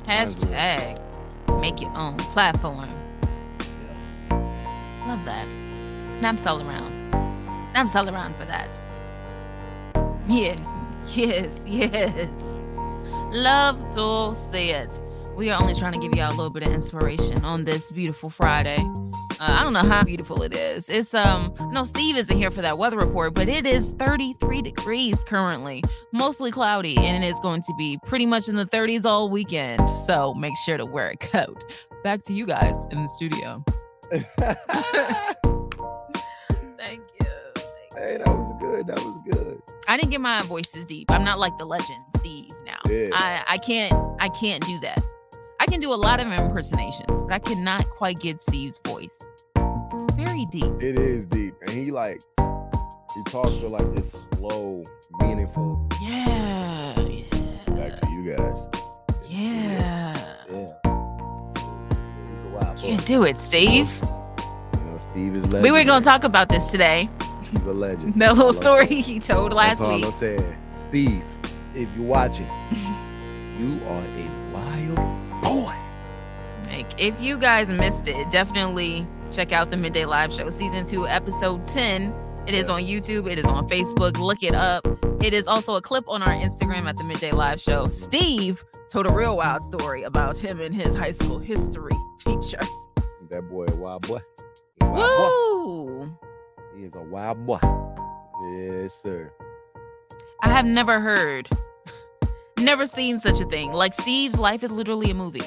Hashtag 0.06 1.02
make 1.60 1.82
your 1.82 1.96
own 1.98 2.18
platform. 2.18 2.90
Love 5.08 5.26
that. 5.26 5.48
Snaps 6.10 6.46
all 6.46 6.62
around. 6.62 6.92
Snaps 7.70 7.96
all 7.96 8.10
around 8.10 8.36
for 8.36 8.46
that. 8.46 8.76
Yes, 10.28 10.74
yes, 11.08 11.66
yes. 11.68 12.44
Love 13.32 13.78
to 13.96 14.36
say 14.36 14.70
it. 14.70 15.02
We 15.36 15.50
are 15.50 15.62
only 15.62 15.74
trying 15.74 15.94
to 15.94 16.00
give 16.00 16.14
y'all 16.14 16.30
a 16.30 16.36
little 16.36 16.50
bit 16.50 16.64
of 16.64 16.72
inspiration 16.72 17.44
on 17.44 17.64
this 17.64 17.92
beautiful 17.92 18.30
Friday. 18.30 18.86
Uh, 19.42 19.58
I 19.60 19.64
don't 19.64 19.74
know 19.74 19.80
how 19.80 20.04
beautiful 20.04 20.44
it 20.44 20.56
is. 20.56 20.88
It's 20.88 21.16
um 21.16 21.56
no 21.72 21.84
Steve 21.84 22.16
isn't 22.16 22.38
here 22.38 22.52
for 22.52 22.62
that 22.62 22.78
weather 22.78 22.98
report, 23.00 23.34
but 23.34 23.48
it 23.50 23.66
is 23.66 23.90
33 23.90 24.62
degrees 24.62 25.24
currently, 25.24 25.84
mostly 26.12 26.52
cloudy, 26.52 26.96
and 26.98 27.24
it 27.24 27.28
is 27.28 27.40
going 27.40 27.62
to 27.64 27.74
be 27.76 27.98
pretty 28.06 28.28
much 28.28 28.48
in 28.50 28.56
the 28.56 28.68
30s 28.68 29.04
all 29.04 29.30
weekend. 29.30 29.90
So 29.90 30.36
make 30.36 30.54
sure 30.64 30.78
to 30.78 30.86
wear 30.86 31.10
a 31.10 31.18
coat. 31.18 31.64
Back 32.04 32.22
to 32.26 32.34
you 32.34 32.46
guys 32.46 32.86
in 32.92 33.02
the 33.02 33.08
studio. 33.08 33.64
Thank 36.78 37.02
you. 37.20 37.28
Hey, 37.98 38.18
that 38.18 38.28
was 38.28 38.54
good. 38.60 38.86
That 38.86 39.00
was 39.00 39.20
good. 39.28 39.60
I 39.88 39.98
didn't 39.98 40.12
get 40.12 40.22
my 40.22 40.44
voices 40.44 40.86
deep. 40.86 41.10
I'm 41.10 41.24
not 41.24 41.40
like 41.40 41.58
the 41.58 41.66
legend 41.66 42.04
Steve 42.16 42.52
now. 42.64 42.80
Yeah. 42.88 43.10
I 43.14 43.44
I 43.48 43.58
can't 43.58 43.94
I 44.20 44.30
can't 44.30 44.64
do 44.68 44.80
that. 44.82 45.04
I 45.62 45.68
can 45.68 45.80
do 45.80 45.94
a 45.94 45.96
lot 45.96 46.20
of 46.20 46.26
impersonations, 46.26 47.22
but 47.22 47.32
I 47.32 47.38
cannot 47.38 47.88
quite 47.92 48.20
get 48.20 48.40
Steve's 48.40 48.80
voice. 48.84 49.32
It's 49.56 50.14
very 50.16 50.48
deep. 50.48 50.82
It 50.82 50.98
is 50.98 51.28
deep, 51.28 51.54
and 51.62 51.70
he 51.70 51.92
like 51.92 52.20
he 52.40 53.24
talks 53.26 53.58
with 53.58 53.72
like 53.72 53.94
this 53.94 54.16
slow, 54.34 54.84
meaningful. 55.20 55.88
Yeah. 56.02 56.96
Back 56.96 58.02
to 58.02 58.10
you 58.10 58.36
guys. 58.36 58.66
Yeah. 59.30 60.18
Yeah. 60.50 60.68
He's 62.24 62.42
a 62.42 62.50
wild. 62.60 62.80
Can't 62.80 63.06
do 63.06 63.22
it, 63.26 63.38
Steve. 63.38 63.88
You 64.74 64.80
know, 64.80 64.98
Steve 64.98 65.38
is 65.38 65.44
legend. 65.44 65.62
We 65.62 65.70
were 65.70 65.84
gonna 65.84 66.04
talk 66.04 66.24
about 66.24 66.50
this 66.50 66.72
today. 66.72 67.08
He's 67.52 67.68
a 67.68 67.72
legend. 67.72 68.16
That 68.18 68.36
little 68.36 68.54
story 68.54 68.88
he 68.88 69.20
told 69.20 69.54
last 69.54 69.78
That's 69.78 69.82
all 69.82 69.96
week. 69.98 70.06
I'm 70.06 70.12
saying. 70.12 70.58
Steve, 70.76 71.24
if 71.76 71.88
you're 71.96 72.08
watching, 72.08 72.48
you 73.60 73.80
are 73.86 74.04
a 74.04 74.52
wild 74.52 75.31
boy. 75.42 75.74
Like, 76.68 77.00
if 77.00 77.20
you 77.22 77.38
guys 77.38 77.72
missed 77.72 78.08
it, 78.08 78.30
definitely 78.32 79.08
check 79.32 79.52
out 79.52 79.72
the 79.72 79.78
Midday 79.78 80.06
Live 80.06 80.32
Show, 80.34 80.50
season 80.50 80.86
two, 80.86 81.08
episode 81.08 81.68
10. 81.68 82.14
It 82.48 82.56
is 82.56 82.70
on 82.70 82.82
YouTube, 82.82 83.30
it 83.32 83.38
is 83.38 83.46
on 83.46 83.68
Facebook. 83.68 84.18
Look 84.18 84.44
it 84.44 84.56
up. 84.56 84.88
It 85.24 85.34
is 85.34 85.48
also 85.48 85.76
a 85.76 85.82
clip 85.82 86.06
on 86.08 86.24
our 86.24 86.34
Instagram 86.34 86.86
at 86.86 86.98
the 86.98 87.04
Midday 87.04 87.32
Live 87.32 87.62
Show. 87.62 87.88
Steve 87.88 88.64
told 88.90 89.06
a 89.06 89.14
real 89.14 89.38
wild 89.38 89.62
story 89.62 90.04
about 90.04 90.38
him 90.38 90.60
and 90.60 90.74
his 90.74 90.96
high 90.96 91.12
school 91.12 91.40
history 91.40 91.96
teacher. 92.20 92.60
That 93.30 93.48
boy 93.50 93.66
a 93.66 93.76
wild 93.76 94.08
boy. 94.08 94.20
He 94.80 94.86
a 94.86 94.90
wild 94.90 95.08
Woo! 95.08 96.06
boy. 96.06 96.28
He 96.76 96.84
is 96.84 96.96
a 96.96 97.02
wild 97.02 97.46
boy. 97.46 97.60
Yes, 98.52 98.94
sir. 99.02 99.32
I 100.42 100.50
have 100.50 100.66
never 100.66 101.00
heard, 101.00 101.48
never 102.62 102.86
seen 102.88 103.20
such 103.20 103.40
a 103.42 103.46
thing. 103.46 103.72
Like, 103.74 103.94
Steve's 103.94 104.38
life 104.40 104.64
is 104.64 104.72
literally 104.72 105.12
a 105.12 105.14
movie. 105.14 105.42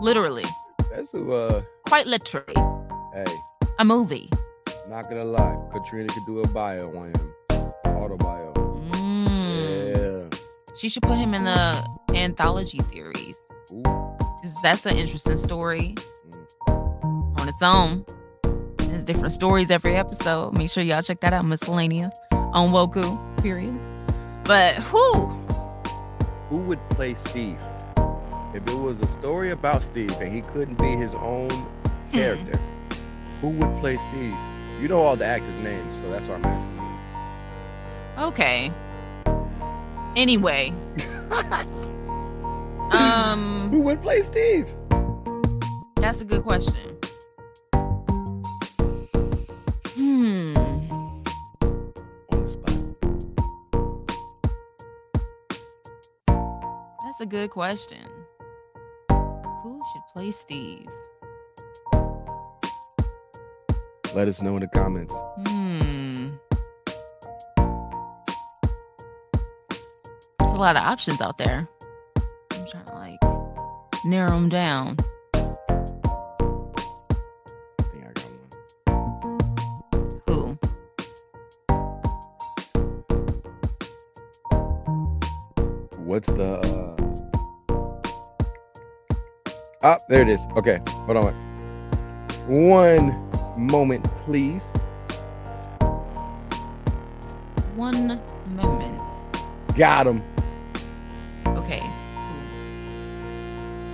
Literally. 0.00 0.44
That's 0.90 1.10
who 1.12 1.32
uh 1.32 1.62
Quite 1.86 2.06
literally. 2.06 2.54
hey, 3.14 3.24
A 3.78 3.84
movie. 3.84 4.28
not 4.88 5.08
gonna 5.08 5.24
lie. 5.24 5.56
Katrina 5.72 6.08
could 6.12 6.26
do 6.26 6.40
a 6.40 6.48
bio 6.48 6.88
on 6.96 7.08
him. 7.14 7.32
Auto 7.86 8.16
bio. 8.16 8.52
Mm. 8.92 10.30
Yeah. 10.30 10.38
She 10.76 10.88
should 10.88 11.02
put 11.02 11.16
him 11.16 11.34
in 11.34 11.44
the 11.44 11.82
anthology 12.14 12.80
series. 12.80 13.36
Ooh. 13.72 13.82
that's 14.62 14.84
an 14.86 14.96
interesting 14.96 15.36
story 15.38 15.94
Mm. 16.68 17.40
on 17.40 17.48
its 17.48 17.62
own. 17.62 18.04
There's 18.88 19.04
different 19.04 19.32
stories 19.32 19.70
every 19.70 19.96
episode. 19.96 20.56
Make 20.56 20.70
sure 20.70 20.82
y'all 20.84 21.02
check 21.02 21.20
that 21.20 21.32
out, 21.32 21.44
Miscellanea 21.44 22.10
on 22.32 22.70
Woku, 22.70 23.02
period. 23.42 23.78
But 24.44 24.74
who? 24.76 25.30
Who 26.54 26.60
would 26.66 26.88
play 26.90 27.14
Steve? 27.14 27.58
If 28.54 28.62
it 28.68 28.78
was 28.78 29.00
a 29.00 29.08
story 29.08 29.50
about 29.50 29.82
Steve 29.82 30.12
and 30.20 30.32
he 30.32 30.40
couldn't 30.40 30.78
be 30.78 30.94
his 30.94 31.12
own 31.16 31.50
Hmm. 31.50 32.12
character, 32.12 32.60
who 33.40 33.48
would 33.48 33.80
play 33.80 33.96
Steve? 33.96 34.36
You 34.80 34.86
know 34.86 35.00
all 35.00 35.16
the 35.16 35.24
actors' 35.24 35.58
names, 35.58 35.96
so 36.00 36.08
that's 36.12 36.28
why 36.28 36.36
I'm 36.36 36.44
asking 36.44 36.76
you. 36.76 38.22
Okay. 38.26 38.72
Anyway. 40.14 40.72
um, 42.92 43.68
Who 43.72 43.80
would 43.80 44.00
play 44.00 44.20
Steve? 44.20 44.68
that's 45.96 46.20
a 46.20 46.24
good 46.24 46.44
question. 46.44 46.93
A 57.24 57.26
good 57.26 57.48
question. 57.48 58.06
Who 59.08 59.82
should 59.90 60.02
play 60.12 60.30
Steve? 60.30 60.86
Let 64.14 64.28
us 64.28 64.42
know 64.42 64.54
in 64.56 64.60
the 64.60 64.68
comments. 64.68 65.14
Hmm. 65.46 66.34
There's 70.38 70.52
a 70.52 70.56
lot 70.56 70.76
of 70.76 70.82
options 70.82 71.22
out 71.22 71.38
there. 71.38 71.66
I'm 72.52 72.66
trying 72.70 72.84
to 72.84 72.94
like 72.94 73.18
narrow 74.04 74.32
them 74.32 74.50
down. 74.50 74.98
I 75.34 75.54
think 77.90 78.04
I 78.04 78.12
got 78.12 78.28
one. 79.96 80.20
Who? 80.28 80.58
What's 86.04 86.28
the 86.28 86.58
uh 86.58 86.83
Ah, 89.86 89.98
there 90.08 90.22
it 90.22 90.30
is. 90.30 90.40
Okay, 90.56 90.80
hold 91.04 91.18
on. 91.18 91.34
One 92.48 93.14
moment, 93.54 94.02
please. 94.24 94.64
One 97.76 98.18
moment. 98.52 99.02
Got 99.74 100.06
him. 100.06 100.22
Okay. 101.48 101.82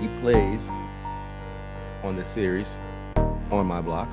He 0.00 0.06
plays 0.20 0.62
on 2.04 2.14
the 2.14 2.24
series 2.24 2.68
on 3.50 3.66
my 3.66 3.80
block. 3.80 4.08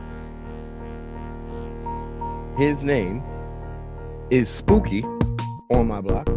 His 2.57 2.83
name 2.83 3.21
is 4.31 4.49
Spooky 4.49 5.03
on 5.69 5.87
my 5.87 6.01
block. 6.01 6.27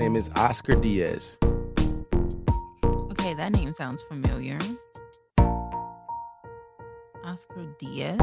Name 0.00 0.16
is 0.16 0.30
Oscar 0.36 0.76
Diaz. 0.76 1.36
Okay, 2.82 3.34
that 3.34 3.52
name 3.52 3.74
sounds 3.74 4.00
familiar. 4.00 4.56
Oscar 7.22 7.66
Diaz. 7.78 8.18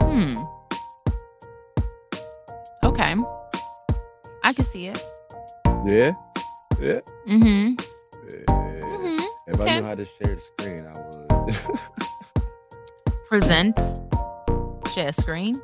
Hmm. 0.00 0.42
Okay. 2.82 3.14
I 4.42 4.52
can 4.52 4.64
see 4.64 4.88
it. 4.88 5.00
Yeah? 5.86 6.14
Yeah. 6.80 7.00
Mm-hmm. 7.28 7.74
yeah. 8.28 9.16
If 9.46 9.60
I 9.60 9.62
okay. 9.62 9.80
knew 9.80 9.86
how 9.86 9.94
to 9.94 10.04
share 10.04 10.34
the 10.34 10.40
screen, 10.40 10.84
I 10.86 10.92
would. 11.46 11.56
Present. 13.28 13.78
Share 14.92 15.12
screen. 15.12 15.60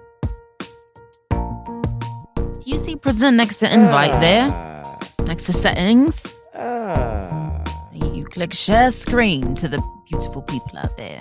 See 2.85 2.97
present 2.97 3.37
next 3.37 3.61
to 3.61 3.73
invite 3.73 4.21
there? 4.21 4.49
Ah, 4.53 4.99
Next 5.25 5.45
to 5.47 5.53
settings. 5.55 6.35
ah, 6.55 7.63
You 7.93 8.25
click 8.25 8.53
share 8.53 8.91
screen 8.91 9.55
to 9.57 9.69
the 9.69 9.81
beautiful 10.09 10.43
people 10.43 10.77
out 10.79 10.95
there. 10.99 11.21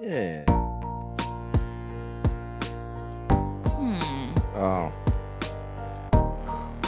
yes. 0.00 0.48
Hmm. 3.76 4.32
Oh. 4.56 4.92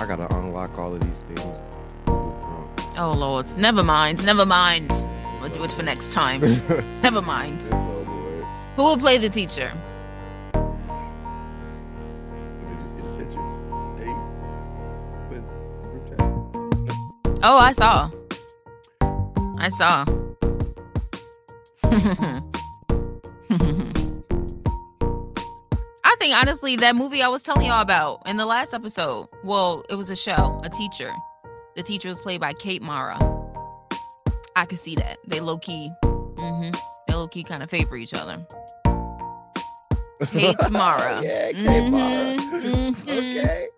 I 0.01 0.07
gotta 0.07 0.35
unlock 0.37 0.79
all 0.79 0.95
of 0.95 1.01
these 1.01 1.23
things. 1.29 1.57
Oh 2.97 3.13
Lord. 3.17 3.47
Never 3.59 3.83
mind. 3.83 4.25
Never 4.25 4.47
mind. 4.47 4.91
We'll 5.41 5.51
do 5.51 5.63
it 5.65 5.73
for 5.73 5.83
next 5.83 6.13
time. 6.15 6.41
Never 7.03 7.21
mind. 7.21 7.57
It's 7.57 7.67
over 7.73 8.01
with. 8.01 8.45
Who 8.77 8.83
will 8.85 8.97
play 8.97 9.19
the 9.19 9.29
teacher? 9.29 9.71
Oh, 17.47 17.59
I 17.59 17.73
saw. 17.73 18.11
I 19.59 19.69
saw. 19.69 20.07
I 26.07 26.17
think 26.19 26.35
honestly 26.35 26.77
that 26.77 26.97
movie 26.97 27.21
I 27.21 27.29
was 27.29 27.43
telling 27.43 27.67
y'all 27.67 27.83
about 27.83 28.27
in 28.27 28.39
the 28.39 28.47
last 28.47 28.73
episode. 28.73 29.29
Well, 29.45 29.85
it 29.91 29.95
was 29.97 30.09
a 30.09 30.17
show, 30.17 30.59
a 30.65 30.71
teacher. 30.71 31.13
The 31.77 31.83
teacher 31.83 32.09
was 32.09 32.19
played 32.19 32.41
by 32.41 32.55
Kate 32.55 32.81
Mara. 32.81 33.19
I 34.57 34.65
could 34.65 34.79
see 34.79 34.95
that. 34.97 35.19
They 35.27 35.41
low 35.41 35.59
key. 35.59 35.91
hmm 36.03 36.71
They 37.07 37.13
low 37.15 37.29
key 37.29 37.45
kind 37.45 37.63
of 37.63 37.69
favor 37.69 37.95
each 37.99 38.15
other. 38.15 38.39
Kate 40.29 40.57
Mara. 40.71 41.21
yeah, 41.23 41.53
Kate 41.53 41.91
Mara. 41.91 42.37
Mhm, 42.39 42.95
mhm. 42.95 43.03
okay. 43.03 43.69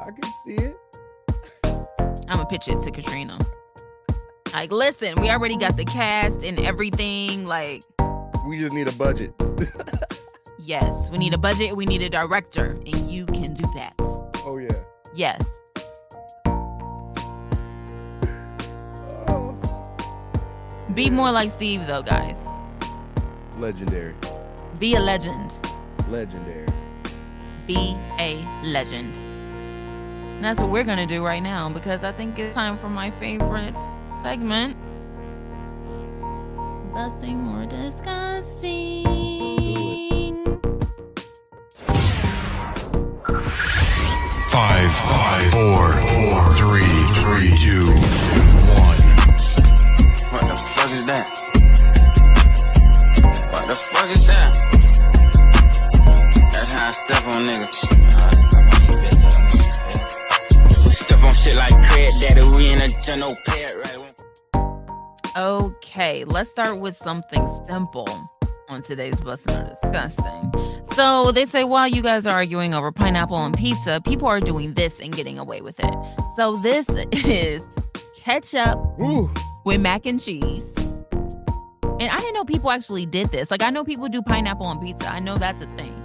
I 0.00 0.10
can 0.12 0.30
see 0.44 0.62
it. 0.64 0.76
I'm 2.28 2.38
gonna 2.38 2.46
pitch 2.46 2.68
it 2.68 2.80
to 2.80 2.90
Katrina. 2.90 3.38
Like, 4.52 4.72
listen, 4.72 5.20
we 5.20 5.30
already 5.30 5.56
got 5.56 5.76
the 5.76 5.84
cast 5.84 6.42
and 6.42 6.58
everything. 6.60 7.44
Like, 7.46 7.82
We 8.46 8.58
just 8.58 8.72
need 8.72 8.88
a 8.88 8.92
budget. 8.92 9.32
yes, 10.58 11.10
we 11.10 11.18
need 11.18 11.34
a 11.34 11.38
budget, 11.38 11.76
we 11.76 11.84
need 11.86 12.02
a 12.02 12.08
director, 12.08 12.70
and 12.86 13.10
you 13.10 13.26
can 13.26 13.52
do 13.54 13.64
that. 13.74 13.94
Oh 14.44 14.58
yeah. 14.58 14.74
Yes. 15.14 15.62
Oh. 19.28 19.56
Be 20.94 21.10
more 21.10 21.30
like 21.32 21.50
Steve, 21.50 21.86
though, 21.86 22.02
guys. 22.02 22.46
Legendary. 23.58 24.14
Be 24.78 24.94
a 24.94 25.00
legend. 25.00 25.54
Legendary. 26.08 26.66
Be 27.66 27.96
a 28.18 28.44
legend. 28.62 29.16
And 30.36 30.44
that's 30.44 30.60
what 30.60 30.68
we're 30.70 30.84
gonna 30.84 31.06
do 31.06 31.24
right 31.24 31.42
now 31.42 31.70
because 31.70 32.04
I 32.04 32.12
think 32.12 32.38
it's 32.38 32.54
time 32.54 32.76
for 32.76 32.90
my 32.90 33.10
favorite 33.10 33.80
segment. 34.20 34.76
Bussin' 36.92 37.54
or 37.54 37.64
disgusting. 37.64 39.06
Five, 44.50 44.92
five, 44.92 45.50
four, 45.52 45.92
four, 46.12 46.54
three, 46.60 46.96
three, 47.16 47.56
two, 47.56 47.86
one. 48.76 49.00
What 50.32 50.44
the 50.50 50.56
fuck 50.56 50.90
is 50.90 51.04
that? 51.06 51.26
What 53.52 53.66
the 53.68 53.74
fuck 53.74 54.10
is 54.10 54.26
that? 54.26 54.52
That's 56.52 56.70
how 56.72 56.88
I 56.88 56.90
step 56.92 57.26
on 57.26 57.46
niggas. 57.46 58.35
Shit 61.46 61.54
like 61.54 61.70
Craig 61.84 62.10
Daddy, 62.20 62.42
we 62.56 62.72
in 62.72 62.80
a 62.80 62.88
general 62.88 63.32
pet 63.46 63.76
right? 63.76 65.36
Okay, 65.36 66.24
let's 66.24 66.50
start 66.50 66.80
with 66.80 66.96
something 66.96 67.46
simple 67.64 68.08
on 68.68 68.82
today's 68.82 69.20
Bussin' 69.20 69.64
or 69.64 69.68
Disgusting. 69.68 70.82
So 70.90 71.30
they 71.30 71.44
say 71.44 71.62
while 71.62 71.86
you 71.86 72.02
guys 72.02 72.26
are 72.26 72.32
arguing 72.32 72.74
over 72.74 72.90
pineapple 72.90 73.36
on 73.36 73.52
pizza, 73.52 74.00
people 74.04 74.26
are 74.26 74.40
doing 74.40 74.74
this 74.74 74.98
and 74.98 75.14
getting 75.14 75.38
away 75.38 75.60
with 75.60 75.78
it. 75.78 75.94
So 76.34 76.56
this 76.56 76.88
is 77.12 77.62
ketchup 78.16 78.76
with 79.64 79.80
mac 79.80 80.04
and 80.04 80.20
cheese. 80.20 80.74
And 80.78 82.10
I 82.10 82.16
didn't 82.16 82.34
know 82.34 82.44
people 82.44 82.72
actually 82.72 83.06
did 83.06 83.30
this. 83.30 83.52
Like 83.52 83.62
I 83.62 83.70
know 83.70 83.84
people 83.84 84.08
do 84.08 84.20
pineapple 84.20 84.66
on 84.66 84.80
pizza. 84.80 85.08
I 85.08 85.20
know 85.20 85.38
that's 85.38 85.60
a 85.60 85.66
thing. 85.66 85.95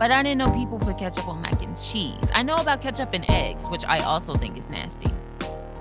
But 0.00 0.10
I 0.10 0.22
didn't 0.22 0.38
know 0.38 0.50
people 0.50 0.78
put 0.78 0.96
ketchup 0.96 1.28
on 1.28 1.42
mac 1.42 1.62
and 1.62 1.78
cheese. 1.78 2.30
I 2.34 2.42
know 2.42 2.54
about 2.54 2.80
ketchup 2.80 3.12
and 3.12 3.22
eggs, 3.28 3.68
which 3.68 3.84
I 3.84 3.98
also 3.98 4.34
think 4.34 4.56
is 4.56 4.70
nasty. 4.70 5.10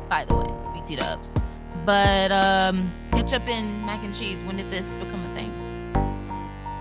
By 0.09 0.25
the 0.25 0.35
way, 0.35 0.73
BT 0.73 0.97
dubs. 0.97 1.35
But 1.85 2.29
um 2.33 2.91
ketchup 3.13 3.47
and 3.47 3.81
mac 3.85 4.03
and 4.03 4.13
cheese, 4.13 4.43
when 4.43 4.57
did 4.57 4.69
this 4.69 4.93
become 4.95 5.25
a 5.25 5.33
thing? 5.35 5.51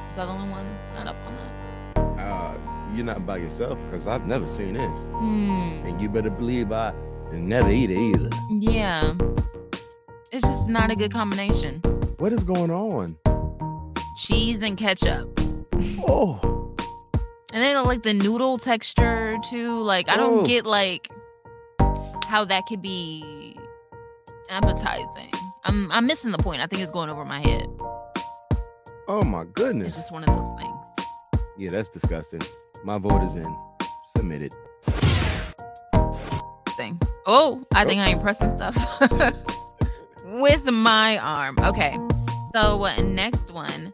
Is 0.09 0.17
that 0.17 0.27
the 0.27 0.33
only 0.33 0.51
one 0.51 0.67
not 0.97 1.07
up 1.07 1.17
on 1.27 1.37
that? 1.37 2.21
Uh, 2.21 2.55
you're 2.93 3.05
not 3.05 3.25
by 3.25 3.37
yourself 3.37 3.79
because 3.85 4.09
I've 4.09 4.27
never 4.27 4.49
seen 4.49 4.75
this. 4.75 4.99
Hmm. 4.99 5.87
And 5.87 6.03
you 6.03 6.09
better 6.09 6.31
believe 6.31 6.73
I 6.73 6.93
never 7.31 7.71
eat 7.71 7.93
it 7.93 7.99
either. 8.01 8.31
Yeah. 8.51 9.15
It's 10.33 10.43
just 10.43 10.69
not 10.69 10.91
a 10.91 10.97
good 10.97 11.13
combination. 11.13 11.83
What 12.19 12.33
is 12.33 12.43
going 12.43 12.73
on? 12.73 13.17
Cheese 14.17 14.65
and 14.65 14.77
ketchup. 14.77 15.39
Oh. 16.01 16.58
And 17.53 17.63
then 17.63 17.83
like 17.85 18.03
the 18.03 18.13
noodle 18.15 18.59
texture 18.59 19.39
too. 19.49 19.81
Like 19.81 20.09
I 20.09 20.17
don't 20.17 20.41
Oh. 20.41 20.45
get 20.45 20.67
like 20.67 21.09
how 22.27 22.45
that 22.45 22.67
could 22.67 22.83
be 22.83 23.57
appetizing. 24.51 25.31
I'm 25.65 25.91
I'm 25.91 26.07
missing 26.07 26.31
the 26.31 26.39
point. 26.39 26.61
I 26.63 26.67
think 26.67 26.83
it's 26.83 26.91
going 26.91 27.11
over 27.11 27.25
my 27.25 27.41
head. 27.41 27.67
Oh 29.09 29.23
my 29.25 29.45
goodness. 29.55 29.89
It's 29.89 29.97
just 29.97 30.13
one 30.13 30.25
of 30.25 30.35
those 30.35 30.51
things. 30.59 30.87
Yeah, 31.57 31.71
that's 31.71 31.89
disgusting. 31.89 32.41
My 32.85 32.99
vote 32.99 33.23
is 33.25 33.35
in. 33.35 33.57
Submitted. 34.17 34.53
Thing. 36.77 37.01
Oh, 37.27 37.65
I 37.75 37.85
think 37.85 38.01
I 38.01 38.11
am 38.11 38.21
pressing 38.21 38.49
stuff 38.51 38.77
with 40.25 40.65
my 40.71 41.19
arm. 41.19 41.59
Okay. 41.59 41.97
So 42.53 42.85
uh, 42.85 43.01
next 43.01 43.51
one. 43.53 43.93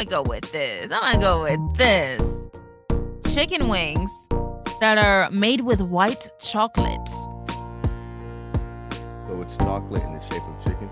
Gonna 0.00 0.10
go 0.10 0.22
with 0.22 0.50
this. 0.50 0.90
I'm 0.90 1.20
gonna 1.20 1.22
go 1.22 1.42
with 1.42 1.76
this. 1.76 2.48
Chicken 3.34 3.68
wings 3.68 4.10
that 4.80 4.96
are 4.96 5.30
made 5.30 5.60
with 5.60 5.82
white 5.82 6.30
chocolate. 6.40 7.06
So 9.26 9.38
it's 9.42 9.56
chocolate 9.58 10.02
in 10.02 10.14
the 10.14 10.20
shape 10.20 10.40
of 10.42 10.64
chicken. 10.64 10.88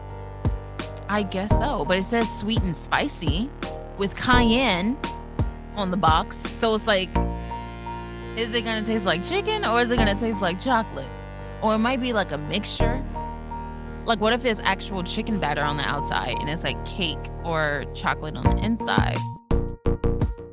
I 1.09 1.23
guess 1.23 1.59
so, 1.59 1.87
but 1.87 1.97
it 1.97 2.03
says 2.03 2.29
sweet 2.39 2.61
and 2.61 2.77
spicy 2.77 3.49
with 3.97 4.15
cayenne 4.15 4.99
on 5.77 5.91
the 5.91 5.97
box. 5.97 6.37
So 6.37 6.75
it's 6.75 6.87
like, 6.87 7.09
is 8.37 8.53
it 8.53 8.61
gonna 8.61 8.85
taste 8.85 9.07
like 9.07 9.25
chicken 9.25 9.65
or 9.65 9.81
is 9.81 9.91
it 9.91 9.97
gonna 9.97 10.17
taste 10.17 10.43
like 10.43 10.61
chocolate? 10.61 11.09
Or 11.63 11.77
it 11.77 11.79
might 11.79 12.03
be 12.03 12.13
like 12.13 12.33
a 12.33 12.39
mixture. 12.39 13.03
Like, 14.09 14.23
what 14.23 14.33
if 14.33 14.47
it's 14.47 14.59
actual 14.61 15.03
chicken 15.03 15.39
batter 15.39 15.61
on 15.61 15.77
the 15.77 15.87
outside 15.87 16.35
and 16.41 16.49
it's 16.49 16.65
like 16.65 16.83
cake 16.87 17.19
or 17.45 17.85
chocolate 17.95 18.37
on 18.37 18.43
the 18.43 18.57
inside 18.65 19.19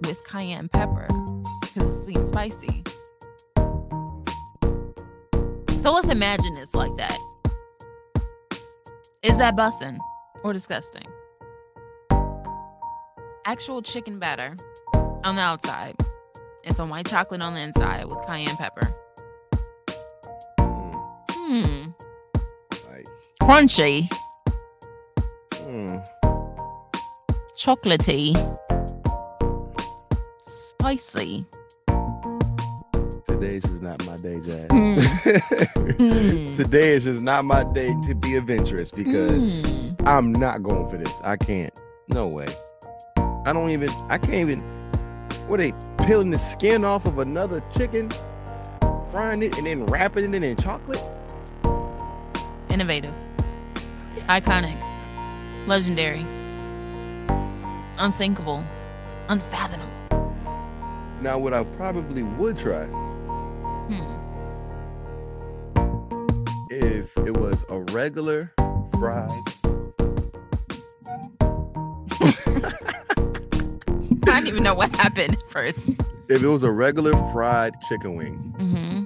with 0.02 0.22
cayenne 0.28 0.68
pepper 0.68 1.08
because 1.62 1.78
it's 1.78 2.02
sweet 2.02 2.18
and 2.18 2.28
spicy? 2.28 2.84
So 5.80 5.94
let's 5.94 6.10
imagine 6.10 6.58
it's 6.58 6.76
like 6.76 6.98
that. 6.98 7.18
Is 9.24 9.38
that 9.38 9.56
bussin' 9.56 10.00
or 10.44 10.52
disgusting? 10.52 11.08
Actual 13.46 13.82
chicken 13.82 14.20
batter 14.20 14.54
on 15.24 15.38
the 15.38 15.42
outside 15.42 15.96
and 16.66 16.76
some 16.76 16.90
white 16.90 17.06
chocolate 17.06 17.42
on 17.42 17.54
the 17.54 17.62
inside 17.62 18.04
with 18.04 18.22
cayenne 18.26 18.58
pepper. 18.58 18.94
Hmm. 21.32 21.86
Crunchy, 23.42 24.12
hmm. 25.56 25.98
chocolatey, 27.56 28.34
spicy. 30.40 31.46
Today's 33.28 33.66
is 33.66 33.82
not 33.82 34.04
my 34.06 34.16
day, 34.18 34.40
Jazz. 34.46 34.70
Hmm. 35.98 36.54
Today 36.54 36.94
is 36.96 37.04
just 37.04 37.22
not 37.22 37.46
my 37.46 37.64
day 37.74 37.94
to 38.08 38.16
be 38.16 38.36
adventurous 38.36 38.90
because 38.92 39.46
Hmm. 39.46 39.92
I'm 40.08 40.32
not 40.32 40.64
going 40.64 40.90
for 40.90 40.98
this. 40.98 41.14
I 41.24 41.36
can't. 41.38 41.74
No 42.08 42.28
way. 42.28 42.48
I 43.18 43.54
don't 43.54 43.70
even. 43.70 43.90
I 44.10 44.18
can't 44.18 44.50
even. 44.50 44.60
What 45.48 45.58
they 45.58 45.74
peeling 46.08 46.32
the 46.32 46.40
skin 46.40 46.84
off 46.84 47.06
of 47.06 47.20
another 47.20 47.62
chicken, 47.78 48.10
frying 49.12 49.44
it, 49.44 49.58
and 49.58 49.68
then 49.68 49.86
wrapping 49.86 50.34
it 50.34 50.44
in 50.44 50.56
chocolate? 50.58 51.02
Innovative, 52.70 53.14
iconic, 54.28 54.78
legendary, 55.68 56.26
unthinkable, 57.98 58.64
unfathomable. 59.30 59.92
Now, 61.22 61.38
what 61.40 61.54
I 61.54 61.64
probably 61.64 62.24
would 62.24 62.58
try 62.58 62.86
Hmm. 63.88 64.16
if 66.72 67.16
it 67.20 67.38
was 67.38 67.66
a 67.70 67.80
regular 67.94 68.52
fried. 68.98 69.44
I 74.28 74.40
don't 74.40 74.48
even 74.48 74.64
know 74.64 74.74
what 74.74 74.96
happened 74.96 75.38
first. 75.50 75.78
If 76.30 76.42
it 76.42 76.48
was 76.48 76.64
a 76.64 76.72
regular 76.72 77.16
fried 77.32 77.80
chicken 77.88 78.16
wing 78.16 78.34
hmm 78.58 79.04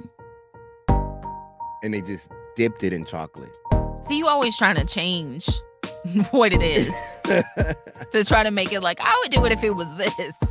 and 1.83 1.93
they 1.93 2.01
just 2.01 2.29
dipped 2.55 2.83
it 2.83 2.91
in 2.93 3.05
chocolate. 3.05 3.55
See, 4.07 4.17
you 4.17 4.27
always 4.27 4.57
trying 4.57 4.75
to 4.75 4.85
change 4.85 5.47
what 6.31 6.51
it 6.53 6.61
is 6.63 6.93
to 8.11 8.23
try 8.25 8.43
to 8.43 8.51
make 8.51 8.71
it 8.73 8.81
like 8.81 8.99
I 9.01 9.19
would 9.23 9.31
do 9.31 9.45
it 9.45 9.51
if 9.51 9.63
it 9.63 9.71
was 9.75 9.93
this. 9.97 10.41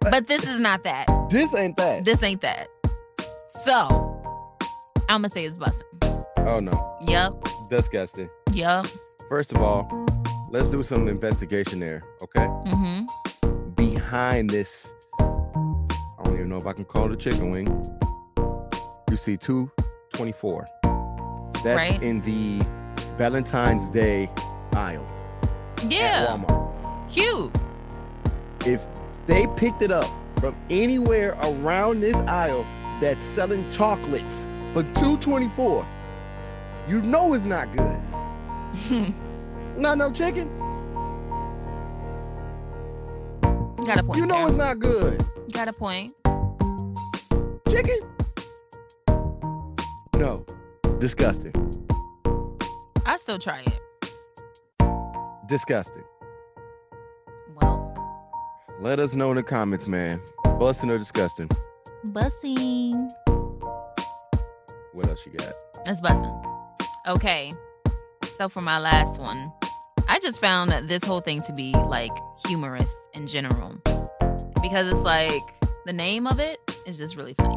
But 0.00 0.26
this 0.26 0.46
is 0.48 0.58
not 0.60 0.84
that. 0.84 1.06
This 1.30 1.54
ain't 1.54 1.76
that. 1.76 2.04
This 2.04 2.22
ain't 2.22 2.40
that. 2.40 2.68
So 3.50 3.72
I'm 5.08 5.20
gonna 5.22 5.28
say 5.28 5.44
it's 5.44 5.56
busting. 5.56 5.86
Oh 6.38 6.60
no. 6.60 6.96
Yep. 7.02 7.32
Disgusting. 7.68 8.30
Yep. 8.52 8.86
First 9.28 9.52
of 9.52 9.58
all, 9.60 9.86
let's 10.50 10.70
do 10.70 10.82
some 10.82 11.08
investigation 11.08 11.80
there, 11.80 12.02
okay? 12.22 12.46
Mm-hmm. 12.46 13.70
Behind 13.74 14.48
this, 14.48 14.92
I 15.20 15.24
don't 16.24 16.34
even 16.34 16.48
know 16.48 16.56
if 16.56 16.66
I 16.66 16.72
can 16.72 16.84
call 16.86 17.06
it 17.06 17.12
a 17.12 17.16
chicken 17.16 17.50
wing. 17.50 17.66
You 19.10 19.16
see 19.16 19.36
224. 19.36 20.66
That's 21.64 21.66
Right. 21.66 22.02
in 22.02 22.20
the 22.22 22.64
Valentine's 23.18 23.88
Day 23.88 24.30
aisle 24.74 25.04
Yeah. 25.88 26.26
Walmart. 26.28 27.10
Cute. 27.10 27.52
If 28.64 28.86
they 29.26 29.46
picked 29.56 29.82
it 29.82 29.90
up 29.90 30.06
from 30.38 30.54
anywhere 30.70 31.36
around 31.42 32.00
this 32.00 32.14
aisle 32.28 32.64
that's 33.00 33.24
selling 33.24 33.68
chocolates 33.70 34.46
for 34.72 34.84
224, 34.84 35.84
you 36.86 37.02
know 37.02 37.34
it's 37.34 37.44
not 37.44 37.74
good. 37.76 38.00
Not 39.76 39.96
no 39.96 40.10
chicken. 40.12 40.48
Got 43.86 44.00
a 44.00 44.02
point. 44.02 44.18
You 44.18 44.26
know 44.26 44.38
there. 44.38 44.48
it's 44.48 44.56
not 44.58 44.78
good. 44.80 45.24
Got 45.52 45.68
a 45.68 45.72
point. 45.72 46.12
Chicken? 47.70 48.00
No. 50.14 50.44
Disgusting. 50.98 51.54
I 53.08 53.16
still 53.16 53.38
try 53.38 53.64
it. 53.66 53.80
Disgusting. 55.48 56.04
Well, 57.54 57.94
Let 58.80 59.00
us 59.00 59.14
know 59.14 59.30
in 59.30 59.36
the 59.36 59.42
comments, 59.42 59.86
man. 59.88 60.20
Bussin' 60.44 60.90
or 60.90 60.98
disgusting. 60.98 61.48
bussing. 62.08 63.08
What 64.92 65.08
else 65.08 65.24
you 65.24 65.32
got? 65.32 65.52
That's 65.86 66.02
bussing. 66.02 66.60
Okay. 67.06 67.54
So 68.36 68.50
for 68.50 68.60
my 68.60 68.78
last 68.78 69.18
one, 69.18 69.50
I 70.06 70.18
just 70.20 70.38
found 70.38 70.70
that 70.70 70.86
this 70.88 71.02
whole 71.02 71.20
thing 71.20 71.40
to 71.42 71.52
be 71.54 71.72
like 71.72 72.12
humorous 72.46 73.08
in 73.14 73.26
general. 73.26 73.74
Because 74.60 74.90
it's 74.90 75.00
like 75.02 75.42
the 75.86 75.94
name 75.94 76.26
of 76.26 76.38
it 76.40 76.58
is 76.86 76.98
just 76.98 77.16
really 77.16 77.32
funny. 77.32 77.56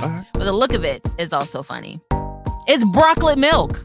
Uh-huh. 0.00 0.22
But 0.32 0.44
the 0.44 0.52
look 0.52 0.72
of 0.72 0.82
it 0.84 1.06
is 1.18 1.32
also 1.32 1.62
funny. 1.62 2.00
It's 2.66 2.84
broccoli 2.84 3.36
milk. 3.36 3.84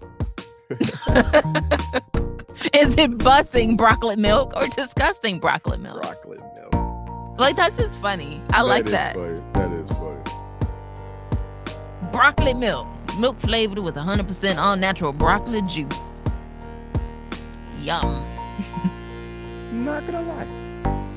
is 2.74 2.98
it 2.98 3.18
bussing 3.18 3.78
broccoli 3.78 4.16
milk 4.16 4.54
or 4.56 4.68
disgusting 4.68 5.40
broccoli 5.40 5.78
milk? 5.78 6.02
Broccoli 6.02 6.38
milk. 6.38 7.40
Like 7.40 7.56
that's 7.56 7.78
just 7.78 8.00
funny. 8.00 8.42
I 8.52 8.62
like 8.62 8.86
is 8.86 8.92
that. 8.92 9.16
Funny. 9.16 9.42
That 9.54 9.72
is 9.74 9.90
funny. 9.90 10.22
Broccoli 12.12 12.54
milk. 12.54 12.88
Milk 13.20 13.40
flavored 13.40 13.80
with 13.80 13.96
100% 13.96 14.58
all 14.58 14.76
natural 14.76 15.14
broccoli 15.14 15.62
juice. 15.64 16.22
Yum. 17.80 18.02
Not 19.84 20.06
gonna 20.06 20.22
lie. 20.22 20.48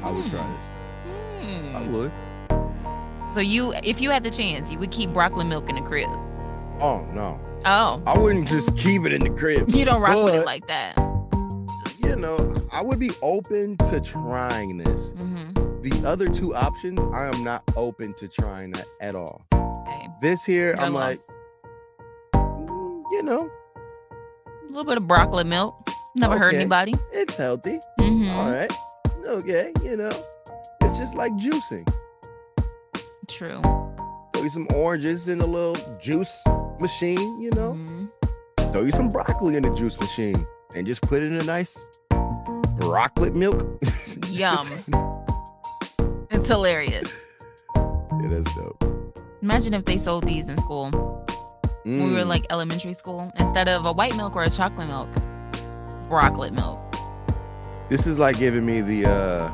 I 0.03 0.11
would 0.11 0.27
try 0.31 0.47
this. 0.57 0.65
I 1.39 1.83
Hmm. 1.85 1.93
would. 1.93 2.13
So 3.33 3.41
you 3.41 3.75
if 3.83 4.01
you 4.01 4.11
had 4.11 4.23
the 4.25 4.31
chance, 4.31 4.71
you 4.71 4.79
would 4.79 4.91
keep 4.91 5.13
broccoli 5.13 5.45
milk 5.45 5.69
in 5.69 5.75
the 5.77 5.83
crib. 5.83 6.09
Oh 6.81 7.05
no. 7.13 7.39
Oh. 7.69 8.01
I 8.07 8.17
wouldn't 8.17 8.47
just 8.47 8.77
keep 8.77 9.05
it 9.05 9.13
in 9.13 9.23
the 9.25 9.31
crib. 9.31 9.69
You 9.71 9.85
don't 9.85 10.01
rock 10.01 10.25
with 10.25 10.35
it 10.35 10.47
like 10.47 10.67
that. 10.69 10.97
You 11.99 12.15
know, 12.15 12.55
I 12.71 12.81
would 12.81 13.01
be 13.01 13.11
open 13.23 13.77
to 13.79 14.01
trying 14.01 14.79
this. 14.79 15.11
Mm-hmm. 15.13 15.83
The 15.83 16.09
other 16.09 16.29
two 16.29 16.55
options, 16.55 17.01
I 17.13 17.27
am 17.27 17.43
not 17.43 17.65
open 17.77 18.13
to 18.15 18.29
trying 18.29 18.71
that 18.73 18.87
at 19.01 19.17
all. 19.17 19.45
Okay. 19.53 20.09
This 20.21 20.45
here, 20.45 20.77
I'm 20.79 20.95
like, 20.95 21.19
mm, 22.35 23.03
you 23.11 23.23
know, 23.25 23.51
a 24.47 24.67
little 24.69 24.85
bit 24.85 24.97
of 24.97 25.09
broccoli 25.09 25.43
milk. 25.45 25.75
Never 26.15 26.39
hurt 26.39 26.55
anybody. 26.55 26.95
it's 27.13 27.37
healthy. 27.37 27.81
Mhm. 27.99 28.33
All 28.33 28.51
right. 28.51 28.73
Okay, 29.27 29.73
you 29.83 29.97
know, 29.97 30.11
it's 30.83 30.99
just 30.99 31.17
like 31.17 31.33
juicing. 31.33 31.87
True. 33.29 33.61
Throw 34.33 34.43
you 34.45 34.51
some 34.51 34.69
oranges 34.73 35.27
and 35.27 35.43
a 35.43 35.47
little 35.47 35.75
juice 35.99 36.33
machine, 36.81 37.41
you 37.41 37.51
know. 37.51 37.73
Mm-hmm. 37.73 38.73
Throw 38.73 38.83
you 38.83 38.91
some 38.93 39.09
broccoli 39.09 39.57
in 39.57 39.63
the 39.63 39.71
juice 39.75 39.99
machine 39.99 40.47
and 40.75 40.87
just 40.87 41.03
put 41.03 41.23
it 41.23 41.33
in 41.33 41.41
a 41.41 41.45
nice 41.45 41.79
broccoli 42.79 43.31
milk. 43.31 43.83
Yum. 44.29 44.67
It's 46.31 46.49
hilarious. 46.49 47.23
Yeah, 47.77 48.29
that's 48.31 48.55
dope. 48.55 48.83
Imagine 49.43 49.75
if 49.75 49.85
they 49.85 49.99
sold 49.99 50.25
these 50.25 50.49
in 50.49 50.57
school 50.59 50.91
when 51.85 52.05
we 52.09 52.13
were 52.13 52.21
Mm. 52.25 52.27
like 52.27 52.47
elementary 52.51 52.95
school. 52.95 53.31
Instead 53.39 53.69
of 53.69 53.85
a 53.85 53.93
white 53.93 54.17
milk 54.17 54.35
or 54.35 54.43
a 54.43 54.51
chocolate 54.51 54.89
milk, 54.89 55.09
broccoli 56.09 56.51
milk. 56.51 56.81
This 57.89 58.07
is 58.07 58.19
like 58.19 58.39
giving 58.39 58.67
me 58.67 58.81
the 58.81 59.07
uh 59.09 59.49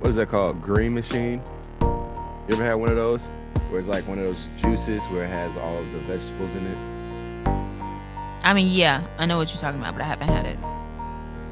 what 0.00 0.10
is 0.10 0.16
that 0.16 0.28
called? 0.28 0.60
Green 0.62 0.94
machine. 0.94 1.42
You 1.80 2.54
ever 2.56 2.64
had 2.64 2.74
one 2.74 2.90
of 2.90 2.96
those? 2.96 3.28
Where 3.70 3.78
it's 3.78 3.88
like 3.88 4.06
one 4.08 4.18
of 4.18 4.28
those 4.28 4.50
juices 4.56 5.02
where 5.10 5.24
it 5.24 5.28
has 5.28 5.56
all 5.56 5.78
of 5.78 5.92
the 5.92 6.00
vegetables 6.00 6.54
in 6.54 6.66
it. 6.66 6.78
I 8.42 8.52
mean, 8.52 8.68
yeah, 8.68 9.06
I 9.18 9.26
know 9.26 9.36
what 9.36 9.48
you're 9.50 9.60
talking 9.60 9.80
about, 9.80 9.94
but 9.94 10.02
I 10.02 10.06
haven't 10.06 10.28
had 10.28 10.44
it. 10.44 10.58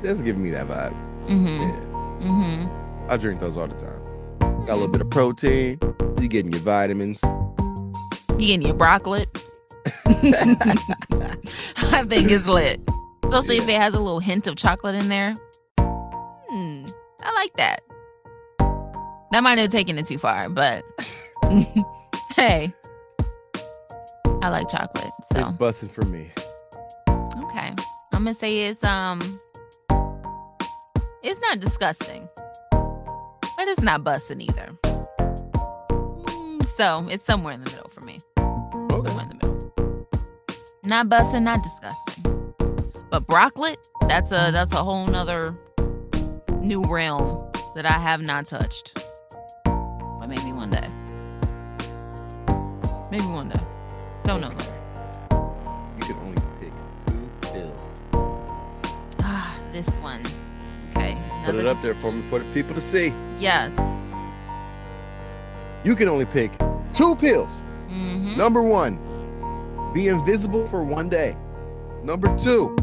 That's 0.02 0.20
giving 0.20 0.42
me 0.42 0.50
that 0.50 0.66
vibe. 0.66 0.92
Mm-hmm. 1.28 1.62
Yeah. 1.62 2.28
Mm-hmm. 2.28 3.10
I 3.10 3.16
drink 3.16 3.40
those 3.40 3.56
all 3.56 3.68
the 3.68 3.76
time. 3.76 4.00
Got 4.66 4.70
a 4.70 4.74
little 4.74 4.88
bit 4.88 5.00
of 5.00 5.10
protein. 5.10 5.78
You 6.20 6.28
getting 6.28 6.52
your 6.52 6.62
vitamins. 6.62 7.22
You 7.22 8.38
getting 8.38 8.62
your 8.62 8.74
broccoli? 8.74 9.26
I 10.06 12.04
think 12.08 12.30
it's 12.30 12.48
lit. 12.48 12.80
Especially 13.24 13.58
if 13.58 13.68
it 13.68 13.80
has 13.80 13.94
a 13.94 14.00
little 14.00 14.20
hint 14.20 14.46
of 14.46 14.56
chocolate 14.56 14.94
in 14.94 15.08
there. 15.08 15.34
Hmm, 15.78 16.86
I 17.22 17.32
like 17.34 17.56
that. 17.56 17.82
That 19.30 19.42
might 19.42 19.58
have 19.58 19.70
taken 19.70 19.98
it 19.98 20.06
too 20.06 20.18
far, 20.18 20.48
but 20.48 20.84
hey, 22.38 22.72
I 24.42 24.48
like 24.48 24.68
chocolate. 24.68 25.10
So 25.32 25.40
It's 25.40 25.50
busting 25.52 25.88
for 25.88 26.04
me. 26.04 26.30
okay, 27.08 27.72
I'm 28.12 28.24
gonna 28.24 28.34
say 28.34 28.60
it's 28.66 28.84
um, 28.84 29.20
it's 31.22 31.40
not 31.40 31.58
disgusting, 31.60 32.28
but 32.70 33.66
it's 33.68 33.82
not 33.82 34.04
busting 34.04 34.40
either. 34.40 34.70
Mm, 34.84 36.64
So 36.64 37.06
it's 37.10 37.24
somewhere 37.24 37.54
in 37.54 37.64
the 37.64 37.70
middle 37.72 37.90
for 37.90 38.02
me. 38.02 38.18
Somewhere 38.36 39.24
in 39.24 39.28
the 39.30 39.34
middle. 39.34 40.06
Not 40.84 41.08
busting, 41.08 41.44
not 41.44 41.62
disgusting. 41.62 42.24
But 43.10 43.26
broccoli, 43.26 43.76
that's 44.06 44.30
a 44.30 44.50
that's 44.52 44.72
a 44.72 44.82
whole 44.84 45.06
nother 45.06 45.54
new 46.60 46.82
realm 46.82 47.50
that 47.74 47.84
I 47.86 47.98
have 47.98 48.20
not 48.20 48.46
touched. 48.46 48.94
Maybe 53.10 53.24
one 53.24 53.48
day. 53.48 53.60
Don't 54.24 54.40
know. 54.40 54.50
You 55.96 56.04
can 56.04 56.16
only 56.16 56.42
pick 56.60 56.72
two 57.06 57.30
pills. 57.40 57.80
Ah, 59.20 59.58
this 59.72 59.98
one. 59.98 60.22
Okay. 60.90 61.16
Put 61.44 61.54
it 61.54 61.66
up 61.66 61.80
there 61.80 61.94
for 61.94 62.12
me 62.12 62.20
for 62.22 62.38
the 62.38 62.52
people 62.52 62.74
to 62.74 62.80
see. 62.80 63.14
Yes. 63.40 63.78
You 65.84 65.96
can 65.96 66.08
only 66.08 66.26
pick 66.26 66.52
two 66.92 67.16
pills. 67.16 67.52
Mm-hmm. 67.88 68.36
Number 68.36 68.60
one, 68.62 68.98
be 69.94 70.08
invisible 70.08 70.66
for 70.66 70.82
one 70.82 71.08
day. 71.08 71.34
Number 72.02 72.36
two, 72.36 72.76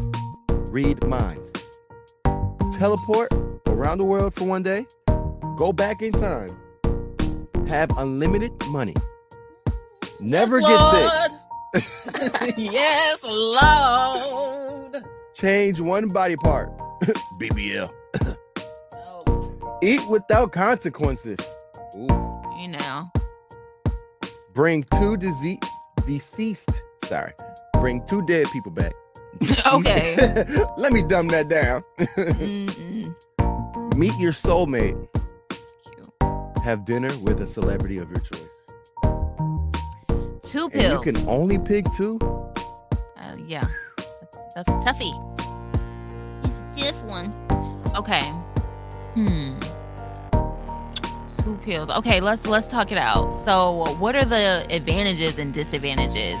read 0.70 1.06
minds. 1.06 1.52
Teleport 2.72 3.32
around 3.66 3.98
the 3.98 4.04
world 4.04 4.34
for 4.34 4.44
one 4.44 4.64
day. 4.64 4.86
Go 5.56 5.72
back 5.72 6.02
in 6.02 6.12
time. 6.12 6.50
Have 7.68 7.96
unlimited 7.96 8.52
money. 8.68 8.94
Never 10.20 10.60
get 10.60 10.80
sick. 10.90 12.54
yes, 12.56 13.22
Lord. 13.22 15.04
Change 15.34 15.80
one 15.80 16.08
body 16.08 16.36
part. 16.36 16.70
BBL. 17.40 17.90
Oh. 18.94 19.78
Eat 19.82 20.00
without 20.08 20.52
consequences. 20.52 21.38
Ooh. 21.96 22.42
You 22.58 22.68
know. 22.68 23.10
Bring 24.54 24.84
two 24.98 25.16
disease 25.18 25.58
deceased. 26.06 26.70
Sorry. 27.04 27.32
Bring 27.74 28.04
two 28.06 28.24
dead 28.26 28.46
people 28.52 28.72
back. 28.72 28.92
Okay. 29.70 30.46
Let 30.78 30.92
me 30.92 31.02
dumb 31.02 31.28
that 31.28 31.48
down. 31.50 31.82
Meet 33.98 34.14
your 34.18 34.32
soulmate. 34.32 34.96
Have 36.64 36.86
dinner 36.86 37.10
with 37.18 37.42
a 37.42 37.46
celebrity 37.46 37.98
of 37.98 38.08
your 38.08 38.20
choice. 38.20 38.55
Two 40.46 40.64
And 40.64 40.72
pills. 40.72 41.06
you 41.06 41.12
can 41.12 41.28
only 41.28 41.58
pick 41.58 41.84
two. 41.92 42.18
Uh, 42.20 43.36
yeah, 43.46 43.66
that's, 43.96 44.38
that's 44.54 44.68
a 44.68 44.72
toughie. 44.72 45.12
It's 46.44 46.60
a 46.60 46.92
tough 46.92 47.02
one. 47.04 47.32
Okay. 47.96 48.22
Hmm. 49.14 49.58
Two 51.42 51.56
pills. 51.58 51.90
Okay, 51.90 52.20
let's 52.20 52.46
let's 52.46 52.68
talk 52.68 52.92
it 52.92 52.98
out. 52.98 53.34
So, 53.38 53.84
what 53.98 54.14
are 54.16 54.24
the 54.24 54.66
advantages 54.70 55.38
and 55.38 55.52
disadvantages 55.54 56.40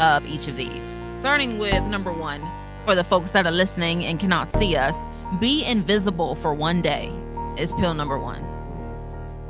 of 0.00 0.26
each 0.26 0.48
of 0.48 0.56
these? 0.56 0.98
Starting 1.10 1.58
with 1.58 1.84
number 1.84 2.12
one, 2.12 2.40
for 2.84 2.94
the 2.94 3.04
folks 3.04 3.32
that 3.32 3.46
are 3.46 3.52
listening 3.52 4.04
and 4.04 4.18
cannot 4.20 4.50
see 4.50 4.76
us, 4.76 5.08
be 5.40 5.64
invisible 5.64 6.34
for 6.34 6.54
one 6.54 6.80
day 6.82 7.12
is 7.56 7.72
pill 7.74 7.94
number 7.94 8.18
one. 8.18 8.42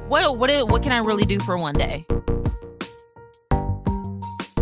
What 0.09 0.39
what 0.39 0.51
what 0.69 0.83
can 0.83 0.93
I 0.93 0.99
really 0.99 1.25
do 1.27 1.39
for 1.41 1.57
one 1.59 1.75
day? 1.75 2.07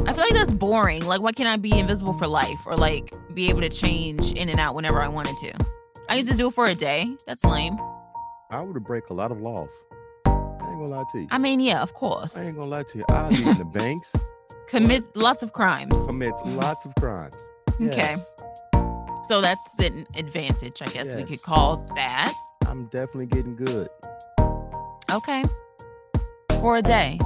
I 0.09 0.12
feel 0.12 0.23
like 0.24 0.35
that's 0.35 0.53
boring. 0.53 1.05
Like, 1.05 1.20
why 1.20 1.33
can't 1.33 1.49
I 1.49 1.57
be 1.57 1.77
invisible 1.78 2.12
for 2.12 2.27
life 2.27 2.66
or 2.66 2.77
like 2.77 3.12
be 3.35 3.49
able 3.49 3.61
to 3.62 3.69
change 3.69 4.33
in 4.33 4.49
and 4.49 4.61
out 4.61 4.74
whenever 4.74 5.01
I 5.03 5.09
wanted 5.09 5.37
to? 5.39 5.66
I 6.09 6.15
used 6.16 6.31
to 6.31 6.37
do 6.37 6.47
it 6.49 6.55
for 6.55 6.66
a 6.66 6.74
day. 6.74 7.07
That's 7.27 7.45
lame. 7.45 7.77
I 8.51 8.61
would 8.61 8.83
break 8.85 9.09
a 9.11 9.15
lot 9.15 9.33
of 9.33 9.41
laws. 9.41 9.70
I 10.24 10.31
ain't 10.31 10.78
gonna 10.78 10.87
lie 10.87 11.05
to 11.12 11.19
you. 11.20 11.28
I 11.31 11.39
mean, 11.39 11.59
yeah, 11.61 11.83
of 11.83 11.93
course. 11.95 12.37
I 12.37 12.45
ain't 12.45 12.55
gonna 12.57 12.70
lie 12.70 12.85
to 12.85 12.99
you. 12.99 13.05
I'll 13.09 13.31
be 13.31 13.43
in 13.43 13.59
the 13.59 13.65
banks, 13.78 14.12
Commit 14.69 15.05
lots 15.16 15.43
of 15.43 15.53
crimes. 15.53 15.95
commits 16.07 16.41
lots 16.45 16.85
of 16.85 16.95
crimes. 16.97 17.35
Okay. 17.81 18.16
So 19.24 19.41
that's 19.41 19.78
an 19.81 20.07
advantage, 20.16 20.81
I 20.83 20.87
guess 20.87 21.15
we 21.15 21.24
could 21.24 21.43
call 21.43 21.78
that. 21.97 22.33
I'm 22.65 22.85
definitely 22.87 23.27
getting 23.27 23.57
good. 23.57 23.89
Okay. 25.11 25.43
For 26.61 26.77
a 26.78 26.83
day. 26.83 27.19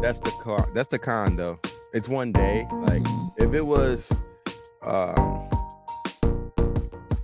That's 0.00 0.20
the 0.20 0.30
car. 0.42 0.68
That's 0.74 0.88
the 0.88 0.98
con 1.00 1.34
though. 1.36 1.58
It's 1.92 2.08
one 2.08 2.32
day. 2.32 2.66
Like 2.72 3.02
Mm-hmm. 3.02 3.42
if 3.42 3.54
it 3.54 3.64
was 3.64 4.10
um 4.82 5.48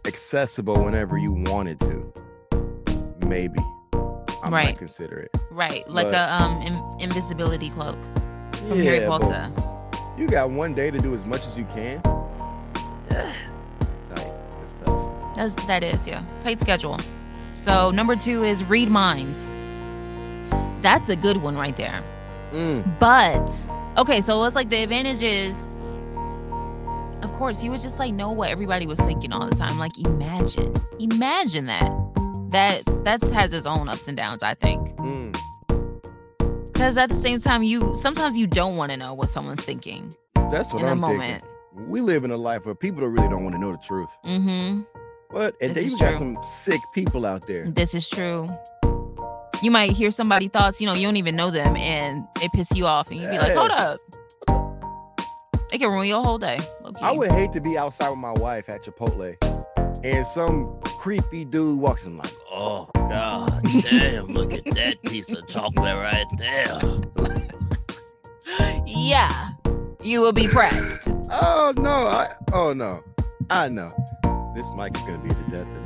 accessible 0.07 0.82
whenever 0.85 1.19
you 1.19 1.32
wanted 1.32 1.81
to, 1.81 2.12
maybe 3.27 3.59
I 4.43 4.49
Right. 4.49 4.51
might 4.66 4.78
consider 4.78 5.19
it. 5.19 5.31
Right. 5.51 5.89
Like 5.89 6.07
But- 6.07 6.15
a 6.15 6.43
um 6.43 6.62
in- 6.62 6.82
invisibility 7.01 7.70
cloak 7.70 7.97
from 8.53 8.81
Harry 8.82 9.01
Yeah, 9.01 9.09
but 9.09 9.23
Potter. 9.23 9.51
You 10.16 10.28
got 10.28 10.51
one 10.51 10.74
day 10.74 10.91
to 10.91 10.99
do 10.99 11.15
as 11.15 11.24
much 11.24 11.47
as 11.47 11.57
you 11.59 11.65
can. 11.65 12.01
tight. 13.09 14.32
It's 14.62 14.74
tough. 14.85 15.35
That's 15.36 15.55
that 15.66 15.82
is, 15.82 16.07
yeah. 16.07 16.23
Tight 16.41 16.61
schedule. 16.61 16.99
So 17.57 17.91
number 17.91 18.15
two 18.16 18.45
is 18.45 18.62
read 18.65 18.91
minds. 18.91 19.51
That's 20.82 21.09
a 21.09 21.16
good 21.16 21.39
one 21.39 21.57
right 21.57 21.77
there. 21.77 22.03
Mm. 22.53 22.99
But 23.01 23.49
okay, 23.97 24.21
so 24.21 24.43
it's 24.45 24.57
like 24.57 24.71
the 24.71 24.83
advantages. 24.83 25.77
of 27.23 27.33
course, 27.33 27.62
you 27.62 27.71
would 27.71 27.81
just 27.81 27.99
like 27.99 28.12
know 28.15 28.31
what 28.33 28.51
everybody 28.51 28.87
was 28.87 29.01
thinking 29.01 29.33
all 29.33 29.49
the 29.49 29.55
time. 29.57 29.79
Like 29.79 29.97
imagine, 29.99 30.75
imagine 30.99 31.65
that. 31.66 31.91
That 32.51 32.83
that's 33.05 33.31
has 33.31 33.53
its 33.53 33.66
own 33.66 33.89
ups 33.89 34.07
and 34.07 34.16
downs. 34.16 34.43
I 34.45 34.55
think 34.55 34.95
Mm. 34.99 35.33
because 36.73 36.97
at 36.97 37.09
the 37.09 37.16
same 37.16 37.39
time, 37.41 37.62
you 37.65 37.95
sometimes 37.97 38.37
you 38.37 38.47
don't 38.47 38.77
want 38.77 38.91
to 38.93 38.97
know 38.97 39.12
what 39.15 39.29
someone's 39.31 39.65
thinking 39.65 40.12
That's 40.53 40.73
what 40.73 40.83
in 40.83 40.89
I'm 40.89 40.99
the 40.99 41.07
moment. 41.09 41.43
thinking. 41.43 41.91
We 41.91 42.01
live 42.01 42.23
in 42.23 42.31
a 42.31 42.37
life 42.37 42.66
where 42.66 42.75
people 42.77 43.05
really 43.09 43.27
don't 43.29 43.43
want 43.43 43.57
to 43.57 43.61
know 43.61 43.73
the 43.73 43.79
truth. 43.79 44.11
Mm-hmm. 44.25 44.83
What? 45.31 45.57
And 45.61 45.75
This 45.75 45.91
you 45.91 45.99
got 45.99 46.15
some 46.15 46.39
sick 46.45 46.81
people 46.95 47.27
out 47.27 47.45
there. 47.49 47.69
This 47.69 47.93
is 47.97 48.09
true. 48.09 48.47
You 49.62 49.70
might 49.70 49.93
hear 49.93 50.10
somebody 50.10 50.48
thoughts, 50.48 50.81
you 50.81 50.86
know, 50.86 50.94
you 50.94 51.06
don't 51.06 51.16
even 51.16 51.36
know 51.36 51.51
them, 51.51 51.76
and 51.76 52.26
they 52.40 52.48
piss 52.48 52.70
you 52.74 52.86
off, 52.86 53.10
and 53.10 53.20
you'd 53.20 53.31
be 53.31 53.39
like, 53.39 53.55
"Hold 53.55 53.70
up." 53.70 54.01
It 55.72 55.78
can 55.78 55.90
ruin 55.90 56.06
your 56.06 56.22
whole 56.22 56.39
day. 56.39 56.59
low-key. 56.82 57.01
I 57.02 57.10
would 57.12 57.31
hate 57.32 57.52
to 57.52 57.60
be 57.60 57.76
outside 57.78 58.10
with 58.10 58.18
my 58.18 58.32
wife 58.32 58.68
at 58.68 58.85
Chipotle, 58.85 59.36
and 60.05 60.26
some 60.26 60.78
creepy 60.85 61.44
dude 61.44 61.81
walks 61.81 62.05
in 62.05 62.16
like, 62.16 62.32
"Oh 62.51 62.89
God, 62.94 63.62
damn! 63.82 64.26
Look 64.26 64.52
at 64.52 64.64
that 64.74 65.02
piece 65.02 65.32
of 65.32 65.47
chocolate 65.48 65.97
right 65.97 66.26
there." 66.39 66.81
Yeah, 68.86 69.48
you 70.02 70.20
will 70.20 70.32
be 70.32 70.47
pressed. 70.47 71.09
Oh 71.32 71.72
no! 71.76 71.90
I, 71.90 72.28
oh 72.52 72.72
no! 72.72 73.02
I 73.51 73.68
know. 73.68 73.90
This 74.55 74.66
mic 74.76 74.94
is 74.94 75.02
gonna 75.02 75.18
be 75.18 75.31
the 75.31 75.51
death 75.51 75.68
of. 75.68 75.84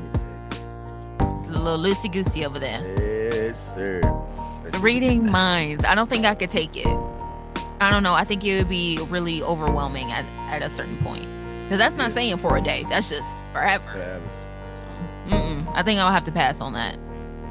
It's 1.21 1.49
a 1.49 1.53
little 1.53 1.79
loosey 1.79 2.11
goosey 2.11 2.45
over 2.45 2.59
there. 2.59 2.81
Yes, 2.83 3.75
sir. 3.75 4.01
Reading 4.81 5.31
minds. 5.31 5.85
I 5.85 5.95
don't 5.95 6.09
think 6.09 6.25
I 6.25 6.35
could 6.35 6.51
take 6.51 6.77
it. 6.77 6.87
I 7.81 7.91
don't 7.91 8.03
know. 8.03 8.15
I 8.15 8.25
think 8.25 8.45
it 8.45 8.59
would 8.59 8.69
be 8.69 8.99
really 9.09 9.43
overwhelming 9.43 10.11
at, 10.13 10.25
at 10.53 10.63
a 10.63 10.69
certain 10.69 10.97
point. 10.99 11.27
Because 11.65 11.79
that's 11.79 11.97
not 11.97 12.13
saying 12.13 12.39
for 12.39 12.57
a 12.57 12.61
day. 12.61 12.85
That's 12.89 13.09
just 13.09 13.43
forever. 13.53 13.91
Forever. 13.93 14.31
Mm-mm. 15.27 15.71
I 15.75 15.83
think 15.83 16.01
I'll 16.01 16.11
have 16.11 16.25
to 16.25 16.33
pass 16.33 16.61
on 16.61 16.73
that. 16.73 16.99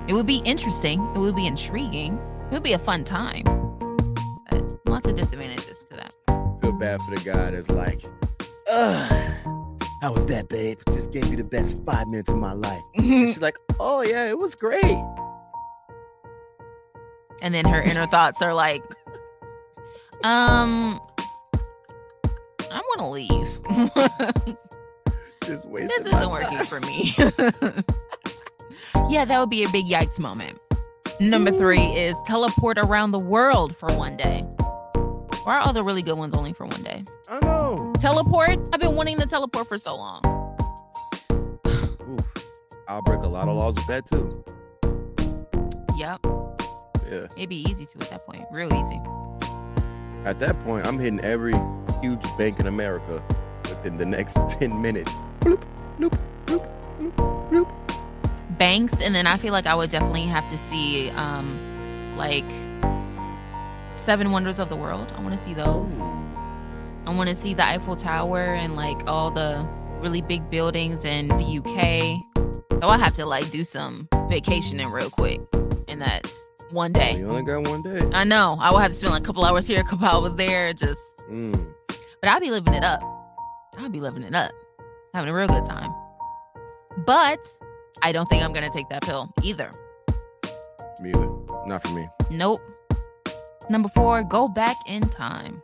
It 0.07 0.13
would 0.13 0.25
be 0.25 0.37
interesting. 0.45 0.99
It 1.15 1.19
would 1.19 1.35
be 1.35 1.45
intriguing. 1.45 2.17
It 2.49 2.53
would 2.53 2.63
be 2.63 2.73
a 2.73 2.79
fun 2.79 3.03
time. 3.03 3.43
But 4.49 4.87
lots 4.87 5.07
of 5.07 5.15
disadvantages 5.15 5.83
to 5.85 5.95
that. 5.97 6.13
Feel 6.61 6.71
bad 6.73 7.01
for 7.01 7.15
the 7.15 7.21
guy 7.23 7.51
that's 7.51 7.69
like, 7.69 8.01
"Ugh, 8.71 9.56
how 10.01 10.13
was 10.13 10.25
that, 10.27 10.49
babe? 10.49 10.79
Just 10.87 11.11
gave 11.11 11.29
me 11.29 11.35
the 11.35 11.43
best 11.43 11.83
five 11.85 12.07
minutes 12.07 12.31
of 12.31 12.37
my 12.37 12.53
life." 12.53 12.81
She's 12.97 13.41
like, 13.41 13.57
"Oh 13.79 14.01
yeah, 14.01 14.29
it 14.29 14.37
was 14.37 14.55
great." 14.55 14.97
And 17.41 17.53
then 17.53 17.65
her 17.65 17.81
inner 17.81 18.07
thoughts 18.07 18.41
are 18.41 18.53
like, 18.53 18.81
um, 20.23 20.99
I 22.71 22.81
want 22.81 22.99
to 22.99 23.07
leave. 23.07 24.57
This 25.47 26.05
isn't 26.05 26.29
working 26.29 26.57
for 26.57 26.81
me. 26.81 27.13
yeah, 29.09 29.23
that 29.23 29.39
would 29.39 29.49
be 29.49 29.63
a 29.63 29.69
big 29.69 29.85
yikes 29.85 30.19
moment. 30.19 30.59
Number 31.21 31.51
three 31.51 31.79
is 31.79 32.17
teleport 32.25 32.77
around 32.77 33.11
the 33.11 33.19
world 33.19 33.73
for 33.77 33.87
one 33.93 34.17
day. 34.17 34.41
Why 35.47 35.55
are 35.55 35.59
all 35.61 35.71
the 35.71 35.81
really 35.81 36.01
good 36.01 36.17
ones 36.17 36.33
only 36.33 36.51
for 36.51 36.65
one 36.65 36.83
day? 36.83 37.05
I 37.29 37.39
know. 37.39 37.93
Teleport? 38.01 38.59
I've 38.73 38.81
been 38.81 38.95
wanting 38.95 39.17
to 39.19 39.25
teleport 39.25 39.65
for 39.65 39.77
so 39.77 39.95
long. 39.95 40.21
Oof. 41.71 42.25
I'll 42.89 43.01
break 43.01 43.21
a 43.21 43.27
lot 43.27 43.47
of 43.47 43.55
laws 43.55 43.75
with 43.75 43.87
that 43.87 44.05
too. 44.05 44.43
Yep. 45.95 46.19
Yeah. 47.09 47.27
It'd 47.37 47.47
be 47.47 47.63
easy 47.69 47.85
to 47.85 47.95
at 48.01 48.09
that 48.09 48.25
point. 48.25 48.43
Real 48.51 48.73
easy. 48.73 48.99
At 50.25 50.37
that 50.39 50.59
point, 50.65 50.85
I'm 50.85 50.99
hitting 50.99 51.21
every 51.21 51.53
huge 52.01 52.25
bank 52.37 52.59
in 52.59 52.67
America 52.67 53.23
within 53.69 53.95
the 53.95 54.05
next 54.05 54.37
10 54.49 54.81
minutes. 54.81 55.13
Bloop, 55.39 55.63
bloop, 55.97 56.19
bloop, 56.45 56.67
bloop, 56.99 57.49
bloop. 57.49 58.57
Banks, 58.57 59.01
and 59.01 59.15
then 59.15 59.25
I 59.25 59.37
feel 59.37 59.53
like 59.53 59.65
I 59.65 59.75
would 59.75 59.91
definitely 59.91 60.23
have 60.23 60.45
to 60.49 60.57
see 60.57 61.09
um 61.11 61.57
like 62.17 62.43
Seven 63.97 64.31
Wonders 64.31 64.59
of 64.59 64.69
the 64.69 64.75
World. 64.75 65.11
I 65.15 65.21
want 65.21 65.33
to 65.33 65.37
see 65.37 65.53
those. 65.53 65.99
I 65.99 67.13
want 67.13 67.29
to 67.29 67.35
see 67.35 67.53
the 67.53 67.65
Eiffel 67.65 67.95
Tower 67.95 68.41
and 68.55 68.75
like 68.75 69.01
all 69.07 69.31
the 69.31 69.67
really 69.99 70.21
big 70.21 70.49
buildings 70.49 71.03
in 71.05 71.27
the 71.29 71.57
UK. 71.59 72.79
So 72.79 72.87
I 72.89 72.97
have 72.97 73.13
to 73.15 73.25
like 73.25 73.49
do 73.49 73.63
some 73.63 74.07
vacationing 74.29 74.87
real 74.89 75.09
quick 75.09 75.41
in 75.87 75.99
that 75.99 76.31
one 76.71 76.93
day. 76.93 77.17
You 77.17 77.29
only 77.29 77.43
got 77.43 77.67
one 77.67 77.81
day. 77.81 78.07
I 78.13 78.23
know. 78.23 78.57
I 78.59 78.71
will 78.71 78.79
have 78.79 78.91
to 78.91 78.95
spend 78.95 79.13
like 79.13 79.23
a 79.23 79.25
couple 79.25 79.43
hours 79.45 79.67
here, 79.67 79.81
a 79.81 79.83
couple 79.83 80.05
hours 80.05 80.35
there, 80.35 80.73
just 80.73 80.99
Mm. 81.29 81.73
but 82.21 82.29
I'll 82.29 82.39
be 82.39 82.51
living 82.51 82.73
it 82.73 82.83
up. 82.85 83.01
I'll 83.77 83.89
be 83.89 83.99
living 83.99 84.23
it 84.23 84.33
up. 84.33 84.51
Having 85.13 85.29
a 85.31 85.33
real 85.33 85.47
good 85.47 85.63
time. 85.65 85.93
But 87.05 87.39
I 88.01 88.11
don't 88.13 88.29
think 88.29 88.43
I'm 88.43 88.53
gonna 88.53 88.69
take 88.69 88.87
that 88.89 89.01
pill 89.03 89.29
either. 89.43 89.69
Me 91.01 91.09
either. 91.09 91.29
Not 91.65 91.83
for 91.85 91.93
me. 91.93 92.07
Nope. 92.31 92.61
Number 93.69 93.89
four, 93.89 94.23
go 94.23 94.47
back 94.47 94.77
in 94.87 95.09
time. 95.09 95.61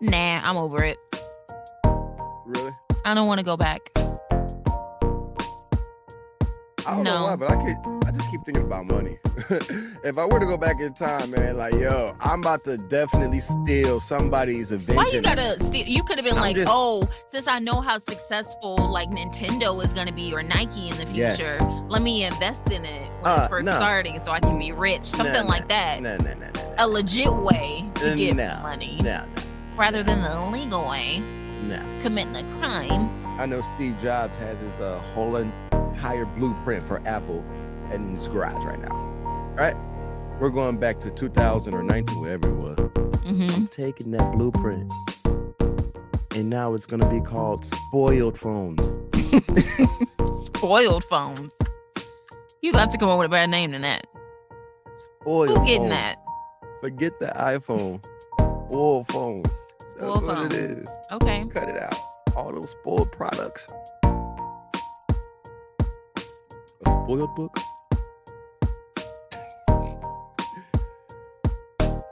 Nah, 0.00 0.40
I'm 0.42 0.56
over 0.56 0.82
it. 0.84 0.98
Really? 2.46 2.72
I 3.04 3.14
don't 3.14 3.26
want 3.26 3.38
to 3.38 3.44
go 3.44 3.56
back. 3.56 3.90
I 6.86 6.94
don't 6.94 7.04
know 7.04 7.24
why, 7.24 7.36
but 7.36 7.50
I 7.50 7.56
could. 7.56 8.04
I 8.06 8.10
just 8.12 8.30
keep 8.30 8.44
thinking 8.44 8.64
about 8.64 8.86
money. 8.86 9.18
if 10.04 10.18
I 10.18 10.24
were 10.24 10.40
to 10.40 10.46
go 10.46 10.56
back 10.56 10.80
in 10.80 10.92
time, 10.94 11.30
man, 11.30 11.56
like 11.56 11.74
yo, 11.74 12.14
I'm 12.20 12.40
about 12.40 12.64
to 12.64 12.76
definitely 12.76 13.40
steal 13.40 14.00
somebody's 14.00 14.72
invention. 14.72 14.96
Why 14.96 15.06
you 15.12 15.20
gotta 15.22 15.58
steal? 15.62 15.86
You 15.86 16.02
could 16.02 16.16
have 16.16 16.24
been 16.24 16.34
I'm 16.36 16.40
like, 16.40 16.56
just- 16.56 16.70
oh, 16.72 17.08
since 17.26 17.46
I 17.46 17.58
know 17.58 17.80
how 17.80 17.98
successful 17.98 18.76
like 18.90 19.10
Nintendo 19.10 19.82
is 19.84 19.92
gonna 19.92 20.12
be 20.12 20.32
or 20.34 20.42
Nike 20.42 20.88
in 20.88 20.96
the 20.96 21.06
Yes. 21.12 21.36
future, 21.36 21.62
let 21.88 22.02
me 22.02 22.24
invest 22.24 22.70
in 22.70 22.84
it 22.84 23.08
when 23.20 23.32
Uh, 23.32 23.36
it's 23.40 23.48
first 23.48 23.66
no. 23.66 23.72
starting 23.72 24.18
so 24.18 24.32
I 24.32 24.40
can 24.40 24.58
be 24.58 24.72
rich. 24.72 25.04
Something 25.04 25.44
nah, 25.44 25.48
like 25.48 25.68
that. 25.68 26.00
No, 26.02 26.16
no, 26.16 26.32
no, 26.34 26.46
no. 26.54 26.74
A 26.78 26.86
legit 26.88 27.32
way 27.32 27.84
to 27.96 28.14
get 28.16 28.36
no, 28.36 28.58
money 28.62 28.98
No, 29.02 29.24
rather 29.76 30.02
than 30.02 30.20
the 30.22 30.36
illegal 30.42 30.88
way, 30.88 31.18
no, 31.62 31.76
no. 31.76 32.00
committing 32.02 32.36
a 32.36 32.42
crime. 32.58 33.08
I 33.40 33.46
know 33.46 33.62
Steve 33.62 33.98
Jobs 33.98 34.36
has 34.38 34.58
his 34.60 34.80
uh, 34.80 34.98
whole 35.14 35.36
entire 35.94 36.24
blueprint 36.24 36.86
for 36.86 37.02
Apple 37.06 37.44
in 37.92 38.14
his 38.14 38.28
garage 38.28 38.64
right 38.64 38.80
now. 38.80 38.94
All 39.24 39.54
right, 39.56 39.76
we're 40.40 40.50
going 40.50 40.78
back 40.78 41.00
to 41.00 41.10
2000 41.10 41.74
or 41.74 41.82
19, 41.82 42.20
whatever 42.20 42.48
it 42.48 42.56
was. 42.56 42.78
hmm 43.24 43.46
I'm 43.50 43.66
taking 43.66 44.12
that 44.12 44.32
blueprint, 44.32 44.90
and 46.36 46.48
now 46.48 46.74
it's 46.74 46.86
gonna 46.86 47.08
be 47.10 47.20
called 47.20 47.64
spoiled 47.66 48.38
phones. 48.38 48.96
Spoiled 50.32 51.04
phones. 51.04 51.58
You 52.62 52.72
have 52.74 52.88
to 52.90 52.98
come 52.98 53.08
up 53.08 53.18
with 53.18 53.26
a 53.26 53.28
better 53.28 53.50
name 53.50 53.72
than 53.72 53.82
that. 53.82 54.06
Spoiled 54.94 55.48
Who 55.48 55.54
getting 55.66 55.78
phones. 55.82 55.90
that? 55.90 56.16
Forget 56.80 57.18
the 57.18 57.26
iPhone. 57.26 58.04
Spoiled 58.38 59.08
phones. 59.08 59.48
That's 59.48 59.90
Spoiled 59.96 60.22
what 60.24 60.36
phones. 60.36 60.54
it 60.54 60.70
is. 60.78 60.88
Okay. 61.12 61.44
Cut 61.50 61.68
it 61.68 61.82
out. 61.82 61.94
All 62.36 62.52
those 62.52 62.70
spoiled 62.70 63.10
products. 63.12 63.66
Book. 67.18 67.56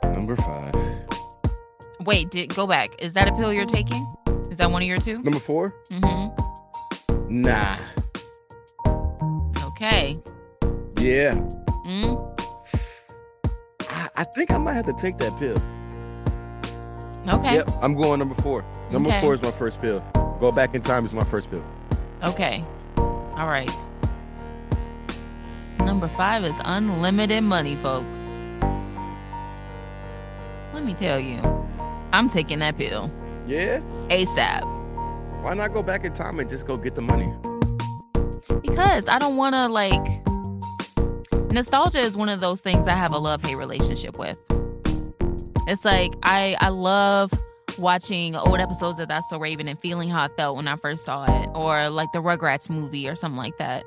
Number 0.03 0.35
five. 0.37 0.75
Wait, 2.01 2.31
did 2.31 2.53
go 2.55 2.66
back. 2.66 2.91
Is 2.99 3.15
that 3.15 3.29
a 3.29 3.33
pill 3.33 3.53
you're 3.53 3.65
taking? 3.65 4.05
Is 4.51 4.59
that 4.59 4.70
one 4.70 4.83
of 4.83 4.89
your 4.89 4.99
two? 4.99 5.23
Number 5.23 5.39
four. 5.39 5.73
Mm-hmm. 5.91 7.43
Nah. 7.43 7.77
Okay. 9.69 10.19
Yeah. 10.99 11.35
Mm? 11.87 12.41
I, 13.89 14.09
I 14.16 14.25
think 14.25 14.51
I 14.51 14.59
might 14.59 14.75
have 14.75 14.87
to 14.87 14.95
take 14.95 15.16
that 15.19 15.39
pill. 15.39 15.57
Okay. 17.33 17.55
Yep. 17.55 17.70
I'm 17.83 17.95
going 17.95 18.19
number 18.19 18.35
four. 18.43 18.65
Number 18.91 19.11
Okay. 19.11 19.20
four 19.20 19.35
is 19.35 19.43
my 19.43 19.53
first 19.53 19.81
pill. 19.81 20.01
Go 20.41 20.51
back 20.51 20.75
in 20.75 20.83
time 20.83 21.05
is 21.05 21.12
my 21.12 21.25
first 21.25 21.51
pill. 21.51 21.65
Okay. 22.25 22.65
All 22.97 23.47
right. 23.47 23.70
Number 25.99 26.15
five 26.16 26.45
is 26.45 26.61
unlimited 26.65 27.43
money, 27.43 27.75
folks. 27.75 28.20
Let 30.73 30.85
me 30.85 30.95
tell 30.95 31.19
you, 31.19 31.41
I'm 32.12 32.29
taking 32.29 32.61
that 32.61 32.79
pill 32.79 33.11
Yeah. 33.49 33.81
ASAP 34.09 34.62
Why 35.43 35.55
not 35.55 35.75
go 35.75 35.83
back 35.83 36.05
in 36.05 36.12
time 36.12 36.39
and 36.39 36.49
just 36.49 36.69
go 36.69 36.77
get 36.77 36.95
the 36.95 37.03
money? 37.03 37.35
because 38.62 39.09
I 39.09 39.19
don't 39.19 39.37
want 39.37 39.57
to 39.57 39.66
like. 39.66 40.23
Nostalgia 41.51 41.99
is 41.99 42.16
one 42.16 42.29
of 42.29 42.39
those 42.39 42.62
things 42.62 42.87
I 42.87 42.95
have 42.95 43.12
a 43.12 43.19
love 43.19 43.45
hate 43.45 43.57
relationship 43.57 44.20
with. 44.20 44.39
It's 45.66 45.85
like 45.85 46.12
I 46.23 46.57
I 46.61 46.69
love 46.69 47.33
watching 47.77 48.37
old 48.37 48.61
episodes 48.61 49.01
of 49.01 49.09
That's 49.09 49.29
So 49.29 49.41
Raven 49.41 49.66
and 49.66 49.77
feeling 49.81 50.09
how 50.09 50.23
I 50.23 50.29
felt 50.29 50.55
when 50.55 50.69
I 50.69 50.77
first 50.77 51.05
saw 51.05 51.25
it, 51.43 51.51
or 51.57 51.91
like 51.91 52.12
the 52.12 52.23
Rugrats 52.23 52.70
movie 52.70 53.09
or 53.09 53.16
something 53.16 53.37
like 53.37 53.57
that. 53.57 53.83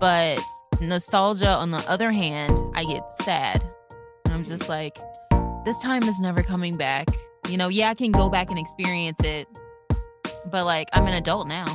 But 0.00 0.40
nostalgia, 0.80 1.50
on 1.50 1.70
the 1.70 1.84
other 1.88 2.10
hand, 2.10 2.58
I 2.74 2.84
get 2.84 3.12
sad. 3.12 3.64
And 4.24 4.34
I'm 4.34 4.44
just 4.44 4.68
like, 4.68 4.98
this 5.64 5.78
time 5.80 6.02
is 6.04 6.20
never 6.20 6.42
coming 6.42 6.76
back. 6.76 7.08
You 7.48 7.56
know, 7.56 7.68
yeah, 7.68 7.90
I 7.90 7.94
can 7.94 8.10
go 8.10 8.28
back 8.28 8.50
and 8.50 8.58
experience 8.58 9.22
it, 9.22 9.46
but 10.50 10.64
like, 10.64 10.88
I'm 10.92 11.06
an 11.06 11.14
adult 11.14 11.46
now. 11.46 11.66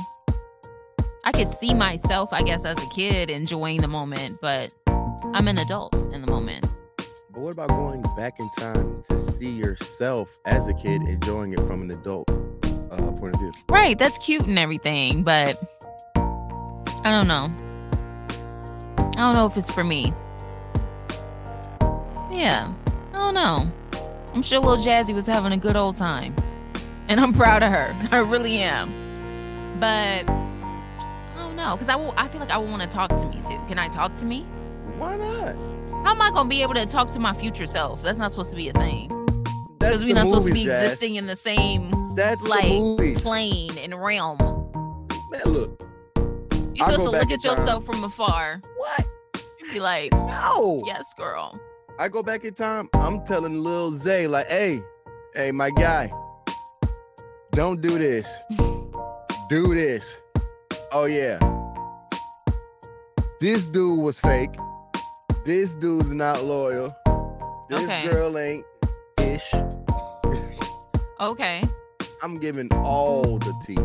I 1.24 1.32
could 1.32 1.48
see 1.48 1.74
myself, 1.74 2.32
I 2.32 2.42
guess, 2.42 2.64
as 2.64 2.82
a 2.82 2.88
kid 2.88 3.30
enjoying 3.30 3.80
the 3.80 3.88
moment, 3.88 4.38
but 4.40 4.72
I'm 5.32 5.48
an 5.48 5.58
adult 5.58 6.12
in 6.12 6.22
the 6.22 6.26
moment. 6.26 6.66
But 7.32 7.40
what 7.40 7.52
about 7.52 7.68
going 7.68 8.02
back 8.16 8.40
in 8.40 8.50
time 8.58 9.02
to 9.08 9.18
see 9.18 9.50
yourself 9.50 10.38
as 10.44 10.66
a 10.68 10.74
kid 10.74 11.02
enjoying 11.02 11.52
it 11.52 11.60
from 11.60 11.82
an 11.82 11.90
adult 11.90 12.28
uh, 12.30 13.12
point 13.12 13.34
of 13.34 13.40
view? 13.40 13.52
Right, 13.68 13.98
that's 13.98 14.18
cute 14.18 14.46
and 14.46 14.58
everything, 14.58 15.22
but 15.22 15.56
I 17.04 17.10
don't 17.10 17.28
know. 17.28 17.52
I 19.00 19.12
don't 19.22 19.34
know 19.34 19.46
if 19.46 19.56
it's 19.56 19.70
for 19.70 19.84
me. 19.84 20.12
Yeah, 22.30 22.72
I 23.12 23.18
don't 23.18 23.34
know. 23.34 23.70
I'm 24.34 24.42
sure 24.42 24.60
little 24.60 24.82
Jazzy 24.82 25.14
was 25.14 25.26
having 25.26 25.52
a 25.52 25.56
good 25.56 25.76
old 25.76 25.96
time. 25.96 26.34
And 27.08 27.18
I'm 27.18 27.32
proud 27.32 27.62
of 27.62 27.72
her. 27.72 27.96
I 28.12 28.18
really 28.18 28.58
am. 28.58 28.92
But 29.80 30.30
I 30.30 31.34
don't 31.36 31.56
know, 31.56 31.74
because 31.74 31.88
I 31.88 31.96
will 31.96 32.14
I 32.16 32.28
feel 32.28 32.40
like 32.40 32.50
I 32.50 32.58
want 32.58 32.82
to 32.82 32.88
talk 32.88 33.10
to 33.10 33.26
me 33.26 33.40
too. 33.42 33.58
Can 33.66 33.78
I 33.78 33.88
talk 33.88 34.14
to 34.16 34.26
me? 34.26 34.42
Why 34.96 35.16
not? 35.16 35.56
How 36.04 36.12
am 36.12 36.22
I 36.22 36.30
gonna 36.30 36.48
be 36.48 36.62
able 36.62 36.74
to 36.74 36.86
talk 36.86 37.10
to 37.10 37.20
my 37.20 37.32
future 37.32 37.66
self? 37.66 38.02
That's 38.02 38.18
not 38.18 38.30
supposed 38.30 38.50
to 38.50 38.56
be 38.56 38.68
a 38.68 38.72
thing. 38.72 39.08
Because 39.78 40.04
we're 40.04 40.14
not 40.14 40.26
supposed 40.26 40.46
to 40.46 40.52
be 40.52 40.64
Jazz. 40.64 40.82
existing 40.82 41.16
in 41.16 41.26
the 41.26 41.36
same 41.36 41.90
That's 42.14 42.46
like 42.46 43.16
plane 43.18 43.76
and 43.78 43.94
realm. 44.00 44.38
Man, 45.30 45.42
look. 45.46 45.89
You're 46.80 46.86
I'll 46.88 46.92
supposed 46.92 47.12
to 47.12 47.18
look 47.18 47.30
at 47.30 47.44
yourself 47.44 47.84
from 47.84 48.02
afar. 48.04 48.60
What? 48.78 49.06
You'd 49.60 49.72
be 49.74 49.80
like, 49.80 50.12
No. 50.12 50.82
yes, 50.86 51.12
girl. 51.14 51.58
I 51.98 52.08
go 52.08 52.22
back 52.22 52.44
in 52.44 52.54
time. 52.54 52.88
I'm 52.94 53.22
telling 53.24 53.62
Lil 53.62 53.92
Zay, 53.92 54.26
like, 54.26 54.46
hey, 54.48 54.80
hey, 55.34 55.52
my 55.52 55.70
guy, 55.70 56.10
don't 57.52 57.82
do 57.82 57.98
this. 57.98 58.26
do 59.50 59.74
this. 59.74 60.16
Oh, 60.92 61.04
yeah. 61.04 61.38
This 63.40 63.66
dude 63.66 63.98
was 63.98 64.18
fake. 64.18 64.54
This 65.44 65.74
dude's 65.74 66.14
not 66.14 66.42
loyal. 66.44 66.90
This 67.68 67.80
Okay. 67.84 68.08
girl 68.08 68.38
ain't 68.38 68.64
ish. 69.20 69.52
Okay. 71.20 71.62
I'm 72.22 72.38
giving 72.38 72.72
all 72.72 73.36
the 73.38 73.52
tea, 73.66 73.76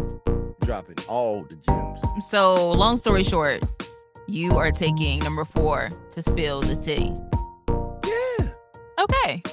dropping 0.65 0.97
all 1.07 1.43
the 1.43 1.55
gems. 1.55 2.01
So, 2.27 2.71
long 2.71 2.97
story 2.97 3.23
short, 3.23 3.63
you 4.27 4.57
are 4.57 4.71
taking 4.71 5.19
number 5.19 5.45
four 5.45 5.89
to 6.11 6.23
spill 6.23 6.61
the 6.61 6.75
tea. 6.75 7.13
Yeah. 8.05 8.49
Okay. 8.99 9.43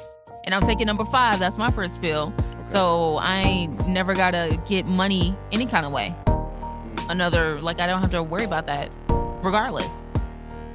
And 0.44 0.54
I'm 0.54 0.62
taking 0.62 0.86
number 0.86 1.04
five. 1.04 1.38
That's 1.38 1.58
my 1.58 1.70
first 1.70 1.94
spill. 1.94 2.32
So 2.64 3.18
I 3.20 3.66
never 3.86 4.14
gotta 4.14 4.60
get 4.66 4.86
money 4.86 5.36
any 5.50 5.66
kind 5.66 5.84
of 5.84 5.92
way. 5.92 6.14
Mm. 6.26 7.10
Another, 7.10 7.60
like, 7.60 7.80
I 7.80 7.86
don't 7.86 8.00
have 8.00 8.10
to 8.10 8.22
worry 8.22 8.44
about 8.44 8.66
that 8.66 8.94
regardless. 9.42 10.08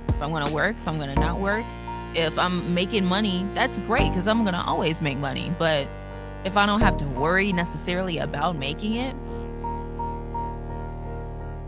If 0.10 0.22
I'm 0.22 0.32
gonna 0.32 0.54
work, 0.54 0.78
if 0.78 0.88
I'm 0.88 0.98
gonna 0.98 1.16
not 1.16 1.40
work, 1.40 1.66
if 2.14 2.38
I'm 2.38 2.74
making 2.74 3.06
money, 3.06 3.46
that's 3.54 3.80
great 3.80 4.10
because 4.10 4.28
I'm 4.28 4.44
gonna 4.44 4.64
always 4.66 5.02
make 5.02 5.18
money. 5.18 5.54
But 5.58 5.88
if 6.44 6.58
I 6.58 6.66
don't 6.66 6.82
have 6.82 6.98
to 6.98 7.06
worry 7.06 7.52
necessarily 7.54 8.18
about 8.20 8.56
making 8.56 8.96
it, 8.96 9.16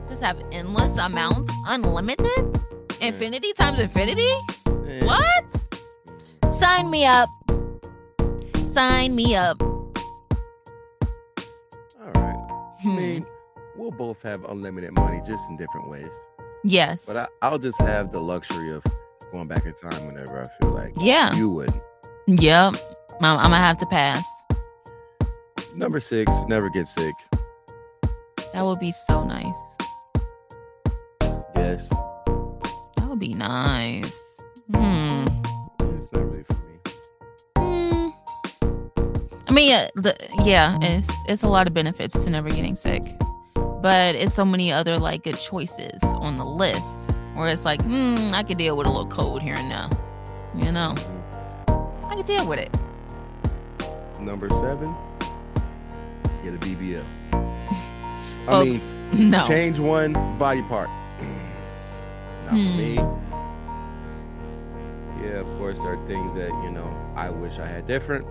just 0.10 0.24
have 0.24 0.42
endless 0.52 0.98
amounts, 0.98 1.54
unlimited, 1.68 2.60
infinity 3.02 3.54
times 3.54 3.80
infinity. 3.80 4.30
Eh. 4.88 5.06
What? 5.06 6.52
Sign 6.52 6.90
me 6.90 7.06
up. 7.06 7.30
Sign 8.70 9.16
me 9.16 9.36
up. 9.36 9.62
All 9.62 9.92
right. 12.16 12.36
I 12.80 12.82
Hmm. 12.82 12.96
mean, 12.96 13.26
we'll 13.76 13.92
both 13.92 14.22
have 14.24 14.46
unlimited 14.46 14.94
money, 14.94 15.22
just 15.26 15.50
in 15.50 15.58
different 15.58 15.90
ways. 15.90 16.12
Yes. 16.64 17.06
But 17.06 17.18
I, 17.18 17.28
I'll 17.42 17.60
just 17.60 17.80
have 17.82 18.12
the 18.12 18.20
luxury 18.20 18.72
of 18.72 18.84
going 19.32 19.48
back 19.48 19.66
in 19.66 19.74
time 19.74 20.06
whenever 20.08 20.42
I 20.42 20.48
feel 20.60 20.72
like 20.72 20.94
Yeah. 20.98 21.34
you 21.36 21.50
would. 21.50 21.74
Yep. 22.28 22.76
I'm, 23.22 23.38
I'm 23.38 23.44
gonna 23.52 23.58
have 23.58 23.78
to 23.80 23.86
pass. 23.86 24.26
Number 25.76 26.00
six, 26.00 26.32
never 26.48 26.70
get 26.70 26.88
sick. 26.88 27.14
That 28.54 28.66
would 28.66 28.80
be 28.80 28.92
so 28.92 29.24
nice. 29.24 29.76
That 31.88 33.08
would 33.08 33.20
be 33.20 33.34
nice. 33.34 34.12
Hmm. 34.74 35.26
It's 35.80 36.12
not 36.12 36.26
really 36.30 36.44
for 36.44 36.54
me. 36.54 36.92
Hmm. 37.58 38.08
I 39.48 39.52
mean, 39.52 39.70
yeah, 39.70 39.88
the, 39.96 40.16
yeah, 40.44 40.78
it's 40.82 41.10
it's 41.28 41.44
a 41.44 41.48
lot 41.48 41.68
of 41.68 41.74
benefits 41.74 42.24
to 42.24 42.30
never 42.30 42.50
getting 42.50 42.76
sick, 42.76 43.04
but 43.82 44.16
it's 44.16 44.34
so 44.34 44.44
many 44.46 44.72
other 44.72 44.98
like 44.98 45.24
good 45.24 45.40
choices 45.40 46.04
on 46.16 46.38
the 46.38 46.46
list 46.46 47.10
where 47.36 47.50
it's 47.50 47.64
like, 47.66 47.82
hmm, 47.82 48.32
I 48.34 48.44
could 48.44 48.58
deal 48.58 48.76
with 48.76 48.86
a 48.86 48.90
little 48.90 49.08
cold 49.08 49.42
here 49.42 49.56
and 49.58 49.70
now, 49.70 49.90
You 50.56 50.72
know, 50.72 50.94
I 52.10 52.16
could 52.16 52.26
deal 52.26 52.46
with 52.48 52.60
it. 52.60 52.70
Number 54.20 54.50
seven, 54.50 54.94
get 56.44 56.54
a 56.54 56.58
BBL. 56.58 57.06
I 57.32 58.46
Folks, 58.66 58.96
mean, 59.14 59.30
no. 59.30 59.48
change 59.48 59.80
one 59.80 60.14
body 60.38 60.62
part. 60.64 60.90
Not 62.52 62.58
for 62.58 62.78
me. 62.78 62.96
Hmm. 62.96 63.20
Yeah, 65.24 65.40
of 65.42 65.48
course, 65.58 65.82
there 65.82 65.94
are 65.94 66.06
things 66.08 66.34
that, 66.36 66.50
you 66.64 66.72
know, 66.72 66.88
I 67.16 67.30
wish 67.30 67.60
I 67.60 67.68
had 67.68 67.86
different. 67.88 68.26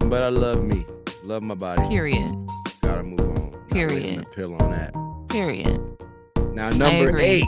But 0.00 0.24
I 0.24 0.28
love 0.28 0.62
me. 0.64 0.84
Love 1.24 1.42
my 1.42 1.54
body. 1.54 1.86
Period. 1.88 2.34
Gotta 2.82 3.02
move 3.02 3.20
on. 3.20 3.50
Not 3.52 3.68
Period. 3.70 4.26
pill 4.34 4.54
on 4.60 4.70
that. 4.70 4.92
Period. 5.28 5.80
Now, 6.54 6.70
number 6.70 7.18
eight. 7.18 7.46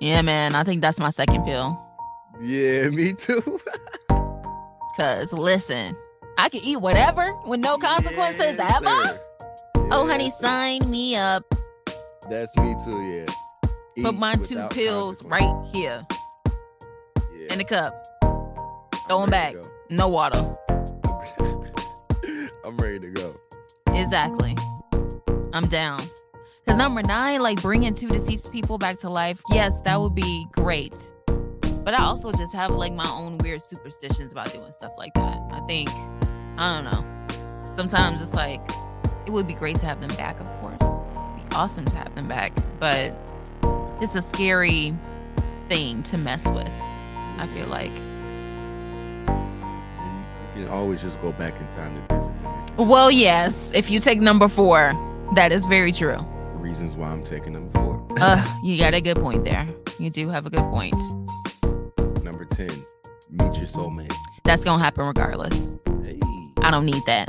Yeah, 0.00 0.22
man. 0.22 0.54
I 0.54 0.64
think 0.64 0.80
that's 0.82 0.98
my 0.98 1.10
second 1.10 1.44
pill. 1.44 1.78
Yeah, 2.40 2.88
me 2.90 3.12
too. 3.12 3.60
Cause 4.96 5.32
listen, 5.32 5.94
I 6.38 6.48
can 6.48 6.60
eat 6.64 6.80
whatever 6.80 7.32
with 7.46 7.60
no 7.60 7.78
consequences 7.78 8.56
Yes, 8.58 8.76
ever. 8.82 9.20
Oh, 9.92 10.06
honey, 10.06 10.30
sign 10.30 10.90
me 10.90 11.14
up. 11.16 11.44
That's 12.28 12.54
me 12.56 12.74
too, 12.84 13.00
yeah. 13.02 13.26
Put 14.02 14.14
my 14.16 14.34
two 14.36 14.66
pills 14.68 15.24
right 15.24 15.66
here 15.72 16.06
Yeah, 17.32 17.52
in 17.52 17.58
the 17.58 17.64
cup. 17.64 18.04
Throw 19.06 19.20
them 19.22 19.30
back. 19.30 19.56
No 19.90 20.08
water. 20.08 20.38
I'm 22.64 22.76
ready 22.76 23.00
to 23.00 23.08
go. 23.10 23.34
Exactly. 23.88 24.54
I'm 25.52 25.66
down. 25.68 26.00
Cause 26.66 26.76
number 26.76 27.02
nine, 27.02 27.40
like 27.40 27.62
bringing 27.62 27.94
two 27.94 28.08
deceased 28.08 28.52
people 28.52 28.76
back 28.76 28.98
to 28.98 29.08
life. 29.08 29.40
Yes, 29.50 29.80
that 29.82 29.98
would 29.98 30.14
be 30.14 30.46
great. 30.52 31.12
But 31.26 31.94
I 31.94 32.04
also 32.04 32.30
just 32.30 32.54
have 32.54 32.70
like 32.72 32.92
my 32.92 33.08
own 33.08 33.38
weird 33.38 33.62
superstitions 33.62 34.32
about 34.32 34.52
doing 34.52 34.70
stuff 34.72 34.92
like 34.98 35.14
that. 35.14 35.38
I 35.50 35.60
think, 35.66 35.88
I 36.58 36.74
don't 36.74 36.84
know. 36.84 37.64
Sometimes 37.74 38.20
it's 38.20 38.34
like 38.34 38.60
it 39.26 39.30
would 39.30 39.46
be 39.46 39.54
great 39.54 39.76
to 39.76 39.86
have 39.86 40.00
them 40.00 40.14
back, 40.16 40.38
of 40.40 40.46
course. 40.60 40.82
It'd 40.82 41.48
be 41.50 41.56
awesome 41.56 41.86
to 41.86 41.96
have 41.96 42.14
them 42.14 42.28
back, 42.28 42.52
but 42.78 43.14
it's 44.00 44.14
a 44.14 44.22
scary 44.22 44.94
thing 45.68 46.02
to 46.04 46.18
mess 46.18 46.48
with. 46.48 46.70
I 47.38 47.48
feel 47.54 47.66
like. 47.66 47.92
You 50.56 50.64
can 50.64 50.68
always 50.68 51.02
just 51.02 51.20
go 51.20 51.32
back 51.32 51.60
in 51.60 51.68
time 51.68 51.94
to 51.94 52.14
visit 52.14 52.32
them. 52.42 52.88
Well, 52.88 53.10
yes, 53.10 53.72
if 53.74 53.90
you 53.90 54.00
take 54.00 54.20
number 54.20 54.48
four, 54.48 54.92
that 55.34 55.52
is 55.52 55.66
very 55.66 55.92
true. 55.92 56.18
Reasons 56.54 56.96
why 56.96 57.08
I'm 57.08 57.22
taking 57.22 57.52
number 57.52 57.70
four. 57.78 58.06
Uh, 58.18 58.44
you 58.62 58.76
got 58.78 58.94
a 58.94 59.00
good 59.00 59.18
point 59.18 59.44
there. 59.44 59.68
You 59.98 60.10
do 60.10 60.28
have 60.28 60.46
a 60.46 60.50
good 60.50 60.64
point. 60.70 60.94
number 62.24 62.44
10, 62.44 62.66
meet 63.30 63.56
your 63.56 63.66
soulmate. 63.66 64.12
That's 64.44 64.64
gonna 64.64 64.82
happen 64.82 65.06
regardless. 65.06 65.70
Hey, 66.04 66.18
I 66.62 66.70
don't 66.70 66.86
need 66.86 67.02
that. 67.06 67.28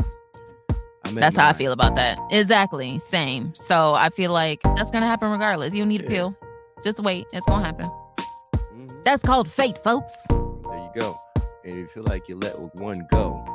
That's 1.13 1.35
how 1.35 1.47
I 1.49 1.53
feel 1.53 1.71
about 1.71 1.95
that. 1.95 2.19
Exactly. 2.31 2.99
Same. 2.99 3.53
So 3.55 3.93
I 3.95 4.09
feel 4.09 4.31
like 4.31 4.61
that's 4.61 4.91
gonna 4.91 5.07
happen 5.07 5.29
regardless. 5.29 5.73
You 5.73 5.81
don't 5.81 5.89
need 5.89 6.01
a 6.05 6.07
pill. 6.07 6.35
Just 6.83 6.99
wait. 7.01 7.25
It's 7.33 7.45
gonna 7.45 7.63
happen. 7.65 7.89
Mhm. 8.73 9.03
That's 9.03 9.23
called 9.23 9.49
fate, 9.49 9.77
folks. 9.83 10.27
There 10.27 10.37
you 10.77 10.89
go. 10.99 11.19
And 11.63 11.73
if 11.73 11.75
you 11.77 11.87
feel 11.87 12.03
like 12.03 12.27
you 12.29 12.35
let 12.37 12.57
one 12.75 13.05
go, 13.11 13.45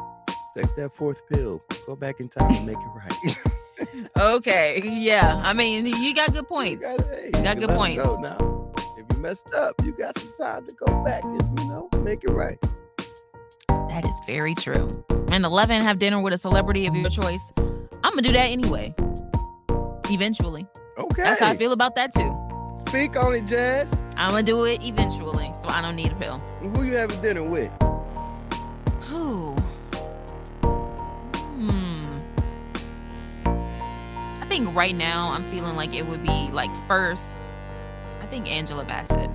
take 0.57 0.75
that 0.77 0.93
fourth 0.93 1.27
pill. 1.29 1.63
Go 1.87 1.97
back 1.97 2.21
in 2.21 2.29
time 2.29 2.53
and 2.53 2.67
make 2.67 2.77
it 2.77 2.91
right. 2.95 3.37
Okay. 4.17 4.81
Yeah. 4.85 5.41
I 5.45 5.53
mean, 5.53 5.87
you 5.87 6.15
got 6.15 6.33
good 6.33 6.47
points. 6.47 6.87
You 6.89 6.97
gotta, 6.99 7.17
hey, 7.17 7.25
you 7.27 7.33
can 7.33 7.59
good 7.59 7.71
points. 7.71 8.03
Go 8.03 8.21
now. 8.21 8.73
If 8.97 9.05
you 9.13 9.19
messed 9.21 9.53
up, 9.53 9.75
you 9.85 9.93
got 9.93 10.17
some 10.19 10.33
time 10.41 10.67
to 10.67 10.75
go 10.75 11.05
back 11.05 11.25
and 11.25 11.59
you 11.59 11.69
know 11.69 11.89
make 12.01 12.23
it 12.25 12.31
right. 12.31 12.59
That 13.69 14.05
is 14.05 14.21
very 14.27 14.55
true. 14.55 15.05
And 15.11 15.35
and 15.35 15.45
11 15.45 15.83
have 15.83 15.99
dinner 15.99 16.21
with 16.21 16.33
a 16.33 16.39
celebrity 16.39 16.87
of 16.87 16.95
your 16.95 17.11
choice, 17.11 17.53
I'm 17.59 18.13
gonna 18.13 18.23
do 18.23 18.33
that 18.33 18.51
anyway. 18.51 18.95
Eventually. 20.11 20.67
Okay. 20.97 21.23
That's 21.23 21.41
how 21.41 21.51
I 21.51 21.57
feel 21.57 21.73
about 21.73 21.97
that 21.97 22.13
too. 22.13 22.31
Speak 22.75 23.17
on 23.17 23.35
it, 23.35 23.47
Jazz. 23.47 23.93
I'm 24.17 24.31
gonna 24.31 24.43
do 24.43 24.65
it 24.65 24.83
eventually, 24.83 25.53
so 25.55 25.69
I 25.69 25.81
don't 25.81 25.95
need 25.95 26.11
a 26.11 26.15
pill. 26.17 26.39
Who 26.61 26.83
you 26.83 26.97
having 26.97 27.21
dinner 27.23 27.49
with? 27.49 27.71
Who? 29.03 29.53
Hmm. 31.57 32.19
I 33.47 34.47
think 34.49 34.75
right 34.75 34.95
now 34.95 35.31
I'm 35.31 35.45
feeling 35.53 35.77
like 35.77 35.95
it 35.95 36.05
would 36.05 36.23
be 36.25 36.51
like 36.53 36.71
first. 36.89 37.37
I 38.21 38.27
think 38.27 38.49
Angela 38.49 38.85
Bassett. 38.85 39.31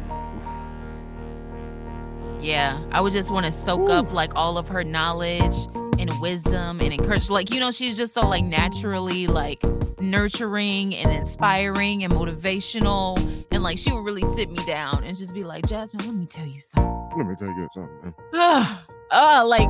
Yeah, 2.41 2.81
I 2.91 2.99
would 2.99 3.13
just 3.13 3.31
want 3.31 3.45
to 3.45 3.51
soak 3.51 3.89
up 3.89 4.11
like 4.11 4.35
all 4.35 4.57
of 4.57 4.67
her 4.67 4.83
knowledge 4.83 5.55
and 5.99 6.09
wisdom 6.21 6.79
and 6.81 6.93
encourage. 6.93 7.29
Like 7.29 7.53
you 7.53 7.59
know, 7.59 7.71
she's 7.71 7.95
just 7.97 8.13
so 8.13 8.21
like 8.27 8.43
naturally 8.43 9.27
like 9.27 9.61
nurturing 9.99 10.95
and 10.95 11.11
inspiring 11.11 12.03
and 12.03 12.13
motivational, 12.13 13.17
and 13.51 13.61
like 13.61 13.77
she 13.77 13.91
would 13.91 14.03
really 14.05 14.23
sit 14.35 14.49
me 14.49 14.57
down 14.65 15.03
and 15.03 15.15
just 15.17 15.33
be 15.33 15.43
like, 15.43 15.65
Jasmine, 15.67 16.05
let 16.07 16.15
me 16.15 16.25
tell 16.25 16.47
you 16.47 16.59
something. 16.61 17.11
Let 17.17 17.27
me 17.27 17.35
tell 17.35 17.49
you 17.49 17.67
something. 17.73 18.13
uh, 19.11 19.43
like, 19.45 19.69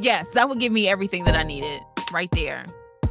yes, 0.00 0.30
that 0.32 0.48
would 0.48 0.60
give 0.60 0.72
me 0.72 0.88
everything 0.88 1.24
that 1.24 1.34
I 1.34 1.42
needed 1.42 1.80
right 2.12 2.30
there. 2.32 2.66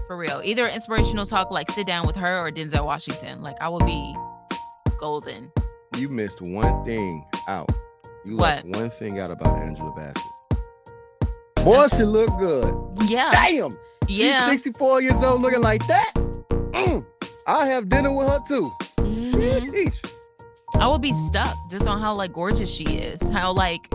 For 0.08 0.18
real. 0.18 0.42
Either 0.44 0.68
inspirational 0.68 1.26
talk, 1.26 1.50
like 1.50 1.72
sit 1.72 1.88
down 1.88 2.06
with 2.06 2.18
her 2.18 2.38
or 2.46 2.52
Denzel 2.52 2.86
Washington. 2.86 3.42
Like, 3.42 3.56
I 3.62 3.70
would 3.70 3.86
be 3.86 4.16
golden. 5.00 5.50
You 5.98 6.10
missed 6.10 6.42
one 6.42 6.84
thing 6.84 7.26
out. 7.48 7.70
You 8.26 8.36
What? 8.38 8.66
left 8.66 8.80
one 8.80 8.90
thing 8.90 9.20
out 9.20 9.32
about 9.32 9.58
Angela 9.60 9.94
Bassett. 9.96 10.22
Boy, 11.64 11.88
she 11.96 12.04
look 12.04 12.38
good. 12.38 12.74
Yeah. 13.08 13.32
Damn. 13.32 13.78
Yeah. 14.08 14.50
She's 14.50 14.64
64 14.64 15.02
years 15.02 15.24
old 15.24 15.42
looking 15.42 15.62
like 15.62 15.86
that. 15.88 16.14
Mm. 16.14 17.06
I'll 17.48 17.66
have 17.66 17.90
dinner 17.90 18.12
with 18.12 18.28
her 18.28 18.40
too. 18.48 18.72
Sheesh. 18.98 20.12
I 20.76 20.88
would 20.88 21.02
be 21.02 21.14
stuck 21.14 21.56
just 21.70 21.88
on 21.88 22.02
how 22.02 22.14
like 22.14 22.34
gorgeous 22.34 22.74
she 22.74 22.84
is. 22.84 23.28
How 23.30 23.52
like 23.52 23.88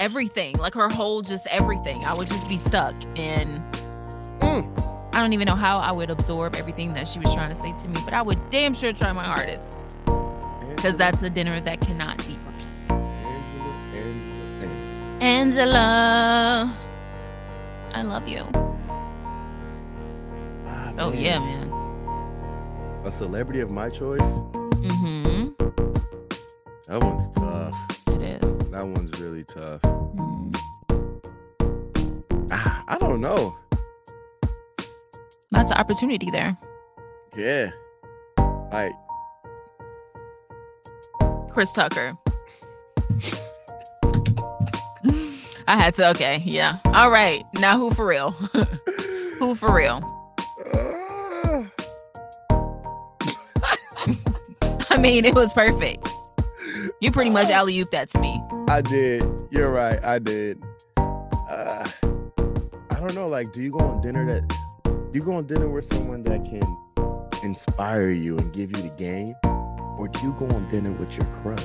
everything, 0.00 0.56
like 0.56 0.74
her 0.74 0.88
whole 0.88 1.22
just 1.22 1.46
everything. 1.50 2.04
I 2.04 2.14
would 2.14 2.28
just 2.28 2.48
be 2.48 2.58
stuck 2.58 2.94
and 3.16 3.62
I 5.14 5.20
don't 5.20 5.32
even 5.32 5.46
know 5.46 5.54
how 5.54 5.78
I 5.78 5.92
would 5.92 6.10
absorb 6.10 6.56
everything 6.56 6.92
that 6.94 7.06
she 7.06 7.20
was 7.20 7.32
trying 7.32 7.48
to 7.48 7.54
say 7.54 7.72
to 7.72 7.88
me, 7.88 8.00
but 8.04 8.14
I 8.14 8.20
would 8.20 8.50
damn 8.50 8.74
sure 8.74 8.92
try 8.92 9.12
my 9.12 9.22
hardest. 9.22 9.84
Because 10.74 10.96
that's 10.96 11.22
a 11.22 11.30
dinner 11.30 11.60
that 11.60 11.80
cannot 11.80 12.18
be. 12.26 12.36
Angela, 15.24 16.70
I 17.94 18.02
love 18.02 18.28
you. 18.28 18.44
oh 20.98 21.14
yeah, 21.16 21.38
man. 21.38 21.72
A 23.06 23.10
celebrity 23.10 23.60
of 23.60 23.70
my 23.70 23.88
choice? 23.88 24.20
Mm-hmm. 24.52 25.48
That 26.88 27.02
one's 27.02 27.30
tough. 27.30 27.74
It 28.08 28.42
is. 28.42 28.58
That 28.68 28.86
one's 28.86 29.18
really 29.18 29.44
tough. 29.44 29.80
Mm. 29.80 30.54
Ah, 32.50 32.84
I 32.86 32.98
don't 32.98 33.22
know. 33.22 33.56
Lots 35.52 35.70
of 35.70 35.78
opportunity 35.78 36.30
there. 36.30 36.54
Yeah. 37.34 37.70
Like, 38.70 38.92
Chris 41.48 41.72
Tucker. 41.72 42.12
I 45.66 45.76
had 45.76 45.94
to. 45.94 46.10
Okay, 46.10 46.42
yeah. 46.44 46.78
All 46.86 47.10
right. 47.10 47.44
Now 47.54 47.78
who 47.78 47.92
for 47.92 48.06
real? 48.06 48.30
who 49.38 49.54
for 49.54 49.74
real? 49.74 50.10
I 54.90 54.96
mean, 54.98 55.24
it 55.24 55.34
was 55.34 55.52
perfect. 55.52 56.08
You 57.00 57.10
pretty 57.10 57.30
much 57.30 57.50
alley 57.50 57.74
ooped 57.74 57.90
that 57.92 58.08
to 58.10 58.18
me. 58.18 58.42
I 58.68 58.80
did. 58.80 59.24
You're 59.50 59.72
right. 59.72 60.02
I 60.04 60.18
did. 60.18 60.62
Uh, 60.96 61.88
I 62.90 62.98
don't 62.98 63.14
know. 63.14 63.28
Like, 63.28 63.52
do 63.52 63.60
you 63.60 63.70
go 63.70 63.80
on 63.80 64.00
dinner 64.00 64.24
that? 64.26 64.48
Do 64.84 65.10
you 65.12 65.22
go 65.22 65.32
on 65.32 65.46
dinner 65.46 65.68
with 65.68 65.84
someone 65.84 66.22
that 66.24 66.44
can 66.44 66.62
inspire 67.42 68.10
you 68.10 68.38
and 68.38 68.52
give 68.52 68.76
you 68.76 68.82
the 68.82 68.94
game, 68.96 69.34
or 69.98 70.08
do 70.08 70.20
you 70.22 70.32
go 70.38 70.46
on 70.46 70.68
dinner 70.68 70.92
with 70.92 71.16
your 71.16 71.26
crush? 71.26 71.60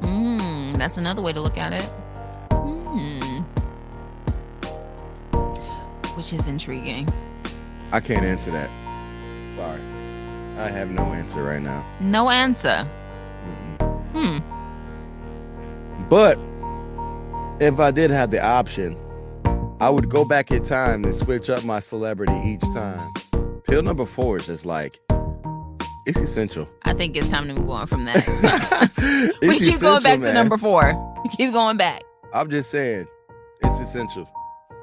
Mm, 0.00 0.76
that's 0.78 0.96
another 0.96 1.22
way 1.22 1.32
to 1.32 1.40
look 1.40 1.58
at 1.58 1.72
it. 1.72 1.88
Which 6.16 6.32
is 6.32 6.48
intriguing. 6.48 7.08
I 7.92 8.00
can't 8.00 8.24
answer 8.24 8.50
that. 8.50 8.70
Sorry. 9.56 9.80
I 10.58 10.70
have 10.70 10.90
no 10.90 11.12
answer 11.12 11.42
right 11.42 11.60
now. 11.60 11.84
No 12.00 12.30
answer. 12.30 12.84
Hmm. 14.12 14.38
But 16.08 16.38
if 17.60 17.78
I 17.78 17.90
did 17.90 18.10
have 18.10 18.30
the 18.30 18.42
option, 18.42 18.96
I 19.80 19.90
would 19.90 20.08
go 20.08 20.24
back 20.24 20.50
in 20.50 20.62
time 20.62 21.04
and 21.04 21.14
switch 21.14 21.50
up 21.50 21.64
my 21.64 21.80
celebrity 21.80 22.34
each 22.44 22.62
time. 22.72 23.12
Pill 23.68 23.82
number 23.82 24.06
four 24.06 24.36
is 24.36 24.46
just 24.46 24.64
like 24.64 24.98
it's 26.06 26.18
essential. 26.18 26.68
I 26.82 26.94
think 26.94 27.16
it's 27.16 27.28
time 27.28 27.48
to 27.48 27.54
move 27.54 27.68
on 27.70 27.86
from 27.86 28.04
that. 28.06 28.24
we 29.42 29.58
keep 29.58 29.80
going 29.80 30.02
back 30.02 30.20
essential, 30.20 30.28
to 30.28 30.32
number 30.32 30.56
four. 30.56 31.14
We 31.24 31.30
keep 31.30 31.52
going 31.52 31.76
back. 31.76 32.02
I'm 32.32 32.48
just 32.50 32.70
saying, 32.70 33.06
it's 33.62 33.80
essential. 33.80 34.26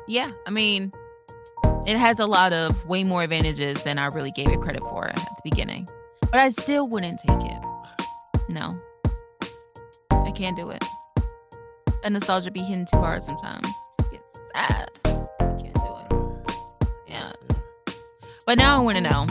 Yeah, 0.07 0.31
I 0.45 0.49
mean, 0.49 0.91
it 1.85 1.97
has 1.97 2.19
a 2.19 2.25
lot 2.25 2.53
of 2.53 2.85
way 2.85 3.03
more 3.03 3.23
advantages 3.23 3.83
than 3.83 3.97
I 3.97 4.07
really 4.07 4.31
gave 4.31 4.49
it 4.49 4.61
credit 4.61 4.81
for 4.81 5.07
at 5.07 5.15
the 5.15 5.41
beginning. 5.43 5.87
But 6.21 6.39
I 6.39 6.49
still 6.49 6.87
wouldn't 6.87 7.19
take 7.19 7.41
it. 7.41 7.61
No. 8.49 8.79
I 10.11 10.31
can't 10.31 10.55
do 10.55 10.69
it. 10.69 10.83
The 12.03 12.09
nostalgia 12.09 12.51
be 12.51 12.61
hitting 12.61 12.85
too 12.85 12.97
hard 12.97 13.23
sometimes. 13.23 13.67
Just 13.97 14.11
get 14.11 14.29
sad. 14.29 14.91
I 15.05 15.55
can't 15.61 15.73
do 15.73 15.95
it. 15.99 16.55
Yeah. 17.07 17.31
But 18.45 18.57
now 18.57 18.77
I 18.77 18.81
want 18.81 18.97
to 18.97 19.01
know 19.01 19.25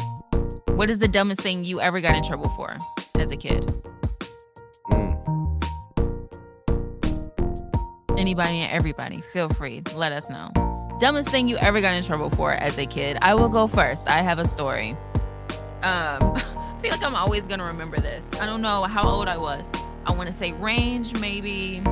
what 0.75 0.91
is 0.91 0.99
the 0.99 1.09
dumbest 1.09 1.41
thing 1.41 1.65
you 1.65 1.81
ever 1.81 2.01
got 2.01 2.15
in 2.15 2.23
trouble 2.23 2.49
for 2.51 2.77
as 3.15 3.31
a 3.31 3.37
kid? 3.37 3.65
Hmm. 4.87 5.13
Anybody 8.19 8.59
and 8.59 8.71
everybody, 8.73 9.21
feel 9.33 9.49
free. 9.49 9.81
To 9.81 9.99
let 9.99 10.13
us 10.13 10.31
know. 10.31 10.72
Dumbest 11.03 11.31
thing 11.31 11.49
you 11.49 11.57
ever 11.57 11.81
got 11.81 11.97
in 11.97 12.05
trouble 12.05 12.31
for 12.31 12.53
as 12.53 12.79
a 12.79 12.87
kid. 12.87 13.19
I 13.23 13.35
will 13.35 13.49
go 13.49 13.67
first. 13.67 14.09
I 14.09 14.19
have 14.19 14.39
a 14.39 14.47
story. 14.47 14.91
Um, 15.51 15.57
I 15.83 16.79
feel 16.81 16.93
like 16.93 17.03
I'm 17.03 17.17
always 17.17 17.49
gonna 17.49 17.67
remember 17.67 17.97
this. 17.97 18.31
I 18.41 18.47
don't 18.47 18.63
know 18.63 18.85
how 18.85 19.03
old 19.09 19.27
I 19.27 19.37
was. 19.37 19.69
I 20.07 20.13
want 20.13 20.29
to 20.29 20.33
say 20.33 20.53
range 20.53 21.19
maybe 21.19 21.83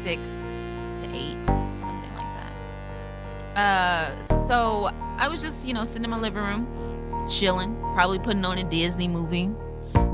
six 0.00 0.28
to 0.28 1.10
eight, 1.12 1.44
something 1.44 2.14
like 2.14 2.30
that. 2.36 3.58
Uh, 3.58 4.22
so 4.46 4.88
I 5.18 5.26
was 5.26 5.42
just 5.42 5.66
you 5.66 5.74
know 5.74 5.82
sitting 5.82 6.04
in 6.04 6.10
my 6.10 6.20
living 6.20 6.44
room, 6.44 7.26
chilling, 7.28 7.74
probably 7.94 8.20
putting 8.20 8.44
on 8.44 8.58
a 8.58 8.64
Disney 8.70 9.08
movie, 9.08 9.50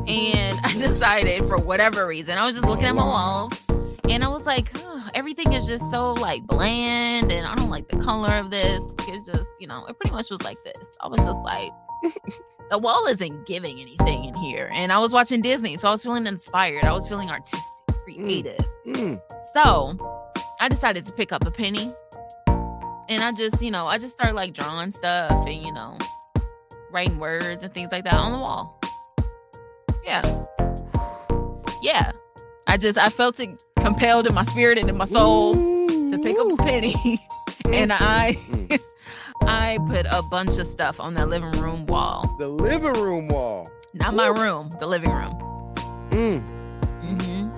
and 0.08 0.58
I 0.64 0.72
decided 0.72 1.44
for 1.44 1.58
whatever 1.58 2.06
reason 2.06 2.38
I 2.38 2.46
was 2.46 2.54
just 2.54 2.66
looking 2.66 2.86
at 2.86 2.94
my 2.94 3.04
walls, 3.04 3.62
and 4.08 4.24
I 4.24 4.28
was 4.28 4.46
like, 4.46 4.70
"Ugh, 4.82 4.97
everything 5.18 5.52
is 5.52 5.66
just 5.66 5.90
so 5.90 6.12
like 6.12 6.46
bland, 6.46 7.32
and 7.32 7.44
I 7.44 7.56
don't 7.56 7.70
like 7.70 7.88
the 7.88 7.98
color 7.98 8.34
of 8.34 8.52
this. 8.52 8.92
It's 9.08 9.26
just 9.26 9.50
you 9.60 9.66
know, 9.66 9.84
it 9.86 9.98
pretty 9.98 10.14
much 10.14 10.30
was 10.30 10.40
like 10.42 10.62
this. 10.64 10.96
I 11.00 11.08
was 11.08 11.24
just 11.24 11.44
like. 11.44 11.72
the 12.70 12.78
wall 12.78 13.06
isn't 13.06 13.44
giving 13.44 13.80
anything 13.80 14.24
in 14.24 14.34
here. 14.34 14.70
And 14.72 14.92
I 14.92 14.98
was 14.98 15.12
watching 15.12 15.42
Disney, 15.42 15.76
so 15.76 15.88
I 15.88 15.90
was 15.90 16.04
feeling 16.04 16.26
inspired. 16.28 16.84
I 16.84 16.92
was 16.92 17.08
feeling 17.08 17.28
artistic, 17.28 17.60
mm. 17.88 18.22
creative. 18.22 18.64
Mm. 18.86 19.20
So 19.52 20.38
I 20.60 20.68
decided 20.68 21.04
to 21.06 21.12
pick 21.12 21.32
up 21.32 21.44
a 21.44 21.50
penny. 21.50 21.92
And 23.08 23.20
I 23.20 23.32
just, 23.32 23.60
you 23.62 23.72
know, 23.72 23.86
I 23.86 23.98
just 23.98 24.12
started 24.12 24.34
like 24.34 24.52
drawing 24.54 24.92
stuff 24.92 25.44
and, 25.44 25.60
you 25.60 25.72
know, 25.72 25.98
writing 26.92 27.18
words 27.18 27.64
and 27.64 27.74
things 27.74 27.90
like 27.90 28.04
that 28.04 28.14
on 28.14 28.32
the 28.32 28.38
wall. 28.38 28.80
Yeah. 30.04 30.22
Yeah. 31.80 32.10
I 32.66 32.76
just, 32.76 32.98
I 32.98 33.08
felt 33.08 33.38
it 33.38 33.62
compelled 33.80 34.26
in 34.26 34.34
my 34.34 34.42
spirit 34.42 34.78
and 34.78 34.88
in 34.88 34.96
my 34.96 35.04
soul 35.04 35.54
to 35.54 36.18
pick 36.22 36.38
up 36.38 36.52
a 36.52 36.56
penny. 36.56 37.20
and 37.66 37.92
I, 37.92 38.36
I 39.42 39.78
put 39.86 40.06
a 40.10 40.22
bunch 40.30 40.58
of 40.58 40.66
stuff 40.66 41.00
on 41.00 41.14
that 41.14 41.28
living 41.28 41.52
room 41.52 41.86
wall. 41.86 42.34
The 42.38 42.48
living 42.48 42.94
room 42.94 43.28
wall. 43.28 43.70
Not 43.94 44.14
my 44.14 44.28
room, 44.28 44.70
the 44.78 44.86
living 44.86 45.10
room. 45.10 45.34
Mm. 46.10 46.46
Mm-hmm. 47.02 47.48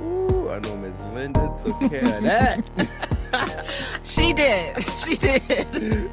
Ooh, 0.00 0.50
I 0.50 0.58
know 0.60 0.76
Miss 0.76 1.00
Linda 1.14 1.54
took 1.62 1.78
care 1.90 2.16
of 2.16 2.22
that. 2.22 2.62
She 4.04 4.32
did. 4.34 4.76
She 4.90 5.16
did. 5.16 6.10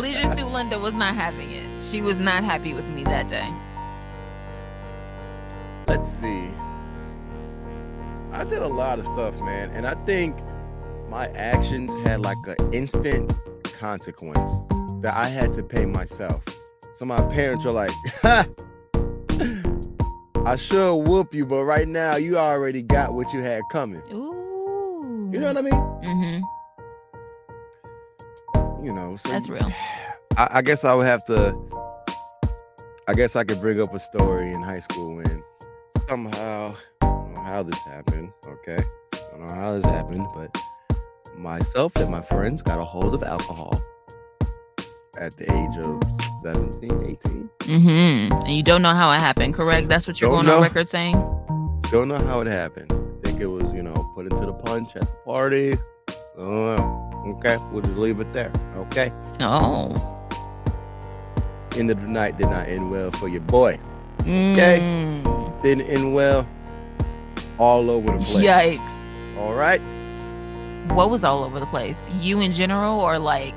Leisure 0.00 0.26
Suit 0.28 0.46
Linda 0.46 0.78
was 0.78 0.94
not 0.94 1.14
having 1.14 1.50
it. 1.50 1.82
She 1.82 2.00
was 2.00 2.18
not 2.20 2.44
happy 2.44 2.72
with 2.72 2.88
me 2.88 3.04
that 3.04 3.28
day. 3.28 3.52
Let's 5.86 6.08
see. 6.08 6.50
I 8.36 8.44
did 8.44 8.60
a 8.60 8.68
lot 8.68 8.98
of 8.98 9.06
stuff, 9.06 9.40
man, 9.40 9.70
and 9.70 9.86
I 9.86 9.94
think 10.04 10.36
my 11.08 11.28
actions 11.28 11.90
had 12.06 12.22
like 12.22 12.36
an 12.46 12.70
instant 12.70 13.32
consequence 13.64 14.52
that 15.00 15.16
I 15.16 15.26
had 15.26 15.54
to 15.54 15.62
pay 15.62 15.86
myself. 15.86 16.44
So 16.96 17.06
my 17.06 17.22
parents 17.28 17.64
were 17.64 17.72
like, 17.72 17.88
ha! 18.20 18.46
I 20.44 20.54
should 20.56 20.96
whoop 20.96 21.32
you, 21.32 21.46
but 21.46 21.64
right 21.64 21.88
now 21.88 22.16
you 22.16 22.36
already 22.36 22.82
got 22.82 23.14
what 23.14 23.32
you 23.32 23.40
had 23.40 23.62
coming. 23.72 24.02
Ooh. 24.12 25.30
You 25.32 25.40
know 25.40 25.54
what 25.54 25.56
I 25.56 25.62
mean? 25.62 25.72
Mm-hmm. 25.72 26.42
You 28.84 28.92
know, 28.92 29.16
so 29.16 29.30
That's 29.30 29.48
real. 29.48 29.72
I, 30.36 30.48
I 30.58 30.62
guess 30.62 30.84
I 30.84 30.92
would 30.92 31.06
have 31.06 31.24
to. 31.24 31.56
I 33.08 33.14
guess 33.14 33.34
I 33.34 33.44
could 33.44 33.62
bring 33.62 33.80
up 33.80 33.94
a 33.94 33.98
story 33.98 34.52
in 34.52 34.60
high 34.60 34.80
school 34.80 35.16
when 35.16 35.42
somehow 36.06 36.76
I 37.00 37.06
don't 37.06 37.10
know 37.10 37.15
how 37.46 37.62
this 37.62 37.80
happened. 37.86 38.32
Okay, 38.46 38.82
I 39.14 39.36
don't 39.38 39.46
know 39.46 39.54
how 39.54 39.72
this 39.72 39.84
happened, 39.84 40.26
but 40.34 40.56
myself 41.36 41.94
and 41.96 42.10
my 42.10 42.20
friends 42.20 42.60
got 42.60 42.80
a 42.80 42.84
hold 42.84 43.14
of 43.14 43.22
alcohol 43.22 43.80
at 45.18 45.34
the 45.36 45.44
age 45.44 45.76
of 45.78 46.02
17, 46.42 47.16
18. 47.24 47.50
Mm-hmm. 47.58 48.32
And 48.32 48.50
you 48.50 48.62
don't 48.62 48.82
know 48.82 48.94
how 48.94 49.12
it 49.12 49.20
happened, 49.20 49.54
correct? 49.54 49.88
That's 49.88 50.06
what 50.06 50.20
you're 50.20 50.30
Don't 50.30 50.44
going 50.44 50.56
on 50.56 50.62
record 50.62 50.88
saying? 50.88 51.14
Don't 51.90 52.08
know 52.08 52.18
how 52.18 52.40
it 52.40 52.48
happened. 52.48 52.90
think 53.22 53.40
it 53.40 53.46
was, 53.46 53.72
you 53.72 53.82
know, 53.82 53.94
put 54.14 54.30
into 54.30 54.44
the 54.44 54.52
punch 54.52 54.96
at 54.96 55.02
the 55.02 55.18
party. 55.24 55.78
Okay, 56.38 57.56
we'll 57.70 57.82
just 57.82 57.96
leave 57.96 58.20
it 58.20 58.32
there. 58.32 58.52
Okay. 58.76 59.12
Oh. 59.40 59.94
End 61.76 61.90
of 61.90 62.00
the 62.00 62.08
night 62.08 62.38
did 62.38 62.48
not 62.48 62.68
end 62.68 62.90
well 62.90 63.10
for 63.12 63.28
your 63.28 63.42
boy. 63.42 63.78
Okay. 64.20 64.80
Mm. 64.80 65.62
Didn't 65.62 65.86
end 65.86 66.12
well. 66.14 66.46
All 67.58 67.90
over 67.90 68.18
the 68.18 68.24
place. 68.24 68.46
Yikes. 68.46 69.38
All 69.38 69.54
right. 69.54 69.80
What 70.92 71.10
was 71.10 71.24
all 71.24 71.42
over 71.44 71.58
the 71.58 71.66
place? 71.66 72.08
You 72.20 72.40
in 72.40 72.52
general 72.52 73.00
or 73.00 73.18
like 73.18 73.54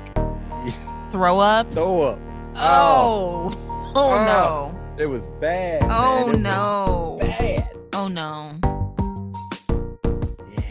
throw 1.10 1.38
up? 1.40 1.70
Throw 1.72 2.02
up. 2.02 2.18
Oh. 2.56 3.52
Oh, 3.92 3.92
Oh, 3.94 4.24
no. 4.24 4.80
It 5.02 5.06
was 5.06 5.26
bad. 5.40 5.82
Oh. 5.84 6.32
No. 6.32 7.18
Bad. 7.20 7.68
Oh 7.94 8.08
no. 8.08 8.52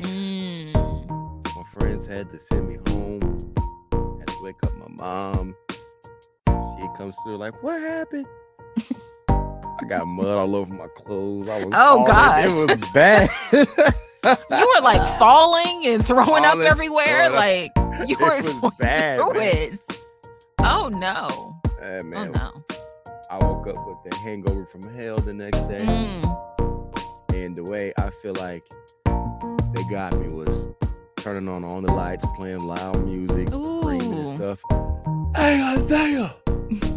Mm. 0.01 0.73
My 1.56 1.64
friends 1.73 2.06
had 2.06 2.30
to 2.30 2.39
send 2.39 2.68
me 2.69 2.77
home. 2.91 3.22
Had 4.19 4.27
to 4.27 4.43
wake 4.43 4.56
up 4.64 4.73
my 4.77 4.88
mom. 4.88 5.56
She 6.47 6.88
comes 6.97 7.15
through 7.23 7.38
like, 7.38 7.61
what 7.64 7.80
happened? 7.81 8.26
I 9.89 9.97
got 9.97 10.05
mud 10.07 10.27
all 10.27 10.55
over 10.55 10.71
my 10.71 10.87
clothes. 10.89 11.47
I 11.49 11.65
was 11.65 11.73
Oh, 11.75 12.05
falling. 12.05 12.05
God. 12.13 12.45
It 12.45 12.77
was 12.79 12.91
bad. 12.93 13.29
You 14.51 14.73
were 14.75 14.81
like 14.83 15.17
falling 15.17 15.87
and 15.87 16.05
throwing 16.05 16.43
up 16.43 16.59
everywhere. 16.59 17.29
Like 17.31 17.71
you 18.05 18.17
It 18.19 18.19
were 18.19 18.41
was 18.61 18.73
bad, 18.79 19.17
through 19.17 19.33
man. 19.33 19.73
it. 19.73 19.99
Oh 20.59 20.89
no. 20.89 21.55
Eh, 21.81 22.01
Oh 22.03 22.25
no. 22.25 22.63
I 23.31 23.37
woke 23.39 23.67
up 23.67 23.87
with 23.87 23.97
the 24.11 24.17
hangover 24.17 24.65
from 24.65 24.83
hell 24.93 25.17
the 25.19 25.33
next 25.33 25.59
day. 25.69 25.79
Mm. 25.85 27.33
And 27.33 27.55
the 27.55 27.63
way 27.63 27.93
I 27.97 28.09
feel 28.21 28.33
like 28.35 28.63
they 29.73 29.83
got 29.89 30.13
me 30.19 30.33
was 30.33 30.67
turning 31.15 31.47
on 31.47 31.63
all 31.63 31.79
the 31.81 31.91
lights, 31.93 32.25
playing 32.35 32.59
loud 32.67 33.05
music, 33.07 33.47
screaming 33.47 34.01
and 34.13 34.27
Ooh. 34.27 34.35
stuff. 34.35 34.61
Hey 35.37 35.61
Isaiah, 35.63 36.35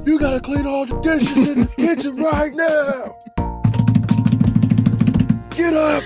you 0.07 0.19
gotta 0.19 0.41
clean 0.41 0.67
all 0.67 0.87
the 0.87 0.99
dishes 1.01 1.49
in 1.49 1.61
the 1.63 1.67
kitchen 1.77 2.17
right 2.17 2.55
now. 2.55 3.17
Get 5.51 5.75
up. 5.75 6.03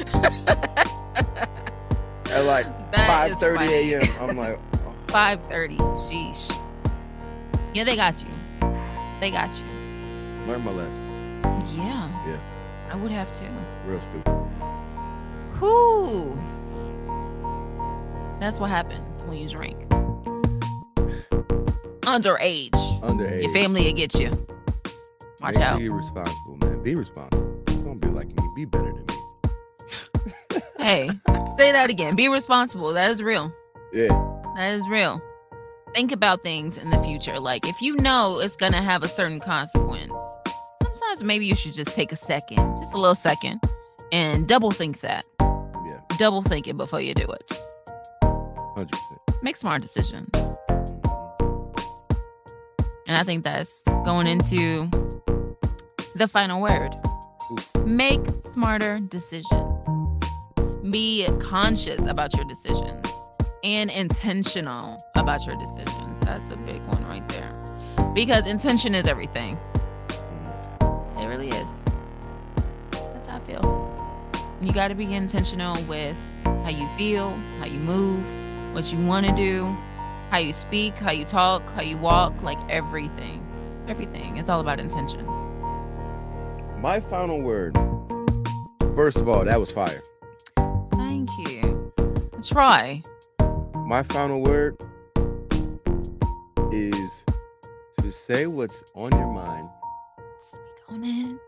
At 2.31 2.45
like 2.45 2.67
5:30 2.93 3.69
a.m. 3.69 4.09
I'm 4.31 4.37
like, 4.37 4.59
5:30. 5.07 5.77
Sheesh. 6.09 6.53
Yeah, 7.75 7.85
they 7.85 7.97
got 7.97 8.21
you. 8.21 8.29
They 9.21 9.31
got 9.31 9.57
you. 9.59 9.65
learn 10.47 10.63
my 10.63 10.73
lesson. 10.73 11.05
Yeah. 11.77 12.09
Yeah. 12.27 12.39
I 12.91 12.97
would 12.97 13.11
have 13.11 13.33
to. 13.33 13.51
Real 13.87 14.01
stupid. 14.01 14.33
Whoo. 15.61 16.39
That's 18.41 18.61
what 18.61 18.71
happens 18.71 19.23
when 19.25 19.39
you 19.39 19.49
drink. 19.49 19.77
Underage. 22.03 22.86
Underage. 23.07 23.43
Your 23.45 23.53
family 23.53 23.85
will 23.85 23.93
get 23.93 24.15
you. 24.15 24.31
Watch 25.43 25.55
Make 25.55 25.65
out. 25.65 25.73
sure 25.75 25.81
you're 25.83 25.95
responsible, 25.95 26.57
man. 26.61 26.83
Be 26.83 26.95
responsible. 26.95 27.63
Don't 27.67 28.01
be 28.01 28.09
like 28.09 28.27
me. 28.29 28.49
Be 28.57 28.65
better 28.65 28.93
than 28.93 29.05
me. 29.07 30.61
Hey, 30.79 31.09
say 31.59 31.73
that 31.73 31.91
again. 31.91 32.15
Be 32.15 32.29
responsible. 32.29 32.93
That 32.93 33.11
is 33.11 33.21
real. 33.21 33.53
Yeah. 33.93 34.09
That 34.57 34.73
is 34.75 34.87
real. 34.89 35.21
Think 35.95 36.13
about 36.13 36.45
things 36.45 36.79
in 36.79 36.91
the 36.91 36.99
future. 37.03 37.41
Like 37.41 37.67
if 37.67 37.81
you 37.83 37.97
know 37.97 38.39
it's 38.39 38.55
gonna 38.55 38.81
have 38.83 39.03
a 39.03 39.09
certain 39.09 39.41
consequence, 39.41 40.13
sometimes 40.81 41.25
maybe 41.25 41.45
you 41.45 41.57
should 41.57 41.73
just 41.73 41.95
take 41.95 42.13
a 42.13 42.17
second, 42.17 42.59
just 42.79 42.95
a 42.95 42.99
little 42.99 43.17
second, 43.17 43.61
and 44.13 44.47
double 44.47 44.71
think 44.71 45.01
that. 45.01 45.25
Yeah. 45.41 46.01
Double 46.19 46.43
think 46.43 46.69
it 46.69 46.77
before 46.77 47.01
you 47.01 47.15
do 47.15 47.25
it. 47.33 47.61
100%. 48.23 48.89
Make 49.43 49.57
smart 49.57 49.83
decisions. 49.83 50.31
And 53.09 53.17
I 53.17 53.23
think 53.23 53.45
that's 53.45 53.85
going 54.05 54.27
into 54.27 54.89
the 56.17 56.27
final 56.27 56.61
word. 56.61 56.91
Make 57.85 58.21
smarter 58.43 58.99
decisions. 58.99 59.87
Be 60.91 61.29
conscious 61.41 62.07
about 62.07 62.35
your 62.35 62.45
decisions 62.45 63.07
and 63.63 63.91
intentional 63.91 64.97
about 65.15 65.47
your 65.47 65.57
decisions. 65.57 66.19
That's 66.21 66.51
a 66.51 66.57
big 66.57 66.83
one 66.87 67.05
right 67.07 67.27
there. 67.29 68.13
Because 68.15 68.47
intention 68.47 68.95
is 68.95 69.07
everything. 69.07 69.59
It 70.81 71.27
really 71.27 71.49
is. 71.49 71.81
That's 72.91 73.29
how 73.29 73.37
I 73.37 73.41
feel. 73.41 74.33
You 74.61 74.73
got 74.73 74.89
to 74.89 74.95
be 74.95 75.13
intentional 75.13 75.77
with 75.85 76.17
how 76.45 76.71
you 76.71 76.89
feel, 76.97 77.31
how 77.59 77.67
you 77.67 77.79
move, 77.79 78.25
what 78.75 78.93
you 78.93 78.99
want 79.05 79.27
to 79.27 79.33
do, 79.35 79.77
how 80.37 80.41
you 80.41 80.53
speak, 80.53 80.95
how 80.99 81.11
you 81.11 81.25
talk, 81.25 81.67
how 81.71 81.81
you 81.81 81.97
walk, 81.97 82.43
like 82.43 82.59
everything. 82.69 83.43
Everything. 83.89 84.37
It's 84.37 84.51
all 84.51 84.61
about 84.61 84.79
intention. 84.79 85.25
My 86.79 87.01
final 87.01 87.41
word. 87.41 87.75
First 88.95 89.17
of 89.17 89.31
all, 89.31 89.47
that 89.47 89.59
was 89.59 89.71
fire. 89.71 90.03
Thank 90.93 91.31
you. 91.49 91.91
Try. 92.47 93.01
My 93.87 94.03
final 94.03 94.43
word 94.43 94.77
is 96.71 97.23
to 98.03 98.13
say 98.13 98.47
what's 98.47 98.85
on 98.95 99.13
your 99.13 99.33
mind. 99.33 99.71
Speak 100.39 100.83
on 100.91 101.03
it. 101.03 101.39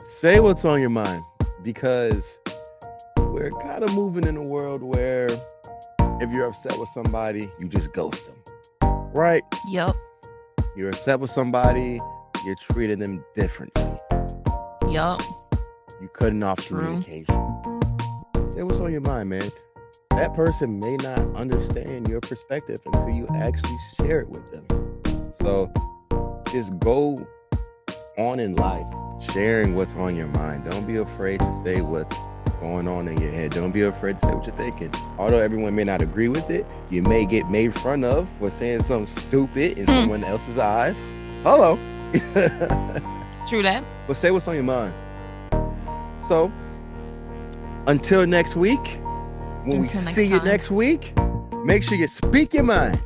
Say 0.00 0.40
what's 0.40 0.64
on 0.64 0.80
your 0.80 0.90
mind 0.90 1.22
because 1.62 2.36
we're 3.16 3.52
kind 3.62 3.84
of 3.84 3.94
moving 3.94 4.26
in 4.26 4.36
a 4.36 4.42
world 4.42 4.82
where 4.82 5.28
if 6.24 6.32
you're 6.32 6.46
upset 6.46 6.78
with 6.78 6.88
somebody, 6.88 7.50
you 7.60 7.68
just 7.68 7.92
ghost 7.92 8.26
them. 8.26 9.10
Right? 9.12 9.42
Yup. 9.68 9.94
You're 10.74 10.88
upset 10.88 11.20
with 11.20 11.30
somebody, 11.30 12.00
you're 12.46 12.56
treating 12.56 12.98
them 12.98 13.22
differently. 13.34 14.00
Yup. 14.88 15.20
You 16.00 16.08
cutting 16.08 16.42
off 16.42 16.66
True. 16.66 16.80
communication. 16.80 17.34
Say 18.54 18.62
what's 18.62 18.80
on 18.80 18.90
your 18.90 19.02
mind, 19.02 19.28
man. 19.28 19.50
That 20.10 20.32
person 20.34 20.80
may 20.80 20.96
not 20.96 21.18
understand 21.36 22.08
your 22.08 22.20
perspective 22.20 22.80
until 22.86 23.10
you 23.10 23.28
actually 23.34 23.76
share 23.98 24.20
it 24.20 24.28
with 24.28 24.50
them. 24.50 24.66
So 25.42 25.70
just 26.50 26.78
go 26.78 27.18
on 28.16 28.40
in 28.40 28.54
life, 28.56 28.86
sharing 29.32 29.74
what's 29.74 29.94
on 29.96 30.16
your 30.16 30.28
mind. 30.28 30.70
Don't 30.70 30.86
be 30.86 30.96
afraid 30.96 31.40
to 31.40 31.52
say 31.52 31.82
what's 31.82 32.16
going 32.64 32.88
on 32.88 33.08
in 33.08 33.20
your 33.20 33.30
head. 33.30 33.50
Don't 33.50 33.72
be 33.72 33.82
afraid 33.82 34.18
to 34.18 34.26
say 34.26 34.32
what 34.32 34.46
you're 34.46 34.56
thinking. 34.56 34.90
Although 35.18 35.38
everyone 35.38 35.74
may 35.74 35.84
not 35.84 36.00
agree 36.00 36.28
with 36.28 36.48
it, 36.50 36.64
you 36.90 37.02
may 37.02 37.26
get 37.26 37.50
made 37.50 37.74
fun 37.74 38.02
of 38.04 38.26
for 38.38 38.50
saying 38.50 38.82
something 38.84 39.06
stupid 39.06 39.78
in 39.78 39.84
Hmm. 39.86 39.92
someone 39.92 40.24
else's 40.24 40.56
eyes. 40.58 41.00
Hello. 41.42 41.76
True 43.48 43.62
that. 43.62 43.84
but 44.06 44.16
say 44.16 44.30
what's 44.30 44.48
on 44.48 44.54
your 44.54 44.64
mind. 44.64 44.94
So, 46.28 46.50
until 47.86 48.26
next 48.26 48.56
week, 48.56 48.80
when 49.64 49.64
we 49.64 49.76
Until 49.76 50.02
next 50.02 50.14
see 50.14 50.26
you 50.26 50.40
next 50.40 50.70
week, 50.70 51.12
make 51.64 51.82
sure 51.82 51.98
you 51.98 52.06
speak 52.06 52.54
your 52.54 52.62
mind. 52.64 52.98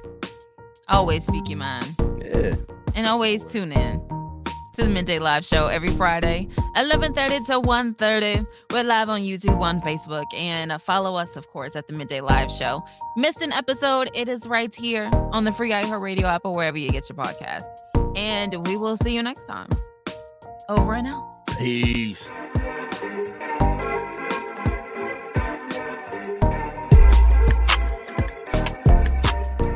Always 0.89 1.27
speak 1.27 1.49
your 1.49 1.59
mind. 1.59 1.87
Yeah. 2.23 2.55
And 2.95 3.07
always 3.09 3.51
tune 3.51 3.73
in 3.73 4.01
to 4.79 4.85
the 4.85 4.91
Midday 4.91 5.19
Live 5.19 5.45
Show 5.45 5.67
every 5.67 5.89
Friday, 5.89 6.47
11.30 6.77 7.47
to 7.47 7.53
1.30. 7.61 8.47
We're 8.71 8.85
live 8.85 9.09
on 9.09 9.23
YouTube, 9.23 9.61
on 9.61 9.81
Facebook, 9.81 10.27
and 10.33 10.81
follow 10.83 11.17
us, 11.17 11.35
of 11.35 11.49
course, 11.49 11.75
at 11.75 11.89
the 11.89 11.93
Midday 11.93 12.21
Live 12.21 12.49
Show. 12.49 12.85
Missed 13.17 13.43
an 13.43 13.53
episode, 13.53 14.09
it 14.15 14.29
is 14.29 14.47
right 14.47 14.73
here 14.73 15.11
on 15.33 15.43
the 15.43 15.51
free 15.51 15.73
iHeartRadio 15.73 16.23
app 16.23 16.43
or 16.45 16.55
wherever 16.55 16.79
you 16.79 16.91
get 16.91 17.09
your 17.09 17.17
podcasts. 17.17 17.65
And 18.17 18.65
we 18.69 18.77
will 18.77 18.97
see 18.97 19.13
you 19.13 19.23
next 19.23 19.49
time. 19.49 19.69
Over 20.69 20.95
and 20.95 21.09
out. 21.09 21.29
Peace. 21.59 22.31